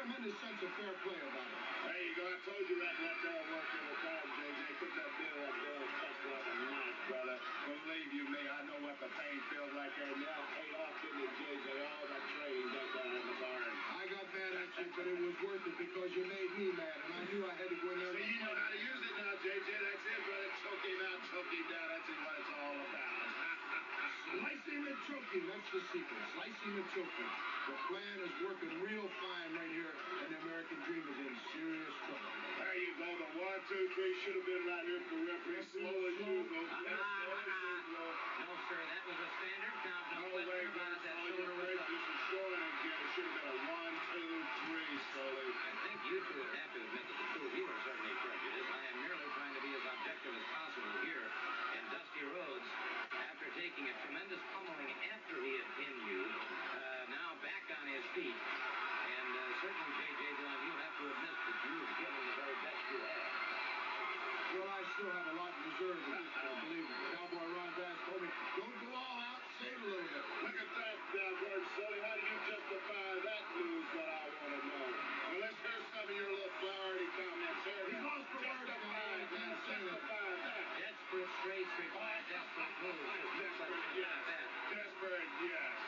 fair 0.00 0.24
is 0.24 0.36
fair. 0.40 0.40
Cowboy 0.40 0.40
Ron 0.40 0.40
Bass 0.40 0.40
has 0.40 0.40
a, 0.40 0.40
a 0.40 0.40
tremendous 0.40 0.40
tremendous 0.40 0.40
sense 0.40 0.60
of 0.64 0.70
fair 0.80 0.94
play 1.04 1.20
about 1.20 1.50
it. 1.50 1.60
There 1.84 2.00
you 2.00 2.12
go. 2.16 2.24
I 2.24 2.36
told 2.46 2.64
you 2.68 2.76
that 2.80 2.94
left 3.00 3.24
arm 3.28 3.44
worked 3.52 3.72
every 3.76 3.98
time, 4.00 4.28
JJ. 4.40 4.60
Put 4.80 4.92
that 4.96 5.10
bill 5.20 5.38
up 5.44 5.56
there 5.60 5.80
and 5.80 5.92
touch 6.00 6.18
a 6.24 6.54
knife, 6.60 7.00
brother. 7.10 7.36
Believe 7.68 8.10
you 8.16 8.24
me, 8.32 8.42
I 8.48 8.60
know 8.64 8.78
what 8.80 8.96
the 9.00 9.10
pain 9.12 9.38
feels 9.52 9.72
like 9.76 9.92
there. 10.00 10.14
Now 10.16 10.40
paid 10.56 10.72
off, 10.80 10.94
didn't 11.04 11.20
it, 11.20 11.32
JJ? 11.36 11.66
All 11.84 12.04
that 12.08 12.24
training 12.32 12.70
back 12.72 12.88
down 12.96 13.12
in 13.12 13.24
the 13.28 13.36
barn. 13.44 13.72
I 14.00 14.02
got 14.08 14.26
mad 14.32 14.52
at 14.56 14.70
you, 14.80 14.86
but 14.96 15.04
it 15.04 15.18
was 15.20 15.36
worth 15.44 15.64
it 15.68 15.76
because 15.76 16.10
you 16.16 16.24
made 16.28 16.52
me 16.56 16.66
mad, 16.80 16.98
and 17.04 17.12
I 17.16 17.22
knew 17.28 17.42
I 17.44 17.54
had 17.60 17.68
to 17.68 17.78
go 17.80 17.88
in 17.92 17.98
there. 18.00 18.14
See, 18.16 18.24
you 18.24 18.40
know 18.40 18.54
how 18.56 18.70
to 18.72 18.80
use 18.80 19.02
it 19.04 19.14
now, 19.20 19.32
JJ. 19.44 19.68
That's 19.68 20.04
it, 20.08 20.20
brother. 20.24 20.50
Choke 20.64 20.84
him 20.84 21.00
out, 21.12 21.20
choke 21.28 21.52
him 21.52 21.66
down. 21.68 21.86
That's 21.92 22.08
what 22.08 22.34
it's 22.40 22.52
all 22.56 22.76
about. 22.88 23.16
Slice 24.32 24.64
him 24.64 24.82
and 24.88 25.00
choke 25.04 25.30
him. 25.32 25.44
That's 25.44 25.68
the 25.76 25.80
secret. 25.92 26.24
Slice 26.40 26.60
him 26.64 26.74
and 26.80 26.88
choke 26.96 27.14
him. 27.20 27.59
The 27.70 27.78
plan 27.86 28.16
is 28.26 28.34
working 28.42 28.72
real 28.82 29.06
fine 29.22 29.50
right 29.54 29.70
here, 29.78 29.94
and 29.94 30.28
the 30.34 30.38
American 30.42 30.78
Dream 30.90 31.04
is 31.06 31.18
in 31.22 31.34
serious 31.54 31.94
trouble. 32.02 32.34
There 32.58 32.74
you 32.82 32.92
go. 32.98 33.06
The 33.14 33.30
one, 33.46 33.60
two, 33.70 33.84
three 33.94 34.14
should 34.26 34.36
have 34.42 34.46
been 34.50 34.64
right 34.66 34.86
here 34.90 35.02
for 35.06 35.14
the 35.22 35.26
referee. 35.30 35.66
Slow 35.70 35.94
as 36.10 36.16
usual. 36.18 36.66
Ah, 36.66 36.82
yes, 36.82 36.98
ah, 36.98 37.06
slow 37.22 37.38
as 37.38 37.46
usual. 37.46 38.10
Ah. 38.10 38.42
No, 38.42 38.50
sir, 38.66 38.80
that 38.90 39.02
was 39.06 39.18
a 39.22 39.28
standard 39.38 39.76
count. 39.86 40.02
No, 40.10 40.18
No 40.18 40.28
question 40.34 40.50
way, 40.50 40.62
about 40.66 40.90
it. 40.90 41.00
That 41.06 41.14
Solie. 41.14 41.30
shoulder 41.30 41.46
Your 41.46 41.54
was 41.54 41.78
up. 41.78 41.86
gracious 41.86 42.02
is 42.10 42.20
showing 42.30 42.62
again. 42.66 42.98
It 43.00 43.08
should 43.14 43.26
have 43.30 43.36
been 43.38 43.50
a 43.54 43.58
one, 43.70 43.94
two, 44.10 44.30
three, 44.66 44.92
Solie. 45.14 45.52
I 45.54 45.70
think 45.86 45.98
you 46.10 46.16
two 46.26 46.34
would 46.42 46.50
have 46.58 46.70
to 46.74 46.78
admit 46.90 47.04
that 47.06 47.16
the 47.22 47.26
two 47.38 47.42
of 47.46 47.52
you 47.54 47.64
are 47.70 47.80
certainly 47.86 48.14
prejudiced. 48.18 48.70
I 48.74 48.82
am 48.90 48.96
merely 48.98 49.28
trying 49.38 49.54
to 49.54 49.62
be 49.62 49.70
as 49.78 49.84
objective 49.86 50.34
as 50.34 50.46
possible 50.50 50.94
here. 51.06 51.22
And 51.78 51.82
Dusty 51.94 52.22
Rhodes, 52.34 52.68
after 53.14 53.46
taking 53.54 53.86
a 53.86 53.94
tremendous 54.02 54.42
pummeling 54.58 54.90
after 55.14 55.34
he 55.38 55.50
had 55.54 55.68
pinned 55.78 56.02
you, 56.10 56.22
uh, 56.26 57.02
now 57.14 57.30
back 57.42 57.64
on 57.78 57.84
his 57.90 58.04
feet. 58.14 58.34
And 58.34 59.30
uh, 59.34 59.42
certainly, 59.62 59.90
J.J. 59.98 60.22
Dillon, 60.38 60.60
you 60.66 60.74
have 60.82 60.94
to 61.00 61.04
admit 61.10 61.34
that 61.34 61.56
you've 61.66 61.92
given 61.98 62.22
the 62.30 62.34
very 62.38 62.56
best 62.62 62.82
you 62.90 62.98
have. 63.02 63.30
Well, 64.50 64.70
I 64.70 64.82
still 64.98 65.10
have 65.14 65.26
a 65.30 65.34
lot 65.38 65.50
in 65.54 65.62
reserve 65.70 65.98
at 65.98 66.10
this 66.10 66.30
point, 66.34 66.58
believe 66.66 66.86
me. 66.90 66.96
Cowboy 67.14 67.46
Ron 67.54 67.70
Bass 67.78 67.98
told 68.10 68.20
me, 68.22 68.30
don't 68.58 68.76
go 68.82 68.90
all 68.98 69.18
out, 69.30 69.40
save 69.62 69.78
a 69.78 69.86
little 69.86 70.10
bit. 70.10 70.24
Look 70.42 70.58
at 70.58 70.70
that 70.74 70.96
now, 71.14 71.30
word, 71.38 71.64
Solie. 71.78 72.02
How 72.02 72.14
do 72.18 72.22
you 72.26 72.38
justify 72.50 73.06
that 73.30 73.44
news? 73.54 73.86
What 73.94 74.08
I 74.10 74.22
want 74.26 74.50
to 74.50 74.60
know. 74.70 74.86
Well, 74.90 75.38
let's 75.46 75.60
hear 75.62 75.80
some 75.94 76.06
of 76.10 76.14
your 76.14 76.30
little 76.34 76.54
flowery 76.58 77.08
comments 77.14 77.62
here. 77.66 77.82
He's 77.90 78.02
now. 78.02 78.10
lost 78.10 78.26
for 78.30 78.38
words, 78.42 78.66
Justify 78.70 78.90
Cowboy. 78.90 79.18
that. 79.22 79.30
Can't 79.30 79.60
say 79.66 79.78
that. 79.86 79.98
Justify 79.98 80.26
that. 80.34 80.62
Desperate 80.82 81.30
straights 81.42 81.74
require 81.78 82.20
desperate 82.30 82.74
moves. 82.82 83.02
There's 83.06 83.30
no 83.30 83.38
Desperate, 83.38 83.70
question 83.70 84.02
yes. 84.02 84.10
about 84.10 84.26
that. 84.30 84.46
Desperate, 84.70 85.30
yes. 85.46 85.78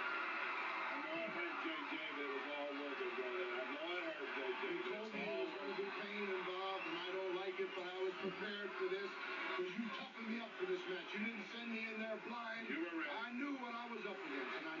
I 0.00 0.96
know 1.04 1.14
it 1.20 1.30
hurt 1.36 1.54
JJ, 1.60 1.92
but 2.16 2.24
it 2.24 2.30
was 2.32 2.46
all 2.56 2.70
worth 2.80 3.00
it, 3.04 3.12
brother. 3.20 3.44
I 3.60 3.64
know 3.68 3.84
it 3.92 4.04
hurt 4.08 4.30
JJ, 4.40 4.62
You 4.64 4.80
but 4.80 4.88
told 4.96 5.10
it's 5.10 5.20
me 5.20 5.22
all 5.28 5.44
there 5.44 5.44
was 5.44 5.52
going 5.60 5.70
to 5.70 5.76
be 5.76 5.88
pain 6.00 6.24
involved, 6.30 6.84
and 6.88 6.96
I 6.96 7.08
don't 7.12 7.34
like 7.36 7.56
it, 7.59 7.59
but 7.76 7.86
I 7.86 7.98
was 8.02 8.14
prepared 8.24 8.70
for 8.80 8.86
this 8.90 9.10
because 9.10 9.70
you 9.78 9.84
toughened 9.94 10.28
me 10.30 10.38
up 10.42 10.52
for 10.58 10.66
this 10.66 10.82
match. 10.90 11.08
You 11.14 11.20
didn't 11.28 11.46
send 11.54 11.68
me 11.70 11.82
in 11.86 11.96
there 12.02 12.18
blind. 12.26 12.64
You 12.66 12.80
were 12.82 12.96
ready. 12.98 13.14
I 13.14 13.28
knew 13.36 13.52
what 13.62 13.74
I 13.76 13.86
was 13.92 14.02
up 14.08 14.18
against, 14.18 14.52
and 14.58 14.66
I 14.66 14.76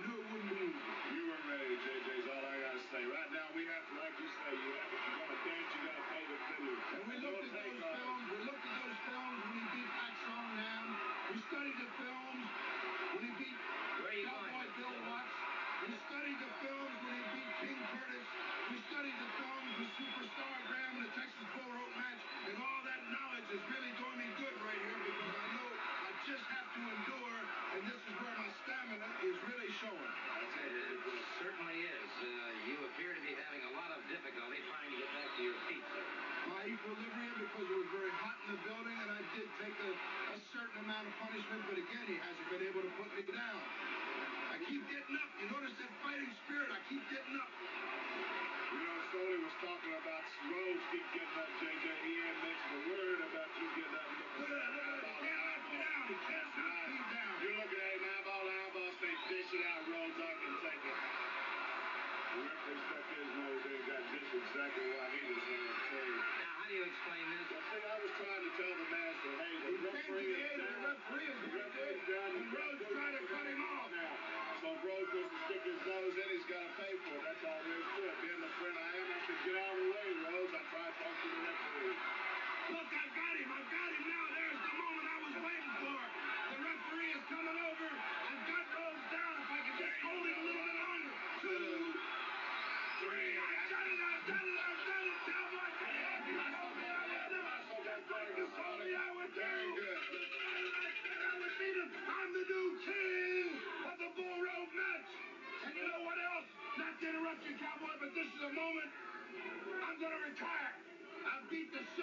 but 41.70 41.78
again, 41.78 42.06
he 42.10 42.18
hasn't 42.18 42.48
been 42.50 42.66
able 42.66 42.82
to 42.82 42.92
put 42.98 43.06
me 43.14 43.22
down. 43.30 43.62
I 44.50 44.58
keep 44.66 44.82
getting 44.90 45.14
up. 45.14 45.30
You 45.38 45.46
notice 45.54 45.70
that 45.78 45.92
fighting 46.02 46.34
spirit? 46.42 46.66
I 46.66 46.82
keep 46.90 46.98
getting 47.14 47.38
up. 47.38 47.46
You 47.46 48.78
know, 48.82 48.98
Solie 49.14 49.38
was 49.38 49.54
talking 49.62 49.94
about 50.02 50.24
Rhodes 50.50 50.82
keep 50.90 51.06
getting 51.14 51.38
up, 51.38 51.46
JJ. 51.62 51.86
He 52.02 52.12
ain't 52.26 52.38
mentioned 52.42 52.74
a 52.74 52.80
word 52.90 53.18
about 53.22 53.50
you 53.54 53.66
getting 53.78 53.98
up. 54.02 54.02
Look 54.02 54.50
at 54.50 54.50
that. 54.50 54.66
Look 54.66 54.82
at 54.82 54.98
that. 54.98 55.14
He 55.14 55.14
can't 55.22 55.38
knock 55.38 55.62
me 55.70 55.78
down. 55.78 56.06
He 56.10 56.16
can't 56.26 56.50
knock 56.58 56.82
me 56.90 57.00
down. 57.06 57.34
You're 57.38 57.54
looking 57.62 57.82
at 57.86 57.90
him 57.94 58.02
eyeball 58.18 58.42
to 58.42 58.50
eyeball, 58.50 58.90
say, 58.98 59.14
dish 59.30 59.50
it 59.54 59.62
out, 59.70 59.82
Rhodes. 59.86 60.18
I 60.18 60.32
can 60.42 60.54
take 60.66 60.82
it. 60.90 60.98
The 60.98 62.38
referee 62.50 62.82
stuck 62.82 63.06
his 63.14 63.30
nose 63.38 63.62
in, 63.70 63.80
got 63.86 64.02
dished 64.10 64.34
exactly 64.42 64.86
what 64.90 65.09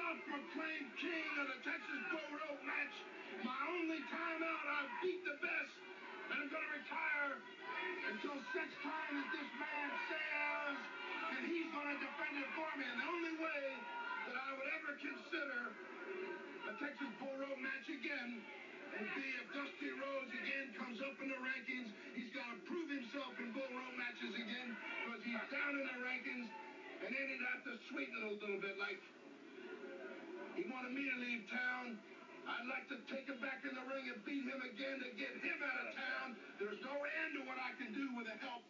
self-proclaimed 0.07 0.91
king 1.03 1.27
of 1.35 1.51
the 1.51 1.59
Texas 1.67 2.01
Bull 2.15 2.31
Rope 2.39 2.63
match. 2.63 2.95
My 3.43 3.59
only 3.75 3.99
time 4.07 4.39
out, 4.39 4.63
I 4.63 4.87
beat 5.03 5.19
the 5.27 5.35
best. 5.35 5.75
And 6.31 6.47
I'm 6.47 6.47
going 6.47 6.63
to 6.63 6.73
retire 6.79 7.35
until 8.15 8.39
such 8.55 8.71
time 8.87 9.13
as 9.19 9.27
this 9.35 9.51
man 9.59 9.89
says, 10.07 10.75
and 11.35 11.43
he's 11.51 11.67
going 11.75 11.91
to 11.91 11.97
defend 11.99 12.39
it 12.39 12.51
for 12.55 12.71
me. 12.79 12.87
And 12.87 12.97
the 13.03 13.09
only 13.19 13.35
way 13.35 13.63
that 14.31 14.35
I 14.39 14.49
would 14.55 14.69
ever 14.79 14.91
consider 14.95 15.59
a 15.75 16.73
Texas 16.79 17.11
Bull 17.19 17.35
Rope 17.43 17.59
match 17.59 17.87
again 17.91 18.47
would 18.95 19.11
be 19.11 19.27
if 19.43 19.47
Dusty 19.59 19.91
Rhodes 19.91 20.31
again 20.31 20.71
comes 20.79 21.03
up 21.03 21.19
in 21.19 21.35
the 21.35 21.39
rankings. 21.43 21.91
He's 22.15 22.31
got 22.31 22.47
to 22.47 22.57
prove 22.63 22.87
himself 22.87 23.35
in 23.43 23.51
Bull 23.51 23.71
Rope 23.75 23.97
matches 23.99 24.31
again 24.39 24.71
because 25.03 25.19
he's 25.27 25.45
down 25.51 25.75
in 25.75 25.83
the 25.83 25.99
rankings. 25.99 26.47
And 27.03 27.11
then 27.11 27.25
he'd 27.27 27.43
have 27.43 27.63
to 27.67 27.75
sweeten 27.91 28.15
it 28.15 28.23
a 28.23 28.33
little 28.39 28.63
bit. 28.63 28.79
Like 28.79 29.03
he 30.57 30.65
wanted 30.73 30.91
me 30.97 31.05
to 31.05 31.17
leave 31.21 31.43
town. 31.53 32.01
I'd 32.47 32.65
like 32.71 32.87
to 32.89 32.97
take 33.11 33.27
him 33.27 33.37
back 33.43 33.61
in 33.67 33.75
the 33.75 33.85
ring 33.85 34.07
and 34.09 34.19
beat 34.23 34.41
him 34.47 34.61
again 34.63 34.97
to 35.03 35.09
get 35.19 35.33
him 35.43 35.59
out 35.61 35.77
of 35.83 35.89
town. 35.93 36.27
There's 36.57 36.81
no 36.81 36.95
end 36.95 37.29
to 37.37 37.41
what 37.45 37.59
I 37.59 37.75
can 37.77 37.91
do 37.93 38.05
with 38.17 38.25
the 38.25 38.37
help 38.39 38.63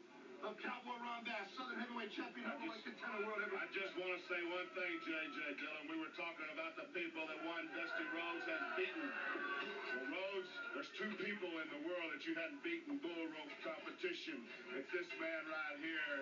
of 0.46 0.54
Cowboy 0.62 0.98
Ron 1.02 1.26
Bass, 1.26 1.50
Southern 1.58 1.82
Heavyweight 1.82 2.14
Champion, 2.14 2.46
Heavyweight 2.46 2.84
just- 2.86 3.02
Contender, 3.02 3.26
World 3.26 3.42
Heavyweight. 3.42 3.70
I 3.70 3.74
just 3.74 3.94
want 3.98 4.12
to 4.18 4.22
say 4.30 4.40
one 4.50 4.70
thing, 4.78 4.92
JJ 5.06 5.40
Dillon. 5.62 5.84
We 5.90 5.98
were 5.98 6.14
talking 6.14 6.50
about 6.54 6.74
the 6.78 6.88
people 6.94 7.26
that 7.26 7.40
one 7.46 7.66
Dusty 7.74 8.06
Rhodes 8.14 8.46
has 8.46 8.62
beaten. 8.78 9.08
Well, 9.08 10.06
Rhodes, 10.14 10.52
there's 10.78 10.92
two 10.98 11.12
people 11.22 11.52
in 11.58 11.68
the 11.74 11.82
world 11.90 12.08
that 12.14 12.22
you 12.26 12.34
hadn't 12.38 12.62
beaten 12.62 12.98
bull 13.02 13.26
rope 13.34 13.54
competition. 13.66 14.46
It's 14.78 14.90
this 14.94 15.10
man 15.22 15.42
right 15.50 15.78
here 15.82 16.18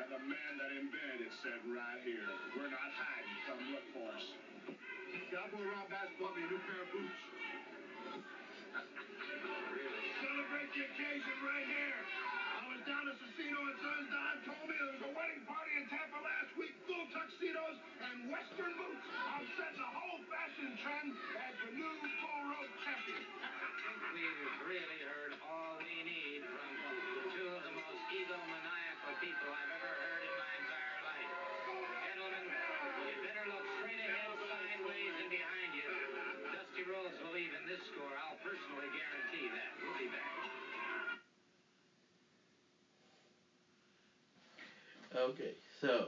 and 0.00 0.06
the 0.16 0.22
man 0.28 0.52
that 0.60 0.70
invented 0.76 1.28
it 1.28 1.32
said 1.44 1.60
right 1.72 2.00
here. 2.04 2.28
We're 2.56 2.72
not 2.72 2.88
hiding. 2.96 3.36
Come 3.48 3.60
look 3.72 3.86
for 3.96 4.06
us. 4.16 4.26
Cowboy 5.08 5.64
Ron 5.64 5.88
Bass 5.88 6.12
bought 6.20 6.36
me 6.36 6.44
a 6.44 6.48
new 6.52 6.60
pair 6.68 6.84
of 6.84 6.88
boots. 6.92 7.16
really? 9.72 10.04
Celebrate 10.20 10.68
the 10.76 10.82
occasion 10.84 11.36
right 11.48 11.64
here. 11.64 12.00
I 12.60 12.76
was 12.76 12.80
down 12.84 13.08
at 13.08 13.16
Casino 13.16 13.56
and 13.56 13.78
Son's 13.80 14.08
Don 14.12 14.36
told 14.44 14.68
me 14.68 14.76
there 14.76 14.92
was 15.00 15.04
a 15.08 15.12
wedding 15.16 15.40
party 15.48 15.72
in 15.80 15.88
Tampa 15.88 16.20
last 16.20 16.52
week. 16.60 16.76
Full 16.84 17.08
tuxedos 17.08 17.76
and 18.04 18.28
western 18.28 18.72
boots. 18.76 19.04
I'm 19.32 19.48
setting 19.56 19.80
the 19.80 19.92
whole 19.96 20.20
fashion 20.28 20.76
trend 20.84 21.16
as 21.40 21.56
the 21.56 21.70
new 21.72 21.92
full 22.20 22.42
road 22.52 22.68
champion. 22.84 23.24
I 23.48 23.64
think 23.80 23.96
we've 24.12 24.44
really 24.68 25.00
heard 25.08 25.32
all 25.40 25.80
we 25.80 26.04
need 26.04 26.44
from 26.44 26.72
two 27.32 27.48
of 27.48 27.64
the 27.64 27.72
most 27.72 28.02
egomaniacal 28.12 29.14
people 29.24 29.48
I've 29.56 29.72
ever 29.72 29.88
heard. 29.88 29.97
personally 38.48 38.88
guarantee 38.96 39.48
that. 39.52 39.76
We'll 39.82 39.98
be 39.98 40.08
back. 40.08 40.24
Okay, 45.14 45.54
so 45.80 46.06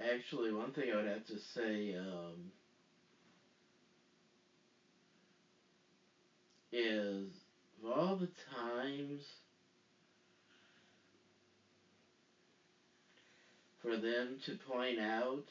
actually, 0.00 0.52
one 0.52 0.72
thing 0.72 0.90
I 0.90 0.96
would 0.96 1.06
have 1.06 1.26
to 1.26 1.38
say 1.54 1.94
um, 1.94 2.50
is 6.72 7.26
of 7.84 7.90
all 7.90 8.16
the 8.16 8.28
times 8.50 9.22
for 13.82 13.96
them 13.96 14.38
to 14.46 14.56
point 14.68 14.98
out 14.98 15.44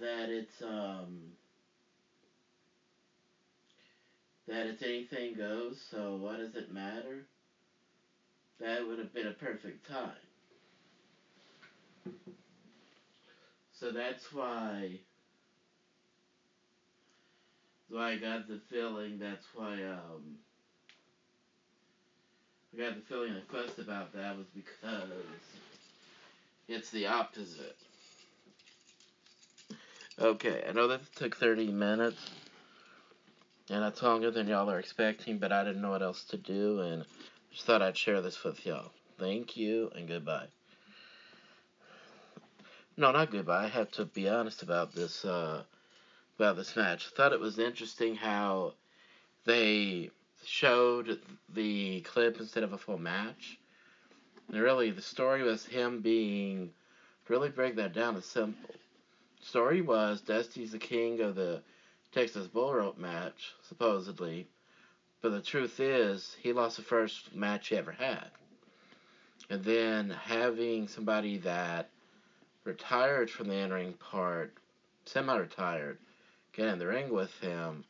that 0.00 0.28
it's 0.30 0.62
um 0.62 1.32
that 4.46 4.66
it's 4.66 4.82
anything 4.82 5.34
goes, 5.34 5.80
so 5.90 6.16
what 6.16 6.38
does 6.38 6.54
it 6.56 6.72
matter? 6.72 7.24
That 8.60 8.86
would 8.86 8.98
have 8.98 9.12
been 9.14 9.26
a 9.28 9.32
perfect 9.32 9.88
time. 9.88 10.10
So 13.72 13.92
that's 13.92 14.32
why 14.32 15.00
so 17.90 17.98
I 17.98 18.16
got 18.16 18.48
the 18.48 18.60
feeling 18.70 19.18
that's 19.18 19.46
why 19.54 19.82
um 19.84 20.36
I 22.74 22.78
got 22.78 22.96
the 22.96 23.02
feeling 23.02 23.32
I 23.32 23.52
fussed 23.52 23.78
about 23.78 24.12
that 24.14 24.36
was 24.36 24.46
because 24.54 25.08
it's 26.68 26.90
the 26.90 27.06
opposite. 27.06 27.76
Okay, 30.20 30.64
I 30.68 30.72
know 30.72 30.88
that 30.88 31.14
took 31.14 31.36
30 31.36 31.70
minutes, 31.70 32.18
and 33.70 33.84
that's 33.84 34.02
longer 34.02 34.32
than 34.32 34.48
y'all 34.48 34.68
are 34.68 34.80
expecting, 34.80 35.38
but 35.38 35.52
I 35.52 35.62
didn't 35.62 35.80
know 35.80 35.90
what 35.90 36.02
else 36.02 36.24
to 36.30 36.36
do, 36.36 36.80
and 36.80 37.04
just 37.52 37.64
thought 37.64 37.82
I'd 37.82 37.96
share 37.96 38.20
this 38.20 38.42
with 38.42 38.66
y'all. 38.66 38.90
Thank 39.16 39.56
you, 39.56 39.92
and 39.94 40.08
goodbye. 40.08 40.48
No, 42.96 43.12
not 43.12 43.30
goodbye. 43.30 43.66
I 43.66 43.68
have 43.68 43.92
to 43.92 44.06
be 44.06 44.28
honest 44.28 44.64
about 44.64 44.92
this, 44.92 45.24
uh, 45.24 45.62
about 46.36 46.56
this 46.56 46.74
match. 46.74 47.06
Thought 47.10 47.32
it 47.32 47.38
was 47.38 47.60
interesting 47.60 48.16
how 48.16 48.72
they 49.44 50.10
showed 50.44 51.20
the 51.54 52.00
clip 52.00 52.40
instead 52.40 52.64
of 52.64 52.72
a 52.72 52.78
full 52.78 52.98
match. 52.98 53.56
And 54.48 54.60
really, 54.60 54.90
the 54.90 55.00
story 55.00 55.44
was 55.44 55.64
him 55.64 56.00
being, 56.00 56.70
really 57.28 57.50
break 57.50 57.76
that 57.76 57.92
down, 57.92 58.16
is 58.16 58.26
simple 58.26 58.74
story 59.48 59.80
was 59.80 60.20
Dusty's 60.20 60.72
the 60.72 60.78
king 60.78 61.20
of 61.22 61.34
the 61.34 61.62
Texas 62.12 62.46
Bull 62.46 62.74
Rope 62.74 62.98
match, 62.98 63.54
supposedly. 63.66 64.46
But 65.22 65.30
the 65.30 65.40
truth 65.40 65.80
is, 65.80 66.36
he 66.38 66.52
lost 66.52 66.76
the 66.76 66.82
first 66.82 67.34
match 67.34 67.68
he 67.68 67.76
ever 67.76 67.92
had. 67.92 68.30
And 69.48 69.64
then 69.64 70.10
having 70.10 70.86
somebody 70.86 71.38
that 71.38 71.88
retired 72.64 73.30
from 73.30 73.48
the 73.48 73.54
in 73.54 73.72
ring 73.72 73.94
part, 73.94 74.52
semi 75.06 75.34
retired, 75.34 75.98
get 76.52 76.68
in 76.68 76.78
the 76.78 76.86
ring 76.86 77.10
with 77.10 77.32
him, 77.40 77.84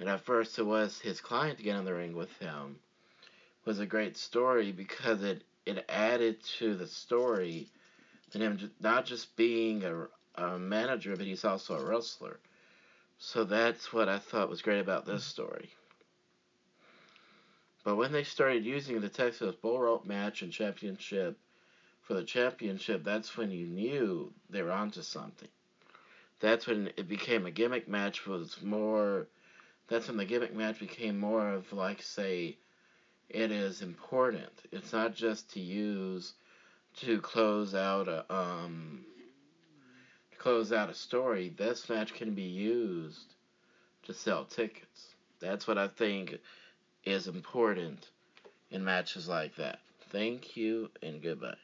and 0.00 0.08
at 0.08 0.24
first 0.24 0.58
it 0.58 0.64
was 0.64 0.98
his 0.98 1.20
client 1.20 1.58
to 1.58 1.64
get 1.64 1.76
in 1.76 1.84
the 1.84 1.94
ring 1.94 2.16
with 2.16 2.36
him, 2.38 2.80
was 3.64 3.78
a 3.78 3.86
great 3.86 4.16
story 4.16 4.72
because 4.72 5.22
it, 5.22 5.44
it 5.66 5.84
added 5.88 6.42
to 6.58 6.74
the 6.74 6.88
story 6.88 7.68
and 8.32 8.42
him 8.42 8.70
not 8.80 9.06
just 9.06 9.36
being 9.36 9.84
a, 9.84 10.08
a 10.36 10.58
manager, 10.58 11.16
but 11.16 11.26
he's 11.26 11.44
also 11.44 11.76
a 11.76 11.84
wrestler. 11.84 12.38
So 13.18 13.44
that's 13.44 13.92
what 13.92 14.08
I 14.08 14.18
thought 14.18 14.50
was 14.50 14.62
great 14.62 14.80
about 14.80 15.06
this 15.06 15.24
story. 15.24 15.70
But 17.84 17.96
when 17.96 18.12
they 18.12 18.24
started 18.24 18.64
using 18.64 19.00
the 19.00 19.08
Texas 19.08 19.54
Bull 19.54 19.78
Rope 19.78 20.06
match 20.06 20.42
and 20.42 20.50
championship 20.50 21.38
for 22.02 22.14
the 22.14 22.24
championship, 22.24 23.04
that's 23.04 23.36
when 23.36 23.50
you 23.50 23.66
knew 23.66 24.32
they 24.48 24.62
were 24.62 24.72
onto 24.72 25.02
something. 25.02 25.48
That's 26.40 26.66
when 26.66 26.90
it 26.96 27.08
became 27.08 27.46
a 27.46 27.50
gimmick 27.50 27.88
match. 27.88 28.26
Was 28.26 28.60
more. 28.62 29.28
That's 29.88 30.08
when 30.08 30.16
the 30.16 30.24
gimmick 30.24 30.54
match 30.54 30.80
became 30.80 31.18
more 31.18 31.52
of 31.52 31.72
like 31.72 32.02
say, 32.02 32.56
it 33.28 33.50
is 33.50 33.82
important. 33.82 34.52
It's 34.72 34.92
not 34.92 35.14
just 35.14 35.52
to 35.52 35.60
use 35.60 36.34
to 36.96 37.20
close 37.20 37.74
out 37.74 38.08
a 38.08 38.24
um 38.34 39.04
close 40.44 40.72
out 40.72 40.90
a 40.90 40.94
story, 40.94 41.54
this 41.56 41.88
match 41.88 42.12
can 42.12 42.34
be 42.34 42.42
used 42.42 43.32
to 44.02 44.12
sell 44.12 44.44
tickets. 44.44 45.14
That's 45.40 45.66
what 45.66 45.78
I 45.78 45.88
think 45.88 46.38
is 47.02 47.28
important 47.28 48.10
in 48.70 48.84
matches 48.84 49.26
like 49.26 49.56
that. 49.56 49.78
Thank 50.10 50.54
you 50.54 50.90
and 51.02 51.22
goodbye. 51.22 51.63